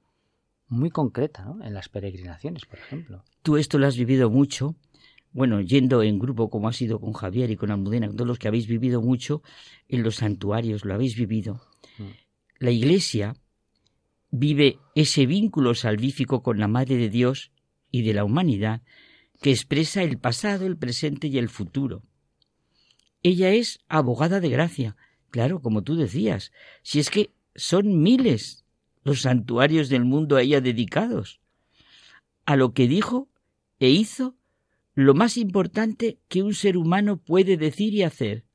muy 0.68 0.90
concreta 0.90 1.46
¿no? 1.46 1.64
en 1.64 1.74
las 1.74 1.90
peregrinaciones, 1.90 2.66
por 2.66 2.80
ejemplo. 2.80 3.24
Tú 3.42 3.58
esto 3.58 3.78
lo 3.78 3.88
has 3.88 3.98
vivido 3.98 4.30
mucho, 4.30 4.76
bueno, 5.32 5.62
yendo 5.62 6.04
en 6.04 6.20
grupo 6.20 6.50
como 6.50 6.68
ha 6.68 6.74
sido 6.74 7.00
con 7.00 7.14
Javier 7.14 7.52
y 7.52 7.56
con 7.56 7.72
Almudena, 7.72 8.10
todos 8.10 8.28
los 8.28 8.40
que 8.40 8.48
habéis 8.48 8.68
vivido 8.68 9.02
mucho 9.02 9.44
en 9.88 10.04
los 10.04 10.16
santuarios, 10.16 10.84
lo 10.84 10.94
habéis 10.94 11.16
vivido. 11.16 11.62
Mm. 11.98 12.04
La 12.60 12.72
Iglesia 12.72 13.36
vive 14.32 14.80
ese 14.96 15.26
vínculo 15.26 15.74
salvífico 15.76 16.44
con 16.44 16.60
la 16.60 16.68
Madre 16.68 16.98
de 16.98 17.10
Dios 17.10 17.52
y 17.92 18.04
de 18.04 18.14
la 18.14 18.24
humanidad 18.24 18.82
que 19.42 19.52
expresa 19.52 20.04
el 20.04 20.18
pasado, 20.18 20.66
el 20.66 20.78
presente 20.78 21.28
y 21.28 21.38
el 21.38 21.50
futuro. 21.50 22.04
Ella 23.24 23.52
es 23.52 23.80
abogada 23.88 24.40
de 24.40 24.50
gracia, 24.50 24.96
claro, 25.30 25.62
como 25.62 25.84
tú 25.84 25.96
decías, 25.96 26.52
si 26.82 27.00
es 27.00 27.10
que 27.10 27.32
son 27.56 28.02
miles 28.02 28.66
los 29.04 29.22
santuarios 29.22 29.90
del 29.90 30.06
mundo 30.06 30.36
a 30.36 30.42
ella 30.42 30.62
dedicados. 30.62 31.40
A 32.46 32.56
lo 32.56 32.74
que 32.74 32.88
dijo 32.88 33.30
e 33.80 33.90
hizo 33.90 34.36
lo 34.94 35.14
más 35.14 35.38
importante 35.38 36.20
que 36.28 36.42
un 36.42 36.54
ser 36.54 36.78
humano 36.78 37.18
puede 37.18 37.58
decir 37.58 37.94
y 37.94 38.04
hacer, 38.04 38.46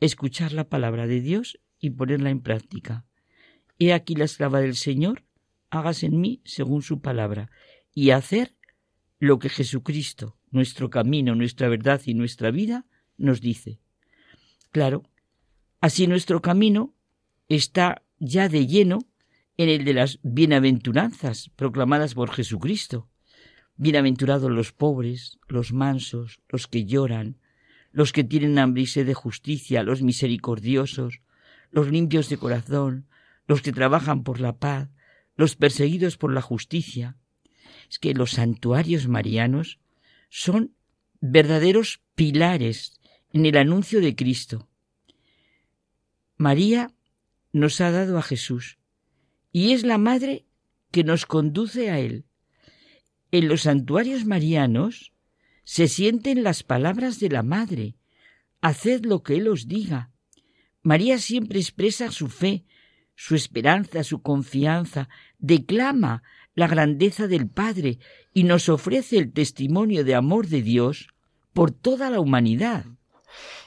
escuchar 0.00 0.52
la 0.52 0.68
palabra 0.68 1.06
de 1.06 1.20
Dios 1.20 1.60
y 1.78 1.90
ponerla 1.90 2.30
en 2.30 2.40
práctica. 2.40 3.04
He 3.82 3.94
aquí 3.94 4.14
la 4.14 4.26
esclava 4.26 4.60
del 4.60 4.76
Señor, 4.76 5.24
hágase 5.70 6.04
en 6.04 6.20
mí 6.20 6.42
según 6.44 6.82
su 6.82 7.00
palabra, 7.00 7.50
y 7.94 8.10
hacer 8.10 8.54
lo 9.18 9.38
que 9.38 9.48
Jesucristo, 9.48 10.36
nuestro 10.50 10.90
camino, 10.90 11.34
nuestra 11.34 11.66
verdad 11.70 12.02
y 12.04 12.12
nuestra 12.12 12.50
vida, 12.50 12.84
nos 13.16 13.40
dice. 13.40 13.80
Claro, 14.70 15.04
así 15.80 16.06
nuestro 16.06 16.42
camino 16.42 16.94
está 17.48 18.02
ya 18.18 18.50
de 18.50 18.66
lleno 18.66 18.98
en 19.56 19.70
el 19.70 19.86
de 19.86 19.94
las 19.94 20.18
bienaventuranzas 20.22 21.50
proclamadas 21.56 22.12
por 22.12 22.30
Jesucristo. 22.32 23.08
Bienaventurados 23.76 24.50
los 24.50 24.72
pobres, 24.72 25.38
los 25.48 25.72
mansos, 25.72 26.42
los 26.50 26.66
que 26.66 26.84
lloran, 26.84 27.38
los 27.92 28.12
que 28.12 28.24
tienen 28.24 28.58
hambre 28.58 28.82
y 28.82 28.86
sed 28.86 29.06
de 29.06 29.14
justicia, 29.14 29.82
los 29.82 30.02
misericordiosos, 30.02 31.22
los 31.70 31.90
limpios 31.90 32.28
de 32.28 32.36
corazón, 32.36 33.06
los 33.50 33.62
que 33.62 33.72
trabajan 33.72 34.22
por 34.22 34.40
la 34.40 34.60
paz, 34.60 34.90
los 35.34 35.56
perseguidos 35.56 36.16
por 36.16 36.32
la 36.32 36.40
justicia. 36.40 37.16
Es 37.90 37.98
que 37.98 38.14
los 38.14 38.30
santuarios 38.30 39.08
marianos 39.08 39.80
son 40.28 40.76
verdaderos 41.20 42.00
pilares 42.14 43.00
en 43.32 43.46
el 43.46 43.56
anuncio 43.56 44.00
de 44.00 44.14
Cristo. 44.14 44.68
María 46.36 46.92
nos 47.52 47.80
ha 47.80 47.90
dado 47.90 48.18
a 48.18 48.22
Jesús 48.22 48.78
y 49.50 49.72
es 49.72 49.82
la 49.82 49.98
madre 49.98 50.46
que 50.92 51.02
nos 51.02 51.26
conduce 51.26 51.90
a 51.90 51.98
Él. 51.98 52.26
En 53.32 53.48
los 53.48 53.62
santuarios 53.62 54.26
marianos 54.26 55.12
se 55.64 55.88
sienten 55.88 56.44
las 56.44 56.62
palabras 56.62 57.18
de 57.18 57.30
la 57.30 57.42
madre. 57.42 57.96
Haced 58.60 59.04
lo 59.06 59.24
que 59.24 59.38
Él 59.38 59.48
os 59.48 59.66
diga. 59.66 60.12
María 60.84 61.18
siempre 61.18 61.58
expresa 61.58 62.12
su 62.12 62.28
fe, 62.28 62.64
su 63.20 63.34
esperanza, 63.34 64.02
su 64.02 64.22
confianza, 64.22 65.10
declama 65.38 66.22
la 66.54 66.66
grandeza 66.66 67.26
del 67.26 67.50
Padre 67.50 67.98
y 68.32 68.44
nos 68.44 68.70
ofrece 68.70 69.18
el 69.18 69.30
testimonio 69.34 70.04
de 70.04 70.14
amor 70.14 70.46
de 70.46 70.62
Dios 70.62 71.08
por 71.52 71.70
toda 71.70 72.08
la 72.08 72.18
humanidad. 72.18 72.86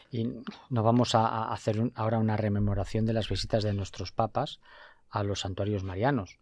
Y 0.09 0.27
no 0.71 0.81
vamos 0.81 1.13
a 1.13 1.53
hacer 1.53 1.91
ahora 1.93 2.17
una 2.17 2.35
rememoración 2.35 3.05
de 3.05 3.13
las 3.13 3.29
visitas 3.29 3.63
de 3.63 3.75
nuestros 3.75 4.11
papas 4.11 4.59
a 5.11 5.21
los 5.21 5.41
santuarios 5.41 5.83
marianos, 5.83 6.39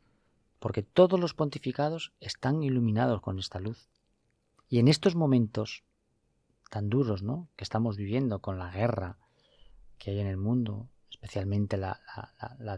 porque 0.60 0.82
todos 0.82 1.20
los 1.20 1.34
pontificados 1.34 2.14
están 2.22 2.64
iluminados 2.64 3.20
con 3.20 3.40
esta 3.40 3.60
luz. 3.60 3.90
Y 4.70 4.80
en 4.80 4.88
estos 4.88 5.18
momentos 5.18 5.84
tan 6.70 6.88
duros, 6.88 7.24
¿no? 7.24 7.50
que 7.58 7.66
estamos 7.66 7.98
viviendo 7.98 8.40
con 8.40 8.58
la 8.58 8.72
guerra 8.72 9.18
que 9.98 10.12
hay 10.12 10.22
en 10.22 10.28
el 10.28 10.38
mundo, 10.38 10.88
especialmente 11.12 11.78
la, 11.78 12.00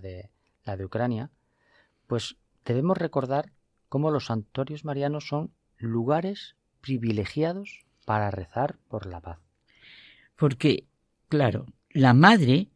de, 0.02 0.30
la 0.66 0.76
de 0.76 0.86
Ucrania, 0.86 1.32
pues 2.08 2.36
debemos 2.66 2.98
recordar 2.98 3.52
cómo 3.90 4.12
los 4.12 4.26
santuarios 4.26 4.84
marianos 4.84 5.28
son 5.28 5.54
lugares 5.78 6.56
privilegiados 6.82 7.86
para 8.06 8.32
rezar 8.32 8.78
por 8.90 9.06
la 9.06 9.22
paz. 9.22 9.40
Porque, 10.36 10.88
claro, 11.30 11.68
la 11.92 12.14
madre 12.14 12.70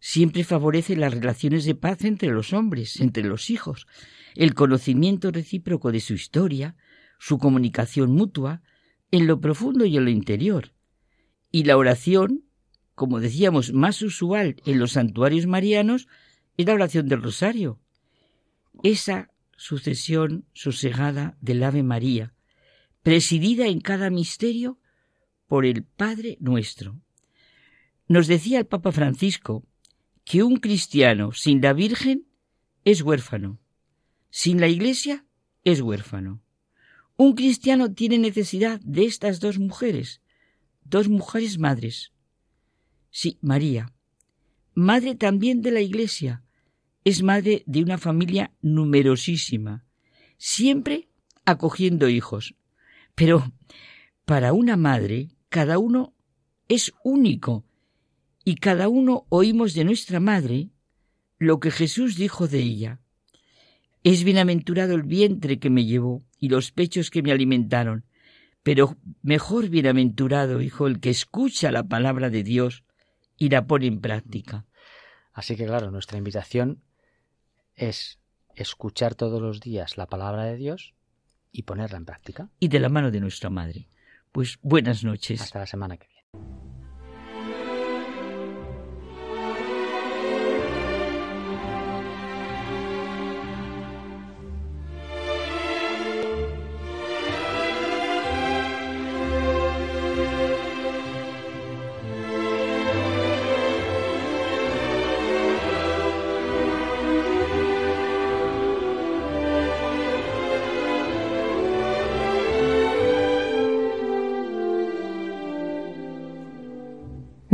siempre 0.00 0.44
favorece 0.44 0.96
las 0.96 1.12
relaciones 1.12 1.64
de 1.64 1.74
paz 1.74 2.04
entre 2.04 2.28
los 2.28 2.52
hombres, 2.52 3.00
entre 3.00 3.24
los 3.24 3.50
hijos, 3.50 3.86
el 4.34 4.54
conocimiento 4.54 5.30
recíproco 5.30 5.90
de 5.90 6.00
su 6.00 6.14
historia, 6.14 6.76
su 7.18 7.38
comunicación 7.38 8.12
mutua, 8.12 8.62
en 9.10 9.26
lo 9.26 9.40
profundo 9.40 9.84
y 9.84 9.96
en 9.96 10.04
lo 10.04 10.10
interior. 10.10 10.72
Y 11.50 11.64
la 11.64 11.76
oración, 11.76 12.44
como 12.98 13.20
decíamos, 13.20 13.72
más 13.72 14.02
usual 14.02 14.56
en 14.66 14.80
los 14.80 14.92
santuarios 14.92 15.46
marianos, 15.46 16.08
es 16.56 16.66
la 16.66 16.74
oración 16.74 17.06
del 17.06 17.22
rosario. 17.22 17.78
Esa 18.82 19.30
sucesión 19.56 20.46
sosegada 20.52 21.38
del 21.40 21.62
Ave 21.62 21.84
María, 21.84 22.34
presidida 23.04 23.68
en 23.68 23.80
cada 23.80 24.10
misterio 24.10 24.80
por 25.46 25.64
el 25.64 25.84
Padre 25.84 26.38
nuestro. 26.40 27.00
Nos 28.08 28.26
decía 28.26 28.58
el 28.58 28.66
Papa 28.66 28.90
Francisco 28.90 29.64
que 30.24 30.42
un 30.42 30.56
cristiano 30.56 31.30
sin 31.30 31.60
la 31.60 31.74
Virgen 31.74 32.26
es 32.84 33.02
huérfano, 33.02 33.60
sin 34.28 34.60
la 34.60 34.66
Iglesia 34.66 35.24
es 35.62 35.82
huérfano. 35.82 36.42
Un 37.16 37.36
cristiano 37.36 37.92
tiene 37.92 38.18
necesidad 38.18 38.80
de 38.80 39.04
estas 39.04 39.38
dos 39.38 39.60
mujeres, 39.60 40.20
dos 40.82 41.08
mujeres 41.08 41.60
madres. 41.60 42.12
Sí, 43.10 43.38
María, 43.40 43.92
madre 44.74 45.14
también 45.14 45.62
de 45.62 45.70
la 45.70 45.80
Iglesia, 45.80 46.42
es 47.04 47.22
madre 47.22 47.62
de 47.66 47.82
una 47.82 47.98
familia 47.98 48.52
numerosísima, 48.60 49.84
siempre 50.36 51.08
acogiendo 51.44 52.08
hijos. 52.08 52.54
Pero 53.14 53.52
para 54.24 54.52
una 54.52 54.76
madre, 54.76 55.30
cada 55.48 55.78
uno 55.78 56.14
es 56.68 56.92
único. 57.02 57.64
Y 58.44 58.56
cada 58.56 58.88
uno 58.88 59.26
oímos 59.30 59.74
de 59.74 59.84
nuestra 59.84 60.20
madre 60.20 60.70
lo 61.38 61.60
que 61.60 61.70
Jesús 61.70 62.16
dijo 62.16 62.46
de 62.46 62.60
ella. 62.60 63.00
Es 64.04 64.24
bienaventurado 64.24 64.94
el 64.94 65.02
vientre 65.02 65.58
que 65.58 65.70
me 65.70 65.84
llevó 65.84 66.22
y 66.38 66.48
los 66.48 66.72
pechos 66.72 67.10
que 67.10 67.22
me 67.22 67.32
alimentaron, 67.32 68.04
pero 68.62 68.96
mejor 69.22 69.68
bienaventurado, 69.68 70.60
hijo, 70.60 70.86
el 70.86 71.00
que 71.00 71.10
escucha 71.10 71.72
la 71.72 71.88
palabra 71.88 72.30
de 72.30 72.42
Dios 72.42 72.84
y 73.38 73.48
la 73.48 73.66
pone 73.66 73.86
en 73.86 74.00
práctica. 74.00 74.66
Así 75.32 75.56
que 75.56 75.64
claro, 75.64 75.90
nuestra 75.90 76.18
invitación 76.18 76.82
es 77.76 78.18
escuchar 78.56 79.14
todos 79.14 79.40
los 79.40 79.60
días 79.60 79.96
la 79.96 80.06
palabra 80.06 80.44
de 80.44 80.56
Dios 80.56 80.94
y 81.52 81.62
ponerla 81.62 81.96
en 81.96 82.04
práctica. 82.04 82.50
Y 82.58 82.68
de 82.68 82.80
la 82.80 82.88
mano 82.88 83.10
de 83.10 83.20
nuestra 83.20 83.48
madre. 83.48 83.88
Pues 84.32 84.58
buenas 84.62 85.04
noches. 85.04 85.40
Hasta 85.40 85.60
la 85.60 85.66
semana 85.66 85.96
que 85.96 86.08
viene. 86.08 86.77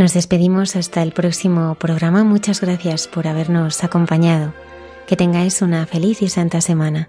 Nos 0.04 0.12
despedimos 0.12 0.76
hasta 0.76 1.02
el 1.02 1.12
próximo 1.12 1.76
programa. 1.76 2.24
Muchas 2.24 2.60
gracias 2.60 3.08
por 3.08 3.26
habernos 3.26 3.82
acompañado. 3.84 4.52
Que 5.06 5.16
tengáis 5.16 5.62
una 5.62 5.86
feliz 5.86 6.20
y 6.20 6.28
santa 6.28 6.60
semana. 6.60 7.08